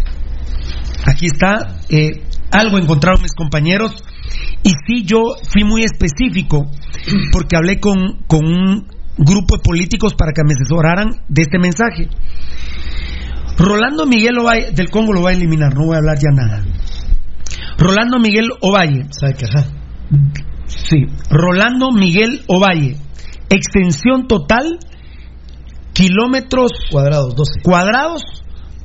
[1.05, 2.23] Aquí está, eh,
[2.53, 3.93] algo encontraron mis compañeros.
[4.63, 5.21] Y sí, yo
[5.53, 6.71] fui muy específico
[7.33, 8.87] porque hablé con, con un
[9.19, 12.09] grupo de políticos para que me asesoraran de este mensaje.
[13.59, 16.65] Rolando Miguel Ovalle, del Congo lo va a eliminar, no voy a hablar ya nada.
[17.79, 19.07] Rolando Miguel Ovalle.
[20.67, 22.97] Sí, Rolando Miguel Ovalle.
[23.51, 24.79] Extensión total,
[25.93, 27.61] kilómetros cuadrados, 12.
[27.63, 28.23] Cuadrados,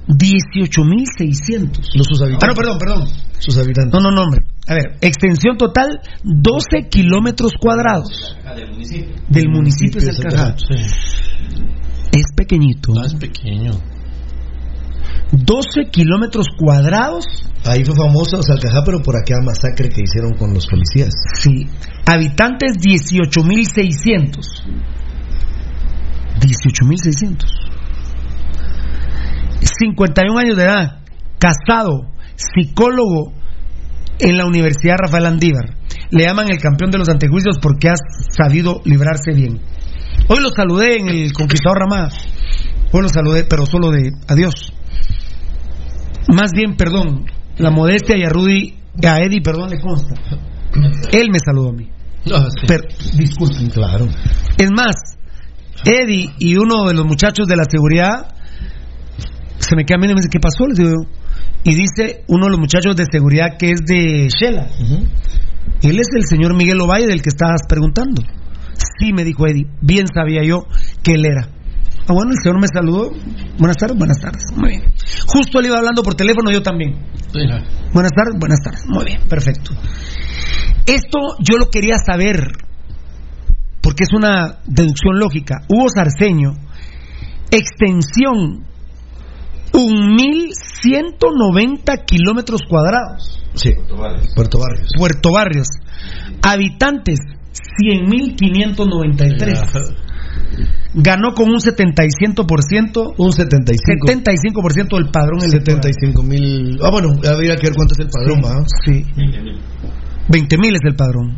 [0.07, 1.95] 18.600.
[1.95, 2.43] Los sus habitantes.
[2.43, 3.07] Ah, no, perdón, perdón.
[3.39, 3.93] Sus habitantes.
[3.93, 4.45] No, no, no, hombre.
[4.67, 8.35] A ver, extensión total, 12 kilómetros cuadrados.
[9.29, 10.55] Del municipio de Salcajá.
[12.11, 12.91] Es pequeñito.
[13.05, 13.71] es pequeño.
[15.31, 17.23] 12 kilómetros cuadrados.
[17.65, 21.13] Ahí fue famoso Salcajá, pero por aquella masacre que hicieron con los policías.
[21.39, 21.67] Sí.
[22.05, 24.65] Habitantes 18.600.
[26.41, 27.45] 18.600.
[29.79, 30.99] 51 años de edad.
[31.39, 32.11] Casado.
[32.35, 33.36] Psicólogo
[34.19, 35.77] en la Universidad Rafael Andívar.
[36.09, 37.95] Le llaman el campeón de los antejuicios porque ha
[38.31, 39.59] sabido librarse bien.
[40.29, 42.09] Hoy lo saludé en el Conquistador Ramada.
[42.91, 44.73] Hoy lo saludé, pero solo de adiós.
[46.33, 47.25] Más bien, perdón,
[47.57, 50.15] la modestia y a Rudy, a Eddie, perdón, le consta.
[51.11, 51.89] Él me saludó a mí.
[52.67, 52.83] Pero,
[53.17, 53.69] disculpen.
[53.69, 54.07] Claro.
[54.57, 55.17] Es más,
[55.85, 58.33] Eddie y uno de los muchachos de la seguridad
[59.59, 60.67] se me queda mirando y me dice, ¿qué pasó?
[60.67, 61.16] Les digo yo.
[61.63, 64.67] Y dice uno de los muchachos de seguridad que es de Shela.
[65.81, 68.23] Él es el señor Miguel Ovalle del que estabas preguntando.
[68.99, 69.67] Sí, me dijo Eddie.
[69.81, 70.65] Bien sabía yo
[71.03, 71.49] que él era.
[72.09, 73.11] Ah, bueno, el señor me saludó.
[73.59, 74.43] Buenas tardes, buenas tardes.
[74.55, 74.83] Muy bien.
[75.27, 76.95] Justo él iba hablando por teléfono, yo también.
[77.93, 78.85] Buenas tardes, buenas tardes.
[78.87, 79.71] Muy bien, perfecto.
[80.85, 82.47] Esto yo lo quería saber,
[83.81, 85.63] porque es una deducción lógica.
[85.67, 86.53] Hugo Sarceño,
[87.51, 88.65] extensión
[89.71, 93.41] 1.190 kilómetros cuadrados.
[93.53, 93.69] Sí,
[94.35, 94.91] Puerto Barrios.
[94.97, 95.69] Puerto Barrios.
[96.41, 97.19] Habitantes,
[97.81, 99.95] 100.593.
[100.93, 103.15] Ganó con un 75%.
[103.17, 104.05] Un 75.
[104.07, 105.81] 75% del padrón electoral.
[105.83, 106.79] 75 mil.
[106.81, 108.65] Ah, bueno, habría que ver cuánto es el padrón, ¿va?
[108.83, 109.05] Sí.
[110.29, 111.37] 20 mil es el padrón.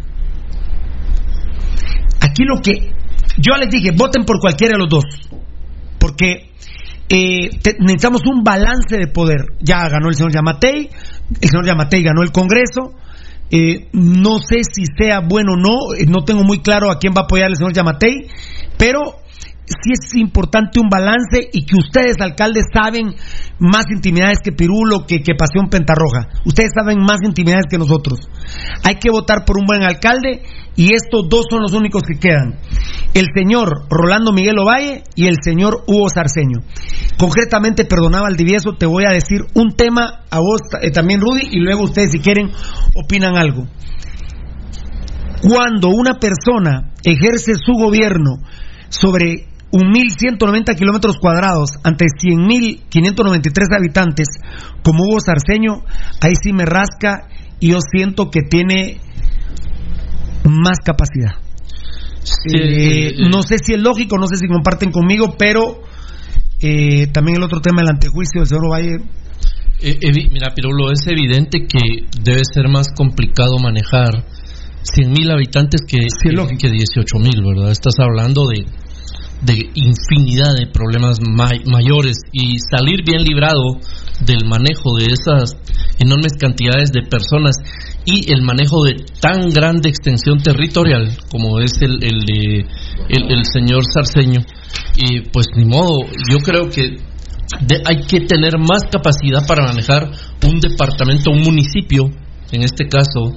[2.21, 2.93] Aquí lo que.
[3.37, 5.05] Yo les dije, voten por cualquiera de los dos.
[5.99, 6.48] Porque
[7.09, 9.39] eh, te- necesitamos un balance de poder.
[9.59, 10.89] Ya ganó el señor Yamatei,
[11.41, 12.93] el señor Yamatei ganó el Congreso.
[13.51, 17.13] eh, no sé si sea bueno o no, eh, no tengo muy claro a quién
[17.17, 18.27] va a apoyar el señor Yamatei,
[18.77, 19.15] pero
[19.69, 23.15] sí es importante un balance y que ustedes, alcaldes, saben
[23.59, 26.29] más intimidades que Pirulo, que, que Pasión Pentarroja.
[26.45, 28.19] Ustedes saben más intimidades que nosotros.
[28.83, 30.41] Hay que votar por un buen alcalde
[30.75, 32.59] y estos dos son los únicos que quedan.
[33.13, 36.59] El señor Rolando Miguel Ovalle y el señor Hugo Sarceño.
[37.17, 41.49] Concretamente, perdonaba al divieso, te voy a decir un tema a vos eh, también, Rudy,
[41.51, 42.49] y luego ustedes, si quieren,
[42.95, 43.67] opinan algo.
[45.41, 48.37] Cuando una persona ejerce su gobierno
[48.89, 54.27] sobre 1.190 kilómetros cuadrados ante 100.593 habitantes,
[54.83, 55.83] como Hugo Sarceño,
[56.21, 57.27] ahí sí me rasca
[57.59, 58.99] y yo siento que tiene
[60.49, 61.35] más capacidad.
[62.53, 65.81] Eh, no sé si es lógico, no sé si comparten conmigo, pero
[66.59, 68.97] eh, también el otro tema del antejuicio del señor Valle.
[69.81, 74.25] Eh, mira, Pirulo, es evidente que debe ser más complicado manejar
[74.83, 77.71] 100.000 habitantes que, que, que 18.000, ¿verdad?
[77.71, 78.65] Estás hablando de,
[79.41, 83.79] de infinidad de problemas may- mayores y salir bien librado
[84.25, 85.55] del manejo de esas
[85.99, 87.55] enormes cantidades de personas
[88.05, 93.83] y el manejo de tan grande extensión territorial como es el, el, el, el señor
[93.93, 94.41] Sarceño,
[94.97, 96.97] y pues ni modo, yo creo que
[97.61, 100.11] de- hay que tener más capacidad para manejar
[100.45, 102.09] un departamento, un municipio,
[102.51, 103.31] en este caso,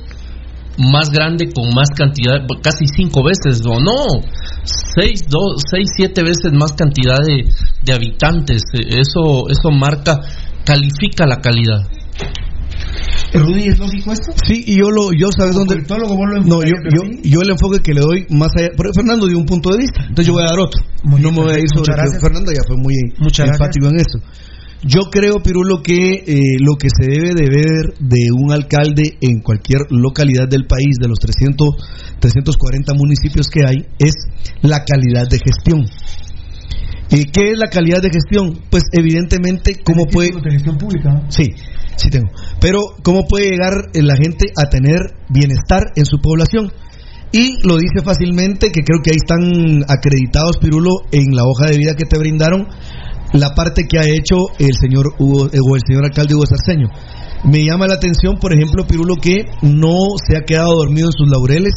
[0.78, 4.22] más grande con más cantidad, casi cinco veces, o no,
[4.64, 7.48] seis, dos, seis, siete veces más cantidad de,
[7.84, 8.62] de habitantes.
[8.72, 10.20] Eso, eso marca
[10.64, 11.86] califica la calidad.
[13.34, 14.32] Rudy, ¿es lógico esto?
[14.44, 15.76] Sí, y yo lo, yo sabes dónde.
[16.44, 18.68] no, yo, yo, yo el enfoque que le doy más allá.
[18.76, 20.82] Pero Fernando dio un punto de vista, entonces yo voy a dar otro.
[21.04, 24.18] no me voy a ir sobre Fernando ya fue muy Muchas enfático en eso.
[24.84, 29.40] Yo creo, Pirulo, que eh, lo que se debe de ver de un alcalde en
[29.40, 31.68] cualquier localidad del país, de los 300,
[32.18, 34.14] 340 municipios que hay, es
[34.60, 35.86] la calidad de gestión.
[37.10, 38.58] ¿Y qué es la calidad de gestión?
[38.70, 40.30] Pues evidentemente, ¿cómo puede...
[40.42, 41.26] De gestión pública.
[41.28, 41.44] Sí,
[41.96, 42.30] sí tengo.
[42.60, 46.72] Pero, ¿cómo puede llegar eh, la gente a tener bienestar en su población?
[47.30, 51.78] Y lo dice fácilmente, que creo que ahí están acreditados, Pirulo, en la hoja de
[51.78, 52.66] vida que te brindaron,
[53.32, 56.88] la parte que ha hecho el señor Hugo, eh, o el señor alcalde Hugo Sarceño.
[57.44, 61.28] Me llama la atención, por ejemplo, Pirulo, que no se ha quedado dormido en sus
[61.28, 61.74] laureles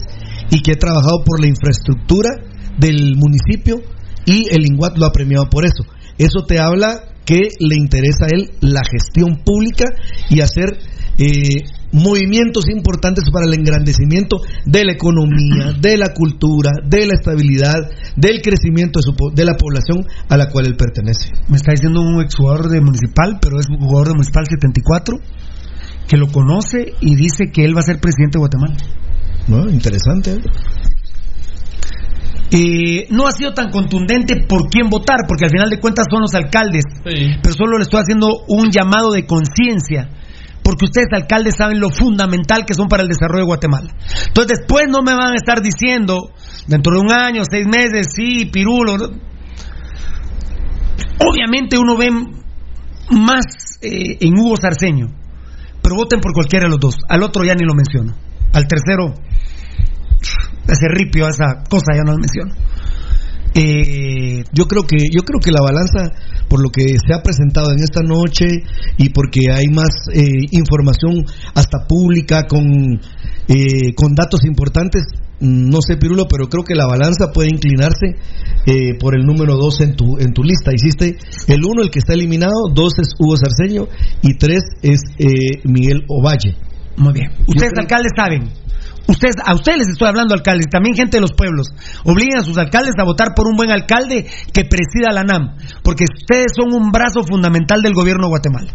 [0.52, 2.30] y que ha trabajado por la infraestructura
[2.78, 3.82] del municipio
[4.26, 5.84] y el INGUAT lo ha premiado por eso.
[6.18, 9.86] Eso te habla que le interesa a él la gestión pública
[10.30, 10.78] y hacer
[11.18, 11.64] eh,
[11.96, 18.42] movimientos importantes para el engrandecimiento de la economía, de la cultura, de la estabilidad, del
[18.42, 21.30] crecimiento de, su, de la población a la cual él pertenece.
[21.48, 25.18] Me está diciendo un exjugador de Municipal, pero es jugador de Municipal 74,
[26.08, 28.76] que lo conoce y dice que él va a ser presidente de Guatemala.
[29.48, 30.34] Bueno, interesante.
[30.34, 30.42] ¿eh?
[32.52, 36.22] Eh, no ha sido tan contundente por quién votar, porque al final de cuentas son
[36.22, 40.10] los alcaldes, pero solo le estoy haciendo un llamado de conciencia
[40.66, 43.94] porque ustedes alcaldes saben lo fundamental que son para el desarrollo de Guatemala.
[44.28, 46.32] Entonces después no me van a estar diciendo,
[46.66, 48.96] dentro de un año, seis meses, sí, pirulo.
[51.20, 52.10] Obviamente uno ve
[53.12, 55.06] más eh, en Hugo Sarceño,
[55.84, 56.96] pero voten por cualquiera de los dos.
[57.10, 58.16] Al otro ya ni lo menciono.
[58.52, 59.14] Al tercero,
[60.68, 62.56] ese ripio, esa cosa ya no lo menciono.
[63.58, 66.12] Eh, yo creo que yo creo que la balanza
[66.50, 68.48] por lo que se ha presentado en esta noche
[68.98, 72.66] y porque hay más eh, información hasta pública con
[73.48, 75.04] eh, con datos importantes
[75.40, 78.16] no sé Pirulo pero creo que la balanza puede inclinarse
[78.66, 80.72] eh, por el número 2 en tu en tu lista.
[80.74, 81.16] Hiciste
[81.48, 83.88] el 1 el que está eliminado 2 es Hugo Sarceño
[84.22, 85.00] y 3 es
[85.64, 86.56] Miguel Ovalle.
[86.98, 87.32] Muy bien.
[87.48, 88.50] Ustedes alcaldes saben
[89.08, 91.68] Ustedes, a ustedes les estoy hablando, alcaldes, también gente de los pueblos.
[92.04, 96.06] Obliguen a sus alcaldes a votar por un buen alcalde que presida la NAM, porque
[96.06, 98.74] ustedes son un brazo fundamental del gobierno de Guatemala.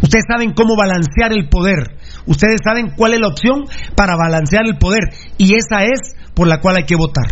[0.00, 1.98] Ustedes saben cómo balancear el poder.
[2.24, 5.02] Ustedes saben cuál es la opción para balancear el poder.
[5.36, 7.26] Y esa es por la cual hay que votar.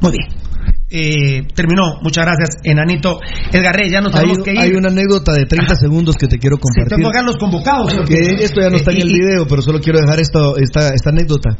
[0.00, 0.51] Muy bien.
[0.94, 2.00] Eh, terminó.
[2.02, 3.18] Muchas gracias, Enanito
[3.50, 3.92] Edgar Reyes.
[3.92, 4.58] Ya nos tenemos hay, que ir.
[4.58, 6.98] Hay una anécdota de 30 segundos que te quiero compartir.
[6.98, 7.94] tengo que los convocados.
[7.94, 11.08] Porque esto ya no está en el video, pero solo quiero dejar esto, esta, esta
[11.08, 11.56] anécdota.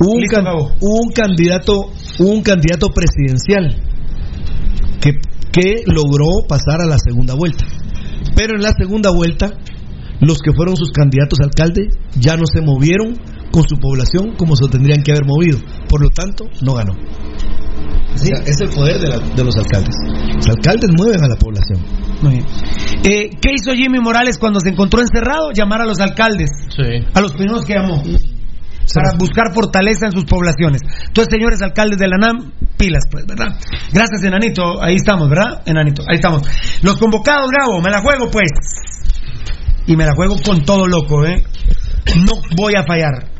[0.00, 0.44] Un, can,
[0.80, 3.80] un candidato, un candidato presidencial
[5.00, 5.12] que,
[5.50, 7.64] que logró pasar a la segunda vuelta.
[8.36, 9.52] Pero en la segunda vuelta,
[10.20, 11.88] los que fueron sus candidatos a alcalde
[12.20, 13.16] ya no se movieron
[13.50, 15.60] con su población como se tendrían que haber movido.
[15.88, 16.92] Por lo tanto, no ganó.
[18.14, 18.30] Sí.
[18.46, 19.94] es el poder de, la, de, los alcaldes.
[20.36, 21.80] Los alcaldes mueven a la población.
[22.22, 22.46] Muy bien.
[23.02, 25.50] Eh, ¿Qué hizo Jimmy Morales cuando se encontró encerrado?
[25.52, 26.50] Llamar a los alcaldes.
[26.70, 27.06] Sí.
[27.12, 28.02] A los primeros que llamó.
[28.94, 30.82] Para buscar fortaleza en sus poblaciones.
[31.06, 33.58] Entonces, señores alcaldes de la NAM, pilas, pues, ¿verdad?
[33.92, 34.82] Gracias, Enanito.
[34.82, 35.62] Ahí estamos, ¿verdad?
[35.66, 36.42] Enanito, ahí estamos.
[36.82, 38.50] Los convocados, Gabo, me la juego, pues.
[39.86, 41.42] Y me la juego con todo loco, ¿eh?
[42.16, 43.33] No voy a fallar.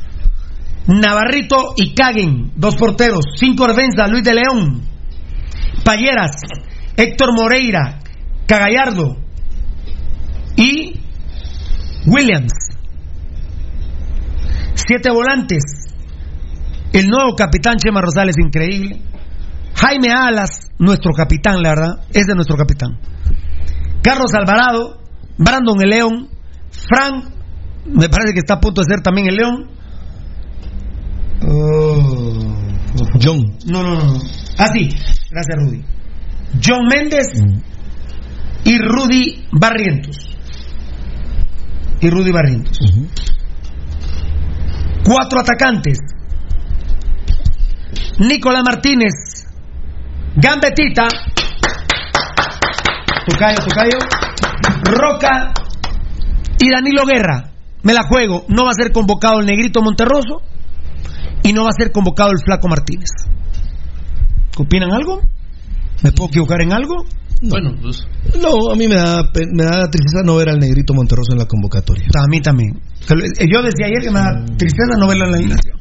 [0.86, 3.24] Navarrito y Caguen, dos porteros.
[3.38, 4.82] Cinco defensas, Luis de León.
[5.84, 6.36] Palleras,
[6.96, 8.00] Héctor Moreira,
[8.46, 9.16] Cagallardo
[10.56, 11.00] y
[12.06, 12.52] Williams.
[14.74, 15.62] Siete volantes.
[16.92, 19.00] El nuevo capitán Chema Rosales, increíble.
[19.74, 22.98] Jaime Alas, nuestro capitán, la verdad, es de nuestro capitán.
[24.02, 25.00] Carlos Alvarado,
[25.36, 26.28] Brandon el León,
[26.70, 27.24] Frank,
[27.86, 29.70] me parece que está a punto de ser también el León.
[31.46, 32.54] Oh.
[33.20, 33.56] John.
[33.66, 34.20] No, no, no.
[34.58, 34.88] Ah, sí.
[35.30, 35.84] Gracias, Rudy.
[36.64, 37.58] John Méndez mm.
[38.64, 40.16] y Rudy Barrientos.
[42.00, 42.80] Y Rudy Barrientos.
[42.80, 43.08] Uh -huh.
[45.04, 45.98] Cuatro atacantes.
[48.18, 49.12] Nicolás Martínez.
[50.36, 51.08] Gambetita.
[53.26, 53.98] Tocayo, Tocayo.
[54.82, 55.52] Roca
[56.58, 57.50] y Danilo Guerra.
[57.82, 58.44] Me la juego.
[58.48, 60.42] No va a ser convocado el Negrito Monterroso
[61.44, 63.10] y no va a ser convocado el Flaco Martínez.
[64.56, 65.20] ¿Opinan algo?
[66.02, 67.04] ¿Me puedo equivocar en algo?
[67.42, 67.50] No.
[67.50, 68.06] Bueno, pues.
[68.40, 71.46] No, a mí me da, me da tristeza no ver al Negrito Monterroso en la
[71.46, 72.06] convocatoria.
[72.18, 72.80] A mí también.
[73.06, 75.78] Yo decía ayer que me da tristeza no verlo en la alineación.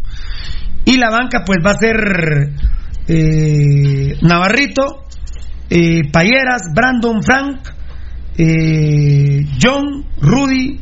[0.86, 2.54] Y la banca, pues va a ser
[3.08, 5.06] eh, Navarrito,
[5.70, 7.70] eh, Payeras, Brandon Frank,
[8.38, 10.80] eh, John, Rudy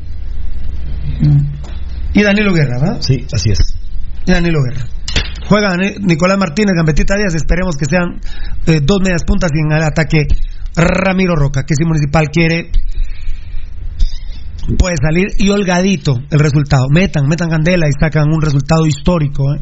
[2.14, 3.02] y Danilo Guerra, ¿verdad?
[3.02, 3.81] Sí, así es.
[4.26, 4.86] Y Danilo Guerra.
[5.48, 8.20] Juega Ni- Nicolás Martínez, Gambetita Díaz, esperemos que sean
[8.68, 10.28] eh, dos medias puntas y en el ataque
[10.76, 12.72] Ramiro Roca, que si Municipal quiere
[14.78, 16.88] puede salir y holgadito el resultado.
[16.90, 19.44] Metan, metan candela y sacan un resultado histórico.
[19.56, 19.60] ¿eh?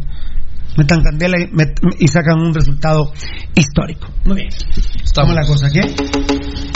[0.77, 3.11] Metan candela y, met- y sacan un resultado
[3.55, 4.07] histórico.
[4.25, 4.49] Muy bien.
[5.15, 5.69] ¿Cómo la cosa?
[5.69, 5.81] ¿Qué?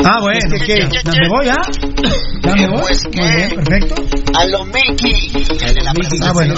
[0.03, 0.79] Ah, bueno, ¿qué?
[1.03, 1.61] ¿Ya me voy, ah?
[2.43, 2.91] ¿Ya me voy?
[3.15, 3.95] Muy bien, perfecto.
[4.39, 5.45] A lo Mickey.
[6.23, 6.53] Ah, bueno.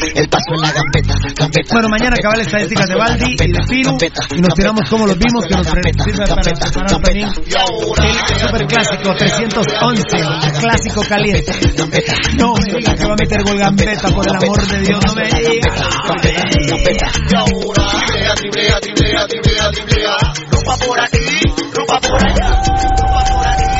[0.00, 1.14] El paso en la gambeta.
[1.36, 3.98] gambeta Bueno, mañana cabal estadísticas de Baldi y de Piru
[4.34, 10.02] y nos tiramos como los vimos que nos sirve para preparar también el superclásico 311,
[10.46, 11.52] el clásico caliente.
[12.38, 15.14] No me digas que va a meter gol Gambetta, por el amor de Dios, no
[15.14, 15.80] me digas.
[18.36, 20.16] Triblea, triblea, triblea.
[20.50, 21.40] Rumba por aquí,
[21.74, 23.79] rumba por allá.